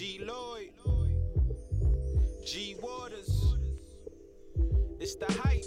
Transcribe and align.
G 0.00 0.18
Lloyd, 0.24 0.70
G 2.46 2.74
Waters. 2.80 3.54
It's 4.98 5.14
the 5.14 5.30
height. 5.30 5.66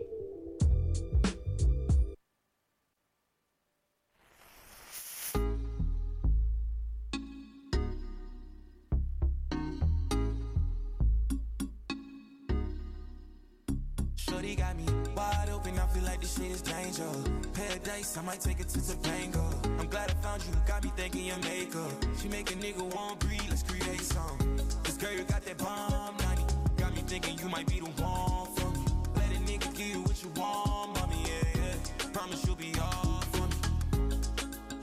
Wide 15.71 15.83
I 15.83 15.87
feel 15.87 16.03
like 16.03 16.21
this 16.21 16.35
shit 16.37 16.51
is 16.51 16.61
danger. 16.61 17.09
Paradise, 17.53 18.17
I 18.17 18.21
might 18.21 18.39
take 18.39 18.59
it 18.59 18.69
to 18.69 18.79
Topanga. 18.79 19.79
I'm 19.79 19.87
glad 19.87 20.11
I 20.11 20.13
found 20.15 20.43
you, 20.43 20.53
got 20.67 20.83
me 20.83 20.91
thinking 20.95 21.25
your 21.25 21.37
makeup. 21.37 21.91
She 22.19 22.27
make 22.27 22.51
a 22.51 22.55
nigga 22.55 22.83
want 22.95 23.19
breathe, 23.19 23.41
let's 23.49 23.63
create 23.63 24.01
some. 24.01 24.37
This 24.83 24.97
girl, 24.97 25.11
you 25.11 25.23
got 25.23 25.43
that 25.45 25.57
bomb, 25.57 26.17
90. 26.17 26.43
Got 26.77 26.95
me 26.95 27.01
thinking 27.01 27.37
you 27.39 27.49
might 27.49 27.67
be 27.67 27.79
the 27.79 27.89
one 28.01 28.47
for 28.55 28.69
me. 28.71 28.85
Let 29.15 29.31
a 29.31 29.39
nigga 29.39 29.75
give 29.75 29.87
you 29.87 30.01
what 30.01 30.21
you 30.23 30.29
want, 30.35 30.95
mommy, 30.95 31.17
yeah, 31.25 31.61
yeah. 31.61 32.07
Promise 32.13 32.45
you'll 32.45 32.55
be 32.55 32.73
all 32.81 33.21
for 33.31 33.47
me. 33.47 34.17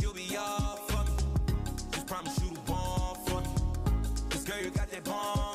You'll 0.01 0.15
be 0.15 0.37
all 0.37 0.77
for 0.89 1.05
me. 1.11 1.17
Just 1.93 2.07
promise 2.07 2.39
you 2.43 2.51
the 2.55 2.73
one 2.73 3.17
for 3.27 3.41
me. 3.41 3.49
This 4.31 4.45
girl, 4.45 4.61
you 4.63 4.71
got 4.71 4.91
that 4.91 5.05
bomb, 5.05 5.48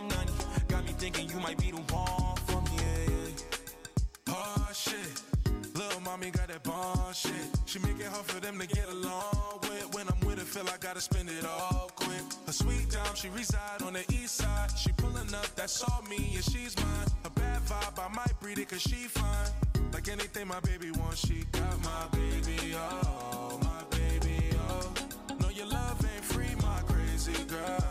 mommy 6.03 6.31
got 6.31 6.47
that 6.47 6.63
bond 6.63 7.15
shit. 7.15 7.31
She 7.65 7.79
make 7.79 7.99
it 7.99 8.07
hard 8.07 8.25
for 8.25 8.39
them 8.39 8.59
to 8.59 8.67
get 8.67 8.87
along 8.89 9.59
with. 9.61 9.93
When 9.93 10.07
I'm 10.07 10.19
with 10.27 10.39
her, 10.39 10.45
feel 10.45 10.67
I 10.67 10.77
gotta 10.79 11.01
spend 11.01 11.29
it 11.29 11.45
all 11.45 11.91
quick. 11.95 12.21
A 12.47 12.53
sweet 12.53 12.89
dime, 12.89 13.15
she 13.15 13.29
reside 13.29 13.81
on 13.83 13.93
the 13.93 14.03
east 14.11 14.35
side. 14.35 14.71
She 14.77 14.91
pulling 14.93 15.33
up, 15.33 15.47
that's 15.55 15.81
all 15.83 16.03
me, 16.09 16.31
and 16.35 16.43
she's 16.43 16.75
mine. 16.77 17.07
A 17.25 17.29
bad 17.29 17.61
vibe, 17.63 17.99
I 17.99 18.13
might 18.13 18.39
breed 18.39 18.59
it, 18.59 18.69
cause 18.69 18.81
she 18.81 19.07
fine. 19.07 19.49
Like 19.93 20.07
anything 20.09 20.47
my 20.47 20.59
baby 20.61 20.91
wants, 20.91 21.25
she 21.25 21.45
got 21.51 21.79
my 21.83 22.07
baby, 22.11 22.75
oh, 22.75 23.59
my 23.61 23.97
baby, 23.97 24.49
oh. 24.69 24.93
No, 25.39 25.49
your 25.49 25.67
love 25.67 26.03
ain't 26.13 26.25
free, 26.25 26.55
my 26.61 26.79
crazy 26.87 27.43
girl, 27.45 27.83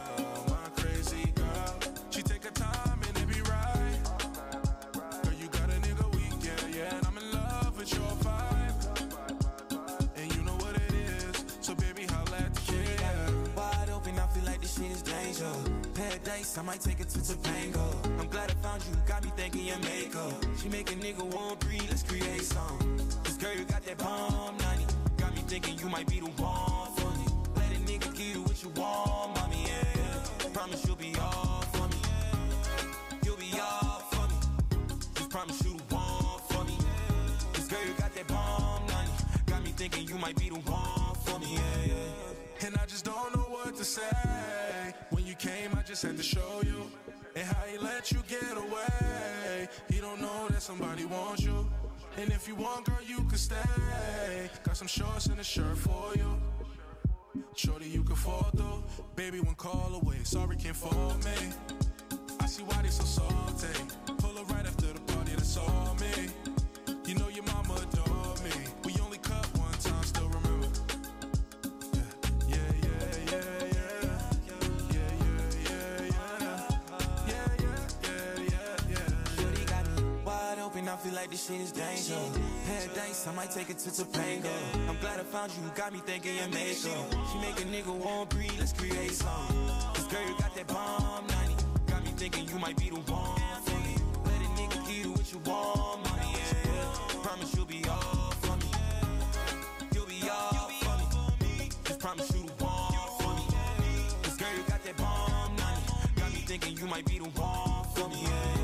danger. 15.43 15.71
Paradise, 15.95 16.59
I 16.59 16.63
might 16.63 16.81
take 16.81 17.01
it 17.01 17.09
to 17.11 17.19
Topanga. 17.19 18.21
I'm 18.21 18.29
glad 18.29 18.51
I 18.51 18.55
found 18.55 18.83
you, 18.85 18.97
got 19.07 19.25
me 19.25 19.31
thinking 19.37 19.67
your 19.67 19.79
makeup. 19.79 20.33
She 20.61 20.69
make 20.69 20.91
a 20.91 20.95
nigga 20.95 21.23
want 21.35 21.61
breathe, 21.61 21.87
let's 21.89 22.03
create 22.03 22.43
some. 22.43 22.97
This 23.25 23.37
girl, 23.37 23.55
you 23.55 23.65
got 23.65 23.85
that 23.85 23.99
bomb, 23.99 24.57
90. 24.59 24.85
Got 25.19 25.35
me 25.35 25.43
thinking 25.47 25.79
you 25.79 25.89
might 25.89 26.09
be 26.09 26.21
the 26.21 26.31
one 26.43 26.93
for 26.97 27.11
me. 27.19 27.27
Let 27.57 27.73
a 27.73 27.81
nigga 27.91 28.17
give 28.17 28.37
you 28.37 28.43
what 28.43 28.63
you 28.63 28.71
want, 28.71 29.35
mommy, 29.37 29.65
yeah. 29.67 30.49
Promise 30.53 30.87
you'll 30.87 30.97
be 30.97 31.15
all 31.21 31.63
for 31.73 31.89
me. 31.89 31.97
You'll 33.25 33.37
be 33.37 33.51
all 33.61 34.01
for 34.13 34.27
me. 34.29 34.37
Just 35.15 35.31
promise 35.31 35.65
you 35.65 35.77
the 35.77 35.95
one 35.95 36.41
for 36.51 36.65
me. 36.65 36.77
This 37.55 37.67
girl, 37.69 37.85
you 37.87 37.95
got 37.99 38.15
that 38.15 38.27
bomb, 38.29 38.87
90. 38.87 39.13
Got 39.47 39.65
me 39.65 39.71
thinking 39.73 40.09
you 40.09 40.17
might 40.19 40.37
be 40.37 40.49
the 40.51 40.57
one 40.57 41.15
for 41.25 41.39
me, 41.39 41.55
yeah, 41.55 41.95
yeah. 41.95 42.67
And 42.67 42.77
I 42.77 42.87
just 42.87 43.05
don't 43.05 43.35
know 43.35 43.43
what 43.43 43.77
to 43.77 43.85
say. 43.85 44.32
Came, 45.63 45.79
I 45.79 45.83
just 45.83 46.03
had 46.03 46.17
to 46.17 46.23
show 46.25 46.61
you. 46.65 46.91
And 47.37 47.47
how 47.47 47.63
he 47.67 47.79
let 47.79 48.11
you 48.11 48.19
get 48.27 48.57
away. 48.57 49.69
He 49.89 50.01
don't 50.01 50.21
know 50.21 50.49
that 50.49 50.61
somebody 50.61 51.05
wants 51.05 51.45
you. 51.45 51.71
And 52.17 52.31
if 52.33 52.49
you 52.49 52.57
want, 52.57 52.87
girl, 52.87 52.99
you 53.07 53.19
can 53.19 53.39
stay. 53.39 54.51
Got 54.65 54.77
some 54.77 54.89
shorts 54.89 55.27
and 55.27 55.39
a 55.39 55.45
shirt 55.45 55.79
for 55.79 56.17
you. 56.17 56.37
Shorty, 57.55 57.87
you 57.89 58.03
can 58.03 58.17
fall 58.17 58.51
through. 58.57 58.83
Baby, 59.15 59.39
one 59.39 59.55
call 59.55 60.01
away. 60.03 60.17
Sorry, 60.25 60.57
can't 60.57 60.75
fall 60.75 61.15
me. 61.25 61.53
I 62.41 62.47
see 62.47 62.65
why 62.65 62.83
they 62.83 62.89
so 62.89 63.05
salty. 63.05 63.85
Pull 64.19 64.37
her 64.37 64.45
right 64.55 64.67
after 64.67 64.87
the 64.87 65.01
party, 65.13 65.33
that's 65.37 65.57
all 65.59 65.97
me. 66.01 66.29
You 67.07 67.15
know 67.15 67.29
your 67.29 67.45
mama 67.45 67.75
adore 67.75 68.35
me. 68.42 68.42
Open, 80.83 80.89
I 80.89 80.97
feel 80.97 81.15
like 81.15 81.31
this 81.31 81.47
shit 81.47 81.61
is 81.61 81.73
danger. 81.73 82.19
Paradise, 82.67 83.27
I 83.27 83.33
might 83.35 83.51
take 83.51 83.71
it 83.71 83.79
to 83.79 83.91
Topanga. 83.91 84.51
I'm 84.89 84.97
glad 84.99 85.21
I 85.21 85.25
found 85.25 85.53
you, 85.53 85.63
got 85.75 85.93
me 85.93 86.01
thinking 86.01 86.37
your 86.37 86.49
makeup. 86.49 87.07
She 87.31 87.39
make 87.39 87.61
a 87.61 87.65
nigga 87.65 87.95
want 87.95 88.31
breathe, 88.31 88.53
let's 88.59 88.73
create 88.73 89.13
some. 89.13 89.69
This 89.95 90.05
girl, 90.05 90.27
you 90.27 90.37
got 90.39 90.55
that 90.55 90.67
bomb, 90.67 91.27
90. 91.27 91.65
Got 91.87 92.05
me 92.05 92.11
thinking 92.17 92.49
you 92.49 92.59
might 92.59 92.77
be 92.77 92.91
the 92.91 92.97
one 92.97 93.63
for 93.65 93.79
me. 93.81 93.97
Let 94.25 94.41
a 94.41 94.51
nigga 94.61 94.87
give 94.87 95.07
you 95.07 95.13
what 95.13 95.33
you 95.33 95.39
want, 95.45 96.09
money, 96.09 96.33
yeah. 96.35 97.23
Promise 97.23 97.55
you'll 97.55 97.67
be 97.67 97.85
all 97.89 98.33
for 98.43 98.57
me. 98.57 98.71
You'll 99.95 100.07
be 100.07 100.29
all 100.29 100.71
for 100.83 101.45
me. 101.45 101.71
Just 101.85 102.01
promise 102.01 102.31
you 102.35 102.43
the 102.47 102.65
one 102.65 102.93
for 103.21 103.35
me. 103.35 103.45
This 104.23 104.37
girl, 104.37 104.49
you 104.57 104.63
got 104.69 104.83
that 104.85 104.97
bomb, 104.97 105.57
90. 105.57 106.21
Got 106.21 106.33
me 106.33 106.41
thinking 106.41 106.77
you 106.77 106.87
might 106.87 107.05
be 107.05 107.19
the 107.19 107.29
one 107.41 107.85
for 107.95 108.09
me, 108.09 108.23
yeah. 108.23 108.62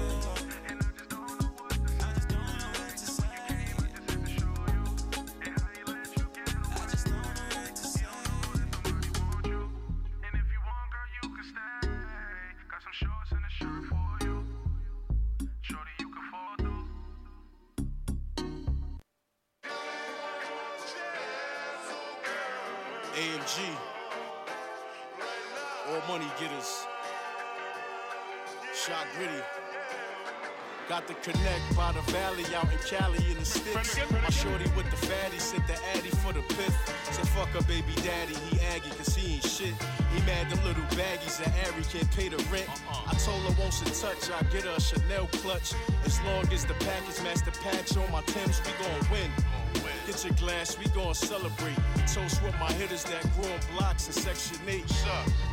Gon' 51.08 51.14
celebrate. 51.14 51.76
Toast 52.06 52.42
with 52.42 52.54
my 52.60 52.70
hitters 52.72 53.02
that 53.04 53.22
grew 53.34 53.50
on 53.50 53.58
blocks 53.74 54.08
in 54.08 54.12
Section 54.12 54.58
8. 54.68 54.84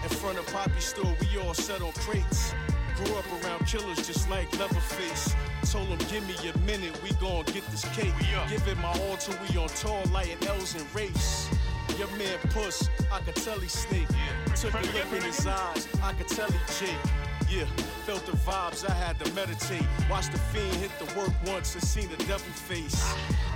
In 0.04 0.10
front 0.10 0.38
of 0.38 0.46
Poppy 0.48 0.81
store, 0.81 1.16
we 1.22 1.40
all 1.40 1.54
set 1.54 1.81
on 1.81 1.94
crates. 1.94 2.54
Grew 2.98 3.16
up 3.16 3.25
around 3.42 3.66
killers 3.66 4.06
just 4.06 4.30
like 4.30 4.52
Leatherface. 4.60 5.34
Told 5.72 5.88
him, 5.88 6.00
give 6.10 6.28
me 6.28 6.36
a 6.50 6.57
minute, 6.60 7.02
we 7.02 7.12
gon' 7.22 7.46
get 7.46 7.66
this 7.72 7.86
cake. 7.96 8.13
Give 8.50 8.68
it 8.68 8.78
my 8.80 8.92
all 9.00 9.16
till 9.16 9.38
we 9.48 9.57
on 9.57 9.69
tour, 9.69 10.04
lighting 10.12 10.46
L's 10.46 10.75
and 10.75 10.94
race. 10.94 11.50
Your 11.98 12.10
man 12.18 12.38
Puss, 12.50 12.90
I 13.10 13.19
could 13.22 13.36
tell 13.36 13.60
he 13.60 13.69
snake. 13.69 14.10
Took 14.56 14.74
a 14.74 14.81
look 14.81 15.13
in 15.13 15.22
his 15.22 15.48
eyes, 15.48 15.88
I 16.04 16.12
could 16.13 16.28
tell 16.28 16.52
he 16.52 16.60
Jake. 16.80 17.25
Yeah, 17.56 17.63
felt 18.06 18.25
the 18.25 18.34
vibes, 18.34 18.84
I 18.86 18.94
had 18.94 19.18
to 19.24 19.34
meditate. 19.34 19.86
Watched 20.10 20.34
the 20.34 20.38
fiend 20.38 20.75
hit 20.75 20.92
the 21.00 21.06
work 21.18 21.31
once 21.46 21.74
and 21.74 21.81
seen 21.81 22.10
the 22.10 22.18
devil 22.25 22.52
face. 22.52 23.02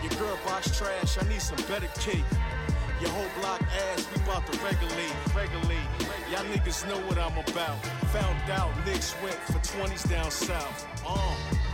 Your 0.02 0.12
girl 0.18 0.40
box 0.46 0.78
trash, 0.78 1.18
I 1.22 1.28
need 1.28 1.42
some 1.42 1.58
better 1.68 1.88
cake. 2.00 2.24
Your 3.02 3.10
whole 3.10 3.28
block 3.42 3.62
ass, 3.62 4.08
we 4.16 4.22
bout 4.24 4.50
to 4.50 4.58
regulate, 4.64 5.14
regulate. 5.36 5.90
Y'all 6.32 6.46
niggas 6.46 6.88
know 6.88 6.98
what 7.08 7.18
I'm 7.18 7.38
about. 7.40 7.84
Found 8.16 8.50
out 8.50 8.72
Knicks 8.86 9.16
went 9.22 9.36
for 9.52 9.60
20s 9.60 10.10
down 10.10 10.32
south. 10.32 10.88
Uh. 11.06 11.69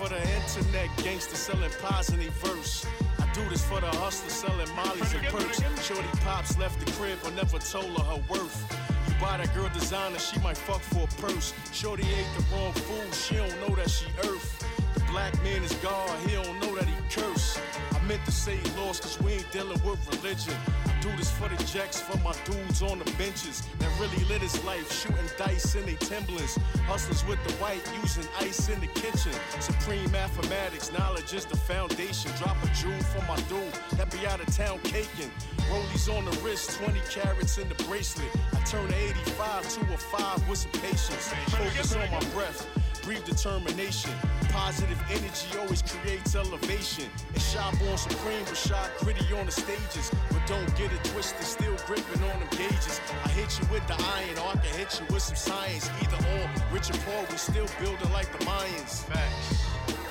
For 0.00 0.08
the 0.08 0.34
internet 0.34 0.88
gangster 1.04 1.36
selling 1.36 1.70
pies 1.82 2.08
in 2.08 2.20
a 2.20 2.30
verse. 2.40 2.86
I 3.18 3.30
do 3.34 3.46
this 3.50 3.62
for 3.62 3.80
the 3.82 3.92
hustler 4.00 4.30
selling 4.30 4.74
mollies 4.74 5.12
and 5.12 5.26
perks. 5.26 5.60
Shorty 5.84 6.08
pops 6.24 6.56
left 6.56 6.80
the 6.80 6.90
crib 6.92 7.18
but 7.22 7.34
never 7.34 7.58
told 7.58 7.98
her 7.98 8.04
her 8.04 8.22
worth. 8.30 8.58
You 9.06 9.14
buy 9.20 9.36
that 9.36 9.54
girl 9.54 9.68
designer, 9.74 10.18
she 10.18 10.40
might 10.40 10.56
fuck 10.56 10.80
for 10.80 11.04
a 11.04 11.20
purse. 11.20 11.52
Shorty 11.70 12.04
ate 12.04 12.30
the 12.34 12.44
wrong 12.50 12.72
food, 12.72 13.12
she 13.12 13.36
don't 13.36 13.60
know 13.60 13.74
that 13.76 13.90
she 13.90 14.06
earth. 14.24 14.64
The 14.94 15.00
black 15.12 15.34
man 15.42 15.62
is 15.62 15.74
God, 15.82 16.18
he 16.26 16.32
don't 16.32 16.58
know 16.60 16.74
that 16.76 16.86
he 16.86 16.96
curse. 17.10 17.60
I 17.92 17.99
meant 18.10 18.24
to 18.24 18.32
say 18.32 18.58
lost, 18.76 19.02
cause 19.02 19.20
we 19.22 19.34
ain't 19.34 19.52
dealing 19.52 19.80
with 19.84 20.00
religion. 20.10 20.52
I 20.84 21.00
do 21.00 21.10
this 21.16 21.30
for 21.30 21.48
the 21.48 21.62
jacks, 21.62 22.00
for 22.00 22.18
my 22.18 22.34
dudes 22.44 22.82
on 22.82 22.98
the 22.98 23.08
benches 23.12 23.62
that 23.78 23.90
really 24.00 24.24
lit 24.24 24.42
his 24.42 24.64
life, 24.64 24.90
shooting 24.90 25.30
dice 25.38 25.76
in 25.76 25.86
they 25.86 25.94
Timberlands. 25.94 26.58
Hustlers 26.90 27.24
with 27.26 27.38
the 27.46 27.52
white, 27.62 27.82
using 28.02 28.26
ice 28.40 28.68
in 28.68 28.80
the 28.80 28.88
kitchen. 28.88 29.32
Supreme 29.60 30.10
mathematics, 30.10 30.90
knowledge 30.92 31.32
is 31.32 31.44
the 31.44 31.56
foundation. 31.56 32.32
Drop 32.36 32.56
a 32.64 32.68
jewel 32.74 32.98
for 33.14 33.22
my 33.30 33.36
dude 33.46 33.74
that 33.96 34.10
be 34.10 34.26
out 34.26 34.40
of 34.40 34.48
town 34.56 34.80
caking. 34.82 35.30
Rollies 35.70 36.08
on 36.10 36.24
the 36.24 36.36
wrist, 36.42 36.80
20 36.82 36.98
carats 37.10 37.58
in 37.58 37.68
the 37.68 37.78
bracelet. 37.84 38.30
I 38.52 38.58
turn 38.64 38.90
a 38.90 38.96
85 39.36 39.68
to 39.74 39.80
a 39.94 39.96
5 39.96 40.48
with 40.48 40.58
some 40.58 40.72
patience. 40.82 41.32
Focus 41.54 41.94
on 41.94 42.10
my 42.10 42.24
breath, 42.34 42.66
breathe 43.02 43.24
determination. 43.24 44.10
Positive 44.50 45.00
energy 45.10 45.58
always 45.58 45.82
creates 45.82 46.34
elevation. 46.34 47.06
And 47.32 47.42
shot 47.42 47.78
born 47.78 47.96
supreme, 47.96 48.44
but 48.44 48.56
shot 48.56 48.90
gritty 48.98 49.32
on 49.34 49.46
the 49.46 49.52
stages. 49.52 50.10
But 50.30 50.46
don't 50.46 50.68
get 50.76 50.92
it 50.92 51.02
twisted, 51.04 51.44
still 51.44 51.76
gripping 51.86 52.22
on 52.30 52.40
them 52.40 52.48
gauges. 52.50 53.00
I 53.24 53.28
hit 53.28 53.58
you 53.58 53.66
with 53.72 53.86
the 53.86 53.94
iron, 53.94 54.38
or 54.38 54.48
I 54.48 54.56
can 54.56 54.76
hit 54.78 55.00
you 55.00 55.06
with 55.12 55.22
some 55.22 55.36
science. 55.36 55.90
Either 56.02 56.16
or, 56.16 56.50
rich 56.72 56.90
and 56.90 56.98
poor, 57.00 57.24
we 57.30 57.36
still 57.36 57.66
building 57.80 58.12
like 58.12 58.30
the 58.36 58.44
Mayans. 58.44 59.04
Facts. 59.04 60.09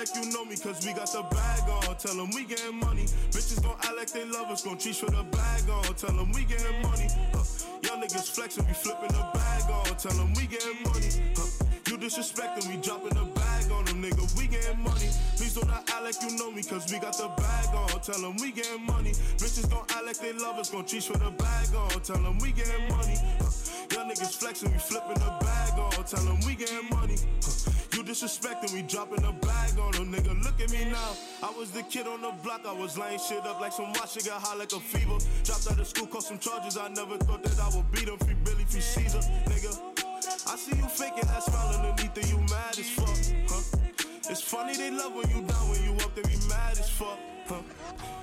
Like 0.00 0.16
you 0.16 0.32
know 0.32 0.46
me, 0.46 0.56
cause 0.56 0.80
we 0.86 0.94
got 0.94 1.12
the 1.12 1.20
bag 1.28 1.68
on. 1.68 1.94
Tell 1.96 2.16
them 2.16 2.30
we 2.34 2.44
getting 2.44 2.80
money. 2.80 3.04
Bitches 3.36 3.62
gon' 3.62 3.76
act 3.84 3.96
like 3.98 4.10
they 4.10 4.24
love 4.24 4.48
us, 4.48 4.64
gon' 4.64 4.78
cheat 4.78 4.96
for 4.96 5.10
the 5.10 5.22
bag 5.24 5.68
on. 5.68 5.94
Tell 5.94 6.16
them 6.16 6.32
we 6.32 6.44
getting 6.44 6.80
money. 6.80 7.08
Huh. 7.36 7.44
Young 7.84 8.00
niggas 8.00 8.32
flexin', 8.32 8.66
we 8.66 8.72
flipping 8.72 9.12
the 9.12 9.24
bag 9.34 9.68
on. 9.68 9.84
Tell 10.00 10.16
them 10.16 10.32
we 10.32 10.46
getting 10.46 10.80
money. 10.88 11.12
Huh. 11.36 11.66
You 11.86 11.98
disrespectin', 11.98 12.64
we 12.70 12.80
dropping 12.80 13.12
the 13.12 13.28
bag 13.36 13.70
on 13.72 13.84
them, 13.84 14.00
nigga. 14.00 14.24
We 14.38 14.46
getting 14.46 14.80
money. 14.80 15.10
Please 15.36 15.52
do 15.52 15.66
not 15.68 15.84
act 15.92 16.02
like 16.02 16.16
you 16.22 16.32
know 16.38 16.50
me, 16.50 16.62
cause 16.62 16.90
we 16.90 16.98
got 16.98 17.18
the 17.18 17.28
bag 17.36 17.68
on. 17.74 18.00
Tell 18.00 18.20
them 18.22 18.36
we 18.40 18.52
getting 18.52 18.86
money. 18.86 19.12
Bitches 19.36 19.68
gon' 19.68 19.84
act 19.84 20.06
like 20.06 20.18
they 20.18 20.32
love 20.32 20.56
us, 20.56 20.70
gon' 20.70 20.86
cheat 20.86 21.04
for 21.04 21.18
the 21.18 21.30
bag 21.30 21.74
on. 21.76 22.00
Tell 22.00 22.16
them 22.16 22.38
we 22.38 22.52
getting 22.52 22.88
money. 22.88 23.16
Huh. 23.36 23.52
Young 23.92 24.08
niggas 24.08 24.32
flexing, 24.40 24.72
we 24.72 24.78
flipping 24.78 25.20
the 25.20 25.30
bag 25.44 25.78
on. 25.78 25.92
Tell 26.08 26.24
them 26.24 26.40
we 26.46 26.54
getting 26.54 26.88
money. 26.88 27.16
Huh. 27.44 27.49
Disrespecting, 28.10 28.72
we 28.74 28.82
dropping 28.82 29.22
the 29.22 29.30
bag 29.46 29.78
on 29.78 29.92
them, 29.92 30.12
nigga. 30.12 30.34
Look 30.42 30.60
at 30.60 30.72
me 30.72 30.84
now. 30.90 31.14
I 31.44 31.56
was 31.56 31.70
the 31.70 31.84
kid 31.84 32.08
on 32.08 32.22
the 32.22 32.32
block, 32.42 32.62
I 32.66 32.72
was 32.72 32.98
laying 32.98 33.20
shit 33.20 33.46
up 33.46 33.60
like 33.60 33.72
some 33.72 33.92
watch, 33.92 34.18
got 34.26 34.42
high 34.42 34.56
like 34.56 34.72
a 34.72 34.80
fever. 34.80 35.16
Dropped 35.44 35.70
out 35.70 35.78
of 35.78 35.86
school, 35.86 36.08
caught 36.08 36.24
some 36.24 36.40
charges, 36.40 36.76
I 36.76 36.88
never 36.88 37.16
thought 37.18 37.44
that 37.44 37.60
I 37.60 37.68
would 37.76 37.88
beat 37.92 38.06
them. 38.06 38.18
Free 38.18 38.34
Billy, 38.42 38.64
free 38.64 38.80
Caesar, 38.80 39.20
nigga. 39.46 39.78
I 40.48 40.56
see 40.56 40.74
you 40.76 40.88
faking 40.88 41.28
that 41.28 41.44
smile 41.44 41.68
underneath 41.78 42.18
it, 42.18 42.28
you 42.28 42.38
mad 42.50 42.76
as 42.76 42.90
fuck, 42.90 43.14
huh? 43.48 43.78
It's 44.28 44.42
funny 44.42 44.74
they 44.74 44.90
love 44.90 45.14
when 45.14 45.30
you 45.30 45.42
down, 45.46 45.70
when 45.70 45.84
you 45.84 45.92
up, 46.02 46.12
they 46.16 46.22
be 46.22 46.34
mad 46.48 46.80
as 46.80 46.90
fuck, 46.90 47.16
huh? 47.50 47.62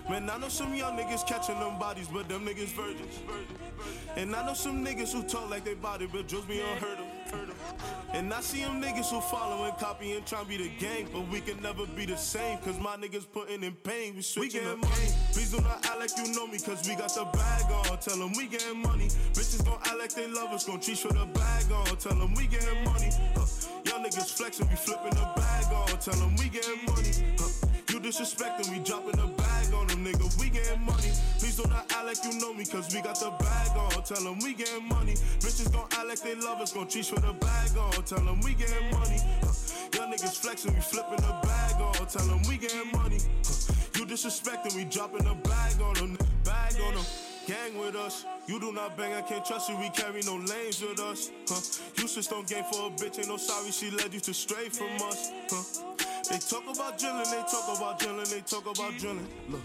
Man, 0.09 0.29
I 0.29 0.37
know 0.37 0.47
some 0.47 0.73
young 0.73 0.97
niggas 0.97 1.27
catching 1.27 1.59
them 1.59 1.77
bodies, 1.77 2.07
but 2.07 2.29
them 2.29 2.45
niggas 2.45 2.69
virgins. 2.69 3.19
And 4.15 4.33
I 4.33 4.45
know 4.45 4.53
some 4.53 4.83
niggas 4.83 5.11
who 5.11 5.21
talk 5.23 5.49
like 5.49 5.65
they 5.65 5.73
body, 5.73 6.07
but 6.11 6.27
just 6.27 6.47
be 6.47 6.61
unheard 6.61 6.99
of. 6.99 7.05
And 8.13 8.33
I 8.33 8.39
see 8.39 8.61
them 8.61 8.81
niggas 8.81 9.09
who 9.09 9.19
follow 9.19 9.65
and 9.65 9.77
copy 9.77 10.13
and 10.13 10.25
try 10.25 10.41
to 10.41 10.47
be 10.47 10.55
the 10.57 10.69
gang, 10.79 11.09
but 11.11 11.27
we 11.27 11.41
can 11.41 11.61
never 11.61 11.85
be 11.85 12.05
the 12.05 12.15
same, 12.15 12.57
cause 12.59 12.79
my 12.79 12.95
niggas 12.95 13.27
putting 13.31 13.63
in 13.63 13.73
pain. 13.73 14.15
We 14.15 14.21
switching 14.21 14.63
we 14.63 14.75
money. 14.75 15.07
Please 15.33 15.51
do 15.51 15.59
not 15.59 15.85
act 15.85 15.99
like 15.99 16.11
you 16.17 16.33
know 16.33 16.47
me, 16.47 16.57
cause 16.57 16.87
we 16.87 16.95
got 16.95 17.13
the 17.13 17.25
bag 17.25 17.69
on. 17.69 17.97
Tell 17.99 18.17
them 18.17 18.31
we 18.37 18.47
getting 18.47 18.81
money. 18.81 19.07
Bitches 19.33 19.63
gon' 19.65 19.77
act 19.81 19.99
like 19.99 20.13
they 20.13 20.27
love 20.27 20.51
us, 20.51 20.65
gon' 20.65 20.79
treat 20.79 20.99
for 20.99 21.09
the 21.09 21.25
bag 21.25 21.69
on. 21.71 21.97
Tell 21.97 22.17
them 22.17 22.33
we 22.33 22.47
getting 22.47 22.83
money. 22.85 23.11
Huh. 23.35 23.45
Young 23.83 24.05
niggas 24.05 24.37
flexing, 24.37 24.69
we 24.69 24.75
flipping 24.77 25.11
the 25.11 25.29
bag 25.35 25.65
on. 25.73 25.99
Tell 25.99 26.15
them 26.15 26.33
we 26.37 26.47
getting 26.47 26.85
money. 26.85 27.11
Huh. 27.37 27.66
You 27.97 28.03
disrespecting, 28.03 28.69
we 28.69 28.77
dropping 28.77 29.17
the 29.17 29.25
bag 29.25 29.73
on 29.73 29.87
them, 29.87 30.05
nigga. 30.05 30.29
We 30.39 30.51
getting 30.51 30.85
money. 30.85 31.09
Please 31.39 31.57
do 31.57 31.63
not 31.67 31.91
act 31.91 32.05
like 32.05 32.23
you 32.23 32.39
know 32.39 32.53
me, 32.53 32.63
cause 32.63 32.93
we 32.93 33.01
got 33.01 33.19
the 33.19 33.31
bag 33.39 33.75
on. 33.75 34.03
Tell 34.03 34.21
them 34.21 34.37
we 34.37 34.53
getting 34.53 34.87
money. 34.87 35.13
Bitches 35.41 35.73
gon' 35.73 35.87
act 35.89 36.07
like 36.07 36.21
they 36.21 36.35
love 36.35 36.61
us, 36.61 36.71
gon' 36.71 36.87
treat 36.87 37.07
for 37.07 37.19
the 37.19 37.33
bag 37.33 37.75
on. 37.75 37.91
Tell 38.03 38.19
them 38.19 38.39
we 38.41 38.53
getting 38.53 38.91
money. 38.91 39.17
Huh. 39.41 39.97
Young 39.97 40.13
niggas 40.13 40.37
flexing, 40.37 40.75
we 40.75 40.79
flipping 40.81 41.25
the 41.25 41.39
bag 41.41 41.81
on. 41.81 42.05
Tell 42.05 42.27
them 42.27 42.39
we 42.47 42.57
getting 42.57 42.91
money. 42.91 43.17
You 43.95 44.05
disrespecting, 44.05 44.75
we 44.75 44.85
dropping 44.85 45.23
the 45.23 45.33
bag 45.33 45.81
on 45.81 45.95
them. 45.95 46.17
Bag 46.43 46.75
on 46.85 46.93
them. 46.93 47.05
Gang 47.47 47.79
with 47.79 47.95
us. 47.95 48.25
You 48.45 48.59
do 48.59 48.73
not 48.73 48.95
bang, 48.95 49.15
I 49.15 49.21
can't 49.23 49.43
trust 49.43 49.69
you. 49.69 49.77
We 49.77 49.89
carry 49.89 50.21
no 50.21 50.35
lanes 50.35 50.83
with 50.83 50.99
us. 50.99 51.31
Huh. 51.49 51.61
You 51.97 52.37
on 52.37 52.45
game 52.45 52.63
for 52.71 52.89
a 52.89 52.91
bitch, 52.91 53.17
ain't 53.17 53.29
no 53.29 53.37
sorry. 53.37 53.71
She 53.71 53.89
led 53.89 54.13
you 54.13 54.19
to 54.19 54.33
stray 54.35 54.69
from 54.69 54.95
us. 55.07 55.31
Huh. 55.49 55.97
They 56.29 56.39
talk 56.39 56.63
about 56.67 56.99
drilling, 56.99 57.23
they 57.31 57.43
talk 57.49 57.77
about 57.77 57.99
drilling, 57.99 58.27
they 58.29 58.41
talk 58.41 58.65
about 58.67 58.97
drilling. 58.97 59.27
Look. 59.49 59.61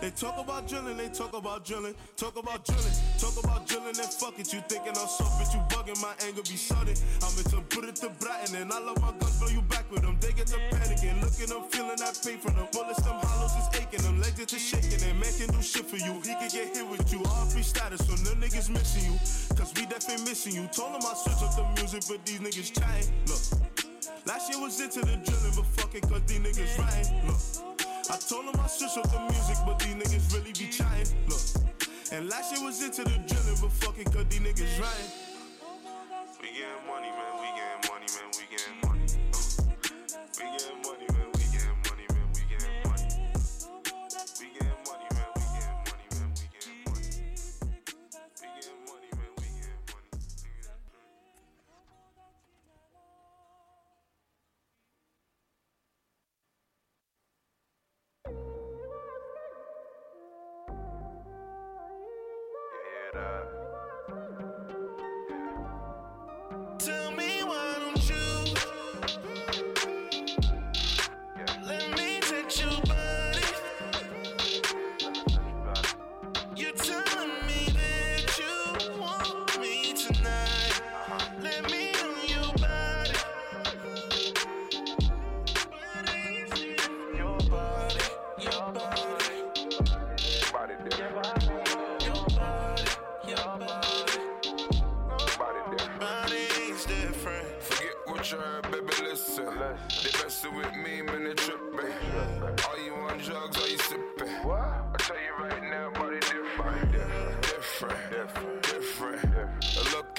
They 0.00 0.10
talk 0.10 0.36
about 0.38 0.66
drilling, 0.66 0.96
they 0.96 1.08
talk 1.08 1.32
about 1.34 1.64
drilling, 1.64 1.94
talk 2.16 2.36
about 2.36 2.64
drilling, 2.64 2.94
talk 3.18 3.42
about 3.42 3.66
drilling 3.66 3.94
and 3.94 4.12
fuck 4.12 4.38
it. 4.38 4.52
You 4.52 4.60
thinking 4.68 4.92
I'm 4.98 5.06
soft, 5.06 5.38
bitch, 5.38 5.54
you 5.54 5.60
bugging, 5.70 6.00
my 6.02 6.12
anger 6.26 6.42
be 6.42 6.56
sudden. 6.56 6.94
I'm 7.22 7.38
into 7.38 7.60
put 7.70 7.84
it 7.84 7.96
to 8.02 8.10
Bratton 8.18 8.56
and 8.56 8.72
I 8.72 8.80
love 8.80 9.00
my 9.00 9.12
guns, 9.18 9.38
blow 9.38 9.48
you 9.48 9.62
back 9.62 9.88
with 9.90 10.02
them. 10.02 10.18
They 10.20 10.32
get 10.32 10.48
to 10.48 10.58
panicking, 10.74 11.22
looking, 11.22 11.54
I'm 11.54 11.68
feeling 11.70 11.96
that 12.02 12.18
pain 12.26 12.38
from 12.38 12.56
them. 12.56 12.66
Bullets, 12.72 13.00
them 13.02 13.14
hollows 13.14 13.54
is 13.54 13.80
aching, 13.80 14.02
them 14.02 14.20
legs 14.20 14.44
to 14.44 14.58
shaking, 14.58 14.98
and 15.08 15.20
man 15.20 15.32
can 15.38 15.54
do 15.54 15.62
shit 15.62 15.86
for 15.86 15.96
you. 15.96 16.14
He 16.26 16.34
can 16.34 16.50
get 16.50 16.76
hit 16.76 16.90
with 16.90 17.06
you, 17.12 17.22
all 17.24 17.46
free 17.46 17.62
status, 17.62 18.02
so 18.02 18.18
them 18.18 18.42
niggas 18.42 18.68
missing 18.68 19.12
you. 19.12 19.18
Cause 19.56 19.72
we 19.76 19.86
definitely 19.86 20.26
missing 20.26 20.54
you. 20.58 20.66
Told 20.74 20.94
them 20.94 21.06
I 21.06 21.14
switch 21.14 21.38
up 21.38 21.54
the 21.54 21.64
music, 21.80 22.02
but 22.10 22.26
these 22.26 22.40
niggas 22.40 22.74
trying. 22.74 23.06
Look. 23.30 23.83
Last 24.26 24.50
year 24.50 24.58
was 24.58 24.80
into 24.80 25.00
the 25.00 25.16
drilling, 25.20 25.52
but 25.54 25.66
fuck 25.76 25.94
it, 25.94 26.02
cause 26.02 26.22
these 26.26 26.38
niggas 26.38 26.78
right. 26.78 27.12
Look. 27.26 27.76
I 28.10 28.16
told 28.16 28.46
them 28.46 28.58
I 28.58 28.66
switch 28.68 28.96
up 28.96 29.10
the 29.12 29.20
music, 29.20 29.56
but 29.66 29.78
these 29.78 29.94
niggas 29.94 30.32
really 30.32 30.52
be 30.52 30.72
trying. 30.72 31.06
Look. 31.28 31.44
And 32.10 32.30
last 32.30 32.56
year 32.56 32.64
was 32.64 32.82
into 32.82 33.04
the 33.04 33.18
drilling, 33.28 33.58
but 33.60 33.72
fuck 33.72 33.98
it, 33.98 34.06
cause 34.06 34.24
these 34.30 34.40
niggas 34.40 34.80
right. 34.80 35.08
We 36.40 36.48
getting 36.56 36.86
money, 36.88 37.12
man. 37.12 37.32
We 37.36 37.48
getting 37.52 37.84
money, 37.92 38.06
man. 38.16 38.33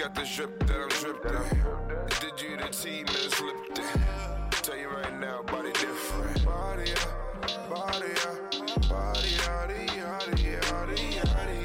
At 0.03 0.13
the 0.13 0.23
drip 0.23 0.59
that 0.67 0.75
I'm 0.75 0.89
dripped 0.89 1.25
in. 1.25 2.29
Did 2.29 2.41
you 2.41 2.57
the 2.57 2.67
team 2.67 3.07
and 3.07 3.31
slipped 3.31 3.79
it? 3.79 3.85
Tell 4.51 4.77
you 4.77 4.89
right 4.89 5.19
now, 5.19 5.41
body 5.43 5.71
different. 5.71 6.43
Body, 6.45 6.93
body, 7.69 8.13
body, 8.89 8.89
body, 8.89 9.37
body, 9.47 10.01
body, 10.69 11.19
body, 11.33 11.64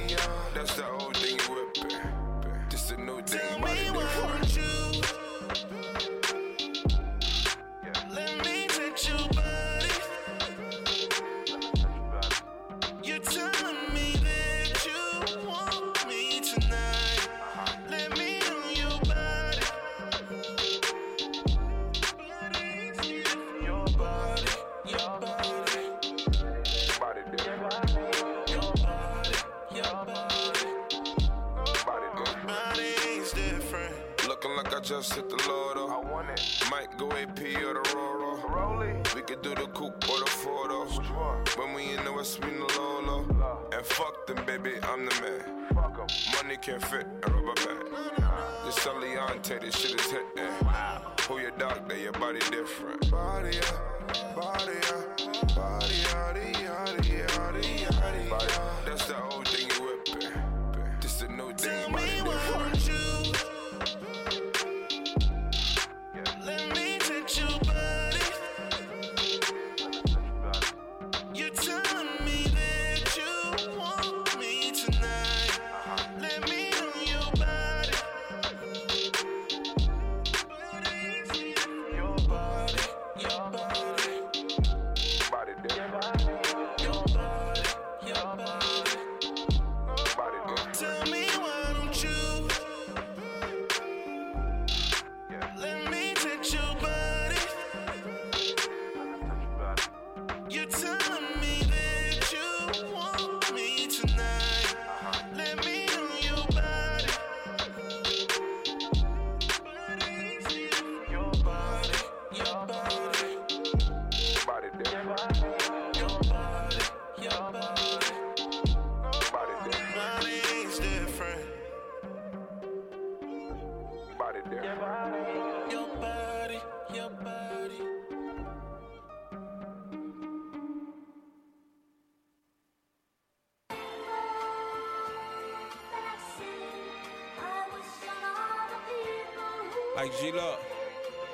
G 140.30 140.36
Love. 140.36 140.58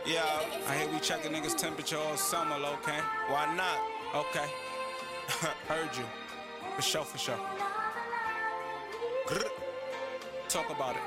Yeah, 0.06 0.22
I 0.68 0.76
hear 0.76 0.88
we 0.88 1.00
checking 1.00 1.32
niggas' 1.32 1.56
temperature 1.56 1.98
all 1.98 2.16
summer, 2.16 2.54
okay? 2.54 2.98
Why 3.28 3.54
not? 3.54 3.78
Okay. 4.14 4.46
Heard 5.68 5.90
you. 5.96 6.04
For 6.76 6.82
sure, 6.82 7.04
for 7.04 7.18
sure. 7.18 7.38
Talk 10.48 10.70
about 10.70 10.96
it. 10.96 11.02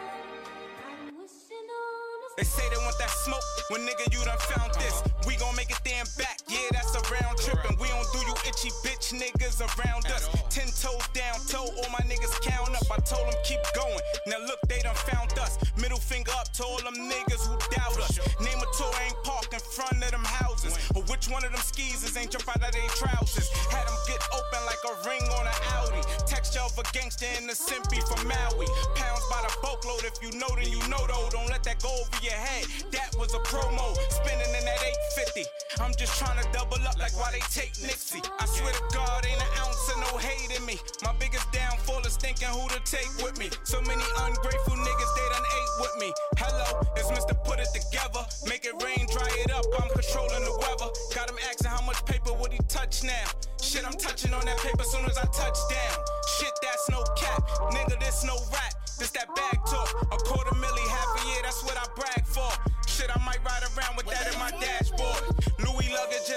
They 2.37 2.43
say 2.43 2.63
they 2.69 2.77
want 2.77 2.97
that 2.99 3.09
smoke 3.09 3.41
when 3.69 3.81
nigga 3.81 4.13
you 4.13 4.23
done 4.25 4.37
found 4.37 4.73
this. 4.75 5.01
We 5.25 5.35
gon' 5.37 5.55
make 5.55 5.71
it 5.71 5.79
there 5.83 5.99
and 5.99 6.09
back, 6.17 6.38
yeah, 6.49 6.69
that's 6.71 6.93
a 6.97 7.01
round 7.13 7.37
trip. 7.37 7.59
And 7.69 7.77
we 7.79 7.87
don't 7.87 8.09
do 8.11 8.19
you 8.25 8.33
itchy 8.45 8.69
bitch 8.81 9.13
niggas 9.13 9.61
around 9.61 10.05
us. 10.07 10.27
Ten 10.49 10.67
toes 10.67 11.05
down, 11.13 11.37
toe, 11.47 11.69
all 11.69 11.89
my 11.93 12.03
niggas 12.09 12.33
count 12.41 12.73
up. 12.75 12.89
I 12.89 12.97
told 13.05 13.29
them 13.29 13.37
keep 13.45 13.61
going. 13.75 14.01
Now 14.27 14.39
look, 14.45 14.59
they 14.67 14.79
done 14.81 14.95
found 14.95 15.37
us. 15.39 15.57
Middle 15.77 15.99
finger 15.99 16.31
up 16.37 16.51
to 16.53 16.63
all 16.63 16.81
them 16.81 16.95
niggas 16.95 17.45
who 17.45 17.55
doubt 17.73 17.97
us. 18.01 18.17
Name 18.41 18.57
a 18.57 18.67
tour 18.75 18.91
ain't 19.05 19.15
parked 19.23 19.53
in 19.53 19.59
front 19.59 20.03
of 20.03 20.11
them 20.11 20.25
houses. 20.25 20.77
Or 20.95 21.03
which 21.03 21.29
one 21.29 21.45
of 21.45 21.51
them 21.51 21.61
skeezers 21.61 22.17
ain't 22.17 22.31
jump 22.31 22.49
out 22.49 22.65
of 22.65 22.71
their 22.73 22.89
trousers. 22.97 23.49
Had 23.69 23.85
them 23.85 23.97
get 24.07 24.21
open 24.33 24.61
like 24.65 24.81
a 24.89 24.93
ring 25.07 25.23
on 25.37 25.45
an 25.45 25.59
Audi. 25.77 26.01
Texture 26.25 26.65
of 26.65 26.73
a 26.77 26.83
gangster 26.91 27.29
in 27.37 27.47
the 27.47 27.53
simpy 27.53 28.01
from 28.09 28.25
Maui. 28.27 28.67
Pounds 28.97 29.23
by 29.29 29.41
the 29.45 29.53
boatload, 29.61 30.03
if 30.03 30.17
you 30.21 30.33
know, 30.37 30.49
then 30.57 30.69
you 30.71 30.81
know 30.89 31.05
though. 31.05 31.29
Don't 31.29 31.49
let 31.49 31.63
that 31.63 31.81
go 31.81 31.89
over 31.93 32.19
your 32.25 32.33
head. 32.33 32.65
That 32.91 33.13
was 33.17 33.33
a 33.33 33.41
promo. 33.45 33.93
Spinning 34.09 34.53
in 34.57 34.65
that 34.65 34.81
850. 35.15 35.45
I'm 35.77 35.93
just 35.93 36.17
trying 36.17 36.41
to 36.41 36.45
double 36.51 36.81
up 36.81 36.97
like 36.97 37.13
why 37.13 37.29
they 37.29 37.45
take 37.53 37.77
Nixie. 37.85 38.25
I 38.39 38.45
swear 38.49 38.73
to 38.73 38.83
God, 38.89 39.25
ain't 39.25 39.37
an 39.37 39.51
ounce 39.61 39.77
of 39.93 40.01
no 40.01 40.17
hate 40.17 40.49
in 40.49 40.65
me. 40.65 40.81
My 41.05 41.13
biggest 41.21 41.45
downfall 41.53 42.01
is 42.09 42.17
thinking 42.17 42.49
who 42.49 42.65
to 42.73 42.81
take 42.89 43.09
with 43.21 43.37
me. 43.37 43.53
So 43.63 43.79
many 43.81 44.01
ungrateful 44.01 44.73
niggas, 44.73 45.11
they 45.13 45.27
done 45.29 45.45
ate 45.45 45.73
with 45.77 45.95
me. 46.01 46.09
Hello, 46.41 46.81
it's 46.97 47.11
Mr. 47.13 47.37
Put 47.45 47.59
It 47.61 47.69
Together. 47.69 48.25
Make 48.49 48.65
it 48.65 48.73
rain, 48.81 49.05
dry 49.13 49.29
it 49.45 49.51
up. 49.53 49.65
I'm 49.77 49.89
controlling 49.93 50.41
the 50.41 50.55
weather. 50.57 50.89
Got 51.13 51.29
him 51.29 51.37
asking 51.45 51.69
how 51.69 51.85
much 51.85 52.03
paper 52.05 52.33
would 52.33 52.51
he 52.51 52.59
touch 52.67 53.03
now. 53.03 53.29
Shit, 53.61 53.85
I'm 53.85 53.93
touching 53.93 54.33
on 54.33 54.43
that 54.45 54.57
paper 54.57 54.83
soon 54.83 55.05
as 55.05 55.17
I 55.21 55.25
touch 55.29 55.59
down. 55.69 55.97
Shit, 56.33 56.53
that's 56.65 56.89
no 56.89 57.05
cap. 57.13 57.45
Nigga, 57.77 57.99
this 58.01 58.25
no 58.25 58.33
rap. 58.49 58.73
This 58.97 59.11
that 59.11 59.29
bag 59.35 59.61
talk. 59.69 59.93
A 60.11 60.17
quarter 60.17 60.55
milli, 60.57 60.85
half 60.89 61.23
a 61.23 61.27
year, 61.29 61.39
that's 61.43 61.61
what 61.63 61.77
I 61.77 61.85
brag 61.93 62.25
for. 62.25 62.49
Shit, 62.89 63.07
I 63.15 63.19
might 63.23 63.39
ride 63.45 63.63
around 63.77 63.95
with 63.95 64.07
that 64.07 64.33
in 64.33 64.39
my 64.39 64.51
dashboard. 64.59 65.38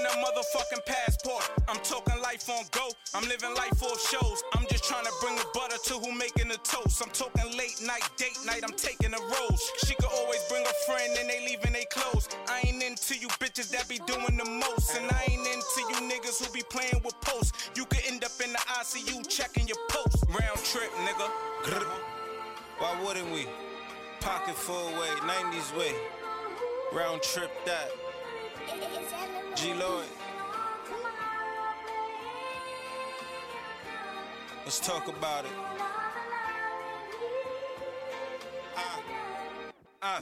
Louis 0.03 0.11
luggage 0.11 0.15
and 0.15 0.25
a 0.25 0.27
motherfucking 0.27 0.85
passport. 0.87 1.51
I'm 1.69 1.79
talking 1.83 2.21
life 2.23 2.49
on 2.49 2.65
go. 2.71 2.91
I'm 3.15 3.25
living 3.29 3.55
life 3.55 3.83
off 3.83 4.01
shows. 4.09 4.43
I'm 4.55 4.65
just 4.71 4.85
trying 4.85 5.05
to 5.05 5.13
bring 5.21 5.37
the 5.37 5.47
butter 5.55 5.77
to 5.87 5.95
who 5.95 6.13
making 6.17 6.49
the 6.49 6.59
toast. 6.59 7.03
I'm 7.03 7.11
talking 7.11 7.57
late 7.57 7.81
night, 7.83 8.09
date 8.17 8.39
night. 8.45 8.63
I'm 8.65 8.75
taking 8.77 9.13
a 9.13 9.21
rose. 9.21 9.71
She 9.87 9.95
could 9.95 10.11
always 10.13 10.43
bring 10.49 10.65
a 10.65 10.75
friend 10.87 11.17
and 11.19 11.29
they 11.29 11.41
leaving 11.47 11.73
they 11.73 11.87
clothes. 11.91 12.29
I 12.49 12.63
ain't 12.67 12.83
into 12.83 13.19
you 13.19 13.29
bitches 13.41 13.71
that 13.71 13.89
be 13.89 13.99
doing 14.07 14.37
the 14.37 14.49
most. 14.49 14.97
And 14.97 15.11
I 15.11 15.23
ain't 15.31 15.47
into 15.47 15.81
you 15.91 16.09
niggas 16.09 16.45
who 16.45 16.53
be 16.53 16.63
playing 16.71 17.03
with 17.05 17.19
posts. 17.21 17.71
You 17.77 17.85
could 17.87 18.03
end 18.07 18.25
up 18.25 18.33
in 18.45 18.53
the 18.53 18.63
ICU 18.81 19.29
checking 19.29 19.69
your 19.69 19.81
post. 19.89 20.25
Round 20.29 20.59
trip, 20.65 20.91
nigga. 21.07 21.31
Why 22.79 23.01
wouldn't 23.05 23.31
we? 23.33 23.47
Pocket 24.21 24.55
full 24.55 24.87
way, 24.99 25.11
90s 25.23 25.77
way. 25.77 25.95
Round 26.93 27.23
trip 27.23 27.51
that. 27.67 27.91
G 29.55 29.75
Lloyd. 29.75 30.07
Let's 34.65 34.81
talk 34.81 35.09
about 35.09 35.45
it. 35.45 35.51
Uh, 38.77 38.81
uh. 40.03 40.21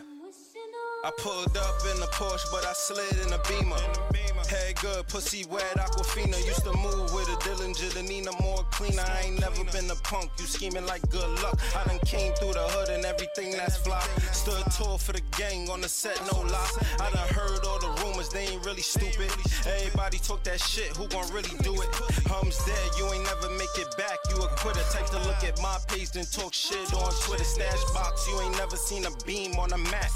I 1.05 1.11
pulled 1.19 1.57
up 1.57 1.75
in 1.95 2.01
the 2.01 2.07
Porsche, 2.13 2.51
but 2.51 2.67
I 2.67 2.73
slid 2.73 3.13
in 3.23 3.31
the 3.31 3.41
Beamer. 3.49 4.30
Head 4.49 4.77
good, 4.81 5.07
pussy 5.09 5.45
wet, 5.51 5.77
Aquafina. 5.77 6.37
Used 6.47 6.65
to 6.65 6.73
move 6.73 7.13
with 7.15 7.29
a 7.29 7.37
Dillinger, 7.45 7.93
the 7.95 8.03
Nina 8.03 8.31
more 8.41 8.65
cleaner. 8.71 9.03
I 9.03 9.27
ain't 9.27 9.41
never 9.41 9.65
been 9.73 9.91
a 9.91 9.95
punk, 10.03 10.31
you 10.39 10.47
scheming 10.47 10.87
like 10.87 11.03
good 11.11 11.29
luck. 11.43 11.59
I 11.77 11.85
done 11.85 11.99
came 12.05 12.33
through 12.35 12.55
the 12.55 12.67
hood 12.75 12.89
and 12.89 13.05
everything 13.05 13.53
that's 13.53 13.77
fly. 13.77 14.03
Stood 14.33 14.65
tall 14.73 14.99
for 14.99 15.13
the 15.13 15.23
gang 15.37 15.69
on 15.71 15.81
the 15.81 15.89
set, 15.89 16.21
no 16.33 16.41
lie. 16.41 16.71
I 17.01 17.11
done 17.11 17.29
heard 17.35 17.65
all 17.67 17.79
the 17.79 17.91
rumors, 18.03 18.29
they 18.31 18.47
ain't 18.47 18.65
really 18.65 18.83
stupid. 18.83 19.31
Everybody 19.67 20.19
talk 20.19 20.43
that 20.45 20.61
shit, 20.61 20.97
who 20.97 21.07
gon' 21.09 21.31
really 21.33 21.55
do 21.63 21.75
it? 21.81 21.89
Hum's 22.27 22.59
dead, 22.65 22.91
you 22.99 23.07
ain't 23.13 23.25
never 23.25 23.51
make 23.55 23.75
it 23.77 23.95
back, 23.97 24.19
you 24.31 24.43
a 24.43 24.49
quitter. 24.57 24.83
Type 24.91 25.07
to 25.11 25.19
look 25.29 25.43
at 25.45 25.61
my 25.63 25.79
page 25.89 26.17
and 26.17 26.31
talk 26.33 26.55
shit 26.55 26.93
on 26.95 27.13
Twitter. 27.23 27.45
Stash 27.45 27.85
box, 27.93 28.27
you 28.29 28.41
ain't 28.41 28.57
never 28.57 28.77
seen 28.77 29.05
a 29.07 29.11
beam 29.27 29.55
on 29.59 29.73
a 29.73 29.79
map. 29.79 30.11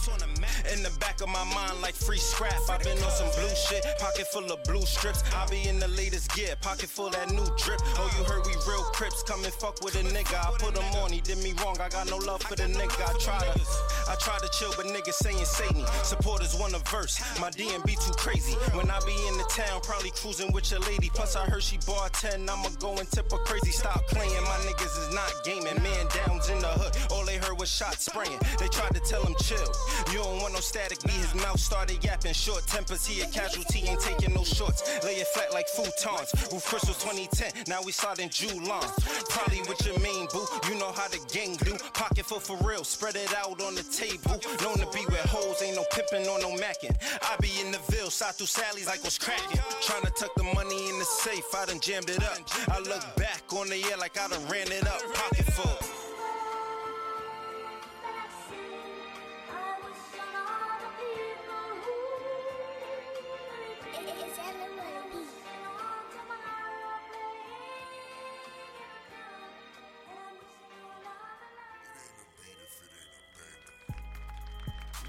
In 0.73 0.83
the 0.83 0.91
back 0.99 1.21
of 1.21 1.29
my 1.29 1.45
mind, 1.55 1.81
like 1.83 1.95
free 1.95 2.19
scrap. 2.19 2.55
i 2.69 2.79
been 2.79 2.99
on 3.03 3.11
some 3.11 3.29
blue 3.37 3.55
shit, 3.55 3.85
full 4.23 4.51
of 4.53 4.63
blue 4.65 4.87
strips. 4.87 5.25
I 5.35 5.47
be 5.51 5.69
in 5.69 5.79
the 5.79 5.89
latest 5.89 6.33
gear, 6.35 6.55
pocket 6.61 6.89
full 6.89 7.11
that 7.11 7.31
new 7.31 7.45
drip. 7.59 7.81
Oh, 7.99 8.11
you 8.17 8.25
heard 8.25 8.47
we 8.47 8.53
real 8.71 8.85
crips, 8.95 9.23
come 9.25 9.43
and 9.45 9.53
fuck 9.53 9.83
with 9.83 9.97
a 9.97 10.05
nigga. 10.05 10.39
I 10.39 10.55
put 10.59 10.77
him 10.77 10.85
on, 11.03 11.11
he 11.11 11.21
did 11.21 11.39
me 11.39 11.53
wrong. 11.63 11.77
I 11.81 11.89
got 11.89 12.09
no 12.09 12.19
love 12.19 12.43
for 12.43 12.55
the 12.55 12.65
nigga. 12.65 12.95
I 13.03 13.19
try 13.19 13.39
to, 13.41 13.61
I 14.09 14.15
try 14.21 14.39
to 14.39 14.49
chill, 14.57 14.73
but 14.77 14.87
niggas 14.87 15.15
saying 15.15 15.45
Satan. 15.45 15.85
Supporters 16.05 16.55
want 16.55 16.75
a 16.75 16.83
verse, 16.91 17.21
my 17.41 17.51
DMB 17.51 17.87
too 17.87 18.15
crazy. 18.15 18.55
When 18.77 18.91
I 18.91 19.01
be 19.01 19.17
in 19.29 19.37
the 19.39 19.49
town, 19.51 19.81
probably 19.83 20.11
cruising 20.11 20.53
with 20.53 20.71
your 20.71 20.81
lady. 20.81 21.11
Plus, 21.13 21.35
I 21.35 21.45
heard 21.47 21.63
she 21.63 21.79
bought 21.87 22.13
10, 22.15 22.49
I'ma 22.49 22.69
go 22.79 22.97
and 22.97 23.11
tip 23.11 23.31
her 23.33 23.39
crazy. 23.39 23.73
Stop 23.73 24.07
playing, 24.07 24.31
my 24.45 24.59
niggas 24.69 25.09
is 25.09 25.15
not 25.15 25.33
gaming. 25.45 25.83
Man 25.83 26.07
downs 26.15 26.49
in 26.49 26.61
the 26.61 26.69
hood, 26.69 26.95
all 27.11 27.25
they 27.25 27.37
heard 27.37 27.59
was 27.59 27.71
shots 27.71 28.07
spraying. 28.07 28.39
They 28.59 28.69
tried 28.69 28.95
to 28.95 29.01
tell 29.01 29.25
him 29.25 29.35
chill. 29.43 29.67
You 30.13 30.19
don't 30.19 30.41
want 30.41 30.55
no 30.55 30.61
static, 30.61 31.03
be 31.03 31.13
his 31.13 31.35
mouth 31.35 31.59
started 31.59 32.05
yapping. 32.05 32.33
Short 32.33 32.67
tempers, 32.67 33.07
he 33.07 33.23
a 33.23 33.27
casualty, 33.27 33.81
ain't 33.89 34.04
taking 34.05 34.35
no 34.35 34.45
shorts. 34.45 34.85
Lay 35.05 35.17
it 35.17 35.27
flat 35.29 35.53
like 35.53 35.67
futons. 35.69 36.31
Roof 36.53 36.65
Crystal 36.65 36.95
2010, 36.95 37.65
now 37.67 37.81
we 37.83 37.93
sliding 37.93 38.29
Julon. 38.29 38.85
Probably 39.29 39.61
with 39.69 39.85
your 39.87 39.99
main 40.01 40.27
boo, 40.33 40.45
you 40.69 40.79
know 40.79 40.93
how 40.93 41.09
the 41.09 41.21
gang 41.33 41.57
do. 41.57 41.73
Pocket 41.93 42.27
full 42.27 42.41
for 42.41 42.57
real, 42.67 42.85
spread 42.85 43.17
it 43.17 43.35
out 43.35 43.61
on 43.63 43.75
the 43.75 43.83
table. 43.83 44.37
Known 44.63 44.79
to 44.85 44.89
be 44.93 45.05
with 45.07 45.25
hoes, 45.27 45.63
ain't 45.63 45.77
no 45.77 45.85
pimping 45.91 46.29
or 46.29 46.39
no 46.39 46.53
macking. 46.61 46.95
I 47.23 47.37
be 47.41 47.51
in 47.65 47.73
the 47.73 47.81
Ville, 47.91 48.11
side 48.11 48.35
through 48.35 48.47
Sally's 48.47 48.87
like 48.87 49.03
what's 49.03 49.19
cracking. 49.19 49.61
Trying 49.81 50.03
to 50.03 50.11
tuck 50.11 50.35
the 50.35 50.45
money 50.55 50.89
in 50.89 50.99
the 50.99 51.05
safe, 51.05 51.55
I 51.55 51.67
done 51.67 51.81
jammed 51.81 52.11
it 52.11 52.23
up. 52.23 52.39
I 52.69 52.79
look 52.81 53.05
back 53.17 53.43
on 53.53 53.69
the 53.69 53.79
year 53.79 53.97
like 53.99 54.19
I 54.19 54.29
done 54.29 54.47
ran 54.49 54.71
it 54.71 54.87
up. 54.87 55.01
Pocket 55.15 55.47
full. 55.53 56.14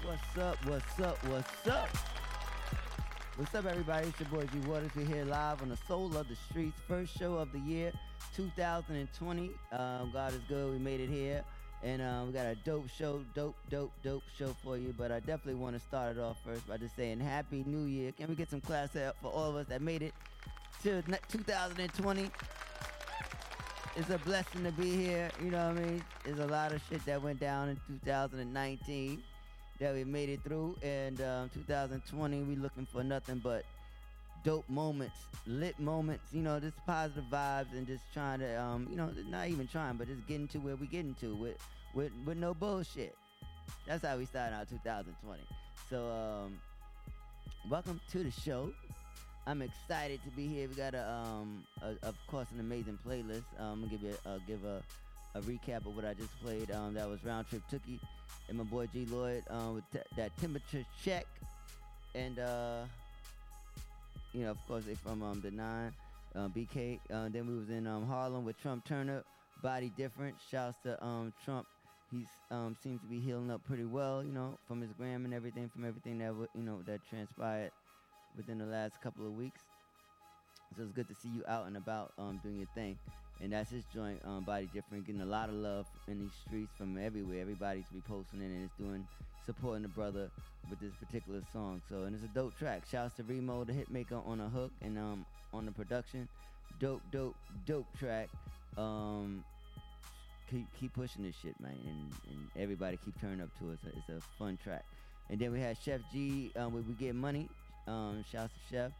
What's 0.06 0.38
up? 0.38 0.64
What's 0.66 1.00
up? 1.00 1.18
What's 1.26 1.66
up? 1.66 1.88
What's 3.34 3.54
up, 3.56 3.64
everybody? 3.64 4.06
It's 4.06 4.20
your 4.20 4.28
boy 4.28 4.46
G 4.52 4.60
Waters. 4.60 4.92
We're 4.94 5.04
here 5.04 5.24
live 5.24 5.62
on 5.62 5.68
the 5.68 5.78
Soul 5.88 6.16
of 6.16 6.28
the 6.28 6.36
Streets, 6.48 6.80
first 6.86 7.18
show 7.18 7.34
of 7.34 7.50
the 7.50 7.58
year, 7.58 7.90
2020. 8.36 9.50
Um, 9.72 10.10
God 10.12 10.32
is 10.32 10.40
good. 10.48 10.70
We 10.70 10.78
made 10.78 11.00
it 11.00 11.08
here. 11.08 11.42
And 11.82 12.00
um, 12.02 12.28
we 12.28 12.34
got 12.34 12.46
a 12.46 12.54
dope 12.54 12.88
show, 12.88 13.20
dope, 13.34 13.56
dope, 13.68 13.90
dope 14.04 14.22
show 14.38 14.54
for 14.62 14.78
you. 14.78 14.94
But 14.96 15.10
I 15.10 15.18
definitely 15.18 15.56
want 15.56 15.74
to 15.74 15.80
start 15.80 16.16
it 16.16 16.20
off 16.20 16.36
first 16.44 16.68
by 16.68 16.76
just 16.76 16.94
saying 16.94 17.18
Happy 17.18 17.64
New 17.66 17.86
Year. 17.86 18.12
Can 18.12 18.28
we 18.28 18.36
get 18.36 18.48
some 18.48 18.60
class 18.60 18.94
up 18.94 19.16
for 19.20 19.32
all 19.32 19.50
of 19.50 19.56
us 19.56 19.66
that 19.66 19.82
made 19.82 20.02
it 20.02 20.14
to 20.84 21.02
2020? 21.02 22.30
It's 23.96 24.10
a 24.10 24.18
blessing 24.18 24.62
to 24.62 24.70
be 24.70 25.04
here. 25.04 25.30
You 25.42 25.50
know 25.50 25.66
what 25.66 25.78
I 25.78 25.80
mean? 25.80 26.04
There's 26.24 26.38
a 26.38 26.46
lot 26.46 26.72
of 26.72 26.80
shit 26.88 27.04
that 27.06 27.20
went 27.20 27.40
down 27.40 27.70
in 27.70 27.80
2019 28.04 29.20
that 29.78 29.94
we 29.94 30.04
made 30.04 30.28
it 30.28 30.42
through. 30.42 30.76
And 30.82 31.20
um, 31.20 31.50
2020, 31.50 32.42
we 32.42 32.56
looking 32.56 32.86
for 32.86 33.02
nothing 33.02 33.40
but 33.42 33.64
dope 34.44 34.68
moments, 34.68 35.16
lit 35.46 35.78
moments, 35.78 36.24
you 36.32 36.42
know, 36.42 36.60
just 36.60 36.76
positive 36.86 37.24
vibes 37.30 37.72
and 37.72 37.86
just 37.86 38.04
trying 38.12 38.40
to, 38.40 38.62
um, 38.62 38.86
you 38.90 38.96
know, 38.96 39.10
not 39.28 39.48
even 39.48 39.66
trying, 39.66 39.96
but 39.96 40.06
just 40.06 40.26
getting 40.26 40.48
to 40.48 40.58
where 40.58 40.76
we 40.76 40.86
getting 40.86 41.14
to 41.14 41.34
with, 41.34 41.56
with, 41.94 42.12
with 42.24 42.38
no 42.38 42.54
bullshit. 42.54 43.16
That's 43.86 44.04
how 44.04 44.16
we 44.16 44.24
started 44.26 44.54
out 44.54 44.68
2020. 44.68 45.42
So, 45.90 46.08
um, 46.08 46.58
welcome 47.68 48.00
to 48.12 48.22
the 48.22 48.30
show. 48.30 48.72
I'm 49.48 49.62
excited 49.62 50.20
to 50.24 50.30
be 50.30 50.48
here. 50.48 50.68
We 50.68 50.74
got 50.74 50.94
a, 50.94 51.08
um, 51.08 51.64
a, 51.82 52.06
of 52.06 52.16
course, 52.26 52.48
an 52.52 52.60
amazing 52.60 52.98
playlist. 53.06 53.44
Um, 53.58 53.72
I'm 53.72 53.80
gonna 53.80 53.92
give 53.92 54.02
you, 54.02 54.14
uh, 54.26 54.38
give 54.46 54.64
a, 54.64 54.82
a 55.36 55.40
recap 55.42 55.86
of 55.86 55.94
what 55.94 56.04
I 56.04 56.14
just 56.14 56.30
played. 56.42 56.70
Um, 56.70 56.94
that 56.94 57.08
was 57.08 57.22
Round 57.24 57.46
Trip 57.48 57.62
Tookie 57.70 58.00
and 58.48 58.56
my 58.58 58.64
boy 58.64 58.86
G 58.92 59.06
Lloyd 59.10 59.42
um, 59.50 59.74
with 59.74 59.84
t- 59.92 59.98
that 60.16 60.36
temperature 60.38 60.84
check, 61.04 61.26
and 62.14 62.38
uh, 62.38 62.84
you 64.32 64.42
know, 64.44 64.50
of 64.50 64.66
course, 64.66 64.84
they 64.86 64.94
from 64.94 65.22
um, 65.22 65.40
the 65.42 65.50
nine, 65.50 65.92
uh, 66.34 66.48
BK. 66.48 66.98
Uh, 67.12 67.28
then 67.28 67.46
we 67.46 67.56
was 67.58 67.68
in 67.70 67.86
um, 67.86 68.06
Harlem 68.06 68.44
with 68.44 68.60
Trump 68.60 68.84
Turner, 68.84 69.22
Body 69.62 69.92
Different. 69.96 70.34
Shouts 70.50 70.76
to 70.84 71.02
um, 71.04 71.32
Trump. 71.44 71.66
He 72.10 72.24
um, 72.50 72.76
seems 72.82 73.00
to 73.00 73.06
be 73.06 73.18
healing 73.18 73.50
up 73.50 73.64
pretty 73.66 73.84
well, 73.84 74.22
you 74.24 74.32
know, 74.32 74.58
from 74.68 74.80
his 74.80 74.92
gram 74.92 75.24
and 75.24 75.34
everything, 75.34 75.68
from 75.68 75.84
everything 75.84 76.18
that 76.18 76.28
w- 76.28 76.48
you 76.54 76.62
know 76.62 76.80
that 76.86 77.00
transpired 77.10 77.72
within 78.36 78.58
the 78.58 78.64
last 78.64 79.00
couple 79.02 79.26
of 79.26 79.36
weeks. 79.36 79.60
So 80.76 80.82
it's 80.82 80.92
good 80.92 81.08
to 81.08 81.14
see 81.14 81.28
you 81.28 81.42
out 81.48 81.66
and 81.66 81.76
about 81.76 82.12
doing 82.42 82.58
your 82.58 82.68
thing 82.74 82.96
and 83.40 83.52
that's 83.52 83.70
his 83.70 83.84
joint 83.92 84.20
um, 84.24 84.44
body 84.44 84.68
different 84.72 85.06
getting 85.06 85.20
a 85.20 85.26
lot 85.26 85.48
of 85.48 85.54
love 85.54 85.86
in 86.08 86.18
these 86.18 86.32
streets 86.46 86.72
from 86.76 86.96
everywhere. 86.98 87.40
Everybody's 87.40 87.84
reposting 87.94 88.40
it 88.40 88.46
and 88.46 88.64
it's 88.64 88.74
doing 88.78 89.06
supporting 89.44 89.82
the 89.82 89.88
brother 89.88 90.30
with 90.68 90.80
this 90.80 90.92
particular 90.94 91.40
song. 91.52 91.80
So 91.88 92.04
and 92.04 92.14
it's 92.14 92.24
a 92.24 92.28
dope 92.28 92.58
track. 92.58 92.82
Shouts 92.90 93.14
to 93.16 93.22
remo 93.22 93.64
the 93.64 93.72
hitmaker 93.72 94.26
on 94.26 94.40
a 94.40 94.48
hook 94.48 94.72
and 94.82 94.98
um 94.98 95.26
on 95.52 95.66
the 95.66 95.72
production. 95.72 96.28
Dope 96.80 97.02
dope 97.12 97.36
dope 97.66 97.86
track. 97.98 98.28
Um 98.76 99.44
keep, 100.50 100.66
keep 100.80 100.94
pushing 100.94 101.22
this 101.22 101.34
shit 101.42 101.58
man. 101.60 101.78
And, 101.86 102.12
and 102.30 102.62
everybody 102.62 102.98
keep 103.04 103.20
turning 103.20 103.42
up 103.42 103.50
to 103.58 103.70
it. 103.70 103.78
It's 103.84 103.84
a, 103.84 103.98
it's 103.98 104.24
a 104.24 104.28
fun 104.38 104.58
track. 104.62 104.84
And 105.28 105.38
then 105.38 105.52
we 105.52 105.60
had 105.60 105.76
chef 105.76 106.00
g 106.12 106.52
um, 106.56 106.72
where 106.72 106.82
we 106.82 106.94
get 106.94 107.14
money. 107.14 107.48
Um 107.86 108.24
shouts 108.32 108.52
to 108.54 108.74
chef. 108.74 108.92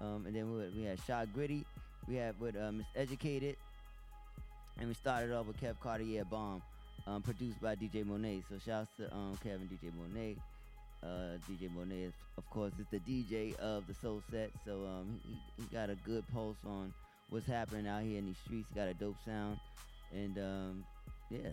Um 0.00 0.24
and 0.26 0.36
then 0.36 0.52
we, 0.52 0.80
we 0.80 0.86
had 0.86 0.98
shot 1.06 1.32
gritty. 1.32 1.64
We 2.06 2.14
had 2.14 2.38
with 2.40 2.56
uh, 2.56 2.70
Miseducated 2.70 3.56
and 4.78 4.88
we 4.88 4.94
started 4.94 5.32
off 5.32 5.46
with 5.46 5.60
Kev 5.60 5.78
Cartier 5.80 6.24
Bomb, 6.24 6.62
um, 7.06 7.22
produced 7.22 7.60
by 7.60 7.74
DJ 7.74 8.04
Monet. 8.06 8.42
So 8.48 8.56
shouts 8.64 8.90
to 8.98 9.12
um, 9.12 9.38
Kevin 9.42 9.68
DJ 9.68 9.92
Monet. 9.96 10.36
Uh, 11.02 11.38
DJ 11.48 11.72
Monet, 11.72 12.02
is, 12.02 12.12
of 12.36 12.48
course, 12.50 12.72
is 12.78 12.86
the 12.90 12.98
DJ 13.00 13.56
of 13.58 13.86
the 13.86 13.94
Soul 13.94 14.22
Set. 14.30 14.50
So 14.64 14.84
um, 14.84 15.20
he, 15.24 15.62
he 15.62 15.74
got 15.74 15.90
a 15.90 15.96
good 16.04 16.24
pulse 16.32 16.56
on 16.66 16.92
what's 17.30 17.46
happening 17.46 17.86
out 17.86 18.02
here 18.02 18.18
in 18.18 18.26
these 18.26 18.38
streets. 18.44 18.68
He 18.72 18.78
got 18.78 18.88
a 18.88 18.94
dope 18.94 19.16
sound. 19.24 19.58
And 20.12 20.38
um, 20.38 20.84
yeah, 21.30 21.50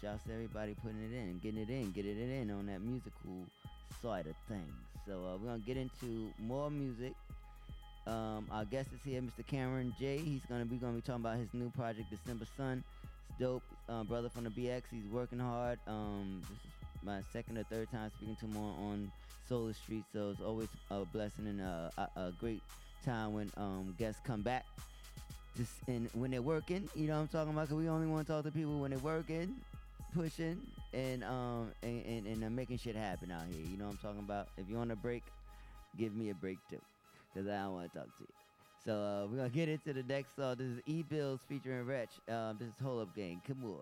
shouts 0.00 0.22
to 0.26 0.32
everybody 0.32 0.74
putting 0.82 1.02
it 1.02 1.14
in, 1.16 1.40
getting 1.42 1.60
it 1.60 1.70
in, 1.70 1.92
getting 1.92 2.18
it 2.18 2.42
in 2.42 2.50
on 2.50 2.66
that 2.66 2.80
musical 2.80 3.44
side 4.02 4.26
of 4.26 4.34
things. 4.48 4.72
So 5.06 5.14
uh, 5.14 5.36
we're 5.38 5.48
going 5.48 5.60
to 5.60 5.66
get 5.66 5.76
into 5.76 6.30
more 6.38 6.70
music. 6.70 7.14
Um, 8.06 8.46
our 8.52 8.64
guest 8.64 8.90
is 8.94 9.00
here, 9.04 9.20
Mr. 9.20 9.44
Cameron 9.46 9.92
J. 9.98 10.18
He's 10.18 10.42
gonna 10.48 10.64
be 10.64 10.76
gonna 10.76 10.92
be 10.92 11.00
talking 11.00 11.22
about 11.22 11.38
his 11.38 11.52
new 11.52 11.70
project, 11.70 12.08
December 12.10 12.46
Sun. 12.56 12.84
It's 13.28 13.38
dope, 13.40 13.64
uh, 13.88 14.04
brother 14.04 14.28
from 14.28 14.44
the 14.44 14.50
BX. 14.50 14.82
He's 14.90 15.06
working 15.10 15.40
hard. 15.40 15.80
Um, 15.88 16.40
this 16.42 16.58
is 16.58 17.04
my 17.04 17.20
second 17.32 17.58
or 17.58 17.64
third 17.64 17.90
time 17.90 18.10
speaking 18.16 18.36
to 18.36 18.46
him 18.46 18.56
on, 18.56 18.78
on 18.78 19.12
Solar 19.48 19.72
Street, 19.72 20.04
so 20.12 20.30
it's 20.30 20.40
always 20.40 20.68
a 20.92 21.04
blessing 21.04 21.48
and 21.48 21.60
a, 21.60 21.90
a, 21.98 22.20
a 22.20 22.32
great 22.38 22.62
time 23.04 23.32
when 23.32 23.50
um, 23.56 23.94
guests 23.98 24.20
come 24.24 24.42
back. 24.42 24.64
Just 25.56 25.72
and 25.88 26.08
when 26.12 26.30
they're 26.30 26.42
working, 26.42 26.88
you 26.94 27.08
know 27.08 27.14
what 27.14 27.22
I'm 27.22 27.28
talking 27.28 27.52
about. 27.54 27.68
Cause 27.68 27.78
we 27.78 27.88
only 27.88 28.06
want 28.06 28.26
to 28.26 28.32
talk 28.32 28.44
to 28.44 28.52
people 28.52 28.78
when 28.78 28.90
they're 28.92 29.00
working, 29.00 29.56
pushing, 30.14 30.60
and 30.92 31.24
um 31.24 31.72
and, 31.82 32.06
and, 32.06 32.26
and 32.26 32.44
uh, 32.44 32.50
making 32.50 32.78
shit 32.78 32.94
happen 32.94 33.32
out 33.32 33.46
here. 33.50 33.66
You 33.68 33.76
know 33.76 33.86
what 33.86 33.94
I'm 33.94 33.98
talking 33.98 34.20
about. 34.20 34.46
If 34.58 34.68
you 34.68 34.76
want 34.76 34.92
a 34.92 34.96
break, 34.96 35.24
give 35.98 36.14
me 36.14 36.30
a 36.30 36.34
break 36.34 36.58
too 36.70 36.78
because 37.36 37.50
I 37.50 37.62
don't 37.64 37.74
want 37.74 37.92
to 37.92 37.98
talk 37.98 38.06
to 38.06 38.20
you. 38.20 38.26
So 38.84 38.92
uh, 38.92 39.26
we're 39.26 39.36
gonna 39.36 39.48
get 39.50 39.68
into 39.68 39.92
the 39.92 40.02
next 40.04 40.36
song. 40.36 40.56
This 40.58 40.68
is 40.68 40.80
E 40.86 41.02
Bills 41.02 41.40
featuring 41.48 41.84
Wretch. 41.84 42.10
Um, 42.28 42.56
this 42.58 42.68
is 42.68 42.74
Hold 42.82 43.02
Up 43.02 43.14
Gang. 43.14 43.42
Come 43.46 43.64
on. 43.64 43.76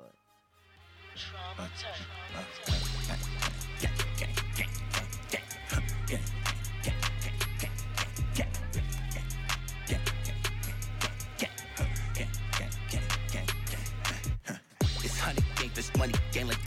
It's 15.05 15.21
honey 15.21 15.71
this 15.75 15.97
money 15.97 16.15
gang, 16.33 16.49
like 16.49 16.59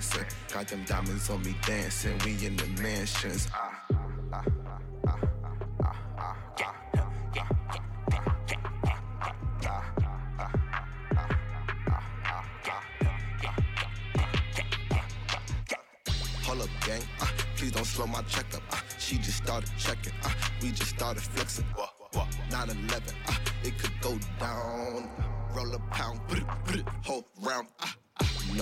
dancer. 0.00 0.26
Got 0.52 0.68
them 0.68 0.84
diamonds 0.86 1.28
on 1.30 1.42
me 1.42 1.54
dancing. 1.66 2.16
We 2.24 2.46
in 2.46 2.56
the 2.56 2.66
mansions. 2.82 3.48
Ah, 3.52 3.79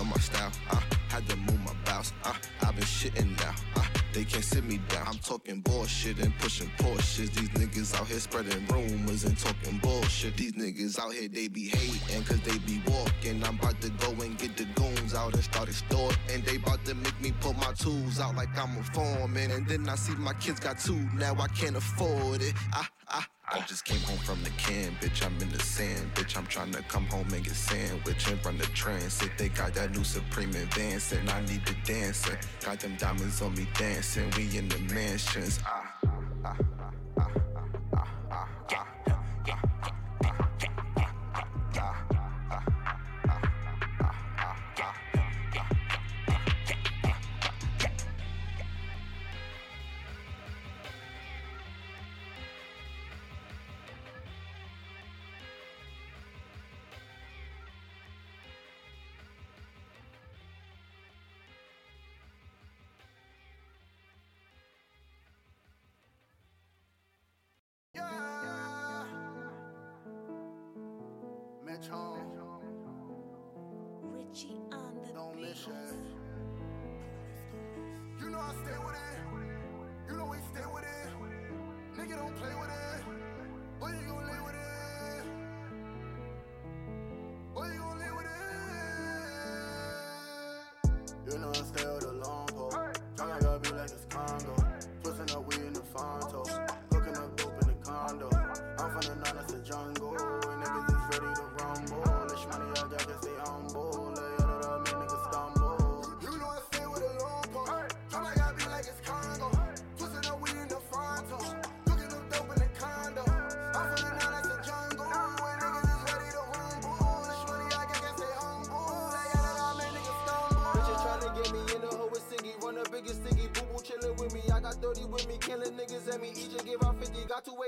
my 0.08 0.16
style. 0.16 0.52
Uh, 0.70 0.80
had 1.08 1.28
to 1.28 1.36
move 1.36 1.60
my 1.64 1.72
bounce. 1.84 2.12
I've 2.24 2.74
been 2.74 2.84
shitting 2.84 3.38
now. 3.40 3.54
Uh, 3.76 3.84
they 4.12 4.24
can't 4.24 4.44
sit 4.44 4.64
me 4.64 4.78
down. 4.88 5.06
I'm 5.06 5.18
talking 5.18 5.60
bullshit 5.60 6.18
and 6.18 6.36
pushing 6.38 6.70
Porsches. 6.78 7.30
These 7.34 7.50
niggas 7.50 7.98
out 7.98 8.06
here 8.06 8.18
spreading 8.18 8.66
rumors 8.66 9.24
and 9.24 9.36
talking 9.38 9.78
bullshit. 9.78 10.36
These 10.36 10.52
niggas 10.52 10.98
out 10.98 11.12
here, 11.12 11.28
they 11.28 11.48
be 11.48 11.68
hating 11.68 12.24
cause 12.24 12.40
they 12.40 12.58
be 12.58 12.82
walking. 12.86 13.42
I'm 13.44 13.58
about 13.58 13.80
to 13.82 13.90
go 13.90 14.10
and 14.22 14.36
get 14.38 14.56
the 14.56 14.64
goons 14.74 15.14
out 15.14 15.34
and 15.34 15.44
start 15.44 15.68
extorting. 15.68 16.18
And 16.30 16.44
they 16.44 16.56
about 16.56 16.84
to 16.86 16.94
make 16.94 17.20
me 17.20 17.32
pull 17.40 17.54
my 17.54 17.72
tools 17.72 18.20
out 18.20 18.36
like 18.36 18.48
I'm 18.58 18.76
a 18.78 18.82
foreman. 18.82 19.50
And 19.50 19.66
then 19.66 19.88
I 19.88 19.94
see 19.94 20.14
my 20.14 20.34
kids 20.34 20.60
got 20.60 20.78
two, 20.78 20.98
now 21.14 21.34
I 21.38 21.48
can't 21.48 21.76
afford 21.76 22.42
it. 22.42 22.54
I, 22.72 22.86
I, 23.08 23.24
I 23.50 23.60
just 23.60 23.84
came 23.86 24.00
home 24.00 24.18
from 24.18 24.42
the 24.44 24.50
can, 24.50 24.96
bitch. 25.00 25.24
I'm 25.24 25.36
in 25.40 25.48
the 25.50 25.58
sand, 25.60 26.14
bitch. 26.14 26.36
I'm 26.36 26.46
trying 26.46 26.72
to 26.72 26.82
come 26.82 27.06
home 27.06 27.28
and 27.32 27.44
get 27.44 27.54
sandwich 27.54 28.28
and 28.30 28.44
run 28.44 28.58
the 28.58 28.66
train. 28.66 29.00
They 29.38 29.48
got 29.48 29.74
that 29.74 29.92
new 29.96 30.04
Supreme 30.04 30.50
advance, 30.50 31.12
and 31.12 31.30
I 31.30 31.40
need 31.42 31.64
the 31.64 31.74
dancer. 31.84 32.38
Got 32.64 32.80
them 32.80 32.96
diamonds 32.98 33.40
on 33.40 33.54
me 33.54 33.66
dancing. 33.74 34.30
We 34.36 34.58
in 34.58 34.68
the 34.68 34.78
mansions. 34.92 35.60
Ah, 35.66 35.94
ah, 36.06 36.10
ah, 36.44 36.77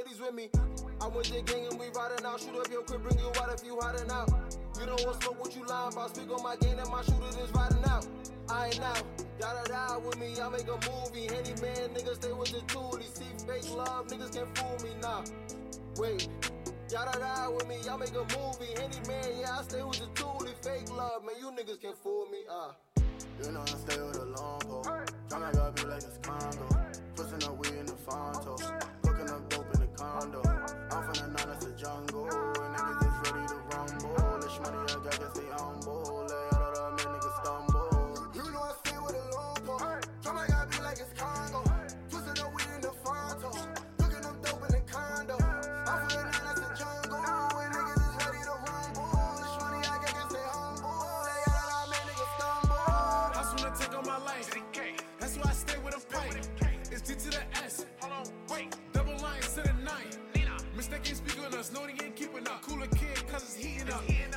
50, 0.05 0.19
got 0.19 0.19
two 0.19 0.25
80s 0.25 0.27
with 0.27 0.35
me. 0.35 0.49
I 1.01 1.07
went 1.09 1.27
to 1.27 1.43
gang 1.43 1.67
and 1.71 1.79
we 1.79 1.87
riding 1.95 2.25
out. 2.25 2.41
Shoot 2.41 2.57
up 2.59 2.71
your 2.71 2.83
crib, 2.83 3.03
bring 3.03 3.19
you 3.19 3.31
out 3.41 3.53
if 3.53 3.65
you 3.65 3.79
hiding 3.81 4.11
out. 4.11 4.29
You 4.79 4.87
don't 4.87 5.05
want 5.05 5.23
smoke, 5.23 5.41
what 5.41 5.57
you 5.57 5.67
lying 5.67 5.93
about? 5.93 6.15
Speak 6.15 6.31
on 6.31 6.43
my 6.43 6.57
game 6.57 6.79
and 6.79 6.91
my 6.91 7.03
shooter 7.03 7.43
is 7.43 7.51
riding 7.53 7.85
out. 7.85 8.07
I 8.49 8.67
ain't 8.67 8.81
out. 8.81 9.03
Y'all 9.41 9.65
die 9.65 9.97
with 10.05 10.19
me, 10.19 10.35
I 10.41 10.49
make 10.49 10.69
a 10.69 10.79
movie. 10.91 11.27
Handy 11.33 11.61
man, 11.63 11.95
niggas 11.95 12.17
stay 12.17 12.33
with 12.33 12.53
the 12.53 12.61
tool. 12.67 12.97
These 12.97 13.15
see 13.15 13.47
fake 13.47 13.75
love, 13.75 14.07
niggas 14.09 14.35
can't 14.35 14.59
fool 14.59 14.77
me, 14.83 14.91
nah. 15.01 15.25
Wait. 15.97 16.29
Y'all 16.91 17.07
die 17.13 17.49
with 17.49 17.69
me, 17.69 17.77
y'all 17.85 17.99
make 17.99 18.11
a 18.11 18.25
movie. 18.37 18.73
Handy 18.77 18.99
man, 19.09 19.25
yeah, 19.39 19.59
I 19.59 19.63
stay 19.63 19.83
with 19.83 20.01
the 20.01 20.09
tool. 20.15 20.41
These 20.41 20.59
fake 20.63 20.91
love, 20.91 21.25
man, 21.25 21.37
you 21.41 21.51
niggas 21.53 21.81
can't 21.81 21.97
fool 21.97 22.27
me, 22.31 22.39
ah. 22.51 22.75
You 23.43 23.53
know 23.53 23.63
I 23.63 23.67
stay 23.67 24.03
with 24.03 24.17
a 24.17 24.25
long 24.25 24.61
pole. 24.61 24.85
Tryna 25.29 25.55
gotta 25.55 25.87
like 25.87 26.03
it's 26.03 26.19
Congo. 26.19 26.69
Twisting 27.15 27.45
up 27.45 27.57
weed 27.59 27.79
in 27.79 27.87
the 27.87 27.93
Fonto. 27.93 29.00
Condo. 30.21 30.50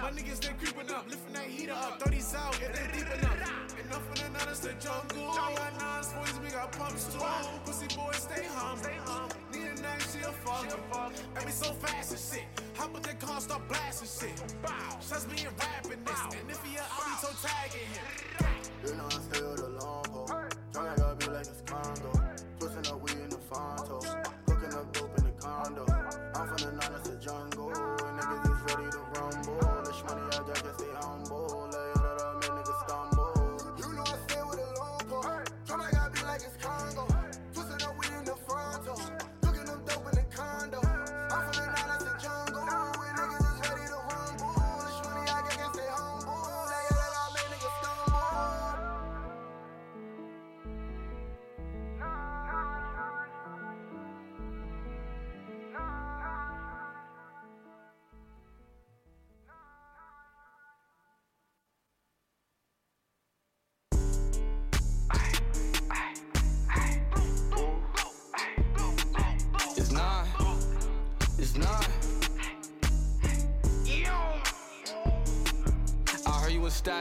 My 0.03 0.11
niggas, 0.11 0.41
they 0.41 0.51
creeping 0.59 0.93
up. 0.93 1.09
Lifting 1.09 1.33
that 1.33 1.47
heater 1.47 1.71
up. 1.71 1.97
30s 2.01 2.35
out 2.35 2.59
if 2.61 2.75
they 2.75 2.99
deep 2.99 3.07
enough. 3.07 3.39
Enough 3.79 4.11
of 4.11 4.19
the 4.19 4.29
nine, 4.35 4.49
it's 4.51 4.59
the 4.59 4.73
jungle. 4.73 5.31
We 5.31 5.55
got 5.55 5.79
nines, 5.79 6.07
40s, 6.07 6.43
we 6.43 6.49
got 6.49 6.71
pumps 6.73 7.05
too. 7.07 7.23
Pussy 7.63 7.87
boys, 7.95 8.17
stay 8.17 8.43
humble. 8.51 9.31
Need 9.53 9.63
a 9.63 9.81
name, 9.81 10.03
she 10.11 10.19
a 10.19 10.33
fuck. 10.43 10.67
And 11.37 11.45
we 11.45 11.51
so 11.51 11.71
fast 11.75 12.11
and 12.11 12.19
shit. 12.19 12.43
How 12.75 12.87
about 12.87 13.03
they 13.03 13.13
car 13.13 13.39
start 13.39 13.65
blasting 13.69 14.27
shit? 14.27 14.43
Shots 15.07 15.25
me 15.31 15.47
and 15.47 15.55
rapping 15.57 16.03
this. 16.03 16.19
And 16.37 16.51
if 16.51 16.61
he 16.65 16.75
a, 16.75 16.83
I'll 16.83 17.07
be 17.07 17.15
so 17.23 17.47
tagging 17.47 17.87
him. 17.95 18.03
You 18.85 18.95
know 18.95 19.07
I 19.07 19.19
stay 19.31 19.41
with 19.41 19.61
a 19.61 19.69
long 19.69 20.03
pole. 20.03 20.27
Tryna 20.27 20.97
gotta 20.97 21.15
be 21.15 21.31
like 21.31 21.47
it's 21.47 21.61
Congo. 21.65 22.12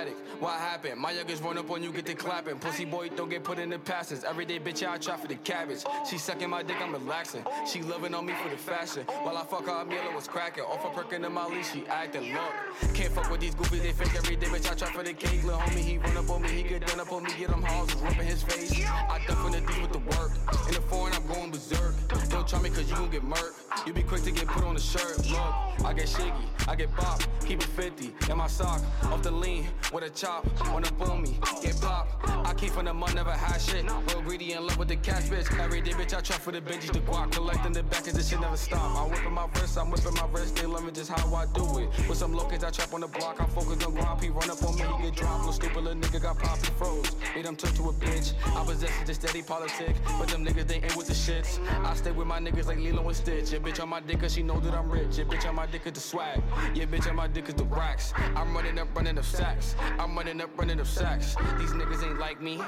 Static. 0.03 0.17
What 0.41 0.55
happened? 0.55 1.01
My 1.01 1.13
youngest 1.13 1.43
run 1.43 1.59
up 1.59 1.71
on 1.71 1.83
you, 1.83 1.93
get 1.93 2.07
the 2.07 2.15
clapping. 2.15 2.59
Pussy 2.59 2.85
boy 2.85 3.09
don't 3.11 3.31
get 3.31 3.45
put 3.45 3.59
in 3.59 3.71
the 3.71 3.79
passes. 3.79 4.25
Every 4.25 4.45
day, 4.45 4.59
bitch, 4.59 4.87
I 4.87 4.99
try 4.99 5.17
for 5.17 5.29
the 5.29 5.37
cabbage. 5.37 5.85
She 6.09 6.19
sucking 6.19 6.51
my 6.51 6.63
dick, 6.63 6.77
I'm 6.81 6.93
relaxing. 6.93 7.45
She 7.71 7.83
loving 7.83 8.15
on 8.15 8.27
me 8.27 8.35
for 8.43 8.49
the 8.49 8.57
fashion. 8.57 9.05
While 9.23 9.37
I 9.37 9.45
fuck 9.45 9.67
her, 9.67 9.85
Mila 9.85 10.15
was 10.15 10.27
cracking. 10.27 10.65
Off 10.65 10.85
a 10.85 10.91
perk 10.91 11.13
in 11.13 11.33
my 11.33 11.47
leash, 11.47 11.73
she 11.73 11.87
acting. 11.87 12.35
Look, 12.35 12.95
can't 12.95 13.13
fuck 13.13 13.31
with 13.31 13.41
these 13.41 13.55
goofies, 13.55 13.83
they 13.83 13.93
fake 13.93 14.15
every 14.17 14.37
day, 14.37 14.47
bitch. 14.47 14.71
I 14.71 14.75
try 14.75 14.91
for 14.91 15.03
the 15.03 15.13
cake. 15.13 15.45
Lil' 15.45 15.59
homie, 15.59 15.81
he 15.81 15.99
run 15.99 16.17
up 16.17 16.31
on 16.31 16.43
me, 16.43 16.49
he 16.49 16.63
get 16.63 16.87
done 16.87 17.01
up 17.01 17.13
on 17.13 17.25
me, 17.25 17.31
get 17.39 17.51
them 17.51 17.63
halls, 17.63 17.95
rubbing 17.97 18.27
his 18.27 18.43
face. 18.43 18.73
I 18.85 19.21
duck 19.27 19.39
from 19.39 19.53
the 19.53 19.61
deep 19.61 19.83
with 19.83 19.93
the 19.93 19.99
work. 19.99 20.33
In 20.69 20.75
the 20.75 20.81
foreign, 20.83 21.15
I'm 21.15 21.27
going 21.27 21.51
berserk. 21.51 21.95
Don't 22.31 22.49
try 22.49 22.61
me, 22.61 22.71
cause 22.71 22.89
you 22.91 22.97
gon' 22.97 23.11
get 23.11 23.23
murked. 23.23 23.62
You 23.85 23.93
be 23.93 24.03
quick 24.05 24.23
to 24.23 24.31
get 24.31 24.47
put 24.47 24.63
on 24.63 24.75
the 24.75 24.81
shirt. 24.81 25.19
Look, 25.29 25.85
I 25.85 25.93
get 25.93 26.07
shiggy, 26.07 26.69
I 26.69 26.77
get 26.77 26.95
bop, 26.95 27.21
keep 27.45 27.61
it 27.61 27.65
50 27.65 28.15
in 28.31 28.39
my 28.39 28.47
sock. 28.47 28.81
Off 29.05 29.23
the 29.23 29.31
lean 29.33 29.67
with 29.93 30.05
a 30.05 30.11
chop, 30.11 30.47
wanna 30.71 30.91
boom 30.93 31.23
me, 31.23 31.37
get 31.61 31.81
pop. 31.81 32.09
I 32.47 32.55
keep 32.55 32.71
from 32.71 32.85
the 32.85 32.95
mud, 32.95 33.15
never 33.17 33.33
had 33.33 33.61
shit. 33.61 33.85
Real 34.09 34.23
greedy 34.23 34.53
in 34.53 34.65
love 34.67 34.79
with 34.79 34.87
the 34.87 34.97
cash, 34.97 35.25
bitch. 35.25 35.59
Every 35.59 35.81
day, 35.81 35.93
bitch, 35.93 36.17
I 36.17 36.21
try 36.21 36.37
for 36.37 36.53
the 36.53 36.61
Benjis, 36.61 36.93
the 36.93 37.01
guac, 37.01 37.33
collecting 37.33 37.73
the 37.73 37.83
back, 37.83 38.05
cause 38.05 38.13
this 38.13 38.29
shit 38.29 38.41
never 38.41 38.57
stop. 38.57 38.81
I'm 38.97 39.11
whipping 39.11 39.33
my 39.33 39.47
wrist, 39.55 39.77
I'm 39.77 39.91
whipping 39.91 40.15
my 40.15 40.29
wrist, 40.33 40.55
they 40.57 40.67
love 40.67 40.85
me 40.85 40.93
just 40.93 41.11
how 41.11 41.35
I 41.35 41.47
do 41.47 41.79
it. 41.79 41.89
With 42.09 42.19
some 42.19 42.33
locals, 42.33 42.63
I 42.63 42.71
trap 42.71 42.95
on 42.95 43.01
the 43.01 43.09
block, 43.09 43.41
I'm 43.41 43.49
focused 43.49 43.85
on 43.85 43.95
grind. 43.95 44.21
P 44.21 44.29
run 44.29 44.49
up 44.49 44.63
on 44.63 44.77
me, 44.77 44.83
he 44.83 45.11
get 45.11 45.17
dropped. 45.17 45.39
Little 45.39 45.53
stupid 45.53 45.83
little 45.83 46.01
nigga 46.01 46.23
got 46.23 46.39
popped 46.39 46.69
and 46.69 46.77
froze. 46.77 47.17
Made 47.35 47.47
him 47.47 47.57
turn 47.57 47.75
to 47.75 47.89
a 47.89 47.93
bitch. 47.93 48.35
I 48.57 48.65
possess 48.65 48.91
the 49.07 49.15
steady 49.15 49.43
politic, 49.43 49.97
but 50.19 50.29
them 50.29 50.45
niggas, 50.45 50.69
they 50.69 50.77
ain't 50.77 50.97
with 50.97 51.09
the 51.09 51.15
shits. 51.15 51.59
I 51.85 51.95
stay 51.97 52.13
with 52.13 52.29
my 52.29 52.39
niggas 52.39 52.67
like 52.67 52.79
Lilo 52.79 53.09
and 53.09 53.17
Stitch. 53.17 53.53
Yeah, 53.53 53.59
bitch 53.59 53.72
on 53.81 53.89
my 53.89 54.01
dick, 54.01 54.21
cause 54.21 54.35
she 54.35 54.43
know 54.43 54.61
that 54.61 54.75
I'm 54.75 54.91
rich. 54.91 55.19
Yeah, 55.19 55.25
bitch 55.25 55.49
on 55.49 55.55
my 55.55 55.67
dick, 55.67 55.85
cause 55.85 55.93
the 55.93 56.01
swag. 56.01 56.43
Yeah, 56.75 56.85
bitch 56.85 57.09
on 57.09 57.17
my 57.17 57.29
dick, 57.29 57.47
cause 57.47 57.55
the 57.55 57.65
racks. 57.65 58.13
I'm 58.37 58.55
running 58.55 58.79
up, 58.79 58.89
running 58.95 59.19
up 59.19 59.25
sacks. 59.25 59.75
I'm 59.99 60.17
running 60.17 60.41
up, 60.41 60.51
running 60.59 60.81
up 60.81 60.87
sacks. 60.87 61.37
These 61.59 61.73
niggas 61.73 62.05
ain't 62.05 62.19
like 62.19 62.41
me. 62.41 62.61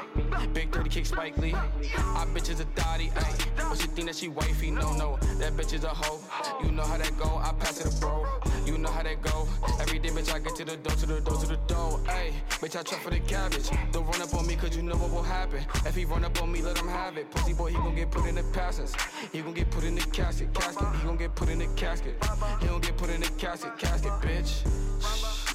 Big 0.52 0.72
30 0.72 0.88
kick 0.88 1.06
Spike 1.06 1.36
Lee. 1.38 1.54
I 1.54 2.26
bitch 2.32 2.50
is 2.50 2.60
a 2.60 2.64
thotty, 2.76 3.08
ayy. 3.08 3.46
But 3.56 3.78
she 3.78 3.86
think 3.88 4.06
that 4.06 4.16
she 4.16 4.28
wifey, 4.28 4.70
no, 4.70 4.92
no. 4.96 5.18
That 5.38 5.52
bitch 5.54 5.72
is 5.74 5.84
a 5.84 5.88
hoe. 5.88 6.20
You 6.64 6.72
know 6.72 6.82
how 6.82 6.96
that 6.96 7.16
go, 7.18 7.40
I 7.42 7.52
pass 7.58 7.80
it 7.80 7.92
a 7.92 8.00
bro. 8.00 8.26
You 8.64 8.78
know 8.78 8.90
how 8.90 9.02
that 9.02 9.20
go. 9.22 9.48
Every 9.80 9.98
day, 9.98 10.10
bitch, 10.10 10.32
I 10.32 10.38
get 10.38 10.54
to 10.56 10.64
the 10.64 10.76
door, 10.76 10.96
to 10.96 11.06
the 11.06 11.20
door, 11.20 11.36
to 11.38 11.46
the 11.46 11.56
door. 11.66 11.98
Ayy, 12.06 12.32
bitch, 12.60 12.78
I 12.78 12.82
trap 12.82 13.00
for 13.00 13.10
the 13.10 13.20
cabbage. 13.20 13.70
Don't 13.92 14.06
run 14.06 14.22
up 14.22 14.34
on 14.34 14.46
me, 14.46 14.56
cause 14.56 14.76
you 14.76 14.82
know 14.82 14.96
what 14.96 15.10
will 15.10 15.22
happen. 15.22 15.64
If 15.86 15.94
he 15.94 16.04
run 16.04 16.24
up 16.24 16.40
on 16.42 16.50
me, 16.50 16.62
let 16.62 16.78
him 16.78 16.88
have 16.88 17.16
it. 17.16 17.30
Pussy 17.30 17.52
boy, 17.52 17.70
he 17.70 17.76
gon' 17.76 17.94
get 17.94 18.10
put 18.10 18.26
in 18.26 18.36
the 18.36 18.42
passes. 18.52 18.94
He 19.32 19.40
gon' 19.40 19.54
get 19.54 19.70
put 19.70 19.84
in 19.84 19.94
the 19.94 20.02
casket, 20.10 20.52
casket. 20.54 20.88
He 20.96 21.06
gon' 21.06 21.16
get 21.16 21.34
put 21.34 21.48
in 21.48 21.58
the 21.58 21.66
casket. 21.76 22.16
He 22.60 22.66
gon' 22.66 22.80
get 22.80 22.96
put 22.96 23.10
in 23.10 23.20
the 23.20 23.28
casket, 23.38 23.76
casket, 23.78 24.12
bitch. 24.20 24.64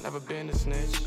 Never 0.02 0.20
been 0.20 0.48
a 0.48 0.54
snitch. 0.54 1.00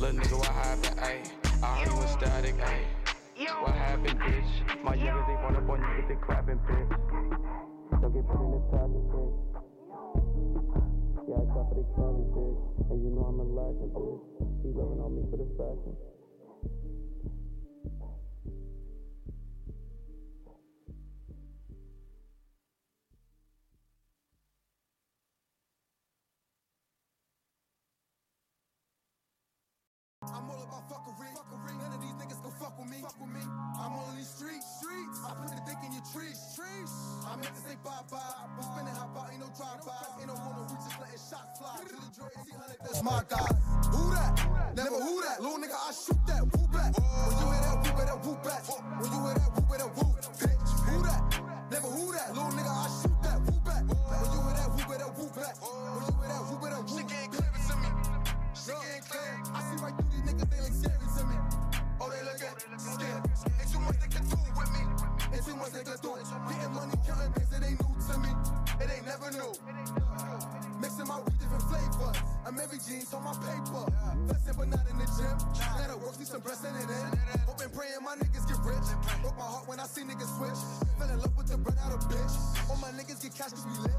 Little 0.00 0.20
nigga, 0.20 0.38
what 0.38 0.46
happened, 0.46 0.96
ayy? 1.00 1.62
I 1.62 1.78
heard 1.78 1.88
you 1.88 1.96
was 1.96 2.10
static, 2.10 2.54
ayy. 2.56 2.84
What 3.62 3.74
happened, 3.74 4.20
bitch? 4.20 4.82
My 4.82 4.96
niggas, 4.96 5.26
they 5.26 5.34
run 5.34 5.56
up 5.56 5.68
on 5.68 5.80
you, 5.80 5.88
get 5.96 6.08
the 6.08 6.26
clapping, 6.26 6.58
bitch. 6.68 6.90
Don't 8.00 8.12
get 8.12 8.26
put 8.26 8.40
in 8.40 8.50
the 8.50 8.62
casket, 8.70 9.04
bitch. 9.12 9.36
Yeah, 11.28 11.42
I 11.42 11.44
try 11.52 11.62
for 11.68 11.74
the 11.74 11.84
Cali, 11.96 12.24
bitch. 12.32 12.90
And 12.90 13.02
you 13.02 13.10
know 13.10 13.24
I'm 13.28 13.40
a 13.40 13.46
legend, 13.46 13.92
bitch. 13.92 14.22
She 14.62 14.68
loving 14.72 15.00
on 15.00 15.16
me 15.16 15.22
for 15.30 15.36
the 15.36 15.48
fashion. 15.58 15.96
I'm 30.34 30.50
all 30.50 30.62
about 30.62 30.88
fuckery. 30.90 31.30
fuckery. 31.34 31.74
None 31.78 31.92
of 31.92 32.00
these 32.00 32.16
niggas 32.18 32.40
can 32.42 32.52
fuck 32.58 32.78
with 32.78 32.90
me. 32.90 32.98
Fuck 33.02 33.20
with 33.20 33.30
me. 33.30 33.42
I'm 33.42 33.92
on 33.94 34.16
these 34.16 34.28
streets. 34.30 34.66
Streets. 34.82 35.18
I 35.22 35.34
put 35.38 35.50
the 35.52 35.62
dick 35.66 35.78
in 35.86 35.92
your 35.92 36.06
trees. 36.10 36.38
Trees. 36.56 36.92
I 37.26 37.36
meant 37.36 37.54
to 37.54 37.62
say 37.62 37.76
bye 37.84 38.02
bye. 38.10 38.46
Spinning 38.58 38.96
hot 38.96 39.14
by, 39.14 39.30
ain't 39.30 39.40
no 39.40 39.50
drive 39.54 39.84
by. 39.86 39.94
Ain't 40.18 40.26
no 40.26 40.34
wanna 40.34 40.66
we 40.66 40.76
just 40.82 40.98
letting 40.98 41.22
shots 41.22 41.58
fly. 41.60 41.76
To 41.78 41.94
the 41.94 42.10
joy, 42.10 42.30
that's 42.82 43.02
my 43.02 43.22
guy. 43.28 43.50
Who 43.92 44.02
that? 44.16 44.32
Never 44.74 44.98
who 44.98 45.22
that. 45.22 45.38
Little 45.42 45.58
nigga, 45.60 45.76
I 45.76 45.90
shoot 45.92 46.22
that. 46.26 46.42
Who 46.42 46.62
back? 46.72 46.90
When 46.96 47.34
you 47.38 47.46
hear 47.52 47.62
that, 47.62 47.76
whoop 47.84 47.98
it, 48.00 48.06
that 48.06 48.18
whoop 48.24 48.40
back. 48.42 48.62
When 48.66 49.08
you 49.12 49.20
hear 49.22 49.36
that, 49.36 49.50
whoop 49.54 49.70
it, 49.70 49.78
that 49.78 49.90
whoop. 49.94 50.14
Bitch. 50.40 50.70
Who 50.88 50.96
that? 51.06 51.20
Never 51.70 51.90
who 51.92 52.04
that. 52.12 52.28
Little 52.34 52.52
nigga, 52.56 52.72
I 52.72 52.86
shoot 53.00 53.18
that. 53.22 53.38
Whoop 53.46 53.62
back. 53.64 53.82
When 53.86 54.28
you 54.32 54.40
hear 54.42 54.54
that, 54.56 54.68
whoop 54.74 54.90
it, 54.90 54.98
that 54.98 55.12
whoop 55.14 55.32
back. 55.36 55.54
When 55.60 56.02
you 56.02 56.10
hear 56.10 56.28
that, 56.28 56.42
whoop 56.48 56.62
it, 56.64 56.70
that 56.70 56.82
whoop. 56.82 57.55
Shit 58.66 58.74
getting 58.82 59.06
clear. 59.06 59.30
I 59.54 59.62
see 59.62 59.78
right 59.78 59.94
through 59.94 60.10
these 60.10 60.26
niggas, 60.26 60.50
they 60.50 60.58
look 60.58 60.74
scary 60.74 61.06
to 61.06 61.22
me. 61.30 61.38
Oh, 62.02 62.10
they 62.10 62.18
look 62.26 62.34
scared. 62.34 63.22
Ain't 63.62 63.70
too 63.70 63.78
much 63.78 63.94
they 64.02 64.10
can 64.10 64.26
do 64.26 64.38
with 64.58 64.70
me. 64.74 64.82
Ain't 65.30 65.46
too 65.46 65.54
much 65.54 65.70
they 65.70 65.86
can 65.86 65.98
do. 66.02 66.10
Getting 66.18 66.74
money, 66.74 66.98
counting 67.06 67.30
bands, 67.30 67.52
it 67.54 67.62
ain't 67.62 67.78
new 67.78 67.94
to 67.94 68.14
me. 68.18 68.32
It 68.82 68.88
ain't 68.90 69.06
never 69.06 69.30
new. 69.38 69.54
Mixing 70.82 71.06
my 71.06 71.22
weed 71.22 71.38
different 71.38 71.62
flavors. 71.70 72.18
I'm 72.42 72.58
every 72.58 72.82
jeans 72.82 73.14
on 73.14 73.22
my 73.22 73.38
paper. 73.38 73.86
Flexing 74.34 74.58
but 74.58 74.66
not 74.66 74.82
in 74.90 74.98
the 74.98 75.06
gym. 75.14 75.36
Gotta 75.54 75.94
work, 76.02 76.18
see 76.18 76.26
some 76.26 76.42
blessing 76.42 76.74
it 76.74 76.90
in. 76.90 77.06
Hoping, 77.46 77.70
praying 77.70 78.02
my 78.02 78.18
niggas 78.18 78.50
get 78.50 78.58
rich. 78.66 78.88
Broke 79.22 79.38
my 79.38 79.46
heart 79.46 79.70
when 79.70 79.78
I 79.78 79.86
see 79.86 80.02
niggas 80.02 80.26
switch. 80.36 80.58
Fell 80.98 81.06
in 81.06 81.22
love 81.22 81.30
with 81.38 81.46
the 81.46 81.56
bread 81.56 81.78
out 81.86 81.94
of 81.94 82.02
bitch. 82.10 82.34
All 82.66 82.82
my 82.82 82.90
niggas 82.98 83.22
get 83.22 83.30
cash 83.30 83.54
cause 83.54 83.62
we 83.62 83.78
lit. 83.86 83.95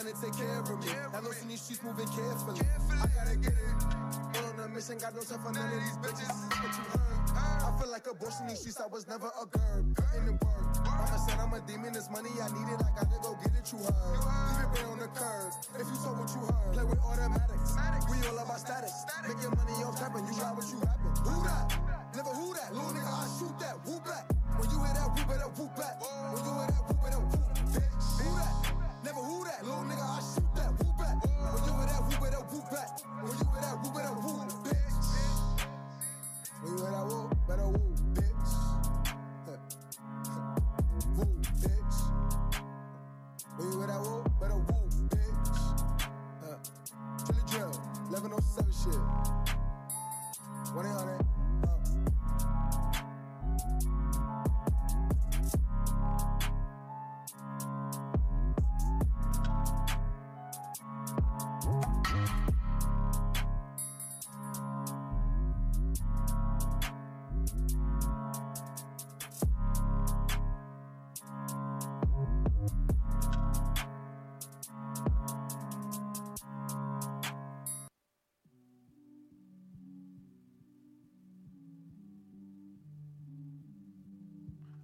But 0.00 0.08
I 0.08 0.12
got 0.12 0.16
a 0.16 0.16
gun 0.16 0.16
to 0.16 0.16
take 0.24 0.36
care 0.40 0.60
of 0.60 0.68
me. 0.80 0.86
Now 1.12 1.20
in 1.42 1.48
these 1.48 1.60
streets 1.60 1.82
moving 1.82 2.08
carefully. 2.08 2.60
I 2.88 3.06
gotta 3.12 3.36
get 3.36 3.52
it. 3.52 3.84
All 4.32 4.48
on 4.48 4.64
a 4.64 4.68
mission, 4.72 4.96
got 4.96 5.14
no 5.14 5.20
time 5.20 5.40
for 5.44 5.52
none 5.52 5.68
of 5.68 5.76
these 5.76 5.98
bitches. 6.00 6.32
What 6.56 6.72
you 6.72 6.84
heard? 6.88 7.36
I 7.36 7.76
feel 7.76 7.90
like 7.90 8.06
a 8.08 8.14
boss 8.14 8.40
in 8.40 8.48
these 8.48 8.60
streets, 8.60 8.80
I 8.80 8.86
was 8.86 9.06
never 9.06 9.28
a 9.28 9.44
girl. 9.44 9.84
In 10.16 10.40
work. 10.40 10.64
Mama 10.84 11.18
said 11.20 11.38
I'm 11.38 11.52
a 11.52 11.60
demon, 11.68 11.92
this 11.92 12.08
money 12.10 12.30
I 12.40 12.48
need 12.48 12.68
it, 12.72 12.80
I 12.80 12.90
gotta 12.96 13.18
go 13.20 13.36
get 13.44 13.52
it, 13.52 13.68
you 13.72 13.78
heard. 13.78 13.92
Leave 13.92 14.64
it 14.64 14.72
right 14.72 14.88
on 14.88 14.98
the 14.98 15.08
curb. 15.12 15.52
If 15.76 15.84
you 15.84 15.96
saw 16.00 16.16
what 16.16 16.32
you 16.32 16.40
heard, 16.48 16.72
play 16.72 16.84
with 16.84 17.00
automatics. 17.04 17.76
We 18.08 18.16
all 18.28 18.38
about 18.40 18.60
status. 18.60 19.04
Making 19.28 19.52
money 19.52 19.84
off 19.84 20.00
trapping, 20.00 20.24
you 20.24 20.32
ride 20.40 20.56
what 20.56 20.64
you 20.64 20.80
rapping. 20.80 21.12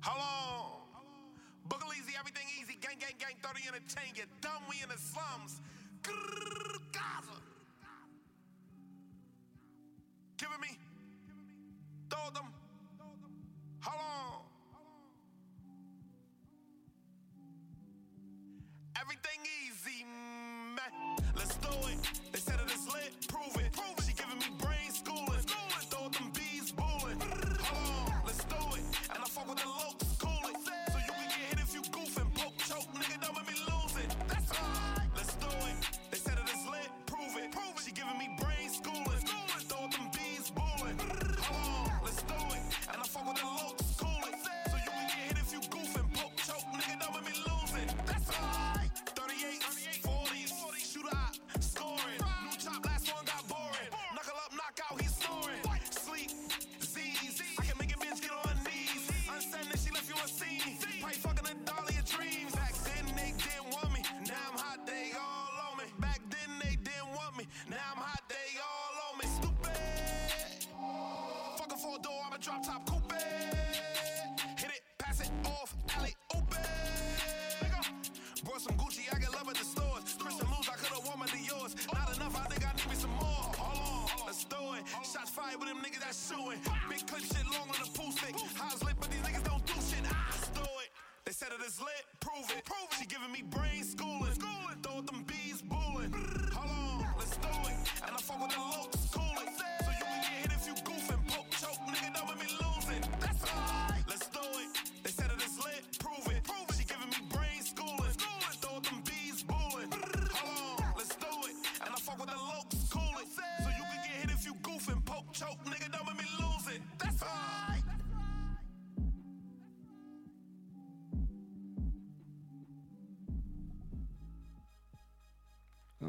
How 0.06 0.16
long? 0.18 0.86
Boogle 1.68 1.90
easy, 1.98 2.14
everything 2.16 2.46
easy. 2.62 2.78
Gang, 2.80 2.94
gang, 3.00 3.18
gang, 3.18 3.34
30 3.42 3.66
and 3.66 3.74
a 3.74 3.80
10. 3.92 4.04
You 4.14 4.22
dumb, 4.40 4.62
we 4.70 4.76
in 4.80 4.88
the 4.88 4.96
slums. 4.96 5.60
Grrr, 6.04 6.78
Gaza. 6.92 7.34
Give 10.38 10.48
it 10.54 10.60
me. 10.60 10.78
Throw 12.08 12.30
them. 12.32 12.54
How 13.80 13.96
long? 13.96 14.35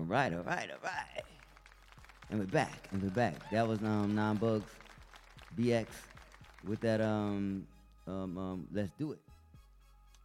Right, 0.08 0.34
all 0.34 0.43
right, 0.43 0.70
all 0.72 0.78
right. 0.84 1.24
And 2.30 2.39
we're 2.39 2.46
back, 2.46 2.88
and 2.91 3.02
we're 3.02 3.10
back. 3.10 3.50
That 3.52 3.67
was 3.67 3.82
um 3.84 4.15
non 4.15 4.38
bugs, 4.38 4.70
BX, 5.58 5.88
with 6.65 6.80
that 6.82 7.02
um 7.02 7.65
um 8.08 8.38
um 8.38 8.67
let's 8.72 8.91
do 8.98 9.12
it. 9.13 9.20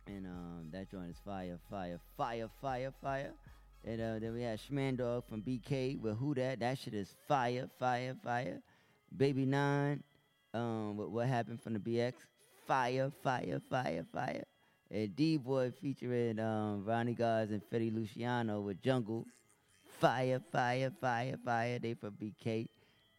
And 0.07 0.27
um 0.27 0.69
that 0.73 0.91
joint 0.91 1.11
is 1.11 1.17
fire, 1.25 1.59
fire, 1.71 1.99
fire, 2.17 2.49
fire, 2.61 2.93
fire. 3.03 3.33
And 3.85 4.01
uh, 4.01 4.19
then 4.21 4.33
we 4.35 4.43
had 4.43 4.61
Schmandog 4.61 5.25
from 5.29 5.43
BK 5.43 6.01
with 6.01 6.17
Who 6.19 6.35
That. 6.35 6.61
That 6.61 6.79
shit 6.79 6.95
is 6.95 7.13
fire, 7.27 7.69
fire, 7.81 8.15
fire. 8.23 8.61
Baby 9.17 9.45
Nine, 9.45 10.05
um, 10.55 10.97
with 10.97 11.09
what 11.09 11.27
happened 11.27 11.61
from 11.61 11.73
the 11.75 11.81
BX, 11.81 12.13
fire, 12.67 13.11
fire, 13.25 13.61
fire, 13.69 14.05
fire. 14.13 14.45
And 14.91 15.17
D 15.17 15.37
Boy 15.37 15.73
featuring 15.81 16.39
um, 16.39 16.85
Ronnie 16.85 17.15
Gars 17.15 17.51
and 17.51 17.61
Fetty 17.71 17.93
Luciano 17.93 18.61
with 18.61 18.81
Jungle, 18.83 19.27
fire, 20.03 20.41
fire, 20.51 20.91
fire, 21.01 21.37
fire. 21.45 21.79
They 21.79 21.95
from 21.95 22.17
BK. 22.21 22.67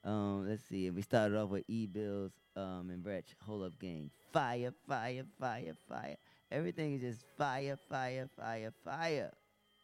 Um, 0.04 0.50
let's 0.50 0.65
see. 0.65 0.89
We 0.89 1.02
started 1.02 1.38
off 1.38 1.50
with 1.50 1.63
E 1.69 1.88
Bills 1.88 2.34
um, 2.58 2.89
and 2.91 3.06
Wretch, 3.06 3.36
Hold 3.46 3.63
Up 3.63 3.80
Gang, 3.80 4.12
fire, 4.34 4.74
fire, 4.86 5.24
fire, 5.39 5.74
fire. 5.88 6.17
Everything 6.52 6.96
is 6.96 7.02
just 7.02 7.26
fire, 7.38 7.78
fire, 7.89 8.28
fire, 8.38 8.74
fire. 8.84 9.32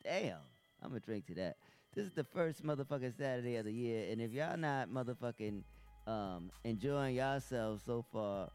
Damn, 0.04 0.40
I'm 0.84 0.90
gonna 0.90 1.00
drink 1.00 1.26
to 1.28 1.36
that. 1.36 1.56
This 1.96 2.06
is 2.06 2.14
the 2.14 2.26
first 2.26 2.66
motherfucking 2.66 3.18
Saturday 3.18 3.56
of 3.56 3.66
the 3.66 3.72
year, 3.72 4.12
and 4.12 4.22
if 4.22 4.34
y'all 4.34 4.58
not 4.58 4.90
motherfucking 4.90 5.64
um, 6.06 6.52
enjoying 6.66 7.16
yourselves 7.16 7.82
so 7.86 8.04
far, 8.12 8.50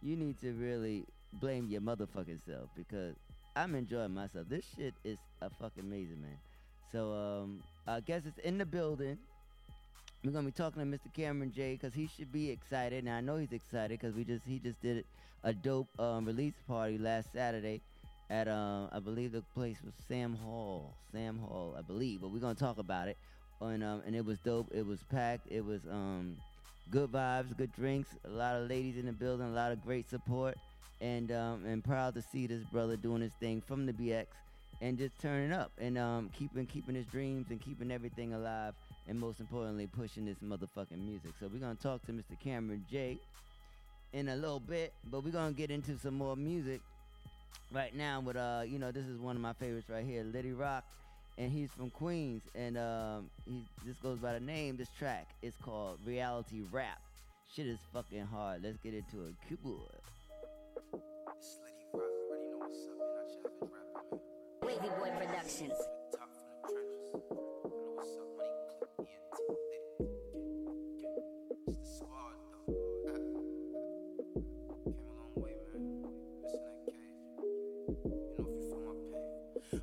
you 0.00 0.14
need 0.14 0.40
to 0.42 0.52
really 0.52 1.04
blame 1.40 1.66
your 1.68 1.80
motherfucking 1.80 2.44
self 2.46 2.70
because 2.76 3.16
I'm 3.56 3.74
enjoying 3.74 4.14
myself. 4.14 4.46
This 4.48 4.64
shit 4.76 4.94
is 5.02 5.18
a 5.42 5.50
fucking 5.50 5.82
amazing, 5.82 6.22
man. 6.22 6.38
So 6.92 7.12
um, 7.12 7.62
I 7.86 8.00
guess 8.00 8.22
it's 8.26 8.38
in 8.38 8.58
the 8.58 8.66
building. 8.66 9.18
We're 10.24 10.32
gonna 10.32 10.46
be 10.46 10.52
talking 10.52 10.80
to 10.82 10.98
Mr. 10.98 11.12
Cameron 11.14 11.52
J 11.54 11.72
because 11.72 11.94
he 11.94 12.06
should 12.06 12.30
be 12.30 12.50
excited, 12.50 13.04
and 13.04 13.12
I 13.12 13.20
know 13.20 13.36
he's 13.36 13.52
excited 13.52 13.98
because 13.98 14.14
we 14.14 14.24
just 14.24 14.44
he 14.44 14.58
just 14.58 14.80
did 14.82 15.04
a 15.44 15.52
dope 15.52 15.88
um, 15.98 16.26
release 16.26 16.54
party 16.68 16.98
last 16.98 17.32
Saturday 17.32 17.80
at 18.28 18.46
um, 18.46 18.88
I 18.92 19.00
believe 19.00 19.32
the 19.32 19.42
place 19.54 19.78
was 19.82 19.94
Sam 20.06 20.36
Hall, 20.36 20.94
Sam 21.10 21.38
Hall, 21.38 21.74
I 21.76 21.82
believe. 21.82 22.20
But 22.20 22.30
we're 22.30 22.38
gonna 22.38 22.54
talk 22.54 22.78
about 22.78 23.08
it, 23.08 23.16
and 23.60 23.82
um, 23.82 24.02
and 24.06 24.14
it 24.14 24.24
was 24.24 24.38
dope. 24.40 24.68
It 24.72 24.86
was 24.86 25.00
packed. 25.10 25.50
It 25.50 25.64
was 25.64 25.80
um, 25.90 26.36
good 26.90 27.10
vibes, 27.10 27.56
good 27.56 27.72
drinks, 27.74 28.10
a 28.26 28.28
lot 28.28 28.56
of 28.56 28.68
ladies 28.68 28.98
in 28.98 29.06
the 29.06 29.12
building, 29.12 29.46
a 29.46 29.50
lot 29.50 29.72
of 29.72 29.82
great 29.82 30.08
support, 30.10 30.58
and 31.00 31.32
um, 31.32 31.64
and 31.64 31.82
proud 31.82 32.14
to 32.14 32.22
see 32.22 32.46
this 32.46 32.62
brother 32.64 32.96
doing 32.96 33.22
his 33.22 33.32
thing 33.40 33.62
from 33.66 33.86
the 33.86 33.92
BX 33.92 34.26
and 34.80 34.96
just 34.96 35.18
turning 35.20 35.52
up 35.52 35.70
and 35.78 35.98
um, 35.98 36.30
keeping 36.36 36.66
keeping 36.66 36.94
his 36.94 37.06
dreams 37.06 37.46
and 37.50 37.60
keeping 37.60 37.90
everything 37.90 38.32
alive, 38.32 38.74
and 39.08 39.18
most 39.18 39.40
importantly, 39.40 39.86
pushing 39.86 40.24
this 40.24 40.38
motherfucking 40.44 41.04
music. 41.04 41.32
So 41.38 41.48
we're 41.52 41.60
gonna 41.60 41.74
talk 41.74 42.04
to 42.06 42.12
Mr. 42.12 42.38
Cameron 42.42 42.84
J 42.90 43.18
in 44.12 44.28
a 44.28 44.36
little 44.36 44.60
bit, 44.60 44.92
but 45.10 45.24
we're 45.24 45.30
gonna 45.30 45.52
get 45.52 45.70
into 45.70 45.98
some 45.98 46.14
more 46.14 46.36
music 46.36 46.80
right 47.72 47.94
now. 47.94 48.20
With 48.20 48.36
uh, 48.36 48.62
you 48.66 48.78
know, 48.78 48.90
this 48.90 49.06
is 49.06 49.18
one 49.18 49.36
of 49.36 49.42
my 49.42 49.52
favorites 49.52 49.88
right 49.88 50.04
here, 50.04 50.24
Liddy 50.24 50.52
Rock, 50.52 50.84
and 51.36 51.52
he's 51.52 51.70
from 51.70 51.90
Queens, 51.90 52.42
and 52.54 52.78
um, 52.78 53.30
he 53.46 53.62
this 53.84 53.96
goes 53.98 54.18
by 54.18 54.32
the 54.32 54.40
name. 54.40 54.76
This 54.76 54.88
track 54.98 55.28
is 55.42 55.54
called 55.62 55.98
Reality 56.06 56.62
Rap. 56.72 57.00
Shit 57.54 57.66
is 57.66 57.80
fucking 57.92 58.26
hard. 58.26 58.62
Let's 58.62 58.78
get 58.78 58.94
into 58.94 59.26
it. 59.26 59.34
Cuba. 59.48 59.76
Wavy 64.62 64.88
Boy 64.98 65.10
Productions. 65.18 65.72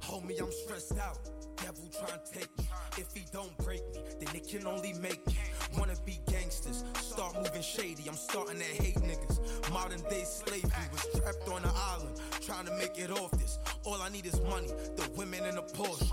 Homie, 0.01 0.39
I'm 0.41 0.51
stressed 0.51 0.97
out. 0.99 1.17
Devil 1.57 1.89
trying 1.91 2.19
to 2.23 2.31
take 2.31 2.57
me. 2.57 2.65
If 2.97 3.13
he 3.13 3.25
don't 3.33 3.55
break 3.57 3.81
me, 3.93 4.01
then 4.19 4.35
it 4.35 4.47
can 4.47 4.65
only 4.67 4.93
make 4.93 5.25
me. 5.27 5.35
Wanna 5.77 5.95
be 6.05 6.19
gangsters, 6.27 6.83
start 7.01 7.35
moving 7.35 7.61
shady. 7.61 8.07
I'm 8.07 8.15
starting 8.15 8.57
to 8.57 8.63
hate 8.63 8.95
niggas. 8.95 9.71
Modern 9.71 10.01
day 10.09 10.23
slavery 10.23 10.71
was 10.91 11.05
trapped 11.15 11.47
on 11.49 11.63
an 11.63 11.71
island, 11.75 12.21
trying 12.41 12.65
to 12.65 12.71
make 12.73 12.97
it 12.97 13.11
off 13.11 13.31
this. 13.31 13.59
All 13.87 14.01
I 14.01 14.09
need 14.09 14.25
is 14.25 14.37
money, 14.41 14.67
the 14.97 15.09
women 15.15 15.45
in 15.45 15.55
the 15.55 15.61
Porsche. 15.61 16.11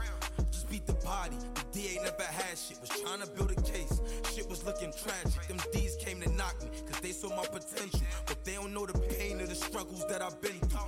Just 0.52 0.70
beat 0.70 0.86
the 0.86 0.92
body. 0.92 1.34
The 1.72 1.80
DA 1.80 1.96
never 2.04 2.22
had 2.22 2.56
shit. 2.56 2.80
Was 2.80 2.88
trying 2.88 3.20
to 3.20 3.26
build 3.26 3.50
a 3.50 3.60
case. 3.62 4.00
Shit 4.32 4.48
was 4.48 4.64
looking 4.64 4.92
tragic. 4.92 5.48
Them 5.48 5.58
D's 5.72 5.96
came 5.96 6.20
to 6.20 6.30
knock 6.30 6.54
me, 6.62 6.70
cause 6.86 7.00
they 7.00 7.10
saw 7.10 7.30
my 7.30 7.44
potential. 7.44 8.00
But 8.26 8.44
they 8.44 8.54
don't 8.54 8.72
know 8.72 8.86
the 8.86 8.96
pain 9.16 9.40
of 9.40 9.48
the 9.48 9.56
struggles 9.56 10.06
that 10.08 10.22
I've 10.22 10.40
been 10.40 10.60
through. 10.60 10.86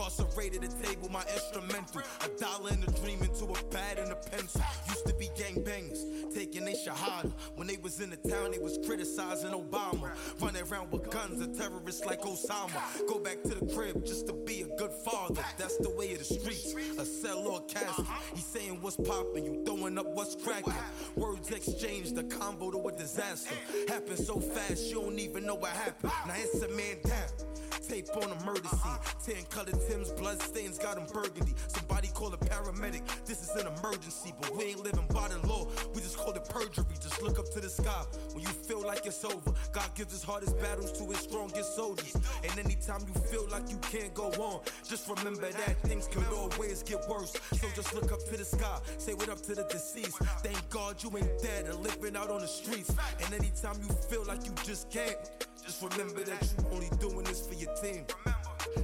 Incarcerated 0.00 0.64
at 0.64 0.82
table, 0.82 1.10
my 1.10 1.22
instrumental. 1.34 2.00
A 2.24 2.28
dollar 2.40 2.70
and 2.70 2.82
a 2.84 2.90
dream 3.02 3.22
into 3.22 3.44
a 3.44 3.62
pad 3.64 3.98
and 3.98 4.10
a 4.10 4.14
pencil. 4.14 4.62
Used 4.88 5.06
to 5.06 5.14
be 5.14 5.28
gangbangers. 5.36 6.34
Taking 6.34 6.64
they 6.64 6.72
shahada. 6.72 7.30
When 7.54 7.66
they 7.66 7.76
was 7.76 8.00
in 8.00 8.08
the 8.08 8.16
town, 8.16 8.52
they 8.52 8.58
was 8.58 8.78
criticizing 8.86 9.50
Obama. 9.50 10.10
Running 10.40 10.62
around 10.62 10.90
with 10.90 11.10
guns, 11.10 11.42
a 11.42 11.48
terrorist 11.48 12.06
like 12.06 12.22
Osama. 12.22 12.80
Go 13.08 13.18
back 13.18 13.42
to 13.42 13.50
the 13.50 13.74
crib 13.74 14.06
just 14.06 14.26
to 14.28 14.32
be 14.32 14.62
a 14.62 14.76
good 14.76 14.92
father. 15.04 15.44
That's 15.58 15.76
the 15.76 15.90
way 15.90 16.12
of 16.14 16.20
the 16.20 16.24
streets. 16.24 16.74
A 16.98 17.04
cell 17.04 17.46
or 17.46 17.58
a 17.58 17.62
casket. 17.72 18.06
He 18.34 18.40
saying 18.40 18.80
what's 18.80 18.96
poppin', 18.96 19.44
you 19.44 19.62
throwing 19.66 19.98
up 19.98 20.06
what's 20.14 20.34
cracking. 20.34 20.72
Words 21.14 21.50
exchanged, 21.50 22.14
the 22.14 22.24
combo 22.24 22.70
to 22.70 22.88
a 22.88 22.92
disaster. 22.92 23.54
Happened 23.88 24.18
so 24.18 24.40
fast, 24.40 24.86
you 24.86 24.94
don't 24.94 25.18
even 25.18 25.44
know 25.44 25.56
what 25.56 25.72
happened. 25.72 26.12
Now 26.26 26.34
it's 26.38 26.62
a 26.62 26.68
man 26.68 26.96
down. 27.04 27.49
Tape 27.90 28.06
on 28.22 28.30
a 28.30 28.44
murder 28.44 28.68
scene. 28.68 29.34
Tan 29.34 29.44
colored 29.50 29.74
Tim's 29.88 30.12
blood 30.12 30.40
stains 30.40 30.78
got 30.78 30.96
him 30.96 31.06
burgundy. 31.12 31.54
Somebody 31.66 32.06
call 32.14 32.32
a 32.32 32.36
paramedic. 32.36 33.02
This 33.26 33.42
is 33.42 33.50
an 33.56 33.66
emergency, 33.66 34.32
but 34.40 34.56
we 34.56 34.66
ain't 34.66 34.84
living 34.84 35.08
by 35.12 35.26
the 35.26 35.44
law. 35.48 35.66
We 35.92 36.00
just 36.00 36.16
call 36.16 36.30
it 36.30 36.48
perjury. 36.48 36.84
Just 37.02 37.20
look 37.20 37.40
up 37.40 37.50
to 37.50 37.58
the 37.58 37.68
sky 37.68 38.04
when 38.32 38.42
you 38.42 38.48
feel 38.48 38.80
like 38.80 39.06
it's 39.06 39.24
over. 39.24 39.52
God 39.72 39.92
gives 39.96 40.12
his 40.12 40.22
hardest 40.22 40.56
battles 40.60 40.92
to 41.00 41.04
his 41.06 41.18
strongest 41.18 41.74
soldiers. 41.74 42.14
And 42.44 42.56
anytime 42.64 43.00
you 43.08 43.20
feel 43.22 43.48
like 43.48 43.68
you 43.68 43.78
can't 43.78 44.14
go 44.14 44.28
on, 44.38 44.60
just 44.88 45.08
remember 45.08 45.50
that 45.50 45.82
things 45.82 46.06
can 46.06 46.24
always 46.26 46.84
get 46.84 47.00
worse. 47.08 47.32
So 47.54 47.66
just 47.74 47.92
look 47.92 48.12
up 48.12 48.24
to 48.30 48.36
the 48.36 48.44
sky. 48.44 48.78
Say 48.98 49.14
what 49.14 49.28
up 49.28 49.42
to 49.42 49.54
the 49.56 49.64
deceased. 49.64 50.16
Thank 50.44 50.70
God 50.70 51.02
you 51.02 51.10
ain't 51.18 51.42
dead 51.42 51.66
or 51.66 51.74
living 51.74 52.14
out 52.14 52.30
on 52.30 52.40
the 52.40 52.46
streets. 52.46 52.94
And 53.24 53.34
anytime 53.34 53.80
you 53.82 53.92
feel 54.08 54.24
like 54.26 54.46
you 54.46 54.52
just 54.62 54.90
can't, 54.92 55.16
just 55.64 55.82
remember 55.82 56.22
that 56.24 56.42
you 56.42 56.64
only 56.72 56.88
doing 56.98 57.24
this 57.24 57.46
for 57.46 57.54
your 57.54 57.74
team. 57.76 58.04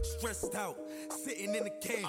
Stressed 0.03 0.55
out, 0.55 0.77
sitting 1.11 1.55
in 1.55 1.65
the 1.65 1.71
cave, 1.71 2.07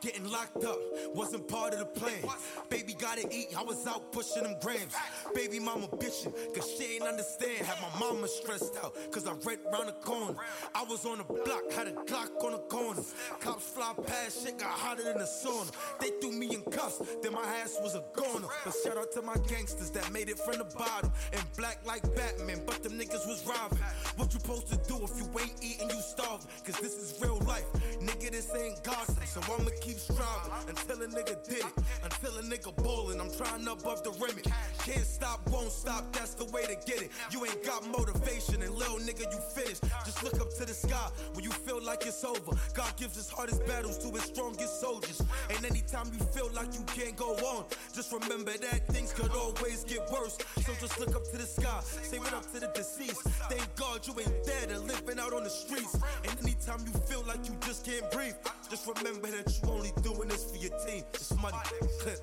getting 0.00 0.30
locked 0.30 0.64
up, 0.64 0.78
wasn't 1.14 1.46
part 1.48 1.72
of 1.72 1.78
the 1.78 1.86
plan. 1.86 2.22
Baby 2.68 2.94
gotta 2.98 3.26
eat, 3.30 3.48
I 3.56 3.62
was 3.62 3.86
out 3.86 4.12
pushing 4.12 4.42
them 4.42 4.56
grams. 4.60 4.94
Baby 5.34 5.58
mama 5.58 5.88
bitching, 5.88 6.32
cause 6.54 6.70
she 6.76 6.94
ain't 6.94 7.04
understand. 7.04 7.66
Had 7.66 7.78
my 7.80 7.98
mama 7.98 8.28
stressed 8.28 8.76
out, 8.82 8.96
cause 9.10 9.26
I 9.26 9.32
read 9.44 9.60
round 9.72 9.88
the 9.88 9.92
corner. 9.92 10.36
I 10.74 10.84
was 10.84 11.04
on 11.06 11.18
the 11.18 11.24
block, 11.24 11.70
had 11.72 11.88
a 11.88 11.92
Glock 11.92 12.42
on 12.44 12.52
the 12.52 12.58
corner. 12.58 13.02
Cops 13.40 13.68
fly 13.68 13.92
past, 14.06 14.44
shit 14.44 14.58
got 14.58 14.70
hotter 14.70 15.04
than 15.04 15.18
the 15.18 15.24
sauna. 15.24 15.70
They 16.00 16.10
threw 16.20 16.32
me 16.32 16.54
in 16.54 16.62
cuffs, 16.62 17.00
then 17.22 17.32
my 17.32 17.44
ass 17.62 17.76
was 17.82 17.94
a 17.94 18.04
goner. 18.14 18.48
But 18.64 18.74
shout 18.82 18.96
out 18.96 19.12
to 19.12 19.22
my 19.22 19.36
gangsters 19.48 19.90
that 19.90 20.10
made 20.12 20.28
it 20.28 20.38
from 20.38 20.58
the 20.58 20.64
bottom. 20.64 21.12
And 21.32 21.42
black 21.56 21.78
like 21.84 22.02
Batman, 22.14 22.62
but 22.66 22.82
them 22.82 22.92
niggas 22.92 23.26
was 23.26 23.44
robbing. 23.46 23.78
What 24.16 24.32
you 24.32 24.40
supposed 24.40 24.68
to 24.68 24.76
do 24.88 25.04
if 25.04 25.16
you 25.16 25.28
ain't 25.38 25.62
eating, 25.62 25.88
you 25.88 26.00
starving? 26.00 26.46
Cause 26.64 26.80
this 26.80 26.94
is 26.94 27.19
real 27.20 27.38
life. 27.46 27.66
Nigga, 28.00 28.30
this 28.30 28.50
ain't 28.56 28.82
gossip, 28.82 29.24
so 29.26 29.40
I'ma 29.42 29.70
keep 29.80 29.98
striving 29.98 30.52
until 30.68 31.02
a 31.02 31.06
nigga 31.06 31.36
did 31.46 31.58
it. 31.58 31.84
Until 32.02 32.38
a 32.38 32.42
nigga 32.42 32.74
ballin', 32.82 33.20
I'm 33.20 33.30
trying 33.30 33.66
above 33.68 34.02
the 34.02 34.10
limit. 34.10 34.46
Can't 34.84 35.04
stop, 35.04 35.48
won't 35.50 35.70
stop, 35.70 36.12
that's 36.12 36.34
the 36.34 36.46
way 36.46 36.62
to 36.62 36.76
get 36.86 37.02
it. 37.02 37.10
You 37.30 37.44
ain't 37.44 37.62
got 37.64 37.86
motivation, 37.86 38.62
and 38.62 38.74
little 38.74 38.98
nigga, 38.98 39.30
you 39.30 39.38
finished. 39.54 39.82
Just 40.04 40.22
look 40.24 40.40
up 40.40 40.50
to 40.54 40.64
the 40.64 40.72
sky 40.74 41.10
when 41.34 41.44
you 41.44 41.50
feel 41.50 41.82
like 41.82 42.06
it's 42.06 42.24
over. 42.24 42.52
God 42.74 42.96
gives 42.96 43.16
his 43.16 43.28
hardest 43.28 43.66
battles 43.66 43.98
to 43.98 44.10
his 44.10 44.24
strongest 44.24 44.80
soldiers. 44.80 45.20
And 45.50 45.64
anytime 45.64 46.10
you 46.12 46.24
feel 46.26 46.50
like 46.54 46.72
you 46.74 46.84
can't 46.94 47.16
go 47.16 47.34
on, 47.34 47.64
just 47.94 48.12
remember 48.12 48.52
that 48.56 48.86
things 48.88 49.12
could 49.12 49.30
always 49.32 49.84
get 49.84 50.00
worse. 50.10 50.38
So 50.64 50.72
just 50.80 50.98
look 50.98 51.14
up 51.14 51.24
to 51.30 51.36
the 51.36 51.46
sky, 51.46 51.80
say 51.82 52.18
what 52.18 52.32
up 52.32 52.50
to 52.52 52.60
the 52.60 52.70
deceased. 52.74 53.22
Thank 53.50 53.66
God 53.76 54.06
you 54.06 54.14
ain't 54.18 54.44
dead 54.44 54.70
and 54.70 54.86
living 54.86 55.18
out 55.18 55.32
on 55.32 55.44
the 55.44 55.50
streets. 55.50 55.94
And 56.24 56.38
anytime 56.40 56.80
you 56.86 56.99
feel 57.00 57.24
like 57.26 57.46
you 57.48 57.54
just 57.66 57.84
can't 57.84 58.10
breathe, 58.10 58.34
just 58.68 58.86
remember 58.86 59.28
that 59.28 59.60
you 59.62 59.68
only 59.70 59.92
doing 60.02 60.28
this 60.28 60.50
for 60.50 60.56
your 60.56 60.76
team. 60.86 61.04
It's 61.14 61.34
money, 61.40 61.56
clip. 62.00 62.20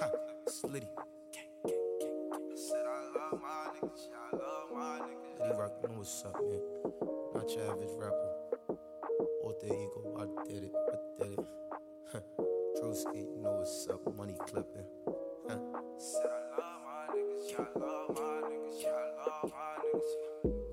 Ha, 0.00 0.10
it's 0.46 0.64
Liddy. 0.64 0.88
Liddy 5.40 5.54
Rock, 5.58 5.72
you 5.82 5.88
know 5.88 5.98
what's 5.98 6.24
up, 6.24 6.40
man. 6.42 6.60
Not 7.34 7.50
your 7.50 7.70
average 7.70 7.90
rapper. 7.98 8.30
Alter 9.44 9.66
ego, 9.66 10.00
I 10.18 10.48
did 10.48 10.64
it, 10.64 10.72
I 10.74 11.22
did 11.22 11.32
it. 11.38 11.46
Huh. 12.12 12.20
Drewski, 12.80 13.16
you 13.16 13.42
know 13.42 13.52
what's 13.52 13.88
up, 13.90 14.14
money 14.16 14.36
clipping. 14.46 14.86
Huh. 15.48 15.58
Said 15.98 16.26
I 16.26 16.60
love 16.60 16.80
my 16.84 17.14
niggas, 17.14 17.50
yeah, 17.50 17.58
I 17.58 17.78
love 17.78 18.08
my 18.14 18.48
niggas, 18.48 18.82
yeah, 18.82 18.88
I 18.88 19.28
love 19.28 19.52
my 19.52 19.58
niggas. 19.98 20.63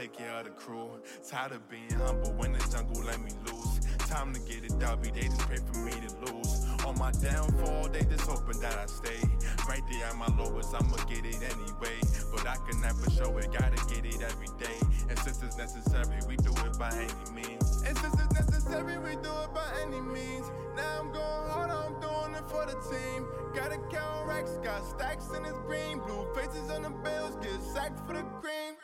Take 0.00 0.16
care 0.16 0.34
of 0.38 0.44
the 0.44 0.50
crew. 0.50 0.88
Tired 1.28 1.52
of 1.52 1.68
being 1.68 1.92
humble 1.92 2.32
when 2.40 2.52
the 2.52 2.58
jungle 2.72 3.04
let 3.04 3.20
me 3.20 3.32
loose. 3.44 3.80
Time 4.08 4.32
to 4.32 4.40
get 4.40 4.64
it 4.64 4.78
W, 4.78 5.12
they 5.12 5.28
just 5.28 5.40
pray 5.40 5.58
for 5.58 5.78
me 5.80 5.92
to 5.92 6.10
lose. 6.24 6.64
On 6.86 6.96
my 6.98 7.12
downfall, 7.12 7.88
they 7.92 8.00
just 8.08 8.24
hoping 8.24 8.58
that 8.60 8.78
I 8.78 8.86
stay. 8.86 9.20
Right 9.68 9.82
there 9.90 10.06
at 10.06 10.16
my 10.16 10.28
lowest, 10.38 10.72
I'ma 10.74 10.96
get 11.04 11.26
it 11.26 11.36
anyway. 11.36 12.00
But 12.32 12.48
I 12.48 12.56
can 12.66 12.80
never 12.80 13.10
show 13.10 13.36
it, 13.36 13.52
gotta 13.52 13.76
get 13.92 14.06
it 14.06 14.22
every 14.22 14.48
day. 14.56 14.80
And 15.10 15.18
since 15.18 15.42
it's 15.42 15.58
necessary, 15.58 16.16
we 16.26 16.36
do 16.36 16.52
it 16.64 16.78
by 16.78 16.90
any 16.96 17.36
means. 17.36 17.84
And 17.84 17.96
since 17.98 18.14
it's 18.14 18.32
necessary, 18.40 18.96
we 18.98 19.20
do 19.20 19.32
it 19.44 19.52
by 19.52 19.68
any 19.84 20.00
means. 20.00 20.48
Now 20.76 21.00
I'm 21.00 21.12
going 21.12 21.46
hard, 21.52 21.70
I'm 21.70 22.00
doing 22.00 22.32
it 22.40 22.48
for 22.48 22.64
the 22.64 22.78
team. 22.88 23.28
Gotta 23.54 23.76
count 23.92 24.26
racks, 24.26 24.56
got 24.64 24.80
stacks 24.82 25.28
in 25.36 25.44
his 25.44 25.58
green. 25.66 25.98
Blue 26.00 26.24
faces 26.34 26.70
on 26.70 26.84
the 26.84 26.90
bills, 27.04 27.36
get 27.44 27.60
sacked 27.74 28.00
for 28.06 28.14
the 28.14 28.24
cream. 28.40 28.79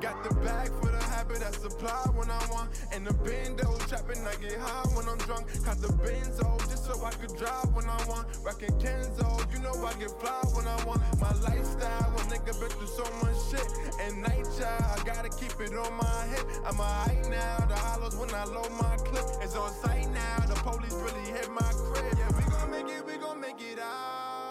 Got 0.00 0.22
the 0.22 0.32
bag 0.36 0.70
for 0.80 0.92
the 0.92 1.02
habit, 1.10 1.42
I 1.42 1.50
supply 1.50 2.06
when 2.14 2.30
I 2.30 2.38
want. 2.52 2.70
And 2.92 3.04
the 3.04 3.12
bendo 3.14 3.66
trapping, 3.88 4.24
I 4.24 4.34
get 4.40 4.56
high 4.58 4.86
when 4.94 5.08
I'm 5.08 5.18
drunk. 5.18 5.46
Got 5.64 5.78
the 5.78 5.88
benzo 5.88 6.56
just 6.70 6.86
so 6.86 7.04
I 7.04 7.10
could 7.10 7.36
drive 7.36 7.74
when 7.74 7.84
I 7.86 7.98
want. 8.06 8.28
Rockin' 8.44 8.78
Kenzo, 8.78 9.26
you 9.52 9.58
know 9.58 9.74
I 9.84 9.92
get 9.94 10.10
fly 10.20 10.40
when 10.54 10.68
I 10.68 10.76
want. 10.84 11.02
My 11.20 11.32
lifestyle, 11.42 12.14
a 12.14 12.20
nigga 12.30 12.54
been 12.60 12.70
through 12.78 12.86
so 12.86 13.04
much 13.22 13.38
shit. 13.50 13.66
And 14.00 14.22
nature, 14.22 14.70
I 14.70 15.02
gotta 15.04 15.30
keep 15.30 15.58
it 15.60 15.74
on 15.74 15.92
my 15.94 16.26
hip. 16.30 16.46
I'm 16.64 16.76
high 16.76 17.18
now, 17.28 17.66
the 17.66 17.74
hollows 17.74 18.14
when 18.14 18.32
I 18.32 18.44
load 18.44 18.70
my 18.80 18.96
clip. 19.02 19.26
It's 19.42 19.56
on 19.56 19.72
sight 19.82 20.08
now, 20.12 20.46
the 20.46 20.54
police 20.62 20.94
really 20.94 21.26
hit 21.26 21.50
my 21.50 21.72
crib. 21.90 22.14
Yeah, 22.16 22.30
we 22.38 22.44
gon' 22.52 22.70
make 22.70 22.86
it, 22.86 23.04
we 23.04 23.18
gon' 23.18 23.40
make 23.40 23.60
it 23.60 23.80
out. 23.80 24.47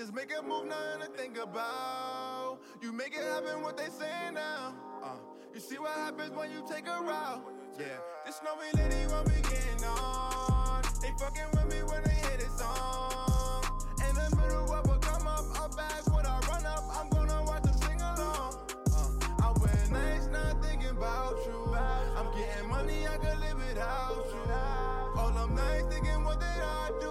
Just 0.00 0.14
make 0.14 0.32
a 0.32 0.40
move, 0.40 0.66
nothing 0.66 1.02
to 1.02 1.06
think 1.08 1.36
about. 1.36 2.56
You 2.80 2.90
make 2.90 3.14
it 3.14 3.22
happen, 3.22 3.60
what 3.60 3.76
they 3.76 3.88
say 3.88 4.30
now. 4.32 4.74
Uh, 5.02 5.08
you 5.52 5.60
see 5.60 5.76
what 5.76 5.90
happens 5.90 6.30
when 6.34 6.50
you 6.50 6.64
take 6.66 6.86
a 6.86 7.02
route. 7.02 7.44
Yeah, 7.78 7.84
this 8.24 8.36
snowy 8.36 8.72
lady 8.82 9.06
won't 9.12 9.26
be 9.26 9.42
getting 9.42 9.84
on. 9.84 10.82
They 11.02 11.10
fucking 11.18 11.50
with 11.52 11.66
me 11.66 11.82
when 11.82 12.02
they 12.02 12.14
hit 12.14 12.40
it 12.40 12.50
song. 12.56 13.62
In 14.08 14.14
the 14.14 14.36
middle 14.40 14.72
of 14.72 14.88
a 14.88 14.98
come 15.00 15.26
up, 15.26 15.44
up 15.60 15.76
back, 15.76 16.06
when 16.10 16.24
I 16.24 16.40
run 16.48 16.64
up, 16.64 16.84
I'm 16.96 17.10
gonna 17.10 17.44
watch 17.44 17.64
them 17.64 17.74
sing 17.74 18.00
along. 18.00 18.56
Uh, 18.96 19.42
I 19.42 19.52
wear 19.60 19.86
nice, 19.90 20.28
not 20.28 20.64
thinking 20.64 20.96
about 20.96 21.36
you. 21.44 21.76
I'm 22.16 22.34
getting 22.34 22.70
money, 22.70 23.06
I 23.06 23.18
can 23.18 23.38
live 23.38 23.68
without 23.68 24.24
you. 24.32 25.20
All 25.20 25.36
I'm 25.36 25.54
nice, 25.54 25.84
thinking 25.92 26.24
what 26.24 26.40
did 26.40 26.48
I 26.48 26.90
do? 27.02 27.10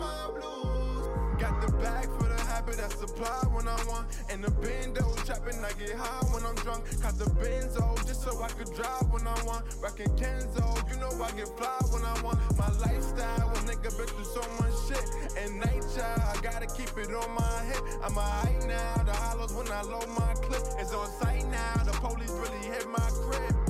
my 0.00 0.30
blues. 0.32 1.06
Got 1.38 1.60
the 1.60 1.72
bag 1.78 2.06
for 2.18 2.28
the 2.28 2.40
habit 2.48 2.80
I 2.80 2.88
supply 2.88 3.44
when 3.52 3.68
I 3.68 3.78
want. 3.88 4.06
And 4.30 4.42
the 4.42 4.50
benzo 4.50 5.04
trapping, 5.24 5.62
I 5.64 5.72
get 5.78 5.94
high 5.96 6.24
when 6.32 6.44
I'm 6.44 6.56
drunk. 6.56 6.84
got 7.02 7.16
the 7.18 7.28
benzo 7.38 7.96
just 8.06 8.22
so 8.22 8.42
I 8.42 8.48
could 8.48 8.72
drive 8.74 9.06
when 9.10 9.26
I 9.26 9.36
want. 9.44 9.64
Rockin' 9.80 10.10
Kenzo, 10.16 10.64
you 10.90 10.96
know 11.00 11.10
I 11.22 11.30
get 11.32 11.48
fly 11.58 11.78
when 11.92 12.04
I 12.04 12.14
want. 12.22 12.38
My 12.58 12.68
lifestyle, 12.80 13.48
when 13.52 13.62
nigga 13.68 13.90
been 13.96 14.08
through 14.08 14.30
so 14.36 14.42
much 14.60 14.74
shit. 14.88 15.06
And 15.38 15.60
nature, 15.60 16.14
I 16.32 16.36
gotta 16.42 16.66
keep 16.66 16.96
it 16.96 17.14
on 17.14 17.30
my 17.34 17.56
hip. 17.68 17.82
I'm 18.02 18.16
a 18.16 18.20
alright 18.20 18.66
now, 18.66 19.02
the 19.04 19.12
hollows 19.12 19.52
when 19.52 19.70
I 19.70 19.82
load 19.82 20.08
my 20.08 20.34
clip. 20.44 20.62
It's 20.78 20.92
on 20.92 21.08
sight 21.20 21.46
now, 21.50 21.84
the 21.84 21.92
police 21.92 22.30
really 22.30 22.64
hit 22.66 22.88
my 22.88 23.08
crib. 23.24 23.69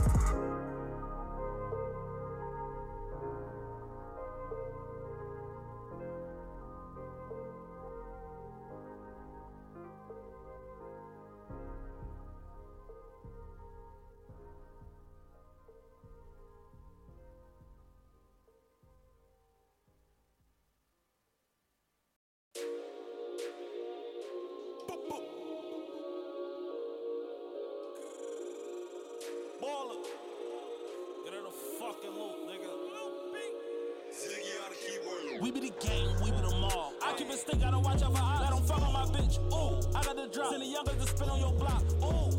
Drop. 40.33 40.51
Send 40.51 40.63
the 40.63 40.67
youngers 40.67 40.97
to 40.97 41.07
spin 41.07 41.29
on 41.29 41.41
your 41.41 41.53
block. 41.53 41.83
Ooh, 42.03 42.31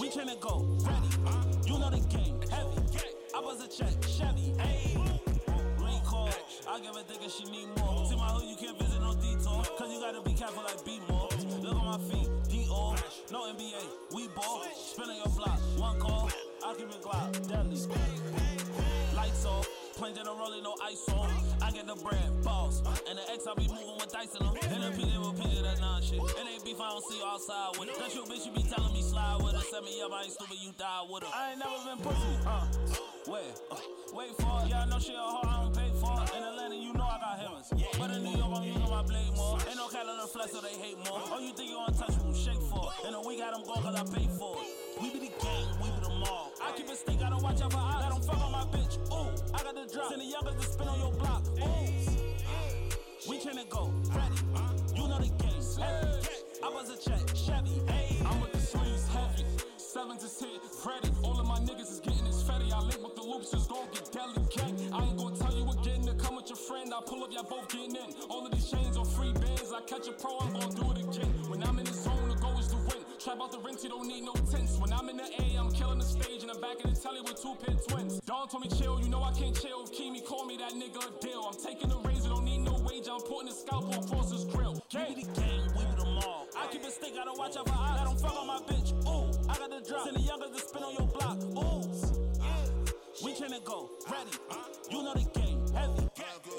we 0.00 0.08
tryna 0.10 0.38
go. 0.40 0.66
Ready. 0.84 1.08
You 1.66 1.78
know 1.78 1.90
the 1.90 2.00
game. 2.08 2.40
Heavy. 2.50 2.80
I 3.34 3.40
buzz 3.40 3.60
a 3.62 3.68
check. 3.68 3.94
Chevy. 4.06 4.54
Link 5.78 6.04
call. 6.04 6.30
I 6.68 6.80
give 6.80 6.96
a 6.96 7.02
dick 7.02 7.18
if 7.22 7.32
she 7.32 7.44
need 7.44 7.68
more. 7.78 8.06
See 8.06 8.16
my 8.16 8.28
hood, 8.28 8.48
you 8.48 8.56
can't 8.56 8.78
visit 8.78 9.00
no 9.00 9.14
detour. 9.14 9.64
Cause 9.78 9.92
you 9.92 10.00
gotta 10.00 10.22
be 10.22 10.34
careful 10.34 10.62
like 10.62 10.84
B 10.84 11.00
more. 11.08 11.28
Look 11.62 11.76
on 11.76 11.86
my 11.86 11.98
feet. 12.10 12.28
D.O. 12.48 12.96
No 13.32 13.52
NBA. 13.52 14.14
We 14.14 14.28
ball. 14.28 14.64
Spin 14.74 15.10
on 15.10 15.16
your 15.16 15.28
block. 15.36 15.58
One 15.78 15.98
call. 15.98 16.30
I 16.64 16.74
keep 16.74 16.88
it 16.88 17.02
Glock. 17.02 17.48
Deadly. 17.48 17.78
Lights 19.14 19.44
off. 19.46 19.79
Plain 20.00 20.14
general 20.14 20.38
rolling, 20.40 20.62
no 20.62 20.72
ice 20.82 21.04
on. 21.12 21.28
I 21.60 21.70
get 21.72 21.86
the 21.86 21.94
bread, 21.94 22.24
boss. 22.42 22.80
And 23.04 23.18
the 23.20 23.24
X, 23.36 23.44
I 23.44 23.52
be 23.52 23.68
moving 23.68 24.00
with 24.00 24.10
dice 24.10 24.32
in 24.32 24.46
them. 24.46 24.56
And 24.56 24.80
the 24.80 24.96
P, 24.96 25.04
they 25.04 25.18
will 25.20 25.36
pick 25.36 25.52
that 25.60 25.76
non 25.78 26.00
shit. 26.00 26.16
It 26.16 26.40
ain't 26.40 26.64
beef, 26.64 26.80
I 26.80 26.88
don't 26.88 27.04
see 27.04 27.18
you 27.18 27.24
outside 27.28 27.76
with 27.76 27.90
it. 27.90 28.00
That's 28.00 28.14
your 28.16 28.24
bitch, 28.24 28.48
you 28.48 28.52
be 28.56 28.64
telling 28.64 28.94
me 28.94 29.02
slide 29.02 29.44
with 29.44 29.52
her. 29.52 29.60
Set 29.60 29.84
me 29.84 30.00
up, 30.00 30.08
I 30.16 30.24
ain't 30.24 30.32
stupid, 30.32 30.56
you 30.56 30.72
die 30.72 31.04
with 31.04 31.22
her. 31.24 31.28
I 31.28 31.52
ain't 31.52 31.60
never 31.60 31.76
been 31.84 32.00
pussy, 32.00 32.32
uh. 32.48 32.64
Wait, 33.28 33.52
uh, 33.68 33.76
wait 34.16 34.32
for 34.40 34.64
it. 34.64 34.72
Yeah, 34.72 34.80
I 34.80 34.86
know 34.88 34.98
she 34.98 35.12
a 35.12 35.20
hoe, 35.20 35.44
I 35.44 35.68
don't 35.68 35.76
pay 35.76 35.92
for 36.00 36.16
it. 36.16 36.32
In 36.32 36.48
Atlanta, 36.48 36.76
you 36.80 36.96
know 36.96 37.04
I 37.04 37.20
got 37.20 37.36
hammers. 37.36 37.68
But 38.00 38.10
in 38.16 38.24
New 38.24 38.40
York, 38.40 38.56
I'm 38.56 38.64
using 38.64 38.88
my 38.88 39.02
blade 39.04 39.36
more. 39.36 39.60
Ain't 39.68 39.76
no 39.76 39.84
on 39.84 40.28
flex, 40.28 40.52
so 40.52 40.60
they 40.60 40.76
hate 40.80 40.96
more. 41.08 41.20
Oh, 41.28 41.40
you 41.40 41.52
think 41.52 41.68
you 41.68 41.76
untouchable, 41.76 42.32
shake 42.32 42.60
for 42.72 42.88
it. 42.88 43.08
In 43.08 43.14
a 43.14 43.20
week, 43.20 43.40
I 43.40 43.52
them 43.52 43.64
go 43.64 43.74
cause 43.80 43.96
I 43.96 44.04
pay 44.16 44.28
for 44.36 44.56
it. 44.60 44.68
We 45.00 45.08
be 45.12 45.28
the 45.28 45.32
gang, 45.40 45.79
I 46.70 46.72
keep 46.76 46.88
it 46.88 46.96
stick, 46.96 47.18
don't 47.18 47.42
watch 47.42 47.60
out 47.62 47.72
for 47.72 47.78
eyes. 47.78 48.04
I 48.04 48.08
don't 48.10 48.24
fuck 48.24 48.40
on 48.40 48.52
my 48.52 48.62
bitch. 48.70 48.96
Ooh, 49.10 49.34
I 49.52 49.62
got 49.64 49.74
the 49.74 49.92
drop. 49.92 50.10
Send 50.10 50.20
the 50.20 50.26
youngers 50.26 50.54
to 50.54 50.62
spin 50.62 50.86
on 50.86 50.98
your 51.00 51.12
block. 51.12 51.42
Ooh, 51.58 53.28
we 53.28 53.38
tryna 53.40 53.68
go. 53.68 53.92
Ready. 54.14 54.38
You 54.94 55.08
know 55.08 55.18
the 55.18 55.34
game. 55.42 55.62
Heavy. 55.82 56.28
I 56.62 56.68
was 56.68 56.90
a 56.90 56.96
check. 56.96 57.26
Chevy. 57.34 57.74
Ayy. 57.90 58.24
I'm 58.24 58.40
with 58.40 58.52
the 58.52 58.60
sleeves 58.60 59.08
heavy. 59.08 59.44
Sevens 59.78 60.22
is 60.22 60.38
hit, 60.38 60.60
ready. 60.86 61.10
All 61.24 61.40
of 61.40 61.46
my 61.48 61.58
niggas 61.58 61.90
is 61.90 61.98
getting 61.98 62.24
this 62.24 62.40
fatty. 62.44 62.70
I 62.72 62.78
link 62.78 63.02
with 63.02 63.16
the 63.16 63.22
loops, 63.22 63.52
it's 63.52 63.66
gon' 63.66 63.88
get 63.92 64.12
delicate. 64.12 64.92
I 64.92 65.04
ain't 65.06 65.18
gon' 65.18 65.34
tell 65.34 65.52
you 65.52 65.68
again 65.68 66.02
to 66.02 66.14
come 66.14 66.36
with 66.36 66.48
your 66.48 66.56
friend. 66.56 66.94
I 66.94 67.00
pull 67.04 67.24
up, 67.24 67.32
y'all 67.32 67.42
both 67.42 67.68
getting 67.68 67.96
in. 67.96 68.14
All 68.28 68.46
of 68.46 68.52
these 68.52 68.70
chains 68.70 68.96
on 68.96 69.04
free 69.04 69.32
bands. 69.32 69.72
I 69.74 69.80
catch 69.90 70.06
a 70.06 70.12
pro, 70.12 70.38
I'm 70.38 70.52
gon' 70.52 70.70
do 70.70 70.90
it 70.92 70.98
again. 70.98 71.34
When 71.50 71.64
I'm 71.64 71.80
in 71.80 71.86
the 71.86 71.92
zone, 71.92 72.29
win. 72.90 73.04
Trap 73.18 73.38
out 73.42 73.52
the 73.52 73.58
rings, 73.58 73.82
you 73.82 73.90
don't 73.90 74.06
need 74.06 74.22
no 74.22 74.32
tents. 74.50 74.78
When 74.78 74.92
I'm 74.92 75.08
in 75.08 75.16
the 75.16 75.24
A, 75.24 75.56
I'm 75.58 75.70
killing 75.72 75.98
the 75.98 76.04
stage. 76.04 76.42
In 76.42 76.48
the 76.48 76.58
back 76.58 76.82
of 76.84 76.94
the 76.94 77.00
telly 77.00 77.20
with 77.20 77.40
two 77.40 77.54
pin 77.64 77.76
twins. 77.88 78.20
Dawn 78.20 78.48
told 78.48 78.62
me 78.64 78.70
chill, 78.78 79.00
you 79.00 79.08
know 79.08 79.22
I 79.22 79.32
can't 79.32 79.54
chill. 79.54 79.84
If 79.84 79.92
Kimi 79.92 80.20
call 80.20 80.46
me 80.46 80.56
that 80.56 80.72
nigga 80.72 81.00
a 81.04 81.10
deal. 81.20 81.42
I'm 81.48 81.58
taking 81.58 81.88
the 81.88 81.98
razor, 81.98 82.30
don't 82.30 82.44
need 82.44 82.58
no 82.64 82.78
wage. 82.86 83.08
I'm 83.10 83.20
putting 83.20 83.48
the 83.48 83.54
scalpel 83.54 83.94
on 83.94 84.32
his 84.32 84.44
grill. 84.44 84.80
We 84.94 85.14
be 85.14 85.22
the 85.22 85.40
gang, 85.40 85.68
we 85.76 85.84
be 85.84 85.94
them 86.02 86.18
all. 86.24 86.46
I 86.56 86.66
keep 86.68 86.84
it 86.84 86.92
stick, 86.92 87.14
gotta 87.14 87.32
watch 87.38 87.56
out 87.56 87.68
for 87.68 87.74
eyes. 87.74 88.00
I 88.00 88.04
don't 88.04 88.20
fuck 88.20 88.36
on 88.36 88.46
my 88.46 88.60
bitch. 88.68 88.92
Ooh, 89.06 89.30
I 89.48 89.56
got 89.58 89.70
the 89.70 89.80
drop. 89.86 90.04
Send 90.04 90.16
the 90.16 90.20
youngers 90.20 90.50
to 90.50 90.68
spin 90.68 90.82
on 90.82 90.94
your 90.94 91.08
block. 91.08 91.36
Ooh, 91.60 91.82
yeah. 92.40 93.24
we 93.24 93.32
tryna 93.32 93.64
go. 93.64 93.90
Ready. 94.10 94.30
You 94.90 95.02
know 95.02 95.14
the 95.14 95.20
game. 95.20 95.39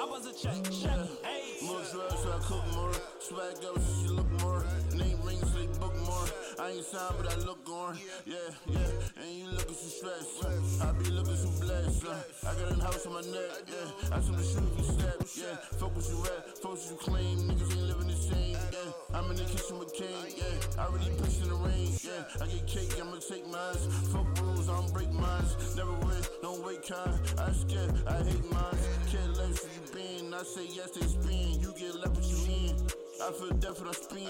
Buzz 0.10 0.26
a 0.26 0.34
check. 0.34 0.66
Chevy. 0.72 1.10
Ayy. 1.24 1.62
More 1.64 1.82
drugs, 1.92 2.24
so 2.24 2.32
I 2.32 2.40
cook 2.42 2.66
more. 2.74 2.94
Swag 3.20 3.56
so 3.62 3.76
she 3.76 4.08
look 4.08 4.30
more. 4.42 4.66
Name 4.96 5.20
rings, 5.24 5.54
they 5.54 5.68
book 5.80 5.96
more. 6.06 6.41
I 6.62 6.70
ain't 6.70 6.86
signed, 6.86 7.16
but 7.18 7.26
I 7.26 7.36
look 7.38 7.68
on. 7.70 7.98
Yeah, 8.24 8.36
yeah. 8.68 8.80
And 9.18 9.34
you 9.34 9.48
looking 9.50 9.74
so 9.74 9.90
stressed. 9.90 10.84
I 10.84 10.92
be 10.92 11.10
looking 11.10 11.36
so 11.36 11.50
blessed. 11.60 12.06
I 12.46 12.54
got 12.54 12.78
a 12.78 12.84
house 12.84 13.04
on 13.08 13.14
my 13.14 13.22
neck. 13.22 13.66
Yeah, 13.66 14.14
I 14.16 14.22
told 14.22 14.38
the 14.38 14.44
shoot 14.44 14.70
you 14.78 14.84
steps. 14.84 15.42
Yeah, 15.42 15.56
focus 15.80 16.12
you 16.14 16.22
at, 16.22 16.56
focus 16.60 16.92
you 16.92 16.98
claim. 16.98 17.50
Niggas 17.50 17.72
ain't 17.74 17.88
living 17.90 18.10
the 18.10 18.14
same. 18.14 18.58
Yeah, 18.70 19.18
I'm 19.18 19.32
in 19.32 19.38
the 19.38 19.46
kitchen 19.46 19.80
with 19.80 19.92
Kane. 19.96 20.38
Yeah, 20.38 20.78
I 20.78 20.86
already 20.86 21.10
pushed 21.18 21.42
in 21.42 21.50
the 21.50 21.56
rain. 21.56 21.98
Yeah, 22.06 22.30
I 22.40 22.46
get 22.46 22.68
cake, 22.68 22.94
I'ma 23.02 23.18
take 23.18 23.48
mine. 23.50 23.82
Fuck 24.14 24.30
rules, 24.46 24.70
I 24.70 24.78
don't 24.78 24.94
break 24.94 25.12
mine. 25.12 25.46
Never 25.76 25.94
win, 26.06 26.22
don't 26.44 26.64
wait 26.64 26.86
kind. 26.88 27.18
I 27.42 27.52
scared, 27.54 27.90
I 28.06 28.22
hate 28.22 28.46
mine. 28.54 28.78
Can't 29.10 29.34
let 29.34 29.50
you 29.50 29.70
you 29.82 29.84
been. 29.98 30.32
I 30.32 30.44
say 30.44 30.70
yes, 30.70 30.92
they 30.92 31.08
spin. 31.10 31.58
You 31.58 31.74
get 31.74 31.96
left 31.96 32.14
what 32.14 32.26
you 32.30 32.38
in. 32.46 32.78
I 33.18 33.34
feel 33.34 33.50
death 33.58 33.82
when 33.82 33.90
I 33.90 33.98
spin. 33.98 34.30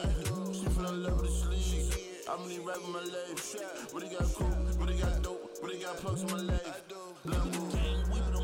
She 0.55 0.65
feel 0.71 0.87
in 0.87 1.03
love 1.03 1.19
with 1.19 1.27
the 1.27 1.35
sleeves. 1.35 2.10
I'm 2.29 2.43
really 2.43 2.59
rap 2.59 2.77
with 2.77 2.89
my 2.89 2.99
legs. 3.01 3.55
What 3.91 4.03
they 4.03 4.09
got 4.15 4.33
cool? 4.35 4.47
What 4.47 4.87
they 4.87 4.97
got 4.97 5.21
dope? 5.23 5.57
What 5.59 5.71
they 5.71 5.79
got 5.79 5.97
plugs 5.97 6.21
in 6.21 6.31
my 6.31 6.37
legs? 6.37 6.81
Blood 7.25 7.45
move. 7.45 7.73
Gang, 7.73 8.03
we 8.11 8.19
be 8.19 8.31
the. 8.31 8.41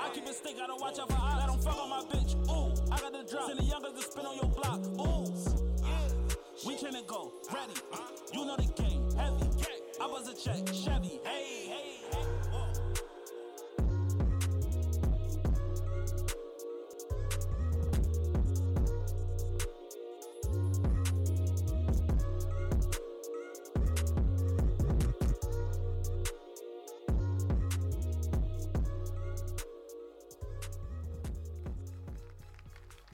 I 0.00 0.10
keep 0.14 0.26
it 0.26 0.34
stick, 0.34 0.56
gotta 0.56 0.76
watch 0.76 0.98
out 0.98 1.10
for 1.10 1.18
eyes. 1.18 1.36
Let 1.38 1.48
them 1.48 1.60
fuck 1.60 1.78
on 1.78 1.90
my 1.90 2.00
bitch. 2.10 2.34
Ooh, 2.48 2.92
I 2.92 2.98
got 2.98 3.12
the 3.12 3.24
drop. 3.30 3.46
Send 3.48 3.58
the 3.58 3.64
youngers 3.64 3.92
to 3.92 4.02
spin 4.02 4.26
on 4.26 4.36
your 4.36 4.50
block. 4.50 4.80
Ooh, 5.00 5.24
we 6.66 6.76
tryna 6.76 7.06
go. 7.06 7.32
Ready. 7.52 7.74
You 8.32 8.44
know 8.46 8.56
the 8.56 8.82
game. 8.82 9.10
Heavy. 9.16 9.48
I 10.00 10.06
buzz 10.06 10.28
a 10.28 10.34
check. 10.34 10.66
Chevy. 10.72 11.20
Hey, 11.24 11.66
hey, 11.66 11.96
hey. 12.12 12.17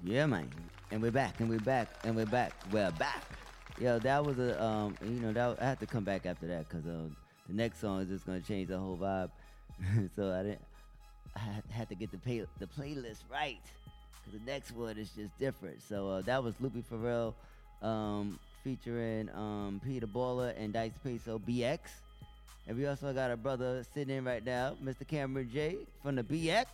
Yeah, 0.07 0.27
man. 0.27 0.51
And 0.91 1.01
we're 1.01 1.11
back, 1.11 1.41
and 1.41 1.49
we're 1.49 1.59
back, 1.61 1.89
and 2.05 2.15
we're 2.15 2.27
back. 2.27 2.53
We're 2.71 2.91
back. 2.93 3.25
Yo, 3.81 3.99
that 4.01 4.23
was 4.23 4.39
a 4.39 4.63
um, 4.63 4.95
you 5.03 5.19
know, 5.19 5.33
that 5.33 5.63
I 5.63 5.65
had 5.65 5.81
to 5.81 5.87
come 5.87 6.05
back 6.05 6.27
after 6.27 6.47
that 6.47 6.69
because 6.69 6.85
um, 6.85 7.17
the 7.49 7.55
next 7.55 7.81
song 7.81 8.03
is 8.03 8.09
just 8.09 8.27
gonna 8.27 8.43
change 8.43 8.69
the 8.69 8.79
whole 8.79 8.99
vibe. 8.99 9.31
so 10.15 10.31
I 10.31 10.43
didn't. 10.43 10.61
I 11.35 11.41
had, 11.73 11.89
to 11.89 11.95
get 11.95 12.13
the 12.13 12.19
pay, 12.19 12.45
the 12.59 12.67
playlist 12.67 13.21
right 13.33 13.59
because 14.23 14.39
the 14.39 14.45
next 14.47 14.73
one 14.73 14.99
is 14.99 15.09
just 15.09 15.37
different. 15.39 15.81
So 15.83 16.11
uh, 16.11 16.21
that 16.23 16.45
was 16.45 16.55
Loopy 16.61 16.85
Pharrell 16.93 17.33
um, 17.81 18.39
featuring 18.63 19.31
um, 19.31 19.81
Peter 19.83 20.07
Baller 20.07 20.53
and 20.59 20.75
Dice 20.75 20.93
Peso 21.03 21.39
BX. 21.39 21.79
And 22.69 22.77
we 22.77 22.87
also 22.87 23.13
got 23.15 23.31
a 23.31 23.39
brother 23.39 23.83
sitting 23.95 24.19
in 24.19 24.25
right 24.25 24.45
now, 24.45 24.77
Mr. 24.85 25.09
Cameron 25.09 25.51
J 25.51 25.79
from 26.03 26.17
the 26.17 26.23
BX. 26.23 26.67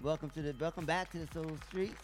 Yeah, 0.00 0.06
yeah. 0.06 0.06
Welcome 0.06 0.30
to 0.30 0.42
the 0.42 0.54
welcome 0.60 0.84
back 0.86 1.10
to 1.12 1.18
the 1.18 1.26
Soul 1.32 1.56
Streets. 1.68 1.94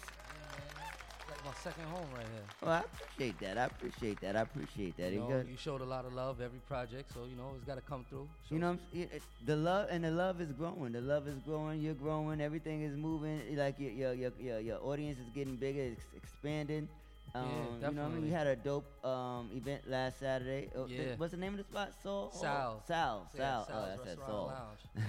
Like 1.28 1.44
my 1.44 1.52
second 1.62 1.84
home 1.84 2.06
right 2.14 2.22
here. 2.32 2.42
Well, 2.62 2.72
I 2.72 2.78
appreciate 2.80 3.40
that. 3.40 3.58
I 3.58 3.64
appreciate 3.64 4.20
that. 4.20 4.36
I 4.36 4.40
appreciate 4.42 4.96
that. 4.98 5.12
You, 5.12 5.18
know, 5.20 5.44
you 5.48 5.56
showed 5.56 5.80
a 5.80 5.84
lot 5.84 6.04
of 6.04 6.12
love 6.14 6.40
every 6.40 6.60
project, 6.68 7.12
so 7.12 7.20
you 7.28 7.36
know 7.36 7.50
it's 7.56 7.64
got 7.64 7.74
to 7.76 7.80
come 7.80 8.04
through. 8.08 8.28
You 8.50 8.58
know, 8.58 8.70
I'm 8.70 9.08
the 9.44 9.56
love 9.56 9.88
and 9.90 10.04
the 10.04 10.10
love 10.10 10.40
is 10.40 10.52
growing. 10.52 10.92
The 10.92 11.00
love 11.00 11.26
is 11.28 11.38
growing. 11.44 11.80
You're 11.80 11.94
growing. 11.94 12.40
Everything 12.40 12.82
is 12.82 12.96
moving. 12.96 13.40
Like 13.56 13.78
your 13.80 13.90
your 13.90 14.14
your 14.14 14.32
your, 14.40 14.60
your 14.60 14.78
audience 14.84 15.18
is 15.18 15.26
getting 15.34 15.56
bigger, 15.56 15.82
it's 15.82 16.00
expanding. 16.16 16.88
Um, 17.34 17.44
you 17.82 17.90
know, 17.90 18.02
what 18.02 18.10
I 18.12 18.14
mean, 18.14 18.22
we 18.22 18.30
had 18.30 18.46
a 18.46 18.56
dope 18.56 18.86
um, 19.04 19.50
event 19.54 19.82
last 19.90 20.20
Saturday. 20.20 20.68
Th- 20.72 20.88
Yeah. 20.88 21.14
what's 21.18 21.32
the 21.32 21.36
name 21.36 21.52
of 21.52 21.58
the 21.58 21.64
spot? 21.64 21.92
Soul. 22.02 22.30
Oh, 22.32 22.38
Sal's. 22.40 22.82
Sal. 22.86 23.28
Yeah, 23.36 23.40
Sal. 23.40 23.66
Oh, 23.76 23.86
that's 23.88 24.04
that 24.18 24.26
Soul. 24.26 24.52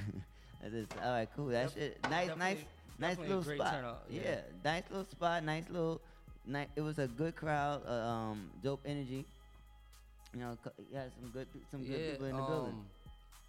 That's 0.60 0.74
just, 0.74 0.92
all 1.06 1.12
right, 1.12 1.30
cool. 1.36 1.46
That 1.50 1.66
Def- 1.68 1.76
shit. 1.76 2.00
Nice, 2.04 2.12
nice, 2.12 2.28
definitely- 2.28 2.54
nice 2.56 2.64
a 3.02 3.22
little 3.22 3.44
spot. 3.44 4.04
Yeah. 4.10 4.22
yeah. 4.24 4.40
nice 4.64 4.84
little 4.90 5.06
spot. 5.06 5.44
Nice 5.44 5.66
little 5.70 6.02
night. 6.46 6.70
It 6.76 6.82
was 6.82 7.00
a 7.00 7.08
good 7.08 7.36
crowd. 7.36 7.82
Uh, 7.88 7.92
um, 7.92 8.50
dope 8.64 8.82
energy. 8.86 9.26
You 10.34 10.40
know, 10.40 10.58
you 10.92 10.98
had 10.98 11.12
some 11.20 11.30
good, 11.32 11.48
some 11.72 11.84
good 11.84 12.00
yeah, 12.00 12.12
people 12.12 12.26
in 12.28 12.36
the 12.36 12.42
um, 12.42 12.48
building. 12.48 12.86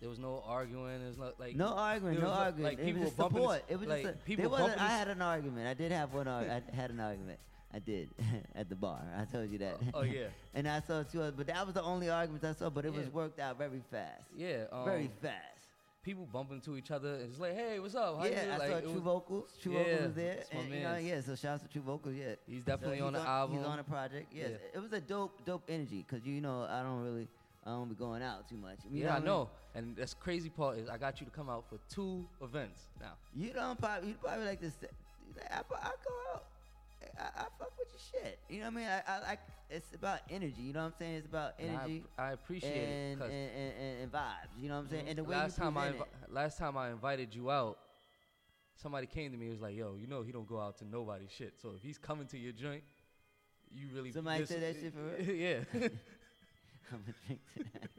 There 0.00 0.08
was 0.08 0.18
no 0.18 0.42
arguing. 0.46 1.00
There's 1.00 1.18
not 1.18 1.40
like 1.40 1.56
No 1.56 1.68
arguing, 1.68 2.20
no 2.20 2.28
arguing. 2.28 2.64
Like 2.64 2.78
it 2.78 2.86
people 2.86 3.00
was 3.00 3.10
just 3.10 3.18
bumping. 3.18 3.38
support. 3.38 3.64
It 3.68 3.80
was 3.80 3.88
like, 3.88 4.02
just 4.04 4.14
a, 4.14 4.18
people. 4.18 4.50
Wasn't. 4.50 4.80
I 4.80 4.88
had 4.88 5.08
an 5.08 5.20
argument. 5.20 5.66
I 5.66 5.74
did 5.74 5.90
have 5.90 6.14
one. 6.14 6.28
Ar- 6.28 6.44
I 6.44 6.62
had 6.74 6.90
an 6.90 7.00
argument. 7.00 7.40
I 7.74 7.80
did 7.80 8.08
at 8.54 8.68
the 8.68 8.76
bar. 8.76 9.00
I 9.16 9.24
told 9.24 9.50
you 9.50 9.58
that. 9.58 9.76
Oh, 9.92 10.02
yeah. 10.02 10.28
and 10.54 10.68
I 10.68 10.80
saw 10.80 11.02
two 11.02 11.20
others, 11.20 11.34
but 11.36 11.48
that 11.48 11.66
was 11.66 11.74
the 11.74 11.82
only 11.82 12.08
arguments 12.08 12.44
I 12.44 12.52
saw. 12.52 12.70
But 12.70 12.84
it 12.84 12.94
was 12.94 13.08
worked 13.08 13.40
out 13.40 13.58
very 13.58 13.82
fast. 13.90 14.22
Yeah, 14.36 14.64
very 14.84 15.04
um, 15.04 15.10
fast. 15.20 15.57
People 16.04 16.26
bumping 16.32 16.56
into 16.56 16.76
each 16.76 16.90
other. 16.90 17.16
It's 17.16 17.38
like, 17.38 17.54
hey, 17.54 17.78
what's 17.80 17.94
up? 17.94 18.18
How 18.18 18.24
you 18.24 18.30
yeah, 18.30 18.42
doing? 18.44 18.52
I 18.54 18.56
Like, 18.58 18.70
saw 18.70 18.80
True 18.80 18.92
was- 18.92 19.02
Vocals. 19.02 19.50
True 19.60 19.72
yeah, 19.72 19.78
Vocals 19.82 20.00
was 20.06 20.14
there. 20.14 20.44
and, 20.52 20.68
you 20.72 20.80
know, 20.80 20.96
yeah, 20.96 21.20
so 21.20 21.34
shout 21.34 21.54
out 21.54 21.60
to 21.62 21.68
True 21.68 21.82
Vocals. 21.82 22.14
Yeah, 22.14 22.34
He's 22.46 22.60
So 22.60 22.66
definitely 22.66 22.96
he's 22.96 23.04
on 23.04 23.12
the 23.14 23.20
album. 23.20 23.56
He's 23.58 23.66
on 23.66 23.78
a 23.78 23.84
project. 23.84 24.32
Yes, 24.32 24.50
Yeah. 24.52 24.56
it 24.78 24.82
was 24.82 24.92
a 24.92 25.00
dope, 25.00 25.44
dope 25.44 25.64
energy. 25.68 26.04
Cause 26.08 26.20
you 26.24 26.40
know, 26.40 26.62
I 26.62 26.82
don't 26.82 27.02
really, 27.02 27.28
I 27.66 27.70
don't 27.70 27.88
be 27.88 27.94
going 27.96 28.22
out 28.22 28.48
too 28.48 28.56
much. 28.56 28.78
You 28.88 29.02
yeah, 29.02 29.10
I 29.10 29.14
what 29.16 29.24
know. 29.24 29.50
And 29.74 29.96
that's 29.96 30.14
crazy 30.14 30.48
part 30.48 30.78
is 30.78 30.88
I 30.88 30.96
got 30.96 31.20
you 31.20 31.26
to 31.26 31.32
come 31.32 31.50
out 31.50 31.64
for 31.68 31.78
two 31.92 32.26
events 32.40 32.88
now. 33.00 33.14
You 33.34 33.52
don't 33.52 33.78
probably, 33.78 34.10
you 34.10 34.14
probably 34.14 34.46
like 34.46 34.60
this. 34.60 34.78
I, 35.50 35.56
I 35.58 35.62
go 35.62 36.34
out. 36.34 36.44
I, 37.18 37.22
I 37.40 37.44
fuck 37.58 37.72
with 37.78 37.88
your 37.92 38.22
shit. 38.22 38.38
You 38.48 38.60
know 38.60 38.66
what 38.66 38.72
I 38.74 38.76
mean? 38.76 38.86
I, 38.86 39.02
I 39.06 39.20
like. 39.28 39.38
It's 39.70 39.92
about 39.94 40.20
energy. 40.30 40.62
You 40.62 40.72
know 40.72 40.80
what 40.80 40.86
I'm 40.86 40.92
saying? 40.98 41.14
It's 41.16 41.26
about 41.26 41.52
And 41.58 41.70
I- 41.76 41.80
energy. 41.84 42.04
I 42.18 42.32
appreciate 42.32 42.70
it, 42.74 43.12
and, 43.12 43.22
and, 43.22 43.32
and, 43.32 44.02
and 44.02 44.12
vibes. 44.12 44.48
You 44.58 44.68
know 44.68 44.76
what 44.76 44.80
I'm 44.84 44.88
saying? 44.88 45.02
Mm-hmm. 45.02 45.08
And 45.10 45.18
the 45.18 45.24
way 45.24 45.36
last 45.36 45.56
time 45.56 45.76
I 45.76 45.88
invi- 45.90 46.06
last 46.30 46.58
time 46.58 46.76
I 46.78 46.90
invited 46.90 47.34
you 47.34 47.50
out, 47.50 47.78
somebody 48.76 49.06
came 49.06 49.32
to 49.32 49.36
me 49.36 49.46
and 49.46 49.54
was 49.54 49.60
like, 49.62 49.76
"Yo, 49.76 49.96
you 50.00 50.06
know 50.06 50.22
he 50.22 50.32
don't 50.32 50.48
go 50.48 50.58
out 50.60 50.78
to 50.78 50.86
nobody's 50.86 51.30
shit. 51.30 51.54
So 51.60 51.72
if 51.76 51.82
he's 51.82 51.98
coming 51.98 52.26
to 52.28 52.38
your 52.38 52.52
joint, 52.52 52.82
you 53.70 53.88
really 53.94 54.12
Somebody 54.12 54.40
this- 54.40 54.48
said 54.48 54.62
that 54.62 54.76
shit 54.80 54.94
for 54.94 55.22
real? 55.22 55.36
yeah. 55.36 55.58
I'm 56.90 57.00
gonna 57.02 57.14
drink 57.26 57.40
to 57.58 57.64
that. 57.74 57.90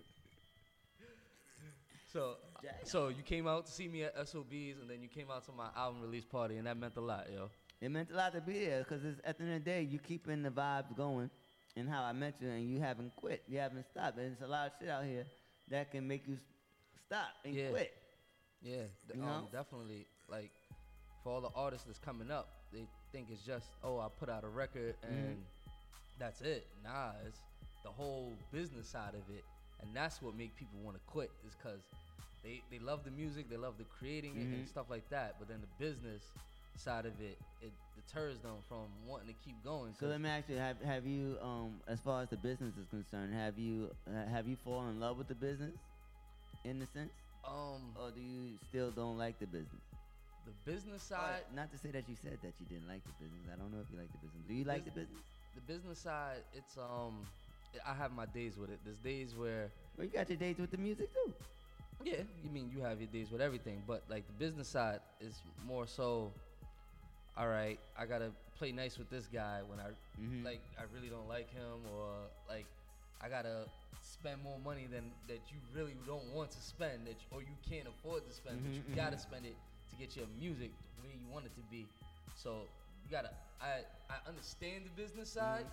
so 2.12 2.38
so 2.86 3.10
you 3.10 3.22
came 3.22 3.48
out 3.48 3.68
to 3.68 3.72
see 3.72 3.88
me 3.88 4.04
at 4.04 4.16
SOBs, 4.28 4.80
and 4.82 4.90
then 4.90 5.02
you 5.04 5.08
came 5.08 5.28
out 5.32 5.46
to 5.46 5.52
my 5.52 5.68
album 5.78 6.02
release 6.02 6.26
party, 6.26 6.58
and 6.58 6.66
that 6.66 6.78
meant 6.78 6.96
a 6.98 7.02
lot, 7.02 7.28
yo. 7.32 7.50
It 7.82 7.90
meant 7.92 8.10
a 8.12 8.16
lot 8.16 8.34
to 8.34 8.42
be 8.42 8.66
there 8.66 8.80
because 8.80 9.02
at 9.24 9.38
the 9.38 9.44
end 9.44 9.54
of 9.56 9.64
the 9.64 9.70
day, 9.70 9.82
you 9.84 10.00
keeping 10.00 10.44
the 10.44 10.50
vibes 10.50 10.96
going, 10.96 11.30
and 11.78 11.88
how 11.88 12.04
I 12.04 12.12
met 12.12 12.36
you, 12.42 12.50
and 12.50 12.70
you 12.70 12.80
haven't 12.82 13.16
quit, 13.16 13.44
you 13.48 13.58
haven't 13.60 13.86
stopped. 13.86 14.18
And 14.18 14.28
there's 14.32 14.42
a 14.42 14.48
lot 14.52 14.68
of 14.68 14.74
shit 14.80 14.90
out 14.90 15.06
here 15.06 15.26
that 15.70 15.92
can 15.92 16.08
make 16.08 16.28
you 16.28 16.38
stop 17.06 17.30
and 17.46 17.54
Yeah. 17.56 17.70
quit. 17.70 17.94
Yeah, 18.62 18.84
You 19.14 19.22
um, 19.22 19.28
know? 19.28 19.48
definitely. 19.52 20.08
Like 20.28 20.52
for 21.24 21.32
all 21.32 21.42
the 21.42 21.52
artists 21.56 21.86
that's 21.88 22.00
coming 22.00 22.30
up, 22.30 22.50
they 22.74 22.86
think 23.14 23.28
it's 23.32 23.44
just 23.44 23.68
oh, 23.84 24.00
I 24.00 24.08
put 24.20 24.30
out 24.30 24.44
a 24.44 24.50
record 24.50 24.96
Mm-hmm. 25.06 25.14
and 25.14 25.38
that's 26.20 26.42
it. 26.42 26.68
Nah, 26.84 27.12
it's 27.26 27.40
the 27.84 27.90
whole 27.90 28.34
business 28.52 28.90
side 28.90 29.14
of 29.16 29.34
it, 29.34 29.46
and 29.82 29.96
that's 29.96 30.22
what 30.22 30.36
make 30.36 30.54
people 30.58 30.80
want 30.84 30.98
to 30.98 31.02
quit. 31.08 31.32
Is 31.48 31.56
because 31.56 31.80
they 32.44 32.62
they 32.70 32.80
love 32.80 33.06
the 33.06 33.12
music, 33.12 33.50
they 33.50 33.56
love 33.56 33.76
the 33.78 33.86
creating 33.86 34.36
it 34.36 34.48
and 34.50 34.66
Mhm. 34.66 34.68
stuff 34.68 34.88
like 34.90 35.08
that. 35.12 35.36
But 35.40 35.48
then 35.48 35.62
the 35.62 35.84
business 35.86 36.24
side 36.80 37.06
of 37.06 37.20
it, 37.22 37.38
it 37.62 37.72
deters 37.96 38.40
them 38.40 38.56
from 38.68 38.86
wanting 39.08 39.28
to 39.28 39.36
keep 39.46 39.62
going. 39.64 39.94
So 40.00 40.08
let 40.08 40.22
me 40.22 40.30
ask 40.30 40.50
you: 40.50 40.58
Have 40.58 40.82
have 40.84 41.06
you, 41.06 41.38
um, 41.42 41.82
as 41.88 42.00
far 42.00 42.22
as 42.22 42.30
the 42.30 42.38
business 42.38 42.76
is 42.78 42.88
concerned, 42.90 43.34
have 43.34 43.58
you 43.58 43.90
have 44.32 44.48
you 44.48 44.56
fallen 44.64 44.90
in 44.90 45.00
love 45.00 45.18
with 45.18 45.28
the 45.28 45.36
business, 45.36 45.76
in 46.64 46.82
a 46.82 46.86
sense, 46.88 47.12
um, 47.46 47.94
or 47.96 48.12
do 48.12 48.22
you 48.22 48.58
still 48.70 48.92
don't 48.92 49.18
like 49.18 49.40
the 49.40 49.48
business? 49.48 49.82
the 50.46 50.72
business 50.72 51.04
Or, 51.12 51.16
side, 51.16 51.44
not 51.56 51.72
to 51.72 51.78
say 51.78 51.92
that 51.92 52.08
you 52.10 52.16
said 52.16 52.38
that 52.42 52.54
you 52.60 52.66
didn't 52.68 52.88
like 52.88 53.04
the 53.06 53.12
business. 53.24 53.42
I 53.54 53.58
don't 53.60 53.72
know 53.72 53.82
if 53.82 53.92
you 53.92 54.00
like 54.00 54.12
the 54.12 54.18
business. 54.18 54.44
Do 54.48 54.54
you 54.54 54.64
like 54.64 54.86
the 54.86 54.92
business? 54.92 55.22
the 55.54 55.62
business 55.62 56.00
side, 56.00 56.38
it's 56.54 56.78
um, 56.78 57.28
I 57.86 57.94
have 57.94 58.12
my 58.14 58.26
days 58.26 58.58
with 58.58 58.72
it. 58.72 58.80
There's 58.84 58.98
days 58.98 59.36
where 59.36 59.70
Well, 59.98 60.06
you 60.08 60.12
got 60.14 60.30
your 60.30 60.38
days 60.38 60.58
with 60.58 60.72
the 60.72 60.78
music 60.78 61.14
too. 61.14 61.34
Yeah, 62.04 62.22
you 62.44 62.50
mean 62.50 62.72
you 62.74 62.82
have 62.82 63.00
your 63.02 63.10
days 63.10 63.30
with 63.30 63.42
everything, 63.42 63.84
but 63.86 64.04
like 64.10 64.26
the 64.26 64.34
business 64.34 64.70
side 64.70 65.02
is 65.20 65.42
more 65.68 65.86
so. 65.86 66.32
All 67.40 67.48
right, 67.48 67.80
I 67.98 68.06
gotta 68.06 68.32
play 68.58 68.74
nice 68.74 68.98
with 68.98 69.10
this 69.10 69.26
guy 69.32 69.62
when 69.66 69.80
I 69.80 69.96
Mhm. 70.20 70.44
like 70.44 70.62
I 70.78 70.84
really 70.94 71.08
don't 71.08 71.28
like 71.30 71.50
him, 71.50 71.88
or 71.96 72.28
like 72.50 72.66
I 73.22 73.30
gotta 73.30 73.66
spend 74.02 74.44
more 74.44 74.60
money 74.60 74.88
than 74.88 75.14
that 75.28 75.40
you 75.50 75.58
really 75.74 75.96
don't 76.06 76.28
want 76.34 76.52
to 76.52 76.60
spend, 76.60 77.08
that 77.08 77.16
you, 77.16 77.28
or 77.32 77.42
you 77.42 77.56
can't 77.64 77.88
afford 77.88 78.28
to 78.28 78.34
spend, 78.34 78.62
but 78.62 78.72
Mhm, 78.72 78.76
you 78.76 78.84
mhm. 78.92 78.96
gotta 78.96 79.18
spend 79.18 79.46
it 79.46 79.56
to 79.90 79.96
get 79.96 80.18
your 80.18 80.28
music 80.38 80.72
way 81.02 81.12
you 81.16 81.28
want 81.32 81.46
it 81.46 81.56
to 81.56 81.62
be. 81.72 81.88
So 82.36 82.68
you 83.06 83.10
gotta. 83.10 83.32
I 83.62 83.86
I 84.10 84.20
understand 84.28 84.84
the 84.86 84.92
business 85.02 85.30
side, 85.32 85.66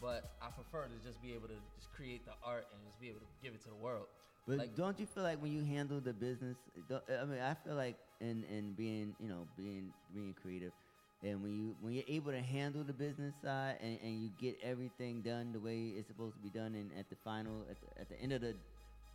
but 0.00 0.34
I 0.42 0.50
prefer 0.50 0.88
to 0.88 0.98
just 1.06 1.22
be 1.22 1.32
able 1.32 1.46
to 1.46 1.58
just 1.76 1.92
create 1.92 2.24
the 2.26 2.34
art 2.42 2.66
and 2.72 2.82
just 2.86 2.98
be 3.00 3.08
able 3.08 3.20
to 3.20 3.26
give 3.40 3.54
it 3.54 3.62
to 3.62 3.68
the 3.68 3.76
world. 3.76 4.08
But 4.46 4.58
Like- 4.58 4.76
don't 4.76 4.98
you 5.00 5.06
feel 5.06 5.24
like 5.24 5.42
when 5.42 5.52
you 5.52 5.64
handle 5.64 6.00
the 6.00 6.12
business, 6.12 6.56
I 7.10 7.24
mean, 7.24 7.40
I 7.40 7.54
feel 7.54 7.74
like 7.74 7.96
in 8.20 8.44
in 8.44 8.74
being, 8.74 9.14
you 9.18 9.28
know, 9.28 9.46
being 9.56 9.92
being 10.14 10.34
creative, 10.34 10.72
and 11.22 11.42
when 11.42 11.52
you 11.52 11.76
when 11.80 11.94
you're 11.94 12.06
able 12.06 12.30
to 12.30 12.40
handle 12.40 12.84
the 12.84 12.92
business 12.92 13.34
side 13.42 13.78
and, 13.80 13.98
and 14.02 14.22
you 14.22 14.30
get 14.38 14.56
everything 14.62 15.20
done 15.22 15.52
the 15.52 15.58
way 15.58 15.88
it's 15.98 16.06
supposed 16.06 16.36
to 16.36 16.40
be 16.42 16.48
done, 16.50 16.74
and 16.76 16.92
at 16.96 17.08
the 17.10 17.16
final, 17.16 17.66
at 17.68 17.76
the, 17.80 18.00
at 18.00 18.08
the 18.08 18.20
end 18.20 18.32
of 18.32 18.40
the 18.40 18.54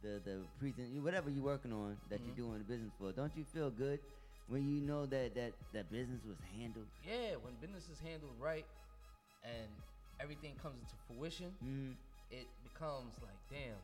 the 0.02 0.20
the 0.26 0.44
present, 0.60 1.02
whatever 1.02 1.30
you're 1.30 1.44
working 1.44 1.72
on 1.72 1.96
that 2.10 2.20
Mhm. 2.20 2.26
you're 2.26 2.36
doing 2.36 2.58
the 2.58 2.66
business 2.66 2.92
for, 3.00 3.12
don't 3.14 3.36
you 3.38 3.46
feel 3.46 3.72
good 3.72 4.00
when 4.48 4.68
you 4.68 4.82
know 4.82 5.06
that 5.06 5.34
that 5.36 5.54
that 5.72 5.90
business 5.90 6.20
was 6.26 6.38
handled? 6.58 6.88
Yeah, 7.08 7.38
when 7.38 7.56
business 7.62 7.88
is 7.90 8.00
handled 8.02 8.36
right 8.38 8.66
and 9.44 9.70
everything 10.20 10.56
comes 10.58 10.78
into 10.82 10.96
fruition, 11.08 11.56
Mhm. 11.64 11.96
it 12.32 12.48
becomes 12.64 13.14
like, 13.22 13.38
damn, 13.50 13.78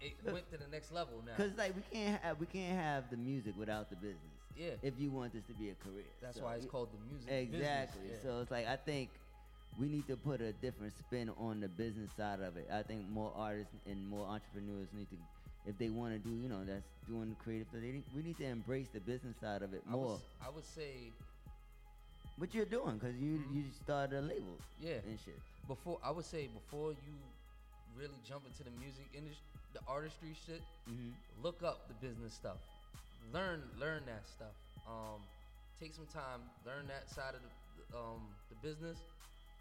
it 0.00 0.14
went 0.32 0.50
to 0.50 0.56
the 0.58 0.66
next 0.70 0.92
level 0.92 1.22
now. 1.26 1.32
Cause 1.36 1.50
like 1.58 1.74
we 1.76 1.82
can't 1.92 2.20
have 2.22 2.38
we 2.40 2.46
can't 2.46 2.78
have 2.78 3.10
the 3.10 3.16
music 3.16 3.54
without 3.58 3.90
the 3.90 3.96
business. 3.96 4.18
Yeah. 4.56 4.70
If 4.82 4.94
you 4.98 5.10
want 5.10 5.32
this 5.32 5.44
to 5.44 5.52
be 5.54 5.70
a 5.70 5.74
career. 5.74 6.04
That's 6.20 6.38
So 6.38 6.44
why 6.44 6.54
it's 6.56 6.66
called 6.66 6.88
the 6.92 6.98
music 7.08 7.28
business, 7.28 7.60
Exactly. 7.60 8.02
yeah. 8.10 8.16
So 8.22 8.40
it's 8.40 8.50
like 8.50 8.66
I 8.66 8.76
think 8.76 9.10
we 9.78 9.88
need 9.88 10.06
to 10.08 10.16
put 10.16 10.40
a 10.40 10.52
different 10.52 10.92
spin 10.98 11.30
on 11.38 11.60
the 11.60 11.68
business 11.68 12.10
side 12.16 12.40
of 12.40 12.56
it. 12.56 12.68
I 12.72 12.82
think 12.82 13.08
more 13.08 13.32
artists 13.36 13.72
and 13.86 14.06
more 14.08 14.26
entrepreneurs 14.26 14.88
need 14.92 15.08
to, 15.10 15.16
if 15.64 15.78
they 15.78 15.88
want 15.90 16.12
to 16.12 16.18
do, 16.18 16.34
you 16.34 16.48
know, 16.48 16.64
that's 16.66 16.84
doing 17.06 17.36
creative. 17.42 17.68
They 17.72 18.02
we 18.14 18.22
need 18.22 18.36
to 18.38 18.44
embrace 18.44 18.88
the 18.92 19.00
business 19.00 19.36
side 19.40 19.62
of 19.62 19.72
it 19.72 19.82
I 19.88 19.92
more. 19.92 20.06
would, 20.06 20.14
s- 20.16 20.22
I 20.44 20.50
would 20.50 20.64
say, 20.64 21.12
what 22.36 22.54
you're 22.54 22.64
doing, 22.64 22.98
cause 22.98 23.14
you 23.20 23.42
you 23.52 23.64
started 23.84 24.18
a 24.18 24.22
label. 24.22 24.56
Mm-hmm. 24.82 24.86
yeah, 24.88 25.08
And 25.08 25.18
shit. 25.24 25.38
Before 25.68 25.98
I 26.02 26.10
would 26.10 26.24
say 26.24 26.48
before 26.48 26.90
you 26.90 27.14
really 27.96 28.18
jump 28.28 28.42
into 28.46 28.64
the 28.64 28.70
music 28.80 29.06
industry, 29.14 29.44
the 29.72 29.80
artistry 29.86 30.34
shit, 30.46 30.62
Mhm. 30.88 31.14
look 31.42 31.62
up 31.62 31.88
the 31.88 31.94
business 31.94 32.34
stuff. 32.34 32.58
Learn 33.32 33.62
learn 33.78 34.02
that 34.06 34.26
stuff. 34.26 34.54
Um, 34.88 35.22
take 35.78 35.94
some 35.94 36.06
time, 36.06 36.40
learn 36.66 36.86
that 36.88 37.08
side 37.10 37.34
of 37.34 37.42
the 37.42 37.96
um, 37.96 38.34
the 38.48 38.56
business. 38.66 38.98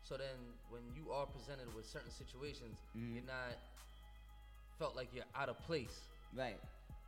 So 0.03 0.17
then, 0.17 0.37
when 0.69 0.81
you 0.95 1.11
are 1.11 1.25
presented 1.27 1.73
with 1.75 1.85
certain 1.85 2.09
situations, 2.11 2.77
Mhm. 2.95 3.13
you're 3.15 3.25
not 3.25 3.57
felt 4.79 4.95
like 4.95 5.09
you're 5.13 5.25
out 5.35 5.49
of 5.49 5.59
place. 5.65 5.99
Right. 6.35 6.59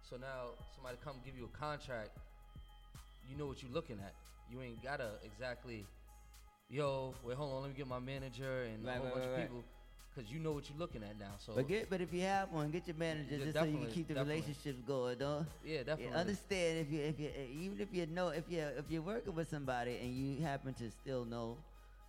So 0.10 0.18
now 0.18 0.52
somebody 0.76 0.98
come 1.04 1.16
give 1.26 1.38
you 1.38 1.46
a 1.46 1.58
contract, 1.58 2.10
you 3.30 3.38
know 3.38 3.46
what 3.46 3.64
you're 3.64 3.72
looking 3.72 4.00
at. 4.00 4.14
You 4.52 4.62
ain't 4.62 4.84
gotta 4.84 5.12
exactly, 5.24 5.86
yo, 6.70 7.16
wait, 7.24 7.38
hold 7.38 7.54
on, 7.54 7.62
let 7.62 7.70
me 7.72 7.78
get 7.78 7.88
my 7.88 8.00
manager 8.00 8.64
and 8.64 8.86
Right, 8.86 8.98
a 8.98 9.00
whole 9.00 9.06
right, 9.06 9.14
bunch 9.14 9.26
right, 9.26 9.38
of 9.38 9.50
people, 9.50 9.64
cause 10.16 10.26
you 10.30 10.40
know 10.40 10.52
what 10.52 10.70
you're 10.70 10.78
looking 10.80 11.04
at 11.04 11.18
now. 11.20 11.34
So 11.38 11.54
But 11.56 11.68
get, 11.68 11.90
but 11.90 12.02
if 12.02 12.14
you 12.14 12.22
have 12.22 12.52
one, 12.52 12.70
get 12.72 12.88
your 12.88 12.96
manager 12.98 13.38
Yeah, 13.38 13.46
just 13.46 13.58
so 13.60 13.66
you 13.66 13.78
can 13.78 13.88
keep 13.92 14.08
the 14.08 14.14
definitely. 14.16 14.42
relationships 14.42 14.82
going. 14.86 15.18
Don't. 15.18 15.48
Yeah, 15.66 15.84
definitely. 15.84 16.14
Understand 16.18 16.80
if 16.80 16.92
you 16.92 17.00
if 17.02 17.20
you 17.20 17.30
even 17.62 17.80
if 17.82 17.88
you 17.94 18.06
know 18.08 18.30
if 18.30 18.44
you 18.50 18.60
if 18.60 18.86
you're 18.90 19.02
working 19.02 19.34
with 19.36 19.50
somebody 19.50 19.98
and 20.02 20.14
you 20.14 20.42
happen 20.44 20.74
to 20.76 20.90
still 20.92 21.26
know 21.26 21.58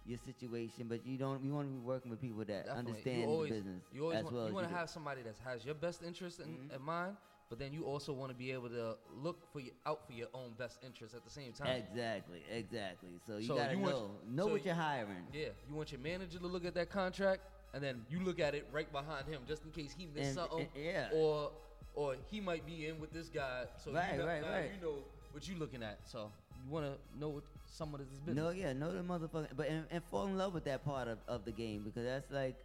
your 0.04 0.18
situation, 0.18 0.86
but 0.88 1.06
you 1.06 1.16
don't 1.16 1.44
you 1.44 1.52
want 1.54 1.68
to 1.68 1.72
be 1.72 1.78
working 1.78 2.10
with 2.10 2.20
people 2.20 2.38
that 2.44 2.66
Definitely. 2.66 2.78
understand 2.92 3.20
you 3.20 3.26
always, 3.28 3.50
the 3.50 3.56
business 3.56 3.82
You 3.92 4.02
always 4.02 4.18
as 4.18 4.24
want, 4.24 4.34
well 4.36 4.48
you 4.48 4.54
want 4.54 4.66
to 4.66 4.72
do. 4.72 4.78
have 4.78 4.90
somebody 4.90 5.22
that 5.22 5.36
has 5.44 5.64
your 5.64 5.74
best 5.76 6.02
interest 6.02 6.40
in, 6.40 6.46
Mm-hmm. 6.46 6.74
in 6.74 6.82
mind, 6.82 7.16
but 7.48 7.58
then 7.60 7.72
you 7.72 7.84
also 7.84 8.12
want 8.12 8.32
to 8.32 8.36
be 8.36 8.50
able 8.50 8.68
to 8.70 8.96
look 9.14 9.46
for 9.52 9.60
your, 9.60 9.74
out 9.86 10.04
for 10.06 10.12
your 10.12 10.26
own 10.34 10.54
best 10.58 10.80
interest 10.84 11.14
at 11.14 11.22
the 11.22 11.30
same 11.30 11.52
time. 11.52 11.68
Exactly, 11.88 12.42
exactly. 12.50 13.10
So 13.26 13.36
you 13.36 13.46
So 13.46 13.54
gotta 13.56 13.74
you 13.74 13.78
want- 13.80 13.94
know 13.94 14.10
know 14.28 14.46
so 14.46 14.52
what 14.52 14.64
you're 14.64 14.74
hiring. 14.74 15.24
Yeah, 15.32 15.48
you 15.68 15.74
want 15.76 15.92
your 15.92 16.00
manager 16.00 16.38
to 16.40 16.46
look 16.48 16.64
at 16.64 16.74
that 16.74 16.90
contract, 16.90 17.42
and 17.74 17.82
then 17.82 18.04
you 18.10 18.20
look 18.20 18.38
at 18.40 18.54
it 18.54 18.66
right 18.72 18.90
behind 18.92 19.26
him, 19.26 19.42
just 19.46 19.64
in 19.64 19.70
case 19.70 19.94
he 19.96 20.06
missed 20.06 20.26
And- 20.26 20.34
something. 20.34 20.68
and- 20.74 20.84
yeah. 20.84 21.10
Or 21.14 21.52
or 21.94 22.16
he 22.30 22.40
might 22.40 22.64
be 22.64 22.86
in 22.86 22.98
with 23.00 23.12
this 23.12 23.28
guy. 23.28 23.64
So 23.76 23.92
Right, 23.92 24.12
you 24.12 24.18
know, 24.18 24.26
right, 24.26 24.42
right. 24.42 24.70
You 24.74 24.80
know 24.86 24.94
what 25.32 25.46
you 25.46 25.56
looking 25.56 25.82
at. 25.82 25.98
So 26.08 26.30
you 26.64 26.70
want 26.70 26.86
to 26.86 27.18
know 27.20 27.28
what 27.28 27.44
someone 27.66 28.00
is 28.00 28.08
business. 28.08 28.34
No, 28.36 28.48
yeah, 28.50 28.72
know 28.72 28.92
the 28.92 29.02
motherfucker, 29.02 29.48
but 29.54 29.68
and, 29.68 29.84
and 29.90 30.02
fall 30.04 30.26
in 30.26 30.38
love 30.38 30.54
with 30.54 30.64
that 30.64 30.84
part 30.86 31.06
of, 31.08 31.18
of 31.28 31.44
the 31.44 31.52
game 31.52 31.82
because 31.84 32.04
that's 32.04 32.30
like, 32.30 32.56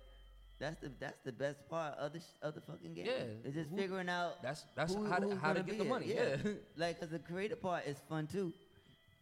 that's 0.59 0.79
the 0.79 0.91
that's 0.99 1.19
the 1.25 1.31
best 1.33 1.67
part 1.69 1.97
of 1.97 2.13
the 2.13 2.21
of 2.41 2.55
the 2.55 2.61
fucking 2.61 2.93
game. 2.93 3.05
Yeah, 3.05 3.23
it's 3.43 3.53
just 3.55 3.69
who- 3.69 3.75
figuring 3.77 4.07
out. 4.09 4.41
that's- 4.41 4.63
that's 4.75 4.93
who, 4.93 5.05
how 5.05 5.17
to- 5.19 5.35
how 5.35 5.51
to 5.53 5.61
get 5.61 5.77
the 5.77 5.83
it. 5.83 5.89
money, 5.89 6.05
yeah. 6.13 6.37
like, 6.77 6.97
cause 6.99 7.09
the 7.09 7.19
creative 7.19 7.61
part 7.61 7.85
is 7.85 7.97
fun 8.07 8.27
too, 8.27 8.53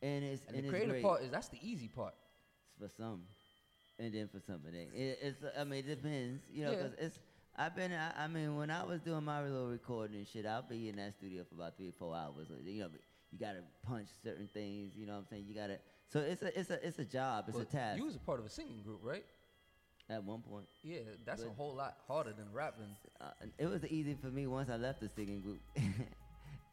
and 0.03 0.23
it's 0.23 0.43
And 0.47 0.57
and 0.57 0.65
the 0.65 0.69
creative 0.69 1.01
part 1.01 1.23
is 1.23 1.31
that's 1.31 1.47
the 1.49 1.59
easy 1.63 1.87
part. 1.87 2.13
It's 2.67 2.77
for 2.77 2.89
some. 3.01 3.23
And 3.99 4.13
then 4.13 4.27
for 4.27 4.39
something. 4.39 4.73
It, 4.73 5.19
it's 5.21 5.39
I 5.57 5.63
mean 5.63 5.79
it 5.79 5.87
depends, 6.01 6.43
you 6.53 6.65
know, 6.65 6.71
Yeah. 6.71 6.77
because 6.77 6.93
it's. 6.99 7.19
I've 7.57 7.73
been. 7.75 7.93
I, 7.93 8.25
I 8.25 8.27
mean, 8.27 8.57
when 8.57 8.69
I 8.69 8.83
was 8.83 8.99
doing 8.99 9.23
my 9.23 9.41
little 9.41 9.67
recording 9.67 10.17
and 10.17 10.27
shit, 10.27 10.45
I'll 10.45 10.61
be 10.61 10.89
in 10.89 10.97
that 10.97 11.13
studio 11.13 11.43
for 11.47 11.55
about 11.55 11.77
three 11.77 11.87
or 11.87 11.93
four 11.93 12.13
hours. 12.13 12.47
You 12.65 12.81
know, 12.81 12.89
you 13.31 13.39
gotta 13.39 13.59
punch 13.87 14.07
certain 14.23 14.49
things. 14.53 14.93
You 14.97 15.05
know 15.07 15.13
what 15.13 15.19
I'm 15.19 15.25
saying? 15.29 15.45
You 15.47 15.55
gotta. 15.55 15.79
So 16.09 16.19
it's 16.19 16.41
a 16.41 16.59
it's 16.59 16.69
a 16.69 16.85
it's 16.85 16.99
a 16.99 17.05
job. 17.05 17.45
It's 17.47 17.57
But 17.57 17.67
a 17.67 17.71
task. 17.71 17.97
You 17.97 18.05
was 18.05 18.15
a 18.15 18.19
part 18.19 18.39
of 18.39 18.45
a 18.45 18.49
singing 18.49 18.81
group, 18.83 18.99
right? 19.03 19.23
At 20.09 20.23
one 20.23 20.41
point. 20.41 20.65
Yeah, 20.83 20.97
that's 21.25 21.43
a 21.43 21.49
whole 21.49 21.73
lot 21.75 21.97
harder 22.07 22.33
than 22.33 22.45
rapping. 22.53 22.93
Uh, 23.21 23.27
it 23.57 23.65
was 23.67 23.85
easy 23.85 24.15
for 24.21 24.27
me 24.27 24.45
once 24.47 24.69
I 24.69 24.75
left 24.75 24.99
the 24.99 25.09
singing 25.09 25.41
group. 25.41 25.61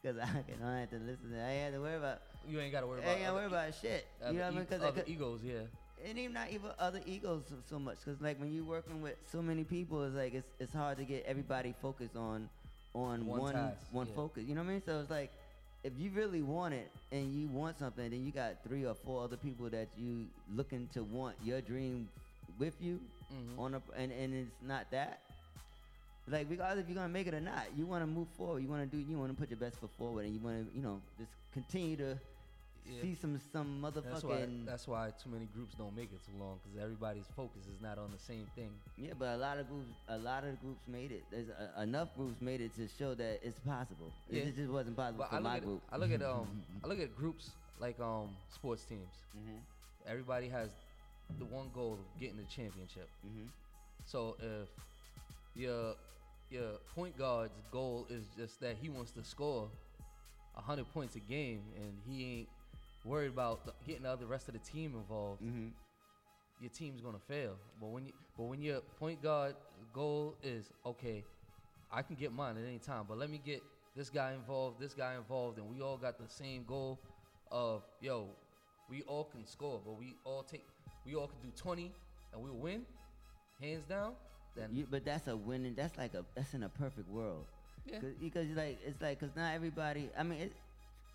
Because 0.03 0.19
I, 0.19 0.27
can- 0.43 0.61
I 0.67 0.81
had 0.81 0.91
to 0.91 0.97
listen. 0.99 1.31
To, 1.31 1.39
I 1.41 1.49
ain't 1.51 1.63
had 1.67 1.73
to 1.75 1.81
worry 1.81 1.97
about. 1.97 2.23
You 2.49 2.59
ain't 2.59 2.73
gotta 2.73 2.89
worry 2.89 2.99
I 3.03 3.05
about 3.05 3.13
ain't 3.15 3.23
gotta 3.23 3.35
worry 3.37 3.47
other 3.47 3.57
about 3.57 3.75
shit. 3.81 4.05
You 4.27 4.33
know 4.33 4.41
what 4.41 4.53
I 4.53 4.57
mean? 4.57 4.67
'Cause 4.67 4.81
other 4.83 4.89
I 4.89 4.91
could- 4.91 5.09
egos, 5.09 5.41
yeah. 5.45 5.61
And 6.09 6.19
even 6.19 6.33
not 6.33 6.51
even 6.51 6.71
other 6.79 7.01
egos 7.07 7.45
so, 7.49 7.55
so 7.69 7.79
much 7.79 7.99
because 8.05 8.21
like 8.21 8.39
when 8.41 8.53
you're 8.55 8.65
working 8.65 9.01
with 9.03 9.15
so 9.31 9.41
many 9.43 9.65
people 9.65 10.03
it's 10.05 10.15
like 10.15 10.35
it's, 10.35 10.49
it's 10.61 10.73
hard 10.75 10.99
to 10.99 11.05
get 11.05 11.25
everybody 11.27 11.75
focused 11.81 12.17
on 12.17 12.49
on 12.95 13.27
One 13.27 13.41
one 13.41 13.55
task, 13.55 13.77
one 13.93 14.07
yeah. 14.07 14.15
focus 14.17 14.45
you 14.47 14.55
know 14.55 14.63
what 14.63 14.69
i 14.69 14.73
mean 14.73 14.83
so 14.85 15.01
it's 15.01 15.11
like 15.11 15.31
if 15.85 15.93
you 15.99 16.11
really 16.11 16.43
want 16.43 16.75
it 16.75 16.91
and 17.11 17.33
you 17.35 17.49
want 17.49 17.79
something 17.79 18.11
then 18.11 18.25
you 18.25 18.31
got 18.33 18.63
three 18.67 18.85
or 18.85 18.95
four 18.95 19.25
other 19.25 19.37
people 19.37 19.69
that 19.71 19.89
you 19.97 20.27
looking 20.55 20.89
to 20.95 21.03
want 21.03 21.35
your 21.43 21.61
dream 21.61 22.09
with 22.59 22.75
you 22.81 23.01
Mhm. 23.33 23.59
on 23.59 23.75
a 23.75 23.83
and, 23.97 24.13
and 24.13 24.35
it's 24.35 24.57
not 24.63 24.91
that 24.91 25.21
like 26.29 26.47
regardless 26.51 26.85
if 26.85 26.89
you're 26.89 26.97
gonna 26.97 27.09
make 27.09 27.27
it 27.27 27.35
or 27.35 27.41
not 27.41 27.65
you 27.77 27.87
want 27.87 28.03
to 28.03 28.07
move 28.07 28.29
forward 28.37 28.63
you 28.63 28.69
want 28.69 28.89
to 28.89 28.97
do 28.97 29.03
you 29.03 29.19
want 29.19 29.31
to 29.35 29.37
put 29.41 29.49
your 29.51 29.59
best 29.59 29.77
foot 29.81 29.91
forward 29.99 30.25
and 30.27 30.35
you 30.35 30.41
want 30.41 30.69
to 30.71 30.77
you 30.77 30.83
know 30.83 31.01
just 31.19 31.31
continue 31.53 31.97
to 31.97 32.19
Yeah. 32.85 33.01
see 33.03 33.15
some 33.15 33.41
some 33.53 33.81
That's 33.81 34.23
why. 34.25 34.33
motherfucking 34.33 34.67
That's 34.67 34.89
why 34.89 35.11
too 35.23 35.31
many 35.31 35.47
groups 35.55 35.75
don't 35.79 35.95
make 35.95 36.11
it 36.13 36.21
too 36.27 36.33
long 36.39 36.59
because 36.65 36.83
everybody's 36.83 37.27
focus 37.37 37.63
is 37.73 37.81
not 37.81 37.97
on 37.99 38.11
the 38.11 38.19
same 38.19 38.47
thing. 38.57 38.71
Yeah, 38.97 39.13
but 39.19 39.29
a 39.29 39.37
lot 39.37 39.59
of 39.59 39.69
groups, 39.69 39.93
a 40.09 40.19
lot 40.19 40.45
of 40.45 40.61
groups 40.61 40.81
made 40.89 41.13
it. 41.13 41.23
There's 41.31 41.47
a, 41.49 41.83
enough 41.83 42.09
groups 42.17 42.41
made 42.41 42.61
it 42.61 42.75
to 42.77 42.89
show 42.99 43.15
that 43.15 43.41
it's 43.43 43.61
possible. 43.61 44.11
It- 44.31 44.37
Yeah. 44.37 44.43
It 44.45 44.57
just 44.57 44.71
wasn't 44.73 44.97
possible 44.97 45.19
But 45.25 45.31
for 45.31 45.35
I 45.37 45.39
look 45.39 45.45
my 45.45 45.57
at, 45.59 45.63
group. 45.65 45.83
I 45.93 45.97
look 45.97 46.11
at 46.13 46.23
um 46.23 46.49
I 46.85 46.87
look 46.89 46.99
at 47.01 47.17
groups 47.17 47.51
like 47.79 48.01
um 48.01 48.31
sports 48.53 48.85
teams. 48.85 49.15
Mm-hmm. 49.37 49.59
Everybody 50.07 50.49
has 50.49 50.71
the 51.39 51.45
one 51.45 51.71
goal 51.73 51.93
of 51.95 52.21
getting 52.21 52.37
the 52.37 52.45
championship. 52.45 53.09
Mm-hmm. 53.27 53.47
So 54.05 54.37
if 54.41 54.69
your 55.55 55.95
your 56.51 56.73
point 56.95 57.17
guard's 57.17 57.55
goal 57.71 58.07
is 58.11 58.25
just 58.37 58.61
that 58.61 58.77
he 58.83 58.89
wants 58.89 59.13
to 59.13 59.23
score 59.25 59.69
hundred 60.55 60.93
points 60.93 61.17
a 61.17 61.21
game 61.21 61.63
and 61.77 61.93
he 62.07 62.25
ain't 62.41 62.49
worried 63.05 63.29
about 63.33 63.65
the, 63.67 63.73
getting 63.87 64.03
the 64.05 64.11
other 64.11 64.27
rest 64.27 64.49
of 64.49 64.55
the 64.55 64.61
team 64.61 64.95
involved, 64.95 65.43
Mm-hmm. 65.43 65.69
your 66.61 66.71
team's 66.71 67.01
gonna 67.01 67.19
fail. 67.29 67.57
But 67.81 67.89
when 67.89 68.07
you 68.07 68.13
but 68.37 68.45
when 68.45 68.63
your 68.63 68.81
point 68.99 69.23
guard 69.23 69.55
goal 69.93 70.37
is 70.43 70.71
okay, 70.87 71.25
I 71.91 72.03
can 72.03 72.17
get 72.17 72.33
mine 72.33 72.57
at 72.57 72.65
any 72.67 72.79
time, 72.79 73.05
but 73.09 73.19
let 73.19 73.31
me 73.31 73.41
get 73.45 73.63
this 73.97 74.09
guy 74.09 74.33
involved, 74.33 74.81
this 74.81 74.95
guy 74.95 75.15
involved, 75.17 75.59
and 75.59 75.69
we 75.69 75.83
all 75.83 75.97
got 75.99 76.19
the 76.19 76.29
same 76.33 76.65
goal 76.65 76.99
of 77.51 77.83
yo, 78.01 78.29
we 78.89 79.03
all 79.03 79.25
can 79.25 79.45
score, 79.47 79.81
but 79.85 79.99
we 79.99 80.15
all 80.25 80.43
take 80.43 80.65
we 81.05 81.15
all 81.15 81.27
can 81.27 81.39
do 81.43 81.49
twenty 81.57 81.93
and 82.33 82.43
we'll 82.43 82.55
win, 82.55 82.83
hands 83.61 83.85
down. 83.85 84.15
Then 84.57 84.69
You, 84.73 84.87
but 84.91 85.05
that's 85.05 85.29
a 85.29 85.37
winning. 85.37 85.75
That's 85.75 85.97
like 85.99 86.15
a 86.15 86.25
that's 86.35 86.55
in 86.55 86.63
a 86.63 86.69
perfect 86.69 87.09
world. 87.09 87.45
Yeah. 87.87 87.99
Cause, 88.01 88.13
because 88.21 88.49
like 88.57 88.79
it's 88.87 89.01
like 89.03 89.19
because 89.19 89.35
not 89.35 89.55
everybody. 89.55 90.09
I 90.17 90.23
mean, 90.23 90.41
it, 90.41 90.53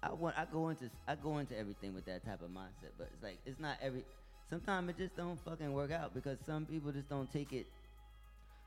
I 0.04 0.14
want 0.14 0.38
I 0.38 0.45
go 0.52 0.70
into 0.70 0.89
I 1.08 1.16
go 1.16 1.39
into 1.39 1.58
everything 1.58 1.93
with 1.93 2.06
that 2.06 2.24
type 2.26 2.41
of 2.41 2.50
mindset, 2.50 2.93
but 2.98 3.10
it's 3.14 3.24
like 3.24 3.38
it's 3.45 3.60
not 3.60 3.78
every. 3.82 4.04
Sometimes 4.50 4.89
it 4.89 4.98
just 4.98 5.18
don't 5.18 5.39
fucking 5.43 5.74
work 5.74 5.91
out 5.91 6.14
because 6.14 6.38
some 6.45 6.66
people 6.66 6.91
just 6.91 7.10
don't 7.10 7.32
take 7.34 7.52
it 7.52 7.66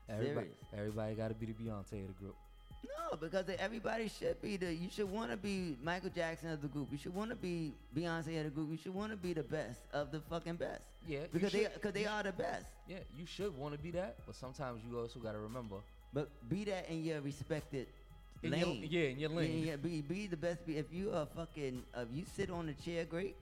everybody, 0.09 0.47
serious. 0.47 0.57
everybody 0.77 1.15
got 1.15 1.29
to 1.29 1.33
be 1.33 1.47
the 1.47 1.53
Beyonce 1.53 2.01
of 2.01 2.07
the 2.07 2.19
group. 2.19 2.35
No, 2.83 3.17
because 3.17 3.45
everybody 3.59 4.09
should 4.09 4.41
be 4.41 4.57
the. 4.57 4.73
You 4.73 4.89
should 4.89 5.09
want 5.09 5.31
to 5.31 5.37
be 5.37 5.77
Michael 5.83 6.09
Jackson 6.13 6.49
of 6.49 6.61
the 6.61 6.67
group. 6.67 6.89
You 6.91 6.97
should 6.97 7.13
want 7.13 7.29
to 7.29 7.35
be 7.35 7.73
Beyonce 7.95 8.37
of 8.39 8.45
the 8.45 8.49
group. 8.49 8.69
You 8.71 8.77
should 8.77 8.93
want 8.93 9.11
to 9.11 9.17
be 9.17 9.33
the 9.33 9.43
best 9.43 9.79
of 9.93 10.11
the 10.11 10.19
fucking 10.19 10.55
best. 10.55 10.81
Yeah, 11.07 11.19
because 11.31 11.51
they 11.51 11.67
because 11.73 11.93
they 11.93 12.05
are 12.05 12.23
the 12.23 12.31
best. 12.31 12.65
Yeah, 12.87 12.97
you 13.17 13.25
should 13.25 13.55
want 13.57 13.75
to 13.75 13.79
be 13.79 13.91
that, 13.91 14.17
but 14.25 14.35
sometimes 14.35 14.81
you 14.87 14.99
also 14.99 15.19
got 15.19 15.31
to 15.33 15.39
remember. 15.39 15.77
But 16.13 16.29
be 16.49 16.65
that 16.65 16.89
in 16.89 17.03
your 17.03 17.21
respected 17.21 17.87
In 18.43 18.53
your- 18.53 18.67
yeah, 18.69 19.09
in 19.09 19.19
your 19.19 19.29
lane. 19.29 19.65
Yeah, 19.65 19.75
be 19.75 20.01
be 20.01 20.27
the 20.27 20.37
best. 20.37 20.65
Be, 20.65 20.77
if 20.77 20.91
you 20.91 21.13
are 21.13 21.27
fucking, 21.27 21.83
if 21.95 22.07
you 22.13 22.25
sit 22.35 22.49
on 22.49 22.65
the 22.65 22.73
chair, 22.73 23.05
great. 23.05 23.35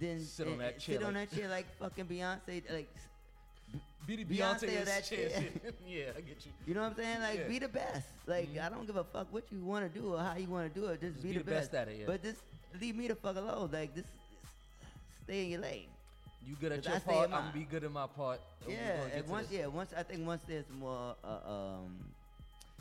Then 0.00 0.20
Sit 0.20 0.46
on 0.46 0.54
eh, 0.54 0.56
that 0.56 0.74
eh, 0.76 0.78
chair 0.78 0.98
Sit 0.98 1.02
on 1.06 1.14
that 1.14 1.30
chair 1.30 1.48
like 1.48 1.66
fucking 1.78 2.06
Beyonce. 2.06 2.62
Like 2.72 2.88
Be 4.06 4.16
the 4.16 4.24
Beyonce 4.24 4.64
Beyonce, 4.64 4.84
that 4.86 5.04
chair. 5.04 5.28
chair. 5.28 5.44
yeah, 5.86 6.04
I 6.16 6.20
get 6.22 6.46
you. 6.46 6.52
You 6.66 6.74
know 6.74 6.80
what 6.80 6.92
I'm 6.92 6.96
saying? 6.96 7.20
Like, 7.20 7.38
Yeah. 7.40 7.48
be 7.48 7.58
the 7.58 7.68
best. 7.68 8.08
Like, 8.26 8.48
I 8.58 8.68
don't 8.70 8.86
give 8.86 8.96
a 8.96 9.04
fuck 9.04 9.26
what 9.30 9.44
you 9.52 9.62
want 9.62 9.92
to 9.92 10.00
do 10.00 10.14
or 10.14 10.18
how 10.18 10.36
you 10.36 10.48
want 10.48 10.72
to 10.72 10.80
do 10.80 10.86
it. 10.86 11.02
Just, 11.02 11.22
be, 11.22 11.32
the, 11.32 11.44
best. 11.44 11.74
at 11.74 11.88
it, 11.88 11.98
yeah. 12.00 12.06
But 12.06 12.22
just 12.22 12.40
leave 12.80 12.96
me 12.96 13.08
the 13.08 13.14
fuck 13.14 13.36
alone. 13.36 13.68
Like, 13.70 13.94
just 13.94 14.08
stay 15.24 15.44
in 15.44 15.50
your 15.50 15.60
lane. 15.60 15.86
You 16.48 16.56
good 16.58 16.72
at 16.72 16.84
your 16.84 16.94
I 16.94 16.98
part, 17.00 17.24
I'm 17.26 17.30
gonna 17.30 17.52
be 17.52 17.64
good 17.64 17.84
at 17.84 17.92
my 17.92 18.06
part. 18.06 18.40
Yeah, 18.66 18.96
gonna 18.96 19.08
get 19.10 19.16
and 19.16 19.24
to 19.26 19.30
once 19.30 19.48
yeah, 19.52 19.66
once 19.66 19.92
I 19.94 20.02
think 20.02 20.26
once 20.26 20.42
there's 20.48 20.64
more, 20.80 21.14
uh, 21.22 21.52
um, 21.52 21.96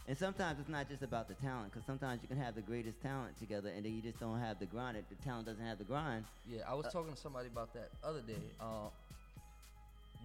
and 0.10 0.18
sometimes 0.18 0.60
it's 0.60 0.68
not 0.70 0.90
just 0.90 1.04
about 1.04 1.28
the 1.28 1.36
talent, 1.36 1.72
because 1.72 1.86
sometimes 1.86 2.22
you 2.24 2.28
can 2.28 2.38
have 2.38 2.56
the 2.56 2.62
greatest 2.62 3.00
talent 3.00 3.38
together, 3.38 3.70
and 3.70 3.86
then 3.86 3.94
you 3.94 4.02
just 4.02 4.20
don't 4.20 4.40
have 4.40 4.58
the 4.60 4.66
grind. 4.66 4.98
If 4.98 5.08
the 5.08 5.16
talent 5.24 5.46
doesn't 5.46 5.64
have 5.64 5.78
the 5.78 5.84
grind, 5.86 6.26
Yeah, 6.48 6.64
I 6.68 6.74
was 6.74 6.88
Uh, 6.88 6.90
talking 6.90 7.14
to 7.14 7.20
somebody 7.20 7.48
about 7.48 7.74
that 7.76 7.92
other 8.04 8.22
day. 8.22 8.42
Uh, 8.60 8.90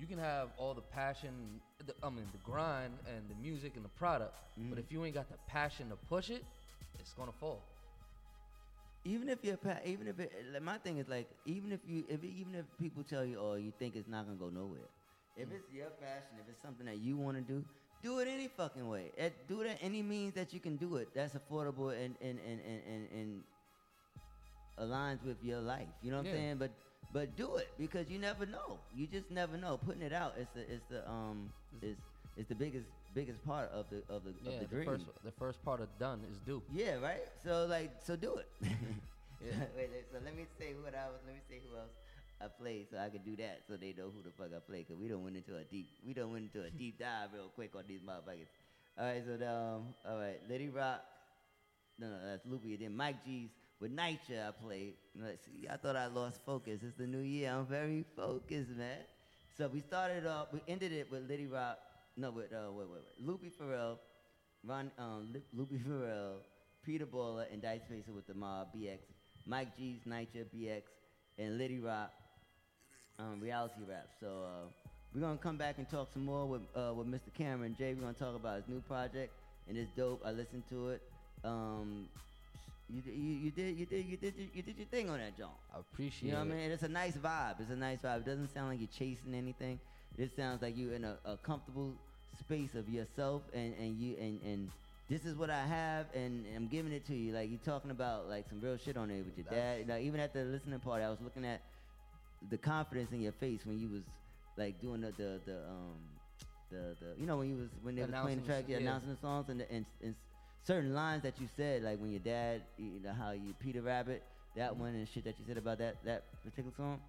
you 0.00 0.06
can 0.06 0.18
have 0.18 0.48
all 0.56 0.74
the 0.74 0.80
passion, 0.80 1.60
the, 1.86 1.94
I 2.02 2.08
mean, 2.10 2.26
the 2.32 2.38
grind 2.38 2.94
and 3.06 3.28
the 3.28 3.34
music 3.36 3.76
and 3.76 3.84
the 3.84 3.90
product, 3.90 4.34
but 4.56 4.78
Mhm. 4.78 4.78
if 4.78 4.90
you 4.90 5.04
ain't 5.04 5.14
got 5.14 5.28
the 5.28 5.36
passion 5.46 5.90
to 5.90 5.96
push 5.96 6.30
it, 6.30 6.44
it's 6.98 7.12
gonna 7.14 7.32
fall. 7.32 7.62
even 9.06 9.28
if 9.28 9.44
you're, 9.44 9.58
even 9.84 10.08
if 10.08 10.18
it, 10.18 10.32
like, 10.50 10.62
my 10.62 10.78
thing 10.78 10.96
is 10.96 11.06
like, 11.08 11.28
even 11.44 11.72
if 11.72 11.80
you, 11.86 12.06
if 12.08 12.24
even 12.24 12.54
if 12.54 12.64
people 12.78 13.04
tell 13.04 13.22
you, 13.22 13.38
oh, 13.38 13.52
you 13.54 13.70
think 13.78 13.96
it's 13.96 14.08
not 14.08 14.24
gonna 14.24 14.38
go 14.38 14.48
nowhere, 14.48 14.88
if 15.36 15.52
it's 15.52 15.70
your 15.70 15.90
passion, 15.90 16.38
if 16.40 16.48
it's 16.48 16.62
something 16.62 16.86
that 16.86 16.96
you 16.96 17.18
want 17.18 17.36
to 17.36 17.42
do, 17.42 17.62
do 18.04 18.18
it 18.20 18.28
any 18.28 18.48
fucking 18.48 18.86
way. 18.88 19.10
Eh, 19.18 19.30
do 19.48 19.62
it 19.62 19.68
at 19.74 19.78
any 19.80 20.02
means 20.02 20.34
that 20.34 20.52
you 20.54 20.60
can 20.60 20.76
do 20.76 20.96
it. 20.96 21.08
That's 21.14 21.34
affordable 21.34 21.90
and 21.90 22.14
and 22.20 22.38
and 22.50 22.60
and 22.70 22.80
and, 22.92 23.04
and 23.18 23.30
aligns 24.78 25.22
with 25.24 25.38
your 25.42 25.60
life. 25.60 25.88
You 26.02 26.10
know 26.10 26.18
what 26.18 26.26
Yeah. 26.26 26.32
I'm 26.32 26.36
saying? 26.38 26.56
But 26.58 26.70
but 27.12 27.36
do 27.36 27.56
it 27.56 27.68
because 27.78 28.10
you 28.10 28.18
never 28.18 28.44
know. 28.46 28.78
You 28.94 29.06
just 29.06 29.30
never 29.30 29.56
know. 29.56 29.78
Putting 29.78 30.02
it 30.02 30.12
out 30.12 30.34
is 30.38 30.48
the 30.54 30.62
is 30.76 30.82
the 30.90 31.00
um 31.08 31.50
is 31.82 31.96
is 32.36 32.46
the 32.46 32.54
biggest 32.54 32.86
biggest 33.14 33.44
part 33.46 33.70
of 33.72 33.86
the 33.90 34.02
of 34.12 34.24
the 34.24 34.34
Yeah, 34.42 34.50
of 34.52 34.60
the 34.60 34.66
the 34.66 34.74
dream. 34.74 34.86
first, 34.86 35.04
the 35.24 35.32
first 35.32 35.64
part 35.64 35.80
of 35.80 35.88
done 35.98 36.20
is 36.30 36.38
do. 36.44 36.62
Yeah, 36.72 36.96
right. 37.00 37.24
So 37.42 37.66
like, 37.66 37.90
so 38.04 38.16
do 38.16 38.36
it. 38.36 38.48
Yeah. 39.44 39.66
wait, 39.76 39.90
wait, 39.92 40.06
so 40.10 40.16
let 40.24 40.34
me 40.34 40.46
say 40.58 40.72
what 40.82 40.94
I 40.94 41.04
was. 41.12 41.20
Let 41.26 41.34
me 41.34 41.42
say 41.50 41.60
who 41.68 41.76
else 41.76 41.92
I 42.44 42.48
played, 42.48 42.86
so 42.90 42.98
I 42.98 43.08
can 43.08 43.22
do 43.22 43.36
that, 43.36 43.62
so 43.66 43.76
they 43.76 43.94
know 43.96 44.10
who 44.14 44.22
the 44.22 44.30
fuck 44.36 44.50
I 44.54 44.60
play. 44.60 44.84
Cause 44.84 44.96
we 45.00 45.08
don't 45.08 45.24
went 45.24 45.36
into 45.36 45.56
a 45.56 45.64
deep, 45.64 45.88
we 46.06 46.12
don't 46.12 46.30
went 46.30 46.44
into 46.44 46.66
a 46.66 46.70
deep 46.70 46.98
dive 46.98 47.30
real 47.32 47.50
quick 47.54 47.72
on 47.74 47.84
these 47.88 48.00
motherfuckers. 48.00 48.48
All 48.98 49.06
right, 49.06 49.22
so 49.24 49.32
um, 49.46 49.94
all 50.08 50.18
right, 50.18 50.38
Liddy 50.48 50.68
Rock. 50.68 51.02
No, 51.98 52.08
no, 52.08 52.16
that's 52.24 52.44
Loopy. 52.46 52.76
Then 52.76 52.96
Mike 52.96 53.24
G's 53.24 53.50
with 53.80 53.92
Nitro 53.92 54.36
I 54.36 54.50
played. 54.50 54.94
Let's 55.20 55.44
see, 55.46 55.66
I 55.70 55.76
thought 55.76 55.96
I 55.96 56.06
lost 56.06 56.40
focus. 56.44 56.80
It's 56.82 56.96
the 56.96 57.06
new 57.06 57.20
year. 57.20 57.50
I'm 57.50 57.66
very 57.66 58.04
focused, 58.16 58.70
man. 58.70 58.98
So 59.56 59.68
we 59.68 59.80
started 59.80 60.26
off. 60.26 60.48
We 60.52 60.60
ended 60.68 60.92
it 60.92 61.10
with 61.10 61.28
Liddy 61.28 61.46
Rock. 61.46 61.78
No, 62.16 62.30
with 62.30 62.52
uh, 62.52 62.70
wait, 62.72 62.88
wait, 62.88 63.00
wait. 63.18 63.26
Loopy 63.26 63.50
Pharrell, 63.50 63.98
Ron, 64.64 64.90
um, 64.98 65.34
Loopy 65.52 65.78
Pharrell, 65.78 66.36
Peter 66.84 67.06
Baller, 67.06 67.46
and 67.52 67.62
Dice 67.62 67.82
Facer 67.88 68.12
with 68.12 68.26
the 68.26 68.34
Mob 68.34 68.68
BX. 68.76 68.98
Mike 69.46 69.76
G's 69.76 70.00
Nitro 70.06 70.42
BX, 70.54 70.82
and 71.38 71.58
Liddy 71.58 71.78
Rock. 71.78 72.12
Um, 73.18 73.40
reality 73.40 73.80
rap. 73.88 74.08
So 74.20 74.26
uh, 74.26 74.66
we're 75.14 75.20
gonna 75.20 75.38
come 75.38 75.56
back 75.56 75.78
and 75.78 75.88
talk 75.88 76.08
some 76.12 76.24
more 76.24 76.46
with 76.46 76.62
uh, 76.74 76.92
with 76.94 77.06
Mr. 77.06 77.32
Cameron 77.36 77.76
Jay. 77.78 77.94
We're 77.94 78.00
gonna 78.00 78.14
talk 78.14 78.34
about 78.34 78.56
his 78.56 78.68
new 78.68 78.80
project, 78.80 79.32
and 79.68 79.78
it's 79.78 79.90
dope. 79.96 80.20
I 80.24 80.32
listened 80.32 80.64
to 80.70 80.88
it. 80.90 81.02
Um, 81.44 82.08
you, 82.92 83.02
you, 83.06 83.34
you 83.44 83.50
did 83.50 83.78
you 83.78 83.86
did 83.86 84.06
you 84.06 84.16
did 84.16 84.34
you 84.52 84.62
did 84.62 84.76
your 84.76 84.86
thing 84.86 85.08
on 85.10 85.18
that 85.18 85.38
joint. 85.38 85.50
I 85.72 85.78
appreciate 85.78 86.22
it. 86.22 86.26
You 86.26 86.32
know 86.32 86.38
what 86.44 86.48
I 86.48 86.56
it. 86.56 86.62
mean? 86.62 86.70
It's 86.72 86.82
a 86.82 86.88
nice 86.88 87.16
vibe. 87.16 87.60
It's 87.60 87.70
a 87.70 87.76
nice 87.76 87.98
vibe. 87.98 88.18
It 88.18 88.26
doesn't 88.26 88.52
sound 88.52 88.70
like 88.70 88.80
you're 88.80 88.88
chasing 88.98 89.34
anything. 89.34 89.78
It 90.18 90.30
sounds 90.36 90.60
like 90.60 90.76
you're 90.76 90.94
in 90.94 91.04
a, 91.04 91.16
a 91.24 91.36
comfortable 91.36 91.92
space 92.40 92.74
of 92.74 92.88
yourself, 92.88 93.42
and, 93.54 93.74
and 93.78 93.96
you 93.98 94.16
and, 94.20 94.40
and 94.44 94.70
this 95.08 95.24
is 95.24 95.36
what 95.36 95.50
I 95.50 95.64
have, 95.64 96.06
and, 96.14 96.44
I'm 96.56 96.66
giving 96.66 96.92
it 96.92 97.06
to 97.06 97.14
you. 97.14 97.32
Like 97.32 97.50
you're 97.50 97.58
talking 97.64 97.90
about 97.90 98.28
like 98.28 98.48
some 98.48 98.60
real 98.60 98.76
shit 98.76 98.96
on 98.96 99.08
there 99.08 99.18
with 99.18 99.36
your 99.36 99.46
dad. 99.50 99.88
Like 99.88 100.02
even 100.02 100.18
at 100.18 100.32
the 100.32 100.42
listening 100.44 100.80
party, 100.80 101.04
I 101.04 101.10
was 101.10 101.20
looking 101.22 101.44
at 101.44 101.60
the 102.50 102.58
confidence 102.58 103.12
in 103.12 103.20
your 103.20 103.32
face 103.32 103.60
when 103.64 103.78
you 103.78 103.88
was 103.88 104.02
like 104.56 104.80
doing 104.80 105.00
the 105.00 105.12
the, 105.12 105.40
the 105.46 105.56
um 105.68 105.96
the 106.70 106.96
the 107.00 107.20
you 107.20 107.26
know 107.26 107.38
when 107.38 107.48
you 107.48 107.56
was 107.56 107.68
when 107.82 107.94
they 107.94 108.02
was 108.02 108.10
playing 108.10 108.40
the 108.40 108.46
track, 108.46 108.64
yeah, 108.68 108.78
announcing 108.78 109.10
the 109.10 109.16
songs 109.20 109.48
and 109.48 109.60
the, 109.60 109.70
and, 109.72 109.84
and 110.02 110.14
certain 110.66 110.94
lines 110.94 111.22
that 111.22 111.40
you 111.40 111.48
said, 111.56 111.82
like 111.82 111.98
when 112.00 112.10
your 112.10 112.20
dad, 112.20 112.62
you 112.78 113.00
know 113.02 113.12
how 113.12 113.30
you 113.32 113.54
Peter 113.60 113.82
Rabbit, 113.82 114.22
that 114.56 114.76
one 114.76 114.94
and 114.94 115.08
shit 115.08 115.24
that 115.24 115.38
you 115.38 115.44
said 115.46 115.58
about 115.58 115.78
that 115.78 115.96
that 116.04 116.24
particular 116.42 116.72
song. 116.76 117.00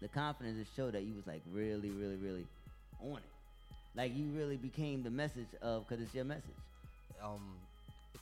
the 0.00 0.08
confidence 0.08 0.66
to 0.66 0.74
show 0.74 0.90
that 0.90 1.02
you 1.02 1.14
was 1.14 1.26
like 1.26 1.42
really, 1.52 1.90
really, 1.90 2.16
really 2.16 2.46
on 3.02 3.18
it. 3.18 3.22
Like 3.94 4.16
you 4.16 4.26
really 4.36 4.56
became 4.56 5.02
the 5.02 5.10
message 5.10 5.48
of, 5.62 5.86
cause 5.88 5.98
it's 6.00 6.14
your 6.14 6.24
message. 6.24 6.56
Um, 7.22 7.54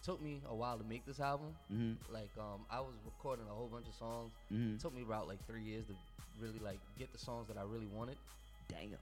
it 0.01 0.05
took 0.05 0.21
me 0.23 0.41
a 0.49 0.55
while 0.55 0.79
to 0.79 0.85
make 0.85 1.05
this 1.07 1.21
album. 1.21 1.55
Mhm. 1.73 1.97
Like 2.11 2.31
um, 2.39 2.65
I 2.71 2.81
was 2.81 2.95
recording 3.05 3.47
a 3.51 3.55
whole 3.55 3.69
bunch 3.69 3.87
of 3.89 3.95
songs. 3.95 4.33
Mhm. 4.53 4.75
It 4.77 4.81
took 4.81 4.95
me 4.95 5.03
about 5.03 5.27
like 5.29 5.45
three 5.47 5.63
years 5.63 5.87
to 5.87 5.95
really 6.41 6.59
like 6.61 6.79
get 6.99 7.13
the 7.13 7.19
songs 7.19 7.49
that 7.49 7.57
I 7.59 7.63
really 7.63 7.87
wanted. 7.87 8.17
Damn. 8.69 8.97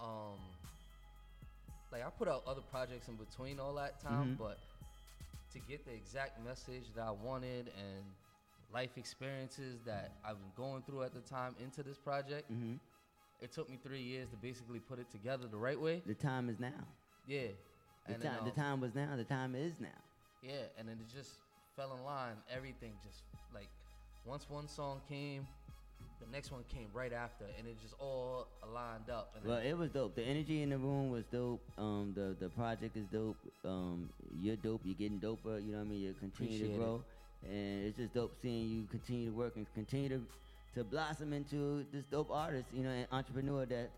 Um, 0.00 0.38
like 1.92 2.04
I 2.04 2.10
put 2.10 2.28
out 2.28 2.42
other 2.46 2.60
projects 2.62 3.08
in 3.08 3.16
between 3.16 3.60
all 3.60 3.74
that 3.74 4.00
time, 4.00 4.34
Mhm. 4.34 4.38
but 4.38 4.58
to 5.52 5.58
get 5.60 5.84
the 5.84 5.92
exact 5.94 6.40
message 6.40 6.92
that 6.94 7.06
I 7.06 7.10
wanted 7.12 7.68
and 7.68 8.04
life 8.72 8.98
experiences 8.98 9.80
that 9.84 10.12
I've 10.24 10.38
been 10.38 10.52
going 10.56 10.82
through 10.82 11.04
at 11.04 11.14
the 11.14 11.20
time 11.20 11.54
into 11.60 11.82
this 11.82 11.98
project, 11.98 12.50
Mhm. 12.50 12.80
it 13.40 13.52
took 13.52 13.68
me 13.70 13.76
three 13.76 14.02
years 14.02 14.28
to 14.30 14.36
basically 14.36 14.80
put 14.80 14.98
it 14.98 15.08
together 15.10 15.46
the 15.46 15.56
right 15.56 15.80
way. 15.80 16.00
The 16.00 16.14
time 16.14 16.48
is 16.50 16.58
now. 16.58 16.84
Yeah. 17.26 17.48
The, 18.06 18.12
And 18.14 18.22
time, 18.22 18.34
then, 18.34 18.44
the 18.44 18.50
um, 18.50 18.56
time 18.56 18.80
was 18.80 18.94
now. 18.94 19.16
The 19.16 19.24
time 19.24 19.54
is 19.54 19.78
now. 19.80 19.88
Yeah, 20.42 20.52
and 20.78 20.88
then 20.88 20.96
it 21.00 21.12
just 21.14 21.38
fell 21.76 21.94
in 21.96 22.04
line. 22.04 22.36
Everything 22.54 22.92
just 23.04 23.22
like 23.54 23.68
once 24.24 24.46
one 24.48 24.68
song 24.68 25.00
came, 25.08 25.46
the 26.20 26.26
next 26.32 26.50
one 26.52 26.62
came 26.72 26.88
right 26.92 27.12
after, 27.12 27.44
and 27.58 27.66
it 27.66 27.76
just 27.82 27.94
all 27.98 28.46
aligned 28.62 29.10
up. 29.10 29.32
And 29.36 29.44
Well, 29.44 29.58
it 29.58 29.74
was 29.74 29.90
dope. 29.90 30.14
The 30.14 30.22
energy 30.22 30.62
in 30.62 30.70
the 30.70 30.78
room 30.78 31.10
was 31.10 31.24
dope. 31.32 31.60
Um, 31.78 32.12
the 32.14 32.36
the 32.38 32.48
project 32.50 32.96
is 32.96 33.06
dope. 33.12 33.36
Um, 33.64 34.08
you're 34.40 34.56
dope. 34.56 34.80
You're 34.84 34.94
getting 34.96 35.18
doper. 35.20 35.64
You 35.64 35.72
know 35.72 35.78
what 35.78 35.86
I 35.86 35.90
mean? 35.90 36.00
You 36.00 36.14
continue 36.20 36.56
Appreciate 36.56 36.68
to 36.68 36.74
it. 36.74 36.78
grow, 36.78 37.04
and 37.48 37.86
it's 37.86 37.96
just 37.96 38.14
dope 38.14 38.34
seeing 38.42 38.68
you 38.68 38.84
continue 38.90 39.30
to 39.30 39.36
work 39.36 39.56
and 39.56 39.66
continue 39.74 40.08
to 40.10 40.20
to 40.74 40.84
blossom 40.84 41.32
into 41.32 41.84
this 41.92 42.04
dope 42.10 42.30
artist. 42.30 42.68
You 42.72 42.84
know, 42.84 42.90
and 42.90 43.06
entrepreneur 43.10 43.64
that 43.66 43.90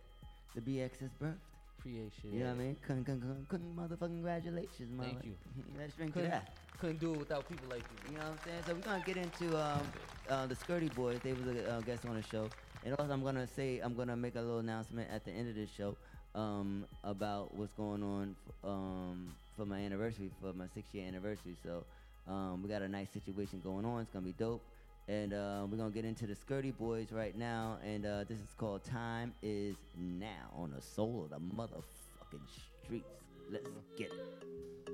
the 0.55 0.61
BX 0.61 0.99
has 1.01 1.11
birthed. 1.23 1.35
Appreciate 1.79 2.33
You 2.33 2.41
know 2.41 2.47
what 2.47 2.55
I 2.55 2.59
mean? 2.59 2.77
Con, 2.87 3.05
con, 3.05 3.75
motherfucking 3.77 3.99
congratulations, 3.99 4.91
mother. 4.91 5.11
Thank 5.11 5.25
you. 5.25 5.35
Let's 5.79 5.95
drink 5.95 6.13
couldn't, 6.15 6.31
that. 6.31 6.53
couldn't 6.81 7.01
do 7.01 7.15
it 7.15 7.19
without 7.19 7.49
people 7.49 7.69
like 7.69 7.85
you. 7.91 8.13
You 8.13 8.19
know 8.19 8.25
what 8.25 8.33
I'm 8.33 8.39
saying? 8.45 8.63
So 8.67 8.75
we're 8.75 8.81
gonna 8.81 9.03
get 9.07 9.17
into 9.17 9.57
um, 9.57 9.87
uh, 10.29 10.47
the 10.47 10.55
Skirty 10.57 10.93
Boys. 10.95 11.21
They 11.23 11.35
was 11.35 11.47
a 11.47 11.71
uh, 11.71 11.81
guest 11.83 12.05
on 12.05 12.17
the 12.17 12.23
show, 12.23 12.51
and 12.85 12.95
also 12.99 13.13
I'm 13.13 13.23
gonna 13.23 13.47
say 13.47 13.79
I'm 13.79 13.95
gonna 13.95 14.17
make 14.17 14.35
a 14.35 14.41
little 14.41 14.59
announcement 14.59 15.09
at 15.11 15.25
the 15.25 15.31
end 15.31 15.49
of 15.49 15.55
this 15.55 15.71
show 15.71 15.97
um, 16.35 16.85
about 17.05 17.55
what's 17.55 17.73
going 17.73 18.03
on 18.03 18.35
f- 18.49 18.69
um, 18.69 19.33
for 19.57 19.65
my 19.65 19.79
anniversary, 19.79 20.31
for 20.41 20.53
my 20.53 20.67
six 20.75 20.93
year 20.93 21.07
anniversary. 21.07 21.57
So 21.63 21.85
um, 22.27 22.63
we 22.63 22.69
got 22.69 22.83
a 22.83 22.89
nice 22.89 23.09
situation 23.11 23.61
going 23.63 23.85
on. 23.85 24.01
It's 24.03 24.11
gonna 24.11 24.25
be 24.25 24.33
dope, 24.33 24.63
and 25.09 25.33
uh, 25.33 25.67
we're 25.71 25.79
gonna 25.79 25.91
get 25.91 26.05
into 26.05 26.27
the 26.27 26.35
Skirty 26.35 26.77
Boys 26.77 27.11
right 27.13 27.37
now. 27.37 27.79
And 27.85 28.05
uh, 28.05 28.25
this 28.29 28.39
is 28.39 28.55
called 28.57 28.85
"Time 28.85 29.33
Is 29.43 29.77
Now" 29.97 30.53
on 30.55 30.73
the 30.77 30.83
soul 30.83 31.25
of 31.25 31.31
the 31.31 31.39
motherfucking 31.57 32.47
streets. 32.85 33.07
Let's 33.51 33.69
get 33.97 34.13
it. 34.13 34.93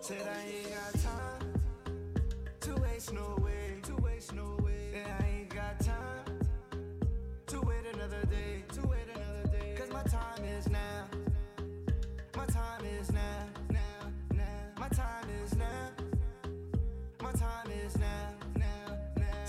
Said 0.00 0.22
I 0.28 0.40
ain't 0.48 0.68
got 0.70 1.02
time 1.02 1.54
to 2.60 2.74
waste 2.82 3.12
no 3.12 3.38
way, 3.42 3.80
to 3.82 3.96
waste 3.96 4.34
no 4.34 4.58
way. 4.62 4.90
Yeah, 4.94 5.16
I 5.18 5.26
ain't 5.26 5.48
got 5.48 5.80
time 5.80 6.40
to 7.46 7.60
wait 7.62 7.86
another 7.94 8.24
day, 8.26 8.62
to 8.74 8.86
wait 8.86 9.08
another 9.14 9.48
day. 9.50 9.74
Cause 9.76 9.88
my 9.90 10.02
time 10.02 10.44
is 10.44 10.68
now. 10.68 11.06
My 12.36 12.44
time 12.46 12.84
is 12.84 13.10
now, 13.10 13.46
now, 13.70 14.12
now. 14.32 14.44
My 14.78 14.88
time 14.88 15.25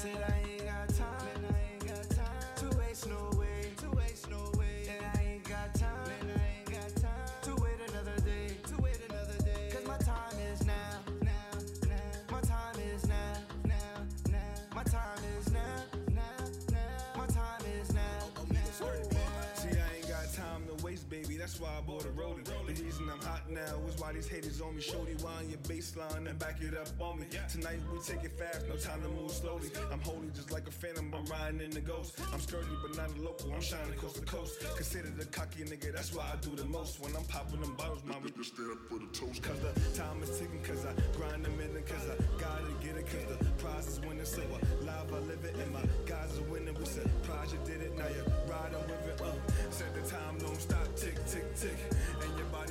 said 0.08 0.24
I 0.30 0.50
ain't 0.50 0.66
got 0.66 0.90
time. 0.96 1.26
Man, 1.42 1.56
I 1.56 1.74
ain't 1.74 1.88
got 1.88 2.10
time 2.16 2.70
to 2.72 2.78
waste 2.78 3.08
no 3.08 3.32
way. 3.40 3.72
To 3.78 3.90
waste 3.92 4.30
no 4.30 4.52
way. 4.58 4.88
And 4.94 5.06
I 5.14 5.34
ain't 5.34 5.44
got 5.44 5.74
time. 5.76 6.08
Man, 6.08 6.40
I 6.40 6.60
ain't 6.60 6.72
got 6.72 7.02
time 7.02 7.28
to 7.44 7.56
wait 7.64 7.80
another 7.90 8.20
day. 8.22 8.48
To 8.70 8.76
wait 8.82 9.00
another 9.10 9.38
day. 9.44 9.70
Cause 9.72 9.86
my 9.86 9.98
time 9.98 10.36
is 10.52 10.66
now. 10.66 10.92
Now. 11.22 11.50
Now. 11.88 12.12
My 12.32 12.42
time 12.42 12.78
is 12.94 13.08
now. 13.08 13.34
Now. 13.66 13.98
Now. 14.30 14.76
My 14.76 14.84
time 14.84 15.22
is 15.38 15.52
now. 15.52 15.84
Now. 16.12 16.38
Now. 16.72 17.18
My 17.18 17.28
time 17.28 17.64
is 17.80 17.94
now. 17.94 18.02
Oh, 18.38 18.46
oh, 18.50 18.82
oh, 18.82 18.94
now. 18.94 19.56
See, 19.56 19.70
I 19.70 19.98
ain't 19.98 20.08
got 20.08 20.32
time 20.34 20.64
to 20.68 20.84
waste, 20.84 21.10
baby. 21.10 21.38
That's 21.38 21.60
why 21.60 21.70
I 21.78 21.82
bought 21.82 22.06
a 22.06 22.12
rolling. 22.12 22.48
80s 22.78 23.00
and 23.00 23.10
I'm 23.10 23.22
hot 23.22 23.50
now. 23.50 23.74
Is 23.88 24.00
why 24.00 24.14
these 24.14 24.28
haters 24.28 24.62
on 24.62 24.76
me. 24.76 24.82
Show 24.82 25.06
you 25.10 25.18
why 25.22 25.34
on 25.40 25.50
your 25.50 25.60
baseline 25.66 26.30
and 26.30 26.38
back 26.38 26.62
it 26.62 26.78
up 26.78 26.88
on 27.00 27.20
me. 27.20 27.26
Tonight 27.50 27.80
we 27.92 28.00
take 28.00 28.24
it 28.24 28.38
fast, 28.38 28.68
no 28.68 28.76
time 28.76 29.02
to 29.02 29.10
move 29.10 29.32
slowly. 29.32 29.70
I'm 29.92 30.02
holy 30.02 30.30
just 30.34 30.52
like 30.52 30.68
a 30.68 30.72
phantom, 30.72 31.14
I'm 31.14 31.26
riding 31.26 31.62
in 31.62 31.72
the 31.72 31.82
ghost. 31.82 32.20
I'm 32.34 32.40
sturdy 32.40 32.68
but 32.82 32.96
not 32.98 33.10
a 33.18 33.22
local, 33.22 33.52
I'm 33.54 33.62
shining 33.62 33.94
coast 33.98 34.16
to 34.16 34.22
coast. 34.22 34.60
Considered 34.76 35.20
a 35.20 35.26
cocky 35.26 35.64
nigga, 35.64 35.94
that's 35.94 36.14
why 36.14 36.26
I 36.32 36.36
do 36.38 36.56
the 36.56 36.66
most. 36.66 37.00
When 37.00 37.16
I'm 37.16 37.26
popping 37.26 37.62
them 37.62 37.74
bottles, 37.76 38.04
my 38.06 38.16
bitch 38.16 38.46
stand 38.46 38.72
up 38.72 38.80
for 38.90 39.00
the 39.00 39.10
toast. 39.14 39.42
Cause 39.42 39.60
the 39.60 39.74
time 39.98 40.22
is 40.24 40.38
ticking, 40.38 40.62
cause 40.64 40.86
I 40.86 40.94
grind 41.18 41.46
them 41.46 41.60
in, 41.60 41.74
cause 41.84 42.06
I 42.06 42.16
gotta 42.40 42.74
get 42.82 42.98
it, 42.98 43.08
cause 43.08 43.38
the 43.38 43.46
prize 43.64 43.88
is 43.88 44.00
winning. 44.02 44.26
So 44.26 44.42
I 44.42 44.86
live, 44.86 45.14
I 45.14 45.20
live 45.26 45.44
it, 45.44 45.56
and 45.56 45.74
my 45.74 45.84
guys 46.06 46.38
are 46.38 46.52
winning. 46.52 46.76
We 46.76 46.86
said, 46.86 47.10
Prize, 47.24 47.54
you 47.54 47.60
did 47.66 47.82
it, 47.82 47.98
now 47.98 48.08
you're 48.14 48.30
riding 48.46 48.80
with 48.86 49.08
it. 49.08 49.22
Uh, 49.22 49.34
said 49.72 49.94
the 49.96 50.02
time 50.10 50.38
don't 50.40 50.60
stop, 50.60 50.88
tick, 50.96 51.16
tick, 51.28 51.46
tick. 51.56 51.78
And 52.22 52.38
your 52.38 52.48
body 52.48 52.67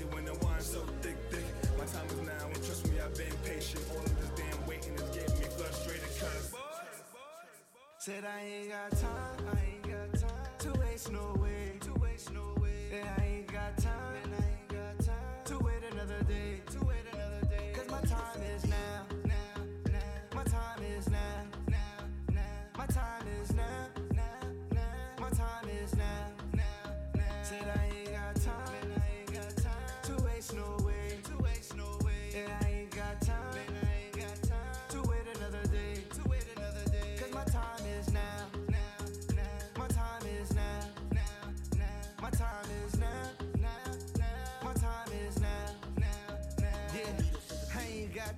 so 0.67 0.81
thick, 1.01 1.17
thick. 1.31 1.45
My 1.79 1.85
time 1.85 2.07
is 2.07 2.27
now, 2.27 2.47
and 2.47 2.57
trust 2.57 2.91
me, 2.91 2.99
I've 2.99 3.17
been 3.17 3.33
patient. 3.45 3.83
All 3.93 3.99
of 3.99 4.17
this 4.19 4.31
damn 4.35 4.67
waiting 4.67 4.95
is 4.95 5.09
getting 5.15 5.39
me 5.39 5.47
frustrated, 5.57 6.11
cause. 6.19 6.55
Said 7.99 8.25
I 8.25 8.41
ain't 8.41 8.71
got 8.71 8.91
time, 8.99 9.47
I 9.55 9.59
ain't 9.67 9.83
got 9.83 10.21
time 10.21 10.51
to 10.59 10.81
waste 10.81 11.13
no 11.13 11.35
way, 11.41 11.79
to 11.81 11.93
waste 12.01 12.33
no 12.33 12.55
way. 12.61 13.03
I 13.19 13.25
ain't 13.25 13.47
got 13.53 13.77
time, 13.79 14.15
I 14.25 14.45
ain't 14.45 14.69
got 14.69 15.05
time 15.05 15.45
to 15.47 15.59
wait 15.59 15.83
another 15.93 16.23
day, 16.25 16.61
to 16.73 16.85
wait 16.85 17.05
another 17.13 17.47
day. 17.47 17.73
Cause 17.75 17.89
my 17.89 18.01
time 18.01 18.43
is 18.55 18.65
now, 18.67 19.07
now, 19.25 19.63
now. 19.91 20.37
My 20.37 20.45
time 20.45 20.83
is 20.97 21.09
now, 21.11 21.43
now, 21.69 21.77
now. 22.33 22.43
My 22.79 22.87
time 22.87 23.26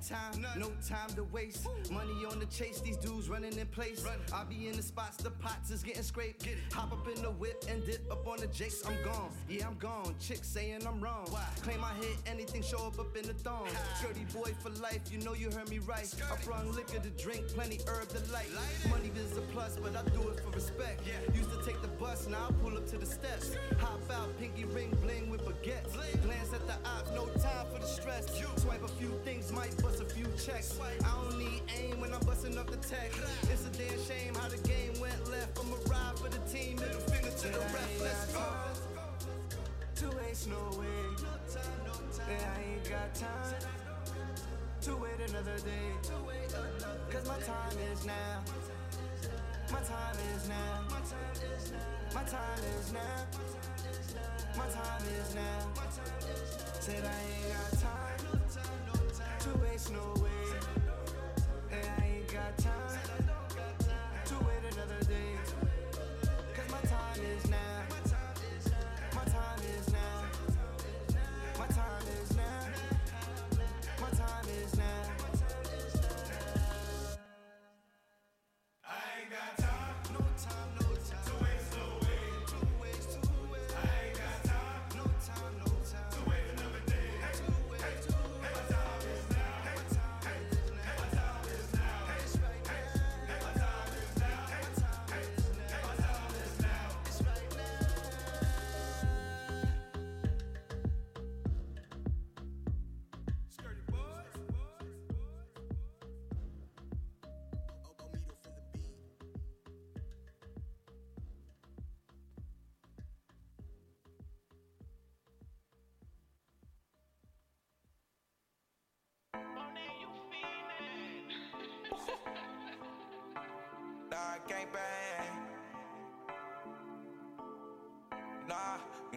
time, 0.09 0.47
no 0.57 0.71
time 0.89 1.11
to 1.17 1.25
waste. 1.25 1.67
Money 1.91 2.25
on 2.31 2.39
the 2.39 2.47
chase, 2.47 2.81
these 2.81 2.97
dudes 2.97 3.29
running 3.29 3.57
in 3.59 3.67
place. 3.67 4.05
I 4.33 4.45
be 4.45 4.69
in 4.69 4.77
the 4.77 4.83
spots, 4.83 5.19
the 5.19 5.31
pots 5.31 5.71
is 5.71 5.83
getting 5.83 6.03
scraped. 6.03 6.45
Get 6.45 6.57
Hop 6.73 6.93
up 6.93 7.07
in 7.15 7.23
the 7.23 7.31
whip 7.31 7.65
and 7.69 7.85
dip 7.85 8.11
up 8.11 8.27
on 8.27 8.39
the 8.39 8.47
jakes. 8.47 8.83
I'm 8.87 8.97
gone, 9.05 9.31
yeah, 9.49 9.67
I'm 9.67 9.77
gone. 9.77 10.15
Chicks 10.19 10.49
saying 10.49 10.87
I'm 10.87 11.01
wrong. 11.01 11.27
Why? 11.31 11.45
Claim 11.63 11.85
I 11.85 11.93
hit 11.95 12.17
anything, 12.27 12.63
show 12.63 12.87
up 12.87 12.99
up 12.99 13.15
in 13.17 13.27
the 13.27 13.35
thong. 13.35 13.69
Dirty 14.01 14.25
boy 14.33 14.53
for 14.61 14.71
life, 14.81 15.01
you 15.13 15.19
know 15.19 15.35
you 15.35 15.51
heard 15.51 15.69
me 15.69 15.79
right. 15.81 16.13
I 16.33 16.43
brung 16.45 16.73
liquor 16.73 17.01
to 17.01 17.11
drink, 17.23 17.49
plenty 17.49 17.81
herb 17.87 18.09
to 18.09 18.33
light. 18.33 18.49
Money 18.89 19.11
is 19.17 19.37
a 19.37 19.43
plus, 19.53 19.77
but 19.77 19.95
I 19.95 20.03
do 20.11 20.29
it 20.31 20.41
for 20.41 20.51
respect. 20.51 21.03
Yeah. 21.07 21.37
Used 21.37 21.51
to 21.51 21.63
take 21.65 21.81
the 21.83 21.89
bus, 21.89 22.27
now 22.29 22.49
I 22.49 22.53
pull 22.63 22.77
up 22.77 22.87
to 22.89 22.99
the 22.99 23.07
steps. 23.07 23.57
Hop 23.81 24.01
out, 24.11 24.39
pinky 24.39 24.65
ring, 24.65 24.97
bling 25.03 25.29
with 25.29 25.45
baguettes. 25.45 25.93
Glance 26.23 26.53
at 26.55 26.67
the 26.67 26.75
ops, 26.89 27.11
no 27.15 27.27
time 27.43 27.67
for 27.73 27.79
the 27.79 27.87
stress. 27.87 28.27
Swipe 28.57 28.85
a 28.85 28.89
few 28.89 29.13
things, 29.25 29.53
might 29.53 29.77
bust 29.83 29.98
a 30.01 30.05
few 30.05 30.27
checks. 30.37 30.79
I 30.81 31.23
don't 31.23 31.39
need 31.39 31.63
aim 31.77 32.01
when 32.01 32.13
I'm 32.13 32.21
busting 32.21 32.57
up 32.57 32.71
the 32.71 32.77
tech. 32.77 33.11
It's 33.51 33.67
a 33.67 33.71
damn 33.71 33.99
shame 34.05 34.35
how 34.35 34.49
the 34.49 34.59
game 34.69 34.93
went 35.01 35.19
left. 35.31 35.59
I'ma 35.59 35.77
ride 35.91 36.19
for 36.19 36.29
the 36.29 36.39
team, 36.51 36.77
middle 36.77 37.01
finger 37.01 37.31
to 37.31 37.49
the 37.49 37.59
ref. 37.59 38.01
Let's 38.01 38.33
go. 38.33 38.45
To 39.97 40.17
waste 40.17 40.49
no 40.49 40.79
way. 40.79 40.87
Yeah, 42.29 42.55
I 42.55 42.75
ain't 42.75 42.89
got 42.89 43.15
time 43.15 43.55
to 44.83 44.97
wait 44.97 45.19
another 45.29 45.59
day. 45.59 45.89
Cause 47.11 47.27
my 47.27 47.39
time 47.41 47.77
is 47.93 48.05
now. 48.05 48.45
My 49.73 49.81
time 49.81 50.17
is 50.37 50.49
now. 50.49 50.85
My 50.91 51.01
time 51.01 51.43
is 51.57 51.73
now. 51.73 52.15
My 52.15 52.23
time 52.23 52.63
is 52.79 52.93
now. 52.93 53.27
My 54.57 54.67
time 54.67 55.03
is 55.21 55.35
now. 55.35 55.73
Said 56.81 57.05
I 57.05 57.07
ain't 57.07 57.53
got 57.53 57.81
time 57.81 58.18
to 59.41 59.51
waste 59.59 59.93
no 59.93 60.15
way. 60.21 60.31
Yeah, 61.71 61.95
I 61.99 62.05
ain't 62.07 62.33
got 62.33 62.59
time 62.59 62.88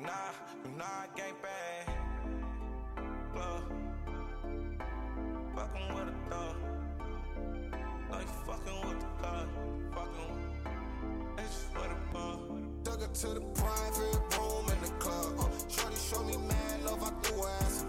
Nah, 0.02 0.10
nah, 0.10 0.78
nah, 0.78 1.06
gang 1.16 1.36
bang. 1.43 1.95
Club. 3.34 3.64
Fucking 5.56 5.95
with 5.95 6.08
a 6.10 6.30
thug. 6.30 6.56
Like 8.12 8.30
fucking 8.45 8.88
with 8.88 8.99
the 8.99 9.08
gun. 9.22 9.47
Fucking 9.93 10.32
with. 10.32 11.45
It's 11.45 11.66
what 11.76 11.86
it 11.91 12.14
bug. 12.14 12.39
Took 12.84 13.02
her 13.02 13.08
to 13.14 13.28
the 13.28 13.41
private 13.41 14.38
room 14.38 14.66
in 14.74 14.82
the 14.82 14.91
club. 14.99 15.39
Uh, 15.39 15.70
Shorty 15.70 15.95
show 15.97 16.24
me 16.24 16.38
mad 16.47 16.84
love, 16.86 17.04
I 17.04 17.10
threw 17.28 17.43
ass 17.45 17.86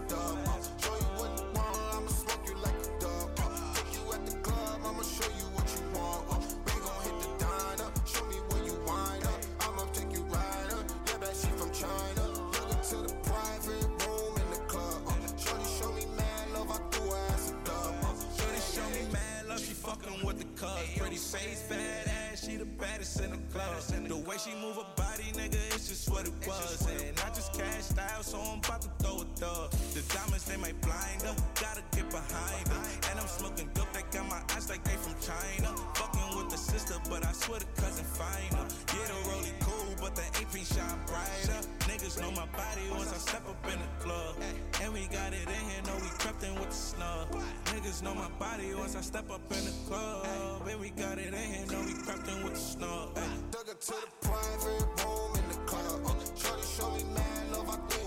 fucking 19.83 20.25
with 20.25 20.39
the 20.39 20.45
cuz. 20.55 20.97
Pretty 20.97 21.17
face, 21.17 21.63
bad 21.67 22.07
ass, 22.07 22.45
she 22.45 22.55
the 22.55 22.65
baddest 22.65 23.19
in 23.19 23.31
the 23.31 23.37
club. 23.51 23.81
The 24.07 24.15
way 24.15 24.37
she 24.37 24.51
move 24.55 24.75
her 24.77 24.87
body, 24.95 25.29
nigga, 25.33 25.59
it's 25.75 25.89
just 25.89 26.09
what 26.09 26.25
it 26.25 26.33
was. 26.47 26.87
And 26.87 27.19
I 27.19 27.29
just 27.29 27.53
cashed 27.53 27.97
out, 27.99 28.23
so 28.23 28.39
I'm 28.39 28.59
about 28.59 28.82
The 29.23 30.03
diamonds, 30.09 30.43
they 30.45 30.57
might 30.57 30.79
blind 30.81 31.21
her, 31.21 31.35
gotta 31.55 31.81
get 31.95 32.09
behind 32.09 32.67
her. 32.67 32.81
And 33.09 33.19
I'm 33.19 33.27
smoking 33.27 33.69
dope, 33.73 33.91
that 33.93 34.11
got 34.11 34.27
my 34.27 34.41
eyes 34.55 34.69
like 34.69 34.83
they 34.83 34.97
from 34.97 35.15
China. 35.21 35.75
Fucking 35.95 36.37
with 36.37 36.49
the 36.49 36.57
sister, 36.57 36.95
but 37.09 37.25
I 37.25 37.31
swear 37.31 37.59
the 37.59 37.81
cousin 37.81 38.05
finer. 38.05 38.67
Yeah, 38.91 39.07
the 39.07 39.13
rollie 39.29 39.55
cool, 39.61 39.95
but 40.01 40.15
the 40.15 40.23
AP 40.41 40.55
shine 40.65 40.99
brighter. 41.07 41.61
Niggas 41.87 42.19
know 42.19 42.31
my 42.31 42.45
body 42.51 42.83
once 42.91 43.13
I 43.13 43.17
step 43.17 43.47
up 43.47 43.63
in 43.71 43.79
the 43.79 44.03
club. 44.03 44.35
And 44.81 44.93
we 44.93 45.07
got 45.07 45.31
it 45.31 45.47
in 45.47 45.63
here, 45.71 45.81
know 45.85 45.95
we 46.01 46.09
crept 46.19 46.43
in 46.43 46.55
with 46.55 46.69
the 46.69 46.75
snub. 46.75 47.31
Niggas 47.71 48.03
know 48.03 48.13
my 48.13 48.29
body 48.39 48.75
once 48.75 48.95
I 48.95 49.01
step 49.01 49.31
up 49.31 49.41
in 49.51 49.63
the 49.63 49.73
club. 49.87 50.27
And 50.67 50.79
we 50.81 50.89
got 50.89 51.17
it 51.17 51.33
in 51.33 51.33
here, 51.33 51.65
know 51.71 51.81
we 51.85 51.93
crept 52.03 52.27
in 52.27 52.43
with 52.43 52.55
the 52.55 52.59
snub. 52.59 53.15
Took 53.51 53.67
her 53.67 53.73
to 53.73 53.95
the 54.03 54.27
private 54.27 54.83
room 54.99 55.31
in 55.39 55.47
the 55.47 55.59
club. 55.65 56.03
Shorty 56.35 56.63
show 56.67 56.91
me 56.91 57.03
mad 57.15 57.51
love, 57.51 57.69
I 57.69 57.77
threw 57.87 58.02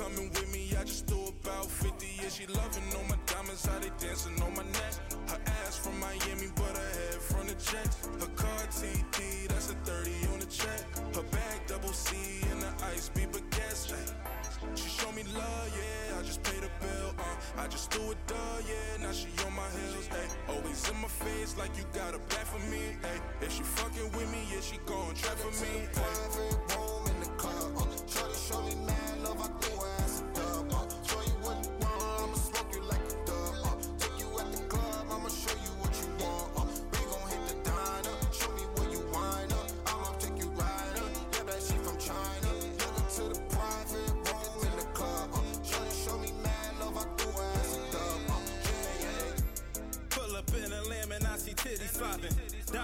coming 0.00 0.30
with 0.30 0.52
me. 0.52 0.72
I 0.80 0.84
just 0.84 1.06
threw 1.06 1.28
about 1.28 1.66
50. 1.66 2.06
Yeah, 2.22 2.28
she 2.30 2.46
loving 2.46 2.88
all 2.96 3.04
my 3.04 3.18
diamonds, 3.26 3.66
how 3.66 3.78
they 3.80 3.92
dancing 4.00 4.40
on 4.40 4.54
my 4.56 4.62
neck. 4.62 4.94
Her 5.28 5.40
ass 5.60 5.76
from 5.76 6.00
Miami, 6.00 6.48
but 6.56 6.74
her 6.80 6.90
head 6.98 7.20
from 7.20 7.46
the 7.48 7.54
jets. 7.54 7.96
Her 8.20 8.32
car 8.34 8.62
TD, 8.78 9.48
that's 9.48 9.70
a 9.70 9.74
30 9.84 10.32
on 10.32 10.38
the 10.40 10.46
check. 10.46 10.80
Her 11.14 11.26
bag 11.34 11.58
double 11.66 11.92
C 11.92 12.16
and 12.50 12.62
the 12.62 12.72
ice 12.86 13.10
be 13.10 13.26
love, 15.34 15.68
yeah. 15.76 16.18
I 16.18 16.22
just 16.22 16.42
paid 16.42 16.62
the 16.62 16.70
bill. 16.80 17.14
Uh, 17.18 17.60
I 17.62 17.66
just 17.68 17.90
threw 17.92 18.10
a 18.10 18.14
duh, 18.26 18.58
yeah. 18.66 19.02
Now 19.04 19.12
she 19.12 19.28
on 19.46 19.54
my 19.54 19.68
heels. 19.70 20.08
Ay, 20.12 20.52
always 20.52 20.88
in 20.88 20.96
my 21.00 21.08
face 21.08 21.56
like 21.58 21.76
you 21.76 21.84
got 21.92 22.14
a 22.14 22.18
back 22.30 22.46
for 22.46 22.60
me. 22.70 22.96
Ay, 23.04 23.20
if 23.40 23.52
she 23.52 23.62
fucking 23.62 24.10
with 24.12 24.30
me, 24.32 24.42
yeah, 24.52 24.60
she 24.60 24.78
gon' 24.86 25.14
try 25.14 25.34
for 25.34 25.52
me. 25.62 25.72
Ay. 25.82 25.88
Private 25.92 26.76
room 26.76 27.06
in 27.12 27.20
the 27.20 27.30
club. 27.36 27.76
Uh, 27.76 27.86
Shorty 28.06 28.34
show 28.34 28.60
me 28.62 28.74
mad 28.86 29.22
love, 29.24 29.40
I 29.40 29.48
threw 29.60 29.78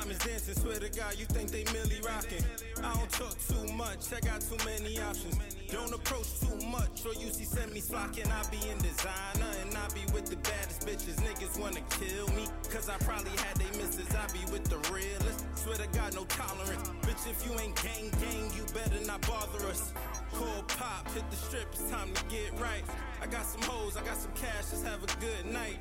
Diamonds 0.07 0.24
dancing, 0.24 0.54
swear 0.62 0.78
to 0.78 0.88
God, 0.90 1.18
you 1.18 1.26
think 1.26 1.50
they 1.50 1.64
milli 1.64 2.04
rocking. 2.04 2.44
I 2.83 2.93
don't 2.95 3.11
talk 3.11 3.37
too 3.49 3.72
much, 3.74 4.12
I 4.12 4.20
got 4.20 4.41
too 4.41 4.57
many 4.64 4.99
options. 5.01 5.39
Don't 5.70 5.93
approach 5.93 6.41
too 6.41 6.66
much, 6.66 7.05
or 7.05 7.14
you 7.14 7.33
see 7.33 7.45
send 7.45 7.72
me 7.72 7.81
slocking. 7.81 8.27
I 8.27 8.43
be 8.51 8.59
in 8.70 8.79
designer 8.79 9.51
and 9.62 9.77
I 9.77 9.89
be 9.95 10.05
with 10.12 10.27
the 10.27 10.37
baddest 10.37 10.87
bitches. 10.87 11.16
Niggas 11.24 11.59
wanna 11.59 11.81
kill 11.99 12.29
me, 12.37 12.47
cause 12.70 12.89
I 12.89 12.97
probably 12.99 13.33
had 13.43 13.57
they 13.57 13.70
misses. 13.79 14.09
I 14.14 14.27
be 14.33 14.45
with 14.53 14.64
the 14.64 14.79
realest. 14.93 15.45
Swear 15.59 15.77
to 15.77 15.89
God, 15.97 16.14
no 16.14 16.24
tolerance. 16.24 16.89
Bitch, 17.03 17.27
if 17.31 17.45
you 17.47 17.59
ain't 17.59 17.74
gang 17.83 18.11
gang, 18.20 18.51
you 18.55 18.64
better 18.72 19.05
not 19.07 19.27
bother 19.27 19.66
us. 19.66 19.93
Call 20.35 20.62
pop, 20.68 21.11
hit 21.12 21.29
the 21.31 21.37
strip, 21.37 21.66
it's 21.72 21.91
time 21.91 22.12
to 22.12 22.24
get 22.27 22.53
right. 22.61 22.85
I 23.22 23.27
got 23.27 23.47
some 23.47 23.62
hoes, 23.62 23.97
I 23.97 24.05
got 24.05 24.16
some 24.16 24.33
cash, 24.33 24.70
just 24.70 24.85
have 24.85 25.03
a 25.03 25.07
good 25.18 25.47
night. 25.53 25.81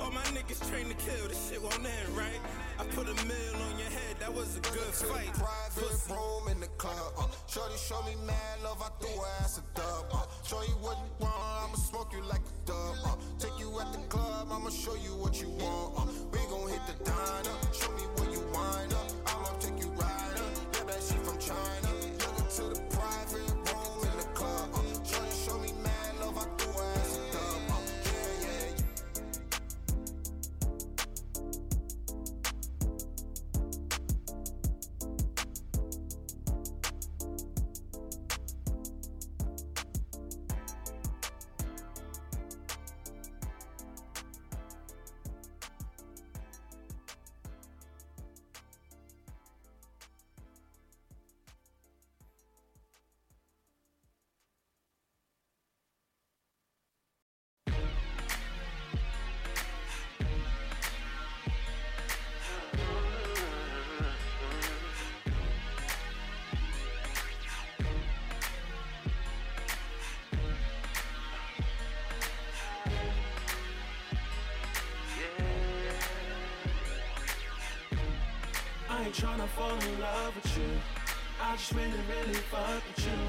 All 0.00 0.12
my 0.12 0.22
niggas 0.32 0.62
trained 0.70 0.90
to 0.90 0.96
kill, 0.96 1.28
this 1.28 1.50
shit 1.50 1.60
won't 1.60 1.76
end, 1.76 2.08
right? 2.16 2.40
I 2.78 2.84
put 2.94 3.08
a 3.08 3.14
mill 3.26 3.56
on 3.68 3.78
your 3.78 3.90
head, 3.90 4.16
that 4.20 4.32
was 4.32 4.56
a 4.56 4.60
good 4.60 4.94
fight. 4.94 5.32
private 5.34 6.08
room 6.08 6.45
in 6.48 6.60
the 6.60 6.66
club. 6.78 7.12
Uh, 7.18 7.26
Shorty 7.46 7.76
show 7.76 8.00
me 8.02 8.14
mad 8.26 8.62
love, 8.62 8.80
I 8.82 8.88
threw 9.00 9.16
her 9.16 9.26
ass 9.40 9.58
a 9.58 9.62
dub. 9.76 10.06
Uh, 10.12 10.26
show 10.44 10.62
you 10.62 10.76
what 10.84 10.96
you 10.98 11.10
want, 11.24 11.34
I'ma 11.64 11.76
smoke 11.76 12.12
you 12.12 12.22
like 12.22 12.40
a 12.40 12.66
dub. 12.66 12.96
Uh, 13.04 13.16
take 13.38 13.58
you 13.58 13.78
at 13.80 13.92
the 13.92 13.98
club, 14.08 14.48
I'ma 14.50 14.70
show 14.70 14.94
you 14.94 15.14
what 15.16 15.40
you 15.40 15.48
want. 15.50 15.98
Uh, 15.98 16.06
we 16.32 16.38
gon' 16.50 16.68
hit 16.68 16.80
the 16.86 17.04
diner, 17.04 17.56
show 17.72 17.90
me 17.92 18.02
where 18.16 18.30
you 18.30 18.40
wind 18.52 18.92
up. 18.94 19.05
Ain't 79.06 79.14
tryna 79.14 79.46
fall 79.48 79.70
in 79.70 80.00
love 80.00 80.34
with 80.34 80.58
you. 80.58 80.68
I 81.40 81.54
just 81.54 81.72
really, 81.72 82.02
really 82.10 82.40
fuck 82.50 82.82
with 82.88 83.06
you. 83.06 83.20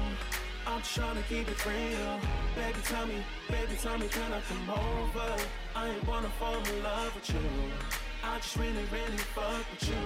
I'm 0.66 0.80
just 0.82 0.98
tryna 0.98 1.22
keep 1.28 1.48
it 1.48 1.66
real. 1.66 2.18
Baby, 2.56 2.80
tell 2.82 3.06
me, 3.06 3.22
baby, 3.48 3.74
tell 3.80 3.96
me, 3.96 4.08
can 4.08 4.32
I 4.32 4.40
come 4.40 4.70
over? 4.70 5.36
I 5.76 5.90
ain't 5.90 6.06
wanna 6.08 6.30
fall 6.40 6.58
in 6.58 6.82
love 6.82 7.14
with 7.14 7.30
you. 7.30 7.48
I 8.24 8.38
just 8.38 8.56
really, 8.56 8.86
really 8.90 9.22
fuck 9.36 9.64
with 9.70 9.88
you. 9.88 10.04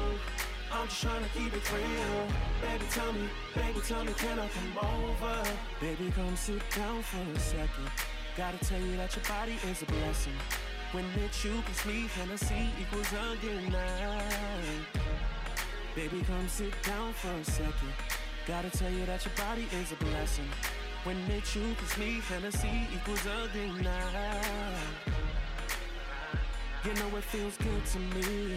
I'm 0.73 0.89
just 0.89 1.05
tryna 1.05 1.29
keep 1.33 1.55
it 1.57 1.73
real. 1.73 2.20
Baby, 2.61 2.85
tell 2.91 3.12
me, 3.14 3.29
baby, 3.55 3.81
tell 3.89 4.05
me, 4.05 4.12
can 4.12 4.39
I 4.39 4.49
come 4.49 4.75
over? 4.77 5.43
Baby, 5.81 6.12
come 6.14 6.37
sit 6.37 6.62
down 6.77 7.03
for 7.03 7.25
a 7.35 7.39
second. 7.41 7.89
Gotta 8.37 8.59
tell 8.59 8.81
you 8.81 8.97
that 8.99 9.16
your 9.16 9.25
body 9.25 9.57
is 9.70 9.81
a 9.81 9.87
blessing. 9.87 10.37
When 10.93 11.07
it's 11.25 11.43
you 11.43 11.62
plus 11.64 11.87
me, 11.87 12.09
Hennessy 12.14 12.68
equals 12.79 13.09
undenied. 13.14 15.01
Baby, 15.95 16.22
come 16.26 16.49
sit 16.49 16.72
down 16.82 17.12
for 17.12 17.28
a 17.28 17.45
second. 17.45 17.93
Gotta 18.47 18.70
tell 18.70 18.90
you 18.90 19.05
that 19.05 19.22
your 19.26 19.34
body 19.36 19.66
is 19.80 19.93
a 19.93 19.97
blessing. 19.97 20.49
When 21.05 21.16
they 21.28 21.40
choose 21.40 21.99
me, 21.99 22.20
Hennessy 22.28 22.88
equals 22.95 23.26
a 23.26 23.49
green 23.53 23.82
night. 23.82 24.74
You 26.84 26.95
know 26.95 27.16
it 27.18 27.24
feels 27.24 27.59
good 27.59 27.84
to 27.84 27.99
me. 27.99 28.57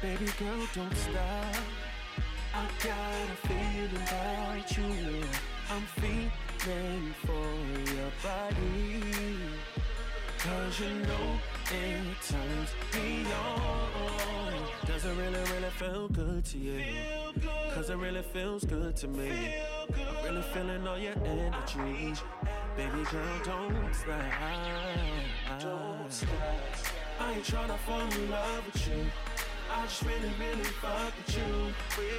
Baby 0.00 0.26
girl, 0.38 0.66
don't 0.72 0.96
stop. 0.96 1.56
I 2.54 2.68
got 2.84 3.26
a 3.26 3.48
feeling 3.48 4.02
about 4.06 4.76
you. 4.76 5.24
I'm 5.70 5.82
feeling 5.98 7.14
for 7.26 7.50
your 7.94 8.12
body. 8.22 9.02
Cause 10.38 10.80
you 10.80 10.94
know 11.06 11.40
it 11.72 12.16
turns 12.28 12.70
me 12.94 13.26
on. 13.32 14.49
Does 14.86 15.04
it 15.04 15.16
really, 15.16 15.38
really 15.52 15.70
feel 15.76 16.08
good 16.08 16.44
to 16.46 16.58
you? 16.58 16.82
Cause 17.74 17.90
it 17.90 17.96
really 17.96 18.22
feels 18.22 18.64
good 18.64 18.96
to 18.96 19.08
me. 19.08 19.54
I'm 19.88 20.24
really 20.24 20.42
feeling 20.42 20.86
all 20.86 20.98
your 20.98 21.14
energy. 21.24 22.14
Baby 22.76 23.04
girl, 23.10 23.40
don't 23.44 23.94
slide. 23.94 25.58
Don't 25.60 26.12
slide. 26.12 26.30
I 27.20 27.32
ain't 27.34 27.44
tryna 27.44 27.78
fall 27.78 28.00
in 28.00 28.30
love 28.30 28.66
with 28.66 28.88
you. 28.88 29.04
I 29.72 29.82
just 29.84 30.02
really, 30.02 30.32
really 30.40 30.64
fuck 30.64 31.12
with 31.16 31.36
you. 31.36 31.72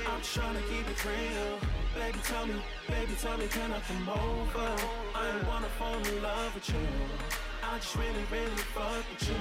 I'm 0.07 0.21
tryna 0.21 0.61
keep 0.69 0.87
it 0.87 1.05
real. 1.05 1.59
Baby, 1.95 2.19
tell 2.23 2.45
me, 2.45 2.55
baby, 2.87 3.13
tell 3.19 3.37
me, 3.37 3.47
can 3.47 3.71
I 3.71 3.79
come 3.81 4.09
over? 4.09 4.75
I 5.15 5.35
ain't 5.35 5.47
wanna 5.47 5.67
fall 5.77 5.97
in 5.97 6.23
love 6.23 6.55
with 6.55 6.69
you. 6.69 7.50
I 7.63 7.77
just 7.77 7.95
really, 7.95 8.25
really 8.31 8.63
fuck 8.73 9.03
with 9.09 9.29
you. 9.29 9.35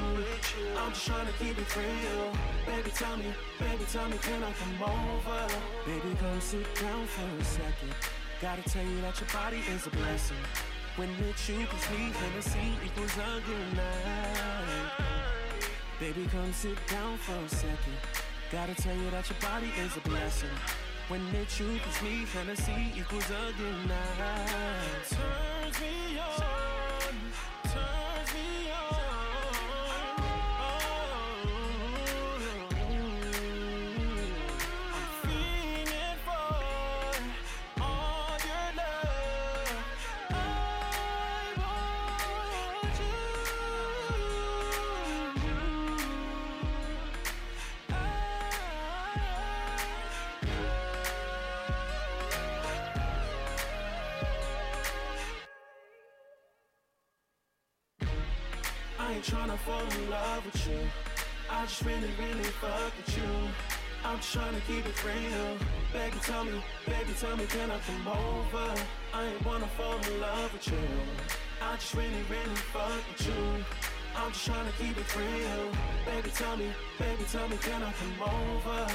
I'm 0.79 0.93
just 0.93 1.09
tryna 1.09 1.33
keep 1.39 1.59
it 1.59 1.77
real. 1.77 2.33
Baby, 2.67 2.91
tell 2.95 3.17
me, 3.17 3.33
baby, 3.59 3.85
tell 3.91 4.09
me, 4.09 4.19
can 4.23 4.43
I 4.43 4.53
come 4.53 4.83
over? 4.83 5.47
Baby, 5.87 6.17
come 6.21 6.41
sit 6.41 6.75
down 6.77 7.07
for 7.07 7.41
a 7.41 7.45
second. 7.45 7.95
Gotta 8.41 8.63
tell 8.63 8.85
you 8.85 9.01
that 9.03 9.19
your 9.21 9.29
body 9.33 9.61
is 9.73 9.87
a 9.87 9.91
blessing. 9.91 10.37
When 10.97 11.09
it's 11.29 11.49
you, 11.49 11.67
cause 11.67 11.91
me, 11.91 12.13
Hennessy 12.13 12.75
equals 12.85 13.17
a 13.17 13.41
good 13.47 13.77
night. 13.77 14.91
Baby, 15.99 16.27
come 16.33 16.53
sit 16.53 16.79
down 16.89 17.17
for 17.19 17.35
a 17.35 17.49
second. 17.49 17.99
Gotta 18.51 18.75
tell 18.75 18.97
you 18.97 19.11
that 19.11 19.29
your 19.29 19.39
body 19.41 19.71
is 19.79 19.97
a 19.97 20.01
blessing. 20.09 20.57
When 21.09 21.21
it's 21.35 21.59
you, 21.59 21.79
cause 21.85 22.03
me, 22.03 22.27
Hennessy 22.33 22.93
equals 22.97 23.31
a 23.31 23.53
good 23.57 23.89
night. 23.89 25.05
Turns 25.09 25.81
me 25.81 26.19
on, 26.19 27.15
ain't 59.21 59.27
tryna 59.27 59.59
fall 59.59 59.83
in 59.83 60.11
love 60.11 60.45
with 60.47 60.67
you. 60.67 60.79
I 61.51 61.67
just 61.67 61.85
really, 61.85 62.11
really 62.19 62.51
fuck 62.61 62.93
with 62.97 63.17
you. 63.17 63.31
I'm 64.03 64.17
just 64.17 64.35
tryna 64.35 64.61
keep 64.67 64.87
it 64.87 65.05
real. 65.05 65.59
Baby, 65.93 66.17
tell 66.23 66.45
me, 66.45 66.63
baby, 66.87 67.13
tell 67.19 67.37
me, 67.37 67.45
can 67.47 67.71
I 67.71 67.79
come 67.81 68.09
over? 68.09 68.75
I 69.13 69.25
ain't 69.27 69.45
wanna 69.45 69.69
fall 69.77 69.99
in 69.99 70.21
love 70.21 70.53
with 70.55 70.67
you. 70.69 70.89
I 71.61 71.75
just 71.77 71.95
really, 71.95 72.23
really 72.31 72.61
fuck 72.73 73.03
with 73.11 73.27
you. 73.27 73.65
I'm 74.17 74.33
just 74.33 74.49
tryna 74.49 74.73
keep 74.79 74.97
it 74.97 75.17
real. 75.17 75.69
Baby, 76.07 76.31
tell 76.31 76.57
me, 76.57 76.73
baby, 76.99 77.25
tell 77.31 77.49
me, 77.49 77.57
can 77.59 77.83
I 77.83 77.93
come 77.93 78.23
over? 78.23 78.87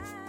side. 0.00 0.21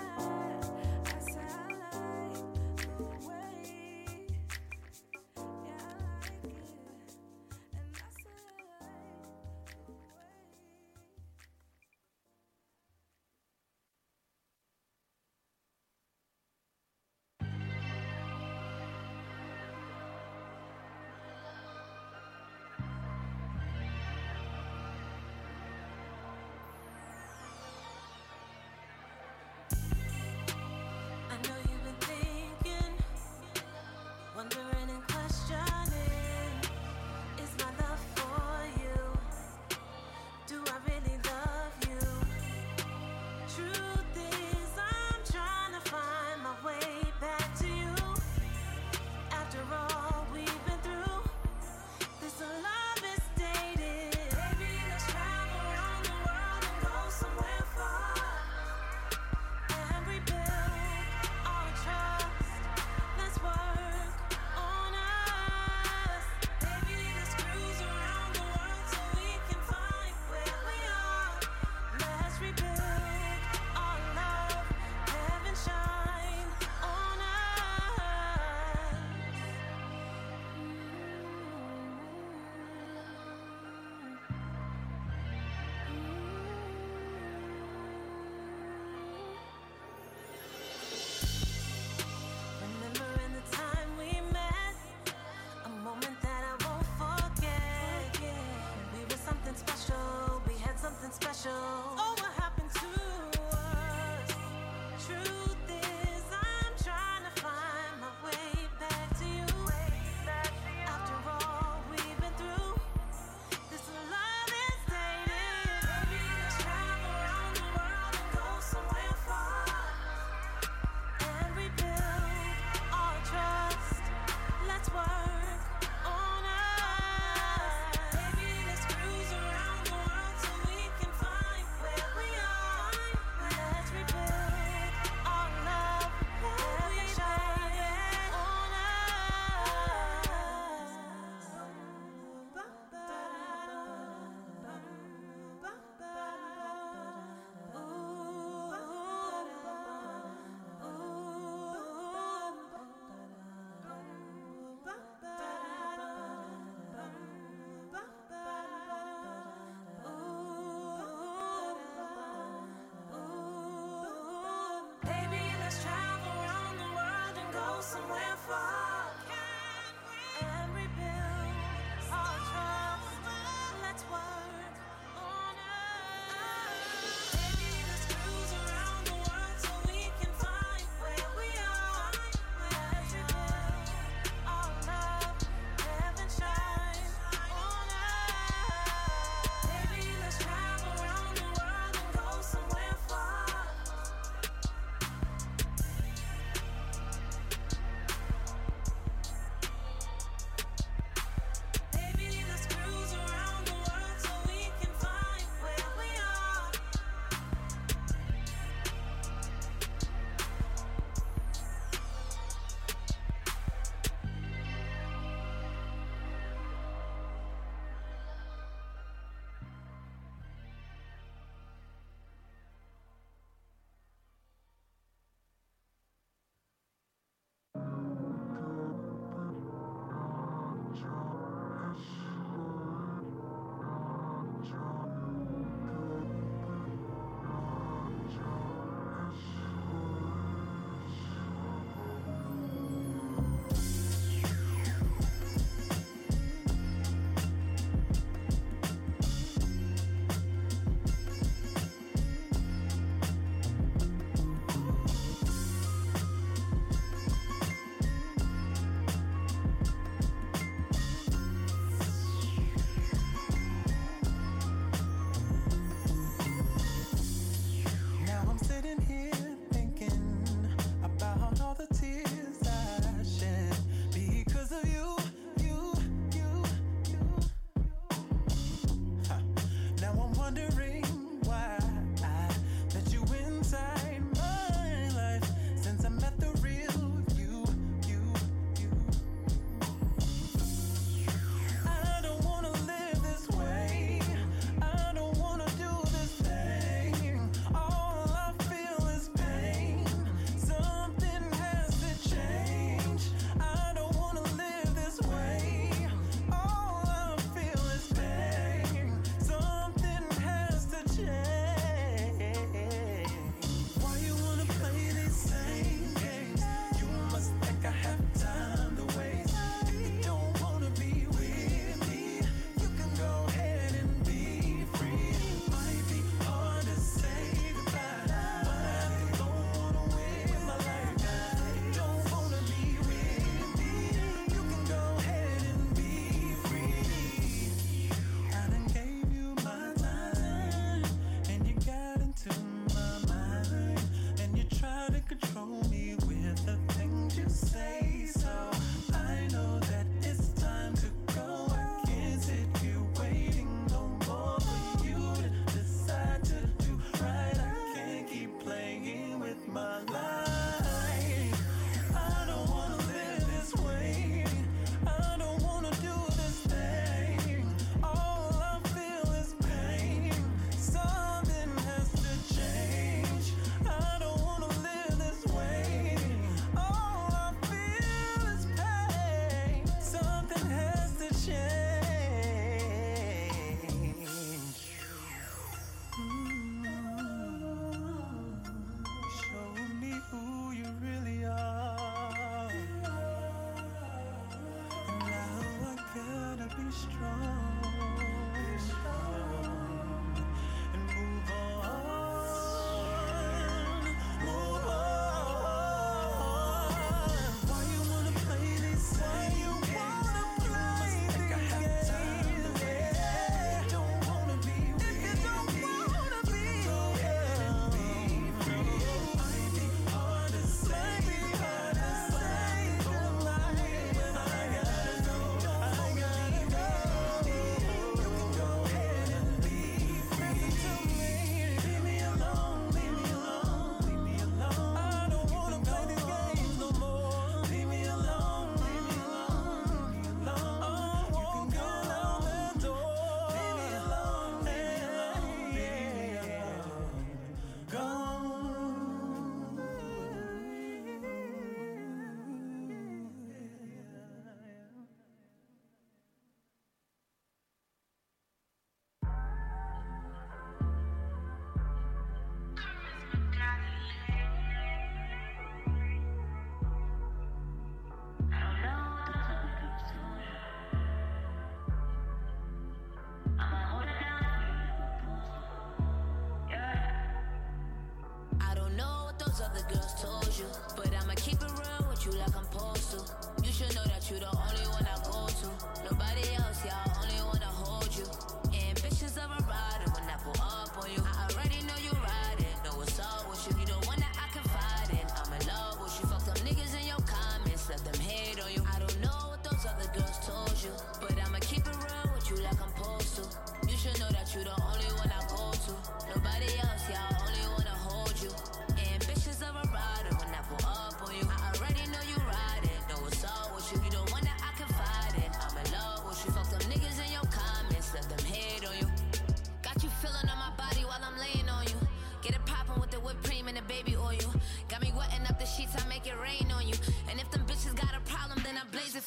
Told 479.91 480.57
you. 480.57 480.65
But 480.95 481.14
I'ma 481.14 481.34
keep 481.35 481.61
it 481.61 481.72
real 481.72 482.10
with 482.10 482.26
you 482.26 482.31
like 482.31 482.55
I'm 482.55 482.64
supposed 482.65 483.11
to. 483.11 483.65
You 483.65 483.72
should 483.72 483.95
know 483.95 484.03
that 484.05 484.30
you 484.30 484.39
the 484.39 484.47
only 484.47 484.88
one 484.88 485.05
I 485.05 485.15
go 485.23 485.47
to. 485.47 485.69
Nobody 486.10 486.55
else, 486.55 486.85
y'all 486.85 487.11
only 487.22 487.41
wanna 487.43 487.65
hold 487.65 488.15
you. 488.15 488.62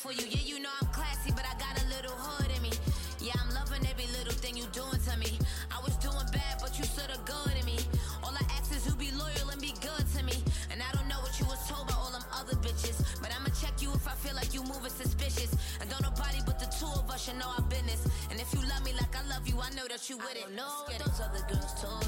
For 0.07 0.13
you. 0.13 0.29
Yeah, 0.31 0.45
you 0.47 0.61
know 0.61 0.71
I'm 0.81 0.87
classy, 0.95 1.33
but 1.35 1.43
I 1.43 1.55
got 1.59 1.75
a 1.83 1.87
little 1.91 2.15
hood 2.15 2.51
in 2.55 2.63
me. 2.63 2.71
Yeah, 3.19 3.35
I'm 3.43 3.51
loving 3.55 3.83
every 3.91 4.07
little 4.15 4.39
thing 4.39 4.57
you 4.57 4.67
doing 4.71 5.03
to 5.03 5.15
me. 5.19 5.39
I 5.75 5.83
was 5.83 5.97
doing 5.99 6.27
bad, 6.31 6.63
but 6.63 6.79
you 6.79 6.85
stood 6.85 7.11
a 7.11 7.19
good 7.27 7.55
in 7.59 7.67
me. 7.67 7.79
All 8.23 8.31
I 8.31 8.45
ask 8.55 8.71
is 8.71 8.87
you 8.87 8.95
be 8.95 9.11
loyal 9.19 9.51
and 9.51 9.61
be 9.61 9.75
good 9.83 10.07
to 10.15 10.23
me. 10.23 10.39
And 10.71 10.79
I 10.79 10.91
don't 10.95 11.09
know 11.11 11.19
what 11.27 11.35
you 11.41 11.47
was 11.47 11.59
told 11.67 11.89
by 11.89 11.95
all 11.99 12.13
them 12.15 12.23
other 12.31 12.55
bitches. 12.63 13.03
But 13.19 13.35
I'ma 13.35 13.51
check 13.59 13.83
you 13.83 13.91
if 13.99 14.07
I 14.07 14.15
feel 14.23 14.37
like 14.37 14.55
you 14.55 14.63
moving 14.63 14.95
suspicious. 14.95 15.51
And 15.81 15.91
don't 15.91 16.03
nobody 16.03 16.39
but 16.47 16.63
the 16.63 16.71
two 16.71 16.87
of 16.87 17.11
us 17.11 17.27
should 17.27 17.39
know 17.43 17.51
our 17.59 17.67
business. 17.67 18.07
And 18.31 18.39
if 18.39 18.47
you 18.55 18.63
love 18.63 18.87
me 18.87 18.95
like 18.95 19.11
I 19.11 19.27
love 19.27 19.43
you, 19.51 19.59
I 19.59 19.71
know 19.75 19.91
that 19.91 20.07
you 20.07 20.23
with 20.23 20.39
it. 20.39 20.47
I 20.47 20.47
don't 20.47 20.55
know 20.55 20.87
what 20.87 21.03
those 21.03 21.19
other 21.19 21.43
girls 21.51 21.75
told 21.83 22.06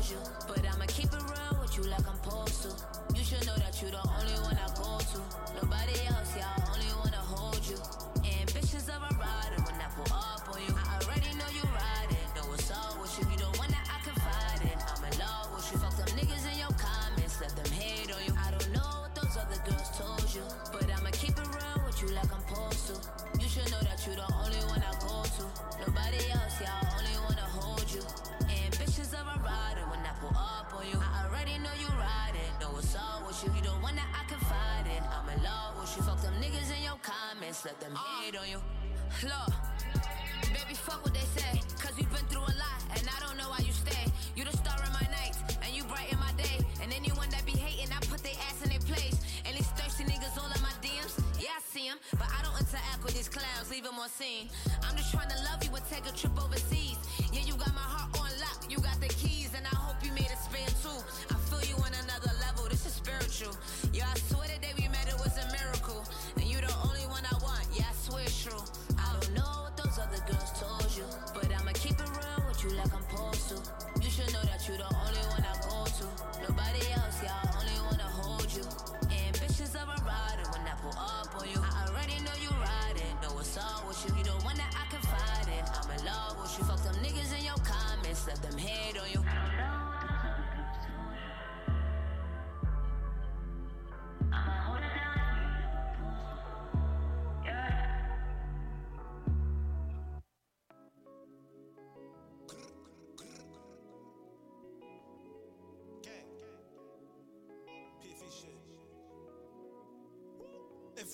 I'm 54.20 54.96
just 54.96 55.12
trying 55.12 55.28
to 55.28 55.36
love 55.44 55.62
you 55.62 55.70
and 55.76 55.84
take 55.88 56.04
a 56.08 56.12
trip 56.12 56.32
overseas. 56.42 56.87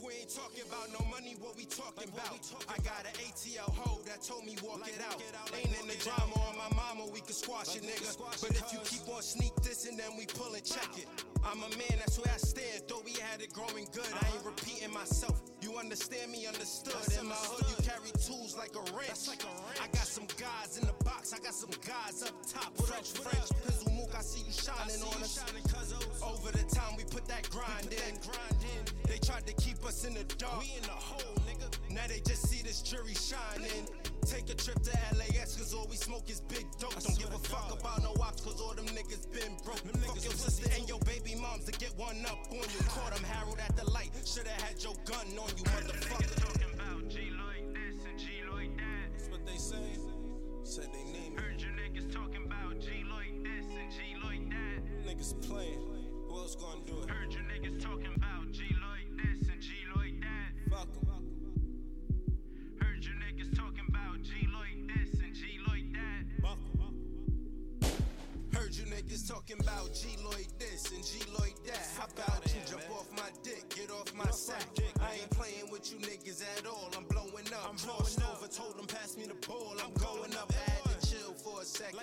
We 0.05 0.13
ain't 0.21 0.29
talking 0.29 0.61
about 0.69 0.93
no 0.93 1.01
money, 1.09 1.35
what 1.41 1.57
we 1.57 1.65
talking 1.65 2.09
about? 2.13 2.37
I 2.69 2.77
got 2.85 3.09
an 3.09 3.17
ATL 3.25 3.73
hoe 3.73 4.01
that 4.05 4.21
told 4.23 4.45
me 4.45 4.57
walk 4.63 4.85
it 4.85 5.01
out. 5.01 5.17
Ain't 5.57 5.73
in 5.81 5.89
the 5.89 5.97
drama 6.05 6.37
on 6.45 6.57
my 6.61 6.69
mama, 6.77 7.09
we 7.13 7.21
can 7.21 7.33
squash 7.33 7.75
it, 7.75 7.83
nigga. 7.83 8.13
But 8.41 8.51
if 8.51 8.73
you 8.73 8.79
keep 8.85 9.09
on 9.09 9.23
sneak 9.23 9.55
this 9.63 9.89
and 9.89 9.99
then 9.99 10.13
we 10.19 10.27
pull 10.27 10.53
and 10.53 10.65
check 10.65 10.89
it. 10.99 11.09
I'm 11.45 11.59
a 11.59 11.69
man, 11.77 11.97
that's 11.99 12.19
where 12.19 12.33
I 12.33 12.39
stand. 12.39 12.83
Though 12.89 13.03
we 13.05 13.13
had 13.13 13.41
it 13.41 13.53
growing 13.53 13.87
good, 13.93 14.09
I 14.11 14.27
ain't 14.35 14.45
repeating 14.45 14.93
myself. 14.93 15.43
You 15.61 15.77
understand 15.79 16.33
me, 16.33 16.47
understood. 16.47 16.97
In 17.21 17.29
my 17.29 17.35
hood, 17.35 17.65
you 17.69 17.77
carry 17.85 18.11
tools 18.21 18.57
like 18.57 18.75
a 18.75 18.85
wrench. 18.97 19.29
I 19.81 19.87
got 19.93 20.07
some 20.07 20.27
guys 20.41 20.79
in 20.81 20.87
the 20.87 20.95
box, 21.05 21.33
I 21.33 21.39
got 21.39 21.55
some 21.55 21.71
guys 21.87 22.23
up 22.23 22.35
top. 22.47 22.77
French, 22.87 23.13
French, 23.13 23.49
Pizzle 23.65 23.93
Mook, 23.97 24.15
I 24.17 24.23
see 24.23 24.45
you 24.47 24.53
shining 24.53 25.03
on 25.03 25.23
us. 25.23 25.39
Over 26.23 26.51
the 26.53 26.65
time 26.75 26.97
we 26.97 27.05
put 27.05 27.27
that 27.29 27.49
grind 27.51 27.93
in. 27.93 28.19
They 29.07 29.19
tried 29.19 29.47
to 29.47 29.55
keep 29.55 29.85
us 29.85 30.05
in 30.05 30.15
the 30.15 30.25
dark. 30.37 30.61
We 30.61 30.73
in 30.77 30.83
the 30.83 30.89
hole, 30.89 31.37
nigga. 31.47 31.69
Now 31.95 32.07
they 32.09 32.19
just 32.27 32.49
see 32.49 32.61
this 32.63 32.83
jury 32.83 33.15
shining. 33.15 33.87
Take 34.27 34.51
a 34.51 34.55
trip 34.55 34.83
to 34.83 34.91
LAX, 35.17 35.55
cause 35.57 35.73
all 35.73 35.87
we 35.89 35.97
smoke 35.97 36.29
is 36.29 36.41
big 36.41 36.67
dope. 36.81 36.99
Don't 36.99 37.19
give 37.19 37.33
a 37.33 37.39
fuck 37.39 37.79
about 37.79 38.03
no 38.03 38.13
ops, 38.21 38.43
cause 38.43 38.61
all 38.61 38.75
them 38.75 38.87
niggas 38.87 39.31
been 39.31 39.55
broke. 39.65 39.79
Fuck 40.03 40.25
your 40.25 40.33
sister 40.35 40.69
and 40.75 40.89
your 40.89 40.99
baby 41.01 41.37
moms 41.41 41.65
to 41.67 41.73
get 41.79 41.95
one 41.97 42.27
up 42.27 42.39
on 42.51 42.57
you. 42.57 42.83
Caught 42.89 43.15
them 43.15 43.23
Harold 43.25 43.59
at 43.61 43.77
the 43.77 43.89
light, 43.91 44.11
should've 44.25 44.51
had 44.63 44.83
your 44.83 44.95
gun 45.05 45.27
on 45.39 45.49
you, 45.57 45.65
motherfucker. 45.71 46.25
That's 49.13 49.29
what 49.31 49.47
they 49.47 49.57
say. 49.57 49.99
Said 50.65 50.89
they 50.93 51.05
need 51.05 51.37
me. 51.37 51.43
Heard 51.43 51.61
you 51.61 51.69
niggas 51.69 52.13
talking 52.13 52.45
about 52.47 52.81
G 52.81 53.05
like 53.09 53.43
this 53.45 53.67
and 53.71 53.93
G 53.93 54.17
like 54.25 54.51
that. 54.51 55.07
Niggas 55.07 55.47
playing. 55.47 55.79
Who 56.29 56.35
else 56.37 56.57
gonna 56.57 56.81
do 56.87 57.03
it? 57.03 57.11
Heard 57.11 57.33
you 57.33 57.41
niggas 57.41 57.81
talking 57.81 58.13
about 58.17 58.51
G 58.51 58.65
like 58.83 59.09
this 59.23 59.49
and 59.49 59.63
G 59.63 59.69
like 59.95 60.21
that. 60.21 60.51
Fuck 60.71 60.89
'em. 61.07 61.14
Niggas 69.25 69.29
talking 69.29 69.61
about 69.61 69.93
G 69.95 70.09
like 70.25 70.49
this 70.59 70.91
and 70.93 71.05
G 71.05 71.21
like 71.39 71.57
that. 71.67 71.87
How 71.99 72.07
about 72.07 72.45
you 72.47 72.61
jump 72.69 72.83
off 72.93 73.11
my 73.17 73.31
dick, 73.43 73.69
get 73.75 73.91
off 73.91 74.13
my 74.15 74.31
sack? 74.31 74.67
I 75.01 75.15
ain't 75.15 75.31
playing 75.31 75.71
with 75.71 75.93
you 75.93 75.99
niggas 75.99 76.43
at 76.59 76.67
all. 76.67 76.91
I'm 76.97 77.05
blowing 77.05 77.47
up. 77.53 77.71
I'm 77.71 77.77
Crossed 77.77 78.23
over, 78.23 78.47
told 78.49 78.79
them 78.79 78.87
pass 78.87 79.17
me 79.17 79.25
the 79.27 79.47
ball. 79.47 79.75
I'm 79.83 79.93
going 79.95 80.35
up. 80.35 80.53
I 80.53 80.71
had 80.71 81.01
to 81.01 81.07
chill 81.07 81.33
for 81.33 81.61
a 81.61 81.65
second. 81.65 81.99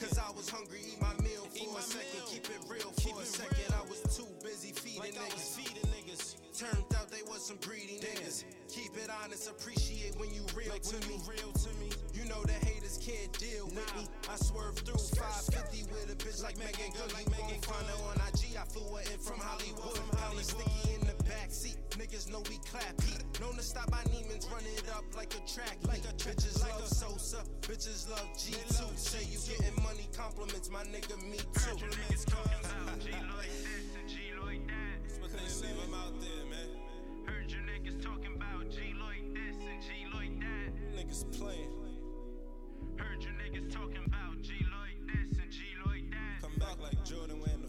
Cause 0.00 0.18
I 0.18 0.30
was 0.36 0.48
hungry, 0.48 0.80
eat 0.86 1.00
my 1.00 1.14
meal 1.22 1.46
for 1.54 1.78
a 1.78 1.82
second. 1.82 2.22
Keep 2.26 2.46
it 2.50 2.64
real 2.68 2.92
for 3.02 3.20
a 3.20 3.24
second. 3.24 3.74
I 3.74 3.82
was 3.88 4.02
too 4.16 4.26
busy 4.42 4.72
feeding 4.72 5.12
niggas. 5.12 6.43
Turned 6.54 6.86
out 6.94 7.10
they 7.10 7.26
was 7.26 7.42
some 7.42 7.58
greedy 7.66 7.98
niggas. 7.98 8.44
Keep 8.70 8.94
it 9.02 9.10
honest, 9.10 9.50
appreciate 9.50 10.14
when 10.22 10.30
you 10.30 10.46
real 10.54 10.78
to 10.78 10.96
me. 11.10 11.18
Real 11.26 11.50
to 11.50 11.70
me. 11.82 11.90
You 12.14 12.30
know 12.30 12.38
the 12.46 12.54
haters 12.62 12.94
can't 13.02 13.26
deal 13.42 13.66
with 13.74 13.90
me. 13.98 14.06
I 14.30 14.36
swerve 14.38 14.78
through 14.78 15.02
550 15.18 15.90
with 15.90 16.14
a 16.14 16.16
bitch 16.22 16.46
like 16.46 16.54
Meagan 16.54 16.94
Good. 16.94 17.10
You 17.10 17.26
gon' 17.26 17.58
find 17.66 17.86
her 17.90 17.98
on 18.06 18.22
IG. 18.30 18.54
I 18.54 18.62
flew 18.70 18.86
her 18.94 19.02
in 19.02 19.18
from 19.18 19.42
Hollywood. 19.42 19.98
Pounding 20.14 20.46
sticky 20.46 20.94
in 20.94 21.02
the 21.10 21.18
backseat. 21.26 21.74
Niggas 21.98 22.30
know 22.30 22.46
we 22.46 22.62
clap 22.70 23.02
heat. 23.02 23.18
Known 23.42 23.58
to 23.58 23.62
stop 23.62 23.90
by 23.90 24.06
Neiman's, 24.14 24.46
run 24.46 24.62
it 24.62 24.86
up 24.94 25.02
like 25.16 25.34
a 25.34 25.42
track. 25.50 25.82
Like 25.90 26.06
a 26.06 26.14
bitches 26.22 26.62
love 26.62 26.86
Sosa, 26.86 27.42
bitches 27.66 28.08
love 28.08 28.30
G2. 28.38 28.94
Say 28.94 29.26
you 29.26 29.42
getting 29.42 29.74
money 29.82 30.06
compliments, 30.14 30.70
my 30.70 30.86
nigga, 30.86 31.18
me 31.18 31.42
too. 31.58 31.82
That's 35.32 35.62
what 35.62 35.70
leave 35.70 35.84
him 35.84 35.94
out 35.94 36.20
there, 36.20 36.44
man. 36.50 36.68
Heard 37.24 37.50
your 37.50 37.62
niggas 37.62 38.02
talking 38.02 38.34
about 38.36 38.68
G 38.70 38.92
like 39.00 39.24
this 39.32 39.56
and 39.56 39.80
G 39.80 39.88
like 40.12 40.38
that. 40.40 40.70
Niggas 40.94 41.38
playing. 41.38 41.70
Heard 42.98 43.22
your 43.22 43.32
niggas 43.32 43.72
talking 43.72 44.04
about 44.06 44.42
G 44.42 44.52
like 44.52 45.00
this 45.08 45.38
and 45.38 45.50
G 45.50 45.60
like 45.86 46.10
that. 46.10 46.42
Come 46.42 46.52
back 46.58 46.78
like 46.78 47.02
Jordan 47.06 47.40
wearing 47.40 47.63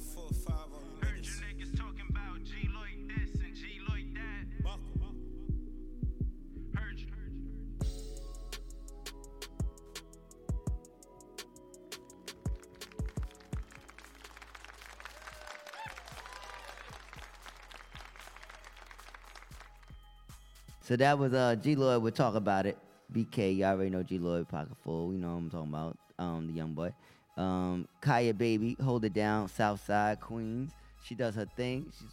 So 20.86 20.96
that 20.98 21.18
was 21.18 21.34
uh 21.34 21.56
G 21.56 21.76
Lloyd 21.76 22.04
would 22.04 22.14
talk 22.14 22.36
about 22.36 22.68
it. 22.68 22.78
BK, 23.12 23.56
you 23.58 23.66
already 23.66 23.90
know 23.90 24.04
G 24.04 24.20
Lloyd 24.20 24.48
pocket 24.48 24.78
full. 24.84 25.08
We 25.08 25.16
know 25.16 25.30
what 25.30 25.38
I'm 25.38 25.50
talking 25.50 25.70
about. 25.70 25.98
Um, 26.20 26.46
the 26.46 26.54
young 26.54 26.74
boy. 26.74 26.94
Um, 27.38 27.88
Kaya 28.02 28.36
Baby, 28.36 28.78
hold 28.82 29.04
it 29.04 29.14
down, 29.14 29.48
South 29.48 29.84
Side 29.84 30.22
Queens. 30.22 30.72
She 31.04 31.16
does 31.16 31.34
her 31.34 31.48
thing. 31.58 31.92
She's 31.98 32.12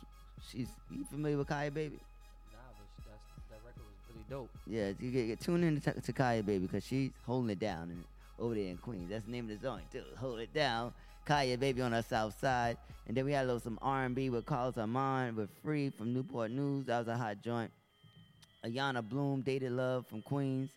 she's 0.51 0.69
you 0.91 1.05
familiar 1.05 1.37
with 1.37 1.49
Kaya 1.49 1.71
Baby? 1.71 1.99
Nah, 2.51 2.61
but 2.79 3.05
that's, 3.11 3.51
that 3.51 3.61
record 3.63 3.83
was 3.83 4.09
really 4.09 4.25
dope. 4.31 4.51
Yeah, 4.67 4.93
you 4.99 5.11
get, 5.11 5.27
get 5.27 5.41
tune 5.41 5.65
in 5.65 5.79
to, 5.79 6.01
to 6.01 6.13
Kaya 6.15 6.43
Baby 6.43 6.67
because 6.67 6.87
she's 6.87 7.11
holding 7.27 7.51
it 7.51 7.59
down 7.59 8.03
over 8.39 8.55
there 8.55 8.69
in 8.69 8.79
Queens. 8.79 9.11
That's 9.11 9.27
the 9.27 9.33
name 9.33 9.51
of 9.51 9.61
the 9.61 9.67
song 9.67 9.83
too. 9.93 10.03
Hold 10.17 10.41
it 10.41 10.55
down. 10.55 10.95
Kaya 11.27 11.59
Baby 11.59 11.83
on 11.83 11.93
our 11.93 12.03
south 12.03 12.41
side. 12.41 12.79
And 13.07 13.15
then 13.15 13.27
we 13.27 13.33
had 13.33 13.45
a 13.45 13.47
little 13.49 13.61
some 13.61 13.79
R&B 13.83 14.31
with 14.31 14.47
Carlos 14.47 14.79
Armand 14.79 15.37
with 15.37 15.51
Free 15.63 15.91
from 15.91 16.15
Newport 16.15 16.51
News. 16.51 16.87
That 16.87 17.01
was 17.01 17.09
a 17.09 17.17
hot 17.19 17.43
joint. 17.43 17.71
Ayana 18.65 19.07
Bloom, 19.07 19.43
Dated 19.43 19.73
Love 19.73 20.07
from 20.07 20.23
Queens. 20.23 20.71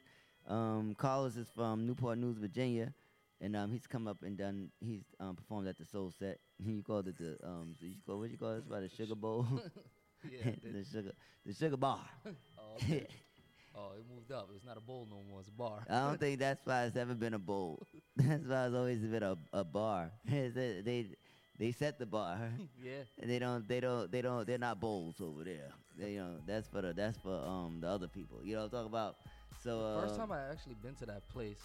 Um, 0.48 0.96
Carlos 0.98 1.36
is 1.36 1.48
from 1.56 1.86
Newport 1.88 2.18
News, 2.18 2.38
Virginia. 2.38 2.94
And 3.42 3.56
um, 3.56 3.72
he's 3.72 3.86
come 3.86 4.08
up 4.08 4.24
and 4.24 4.38
done, 4.38 4.72
he's 4.80 5.04
um, 5.20 5.36
performed 5.36 5.68
at 5.68 5.78
the 5.78 5.86
Soul 5.86 6.12
Set. 6.18 6.40
you 6.66 6.82
called 6.84 7.08
it 7.08 7.18
the, 7.18 7.38
um, 7.44 7.76
so 7.80 7.86
you 7.86 7.96
call, 8.06 8.20
what 8.20 8.30
you 8.30 8.38
call 8.38 8.56
this? 8.56 8.64
By 8.66 8.80
the 8.80 8.90
Sugar 8.90 9.16
Bowl? 9.16 9.46
Yeah, 10.32 10.52
the 10.64 10.84
sugar, 10.84 11.12
the 11.46 11.54
sugar 11.54 11.78
bar. 11.78 12.00
oh, 12.26 12.76
okay. 12.76 13.08
oh, 13.76 13.92
it 13.98 14.06
moved 14.12 14.32
up. 14.32 14.50
It's 14.56 14.66
not 14.66 14.78
a 14.78 14.82
bowl 14.82 15.08
no 15.10 15.22
more. 15.30 15.40
It's 15.42 15.50
a 15.50 15.52
bar. 15.52 15.86
I 15.90 16.00
don't 16.00 16.20
think 16.20 16.40
that's 16.40 16.66
why 16.66 16.86
it's 16.86 16.98
ever 16.98 17.14
been 17.14 17.34
a 17.34 17.40
bowl. 17.40 17.86
That's 18.16 18.44
why 18.46 18.66
it's 18.66 18.76
always 18.76 19.00
been 19.00 19.24
a, 19.24 19.38
a 19.54 19.64
bar. 19.64 20.12
they, 20.26 21.08
they 21.58 21.72
set 21.72 21.98
the 22.00 22.06
bar. 22.06 22.38
Yeah. 22.84 23.04
And 23.22 23.30
they 23.30 23.40
don't 23.40 23.68
they 23.68 23.80
don't 23.80 24.12
they 24.12 24.22
don't 24.22 24.46
they're 24.46 24.58
not 24.58 24.80
bowls 24.80 25.16
over 25.22 25.44
there. 25.44 25.72
They 25.98 26.14
you 26.14 26.20
know 26.20 26.36
that's 26.46 26.68
for 26.68 26.82
the 26.82 26.94
that's 26.94 27.18
for 27.18 27.34
um 27.34 27.80
the 27.82 27.88
other 27.88 28.08
people. 28.08 28.40
You 28.44 28.56
know 28.56 28.60
what 28.62 28.66
I'm 28.66 28.72
talking 28.72 28.88
about? 28.88 29.16
So 29.64 29.82
uh, 29.82 30.02
First 30.02 30.18
time 30.18 30.32
I 30.32 30.50
actually 30.52 30.76
been 30.84 30.94
to 30.96 31.06
that 31.08 31.28
place, 31.34 31.58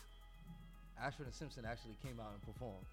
Ashford 1.03 1.27
and 1.27 1.35
Simpson 1.35 1.65
actually 1.67 1.97
came 2.03 2.19
out 2.21 2.33
and 2.33 2.43
performed. 2.55 2.87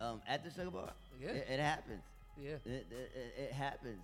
um 0.00 0.20
at 0.26 0.44
the 0.44 0.50
sugar 0.50 0.70
bar. 0.70 0.90
Yeah. 1.20 1.30
It, 1.30 1.46
it 1.50 1.60
happens. 1.60 2.02
Yeah. 2.40 2.50
It, 2.64 2.86
it, 2.90 3.34
it, 3.38 3.52
happens. 3.52 4.02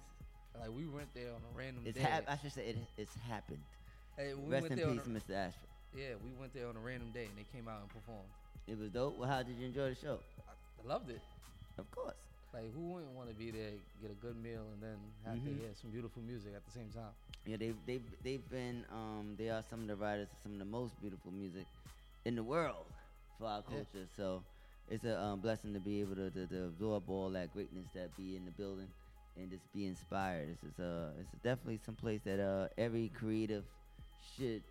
Like 0.58 0.70
we 0.76 0.86
went 0.86 1.12
there 1.14 1.30
on 1.30 1.40
a 1.54 1.58
random 1.58 1.82
It's 1.86 1.96
day. 1.98 2.04
hap- 2.04 2.28
I 2.28 2.36
should 2.36 2.52
say 2.52 2.66
it 2.66 2.76
it's 2.98 3.14
happened. 3.28 3.62
Hey, 4.16 4.34
we 4.34 4.50
Rest 4.50 4.68
went 4.68 4.72
in 4.72 4.78
there 4.78 4.94
peace, 4.94 5.06
a- 5.06 5.10
Mr. 5.32 5.34
Ashford. 5.36 5.68
Yeah, 5.96 6.14
we 6.22 6.30
went 6.38 6.52
there 6.54 6.68
on 6.68 6.76
a 6.76 6.80
random 6.80 7.10
day 7.12 7.24
and 7.24 7.36
they 7.38 7.46
came 7.56 7.66
out 7.68 7.80
and 7.80 7.88
performed. 7.88 8.28
It 8.70 8.78
was 8.78 8.90
dope. 8.90 9.18
Well, 9.18 9.28
how 9.28 9.42
did 9.42 9.56
you 9.58 9.66
enjoy 9.66 9.90
the 9.90 9.96
show? 9.96 10.18
I 10.84 10.88
loved 10.88 11.10
it. 11.10 11.20
Of 11.78 11.90
course. 11.90 12.14
Like 12.54 12.72
who 12.74 12.80
wouldn't 12.94 13.12
want 13.12 13.28
to 13.28 13.34
be 13.34 13.50
there, 13.50 13.70
get 14.02 14.10
a 14.10 14.14
good 14.14 14.36
meal, 14.42 14.62
and 14.74 14.82
then 14.82 14.98
have 15.24 15.36
Mhm. 15.38 15.44
to 15.44 15.62
hear 15.62 15.70
some 15.74 15.90
beautiful 15.90 16.22
music 16.22 16.52
at 16.54 16.64
the 16.64 16.70
same 16.70 16.88
time? 16.90 17.12
Yeah, 17.46 17.56
they've 17.56 17.76
they've 17.86 18.02
they've 18.24 18.48
been 18.50 18.84
um 18.92 19.34
they 19.38 19.48
are 19.50 19.62
some 19.70 19.80
of 19.82 19.88
the 19.88 19.96
writers 19.96 20.28
of 20.32 20.38
some 20.42 20.52
of 20.52 20.58
the 20.58 20.64
most 20.64 21.00
beautiful 21.00 21.30
music 21.32 21.66
in 22.24 22.34
the 22.36 22.42
world 22.42 22.86
for 23.38 23.46
our 23.46 23.62
Yeah. 23.62 23.76
culture. 23.78 24.06
So 24.16 24.42
it's 24.90 25.04
a 25.04 25.18
um, 25.20 25.40
blessing 25.40 25.72
to 25.74 25.80
be 25.80 26.00
able 26.00 26.16
to, 26.16 26.30
to, 26.30 26.46
to 26.46 26.64
absorb 26.66 27.08
all 27.08 27.30
that 27.30 27.52
greatness 27.54 27.86
that 27.94 28.14
be 28.16 28.36
in 28.36 28.44
the 28.44 28.50
building 28.52 28.88
and 29.36 29.48
just 29.50 29.72
be 29.72 29.86
inspired. 29.86 30.48
This 30.48 30.62
is 30.72 30.78
uh 30.80 31.10
it's 31.20 31.30
definitely 31.42 31.78
some 31.86 31.94
place 31.94 32.20
that 32.24 32.40
uh 32.40 32.68
every 32.76 33.08
creative 33.14 33.64
should 34.36 34.62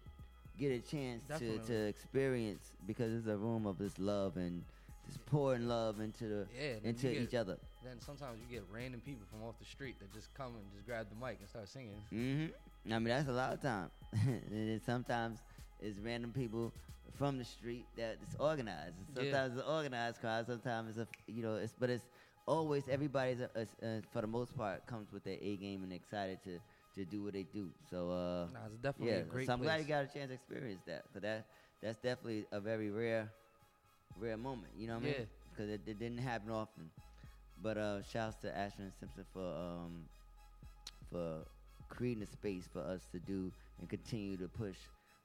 get 0.60 0.72
a 0.72 0.80
chance 0.80 1.23
to, 1.40 1.57
to 1.60 1.73
experience 1.88 2.72
because 2.86 3.14
it's 3.14 3.27
a 3.27 3.38
room 3.38 3.65
of 3.65 3.77
this 3.77 3.98
love 3.98 4.38
and 4.38 4.64
just 5.07 5.26
pouring 5.26 5.68
love 5.68 5.99
into 5.99 6.26
the 6.27 6.48
Yeah, 6.56 6.73
into 6.84 7.07
get- 7.14 7.22
each 7.23 7.34
other. 7.36 7.57
Then 7.84 7.99
sometimes 7.99 8.40
you 8.41 8.53
get 8.53 8.65
random 8.72 9.02
people 9.02 9.26
from 9.31 9.41
off 9.48 9.57
the 9.57 9.65
street 9.65 9.95
that 10.02 10.14
just 10.14 10.34
come 10.34 10.56
and 10.56 10.65
just 10.73 10.86
grab 10.86 11.07
the 11.10 11.15
mic 11.26 11.38
and 11.40 11.48
start 11.48 11.68
singing. 11.69 12.02
hmm 12.10 12.48
I 12.94 12.99
mean, 12.99 13.06
that's 13.06 13.30
a 13.30 13.31
lot 13.31 13.53
of 13.53 13.61
time. 13.61 13.90
and 14.11 14.44
then 14.52 14.81
sometimes 14.86 15.40
it's 15.80 15.98
random 15.99 16.31
people 16.34 16.73
from 17.18 17.38
the 17.38 17.45
street 17.45 17.86
that 17.98 18.18
it's 18.22 18.36
organized. 18.40 18.95
And 18.98 19.26
Yeah. 19.26 19.31
Sometimes 19.31 19.57
it's 19.57 19.65
an 19.68 19.73
organized 19.73 20.19
crowd. 20.22 20.45
Sometimes 20.48 20.98
it's 20.98 20.99
a, 20.99 21.31
you 21.31 21.41
know, 21.44 21.56
it's 21.56 21.73
but 21.80 21.90
it's 21.90 22.06
always 22.45 22.84
everybody's 22.90 23.40
a, 23.40 23.49
a- 23.56 23.88
uh, 23.88 24.02
for 24.11 24.22
the 24.22 24.27
most 24.27 24.56
part 24.57 24.86
comes 24.88 25.11
with 25.11 25.23
their 25.23 25.38
A 25.41 25.56
game 25.57 25.84
and 25.84 25.94
excited 25.94 26.40
to 26.44 26.60
to 26.99 27.05
do 27.05 27.23
what 27.23 27.34
they 27.34 27.43
do. 27.43 27.71
So 27.89 28.11
uh, 28.11 28.47
Nah, 28.51 28.65
it's 28.67 28.77
definitely 28.77 29.17
yeah. 29.17 29.21
a 29.21 29.23
great 29.23 29.51
so 29.51 29.53
I'm 29.53 29.61
glad 29.61 29.80
you 29.81 29.88
got 29.88 30.03
a 30.05 30.07
chance 30.07 30.30
to 30.30 30.34
experience 30.35 30.81
that. 30.88 31.03
Cause 31.13 31.21
that 31.21 31.47
that's 31.81 31.97
definitely 31.97 32.45
a 32.51 32.59
very 32.59 32.89
rare 32.91 33.31
rare 34.15 34.38
moment. 34.38 34.73
You 34.76 34.88
know 34.88 34.93
what 34.95 35.01
I 35.01 35.03
mean? 35.03 35.15
Yeah. 35.17 35.26
Because 35.51 35.69
it, 35.69 35.81
it 35.85 35.99
didn't 35.99 36.19
happen 36.19 36.51
often. 36.51 36.91
But 37.61 37.77
uh, 37.77 38.03
shouts 38.03 38.38
to 38.38 38.55
Ashford 38.55 38.85
and 38.85 38.93
Simpson 38.93 39.26
for 39.34 39.41
um, 39.43 40.05
for 41.09 41.45
creating 41.89 42.23
a 42.23 42.27
space 42.27 42.67
for 42.71 42.81
us 42.81 43.05
to 43.11 43.19
do 43.19 43.51
and 43.80 43.89
continue 43.89 44.38
to 44.38 44.47
push 44.47 44.77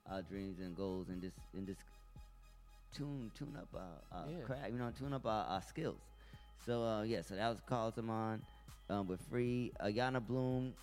our 0.08 0.22
dreams 0.22 0.58
and 0.60 0.74
goals 0.76 1.08
and 1.08 1.20
just 1.22 1.36
and 1.54 1.66
just 1.66 1.80
tune 2.92 3.30
tune 3.34 3.56
up 3.56 3.68
our, 3.74 4.18
our 4.18 4.30
Yeah. 4.30 4.44
craft, 4.44 4.70
you 4.70 4.78
know, 4.78 4.90
tune 4.96 5.12
up 5.12 5.26
our, 5.26 5.44
our 5.46 5.62
skills. 5.62 6.00
So 6.64 6.82
uh, 6.84 7.02
yeah, 7.02 7.22
so 7.22 7.34
that 7.36 7.48
was 7.48 7.60
Carlos 7.66 7.98
Amon 7.98 8.42
um, 8.88 9.06
with 9.06 9.20
Free, 9.28 9.72
Ayana 9.80 10.24
Bloom, 10.24 10.74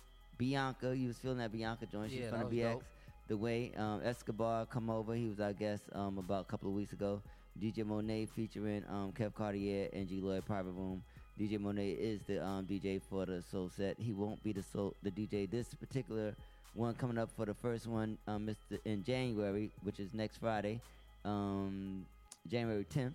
Bianca. 0.42 0.96
You 0.96 1.06
was 1.08 1.18
feeling 1.18 1.38
that 1.38 1.52
Bianca 1.52 1.86
joint. 1.86 2.10
She's 2.10 2.20
Yeah, 2.22 2.30
from 2.30 2.50
the 2.50 2.56
BX. 2.56 2.72
dope. 2.72 2.84
The 3.28 3.36
way 3.36 3.72
um, 3.76 4.00
Escobar 4.04 4.66
come 4.66 4.90
over, 4.90 5.14
he 5.14 5.28
was 5.28 5.38
our 5.38 5.52
guest 5.52 5.84
um, 5.92 6.18
about 6.18 6.40
a 6.42 6.44
couple 6.50 6.68
of 6.68 6.74
weeks 6.74 6.92
ago. 6.92 7.22
DJ 7.62 7.86
Monet 7.86 8.26
featuring 8.26 8.82
um, 8.90 9.12
Kev 9.12 9.34
Cartier 9.34 9.88
and 9.92 10.08
G 10.08 10.20
Lloyd 10.20 10.44
Private 10.44 10.72
Room. 10.72 11.02
DJ 11.38 11.60
Monet 11.60 11.90
is 11.92 12.20
the 12.26 12.44
um, 12.44 12.66
DJ 12.66 13.00
for 13.08 13.24
the 13.24 13.40
Soul 13.40 13.70
Set. 13.74 13.94
He 14.00 14.12
won't 14.12 14.42
be 14.42 14.52
the 14.52 14.62
soul 14.62 14.94
the 15.04 15.10
DJ 15.12 15.48
this 15.48 15.72
particular 15.74 16.34
one 16.74 16.94
coming 16.94 17.18
up 17.18 17.30
for 17.36 17.44
the 17.46 17.54
first 17.54 17.86
one, 17.86 18.18
um, 18.26 18.46
Mr. 18.46 18.78
in 18.84 19.04
January, 19.04 19.70
which 19.82 20.00
is 20.00 20.12
next 20.14 20.38
Friday, 20.38 20.80
um, 21.24 22.04
January 22.48 22.84
10th. 22.92 23.12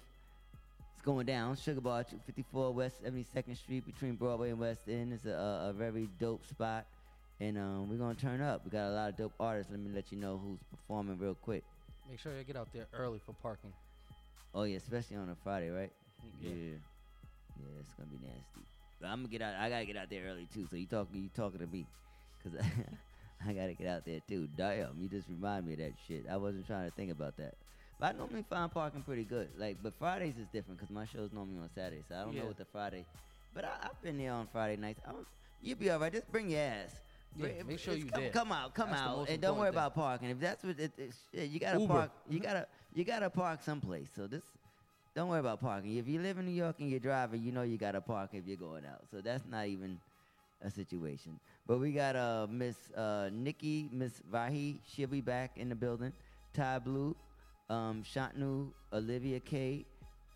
It's 0.94 1.02
going 1.04 1.26
down. 1.26 1.56
Sugar 1.58 1.82
Bar, 1.82 2.04
254 2.04 2.72
West 2.72 3.04
72nd 3.04 3.58
Street 3.58 3.86
between 3.86 4.16
Broadway 4.16 4.52
and 4.52 4.60
West 4.60 4.82
End. 4.88 5.12
It's 5.12 5.26
a, 5.26 5.70
a 5.70 5.74
very 5.76 6.08
dope 6.20 6.46
spot. 6.46 6.86
And 7.40 7.58
um, 7.58 7.90
we're 7.90 7.98
going 7.98 8.16
to 8.16 8.22
turn 8.22 8.42
up. 8.42 8.62
We 8.66 8.72
got 8.72 8.90
a 8.90 8.92
lot 8.92 9.10
of 9.10 9.16
dope 9.18 9.34
artists. 9.40 9.72
Let 9.72 9.80
me 9.80 9.92
let 9.94 10.12
you 10.12 10.18
know 10.18 10.40
who's 10.44 10.60
performing 10.72 11.20
real 11.20 11.36
quick. 11.36 11.64
Make 12.10 12.20
sure 12.20 12.36
you 12.36 12.44
get 12.44 12.56
out 12.56 12.70
there 12.74 12.88
early 12.94 13.20
for 13.26 13.34
parking. 13.34 13.72
Oh, 14.56 14.64
yeah, 14.64 14.78
especially 14.78 15.18
on 15.18 15.30
a 15.30 15.36
Friday, 15.44 15.70
right? 15.70 15.92
Yeah. 16.42 16.50
Yeah, 16.50 16.56
yeah 17.60 17.80
it's 17.82 17.94
going 17.94 18.10
to 18.10 18.16
be 18.16 18.26
nasty. 18.26 18.62
But 19.00 19.08
I'm 19.08 19.18
going 19.20 19.28
to 19.28 19.32
get 19.38 19.42
out. 19.44 19.56
I 19.56 19.70
got 19.70 19.80
to 19.80 19.86
get 19.86 19.98
out 19.98 20.10
there 20.10 20.24
early, 20.28 20.48
too. 20.52 20.66
So 20.72 20.78
you 20.78 20.88
talking, 20.88 21.22
you 21.22 21.30
talking 21.36 21.60
to 21.60 21.68
me. 21.68 21.86
Because 22.44 22.60
I 23.48 23.54
got 23.54 23.68
to 23.68 23.74
get 23.76 23.88
out 23.88 24.06
there, 24.06 24.20
too. 24.28 24.48
Damn, 24.58 24.96
you 25.00 25.08
just 25.08 25.28
remind 25.30 25.68
me 25.68 25.74
of 25.74 25.80
that 25.80 25.94
shit. 26.08 26.26
I 26.32 26.38
wasn't 26.38 26.66
trying 26.66 26.90
to 26.90 26.96
think 26.96 27.12
about 27.12 27.38
that. 27.38 27.54
But 28.00 28.16
I 28.16 28.18
normally 28.18 28.46
find 28.50 28.72
parking 28.72 29.04
pretty 29.04 29.26
good. 29.26 29.50
Like, 29.58 29.78
but 29.84 29.94
Fridays 30.00 30.38
is 30.38 30.48
different 30.52 30.80
because 30.80 30.94
my 30.94 31.06
show's 31.06 31.32
normally 31.34 31.58
on 31.58 31.70
Saturday, 31.76 32.02
so 32.10 32.16
I 32.16 32.24
don't 32.24 32.34
Yeah. 32.34 32.42
know 32.42 32.48
what 32.48 32.58
the 32.58 32.66
Friday. 32.66 33.06
But 33.54 33.66
I, 33.66 33.78
I've 33.84 34.02
been 34.02 34.18
there 34.18 34.32
on 34.34 34.48
Friday 34.52 34.80
nights. 34.80 35.02
I 35.08 35.12
don't, 35.12 35.28
you'll 35.62 35.78
be 35.78 35.90
all 35.92 36.00
right. 36.00 36.12
Just 36.14 36.32
bring 36.32 36.50
your 36.50 36.62
ass. 36.62 36.96
Yeah, 37.38 37.64
make 37.68 37.80
sure 37.80 37.94
you 37.94 38.06
come, 38.06 38.22
there. 38.22 38.32
come 38.32 38.52
out, 38.52 38.74
come 38.74 38.90
That's 38.90 39.02
out, 39.02 39.30
and 39.30 39.42
don't 39.42 39.58
worry 39.58 39.68
important 39.70 39.94
about 39.94 39.96
parking. 39.96 40.30
If 40.30 40.40
that's 40.40 40.64
what 40.64 40.80
it, 40.80 40.92
it, 40.98 41.14
shit, 41.34 41.50
you 41.50 41.60
gotta 41.60 41.80
Uber. 41.80 41.94
park. 41.94 42.12
You 42.30 42.40
gotta 42.40 42.68
you 42.94 43.04
gotta 43.04 43.30
park 43.30 43.62
someplace. 43.62 44.08
So 44.16 44.28
this, 44.28 44.44
don't 45.16 45.30
worry 45.30 45.40
about 45.40 45.62
parking. 45.62 45.98
If 45.98 46.08
you 46.08 46.20
live 46.20 46.38
in 46.38 46.46
New 46.46 46.52
York 46.52 46.78
and 46.80 46.90
you're 46.90 47.00
driving, 47.00 47.44
you 47.44 47.52
know 47.52 47.62
you 47.62 47.78
gotta 47.78 48.02
park 48.02 48.32
if 48.34 48.48
you're 48.48 48.58
going 48.58 48.86
out. 48.86 49.02
So 49.12 49.22
that's 49.22 49.44
not 49.50 49.68
even 49.68 50.00
a 50.62 50.72
situation. 50.72 51.40
But 51.68 51.80
we 51.80 51.92
got 51.92 52.16
uh 52.16 52.48
Miss 52.50 52.76
uh 52.96 53.30
Nikki, 53.32 53.90
Miss 53.92 54.22
Vahi, 54.32 54.80
she'll 54.86 55.08
be 55.08 55.22
back 55.22 55.52
in 55.58 55.70
the 55.70 55.76
building. 55.76 56.14
Ty 56.54 56.80
Blue, 56.80 57.16
um, 57.70 58.04
Shantanu, 58.04 58.72
Olivia 58.92 59.40
K, 59.40 59.86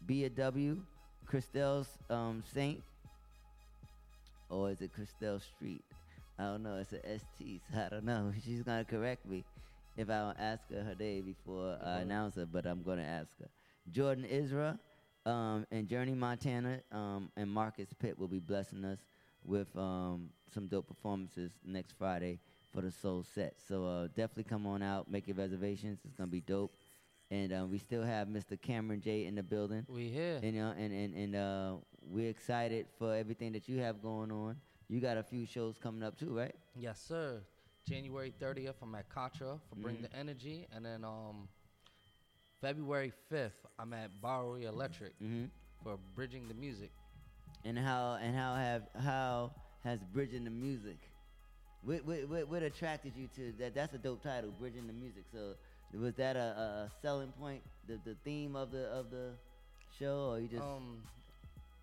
Bia 0.05 0.29
W, 0.29 0.81
Christelle's 1.25 1.87
um, 2.09 2.43
Saint, 2.53 2.83
or 4.49 4.69
is 4.69 4.81
it 4.81 4.91
Christelle 4.93 5.41
Street? 5.41 5.83
I 6.41 6.45
don't 6.45 6.63
know. 6.63 6.77
It's 6.77 6.91
a 6.93 7.19
ST, 7.19 7.61
so 7.71 7.79
I 7.79 7.89
don't 7.89 8.03
know. 8.03 8.31
She's 8.43 8.63
gonna 8.63 8.83
correct 8.83 9.27
me 9.27 9.43
if 9.95 10.09
I 10.09 10.17
don't 10.19 10.39
ask 10.39 10.63
her 10.71 10.81
her 10.83 10.95
day 10.95 11.21
before 11.21 11.77
I 11.83 11.99
Mhm. 11.99 12.01
announce 12.01 12.35
her, 12.35 12.45
but 12.47 12.65
I'm 12.65 12.81
gonna 12.81 13.03
ask 13.03 13.37
her. 13.39 13.47
Jordan 13.91 14.25
Isra 14.25 14.79
um, 15.25 15.67
and 15.71 15.87
Journey 15.87 16.13
Montana 16.15 16.81
um, 16.91 17.31
and 17.35 17.49
Marcus 17.49 17.93
Pitt 17.93 18.17
will 18.17 18.27
be 18.27 18.39
blessing 18.39 18.83
us 18.85 18.99
with 19.45 19.75
um, 19.77 20.29
some 20.51 20.67
dope 20.67 20.87
performances 20.87 21.51
next 21.63 21.91
Friday 21.93 22.39
for 22.73 22.81
the 22.81 22.89
Soul 22.91 23.23
Set. 23.23 23.55
So 23.67 23.85
uh, 23.85 24.07
definitely 24.07 24.45
come 24.45 24.65
on 24.65 24.81
out, 24.81 25.11
make 25.11 25.27
your 25.27 25.35
reservations. 25.35 25.99
It's 26.05 26.15
gonna 26.15 26.31
be 26.31 26.41
dope. 26.41 26.73
And 27.29 27.53
uh, 27.53 27.65
we 27.69 27.77
still 27.77 28.03
have 28.03 28.27
Mr. 28.27 28.59
Cameron 28.59 28.99
J 28.99 29.25
in 29.25 29.35
the 29.35 29.43
building. 29.43 29.85
We 29.87 30.09
here. 30.09 30.39
And 30.41 30.57
uh, 30.59 30.73
and 30.77 30.91
and, 30.91 31.13
and 31.15 31.35
uh, 31.35 31.73
we're 32.09 32.29
excited 32.29 32.87
for 32.97 33.15
everything 33.15 33.51
that 33.53 33.69
you 33.69 33.77
have 33.79 34.01
going 34.01 34.31
on. 34.31 34.57
You 34.91 34.99
got 34.99 35.15
a 35.17 35.23
few 35.23 35.45
shows 35.45 35.77
coming 35.81 36.03
up 36.03 36.19
too, 36.19 36.35
right? 36.37 36.53
Yes, 36.75 37.01
sir. 37.07 37.41
January 37.87 38.33
30th, 38.41 38.75
I'm 38.81 38.93
at 38.93 39.07
Contra 39.07 39.57
for 39.69 39.75
Bring 39.77 39.95
Mhm. 39.99 40.01
the 40.01 40.13
Energy, 40.17 40.67
and 40.73 40.85
then 40.85 41.05
um, 41.05 41.47
February 42.59 43.13
5th, 43.31 43.65
I'm 43.79 43.93
at 43.93 44.21
Bowery 44.21 44.65
Electric 44.65 45.17
Mhm. 45.19 45.49
for 45.81 45.97
Bridging 46.13 46.49
the 46.49 46.53
Music. 46.53 46.91
And 47.63 47.77
how 47.79 48.15
and 48.15 48.35
how 48.35 48.55
have 48.55 48.89
how 48.95 49.53
has 49.85 50.03
bridging 50.03 50.43
the 50.43 50.49
music? 50.51 50.99
What 51.83 52.03
what 52.03 52.27
what, 52.27 52.47
what 52.49 52.61
attracted 52.63 53.15
you 53.15 53.27
to 53.29 53.53
that? 53.59 53.73
That's 53.73 53.93
a 53.93 53.97
dope 53.97 54.21
title, 54.21 54.51
bridging 54.51 54.87
the 54.87 54.93
music. 54.93 55.23
So 55.31 55.55
was 55.93 56.15
that 56.15 56.35
a, 56.35 56.39
a 56.39 56.65
a 56.85 56.91
selling 57.01 57.31
point? 57.31 57.63
The 57.87 57.97
the 58.03 58.15
theme 58.25 58.57
of 58.57 58.71
the 58.71 58.87
of 58.89 59.09
the 59.09 59.37
show, 59.97 60.31
or 60.31 60.39
you 60.41 60.49
just 60.49 60.63
um, 60.63 61.01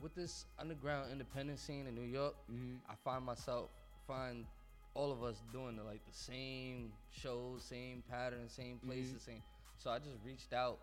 with 0.00 0.14
this 0.14 0.46
underground 0.58 1.10
independent 1.12 1.58
scene 1.58 1.86
in 1.86 1.94
New 1.94 2.02
York, 2.02 2.34
Mm-hmm. 2.50 2.76
I 2.90 2.94
find 3.04 3.24
myself 3.24 3.70
find 4.06 4.46
all 4.94 5.12
of 5.12 5.22
us 5.22 5.42
doing 5.52 5.76
the, 5.76 5.82
like 5.84 6.04
the 6.06 6.12
same 6.12 6.92
shows, 7.10 7.62
same 7.64 8.02
patterns, 8.10 8.52
same 8.52 8.78
places, 8.78 9.14
Mhm. 9.22 9.24
same. 9.26 9.42
So 9.76 9.90
I 9.90 9.98
just 9.98 10.16
reached 10.24 10.52
out 10.52 10.78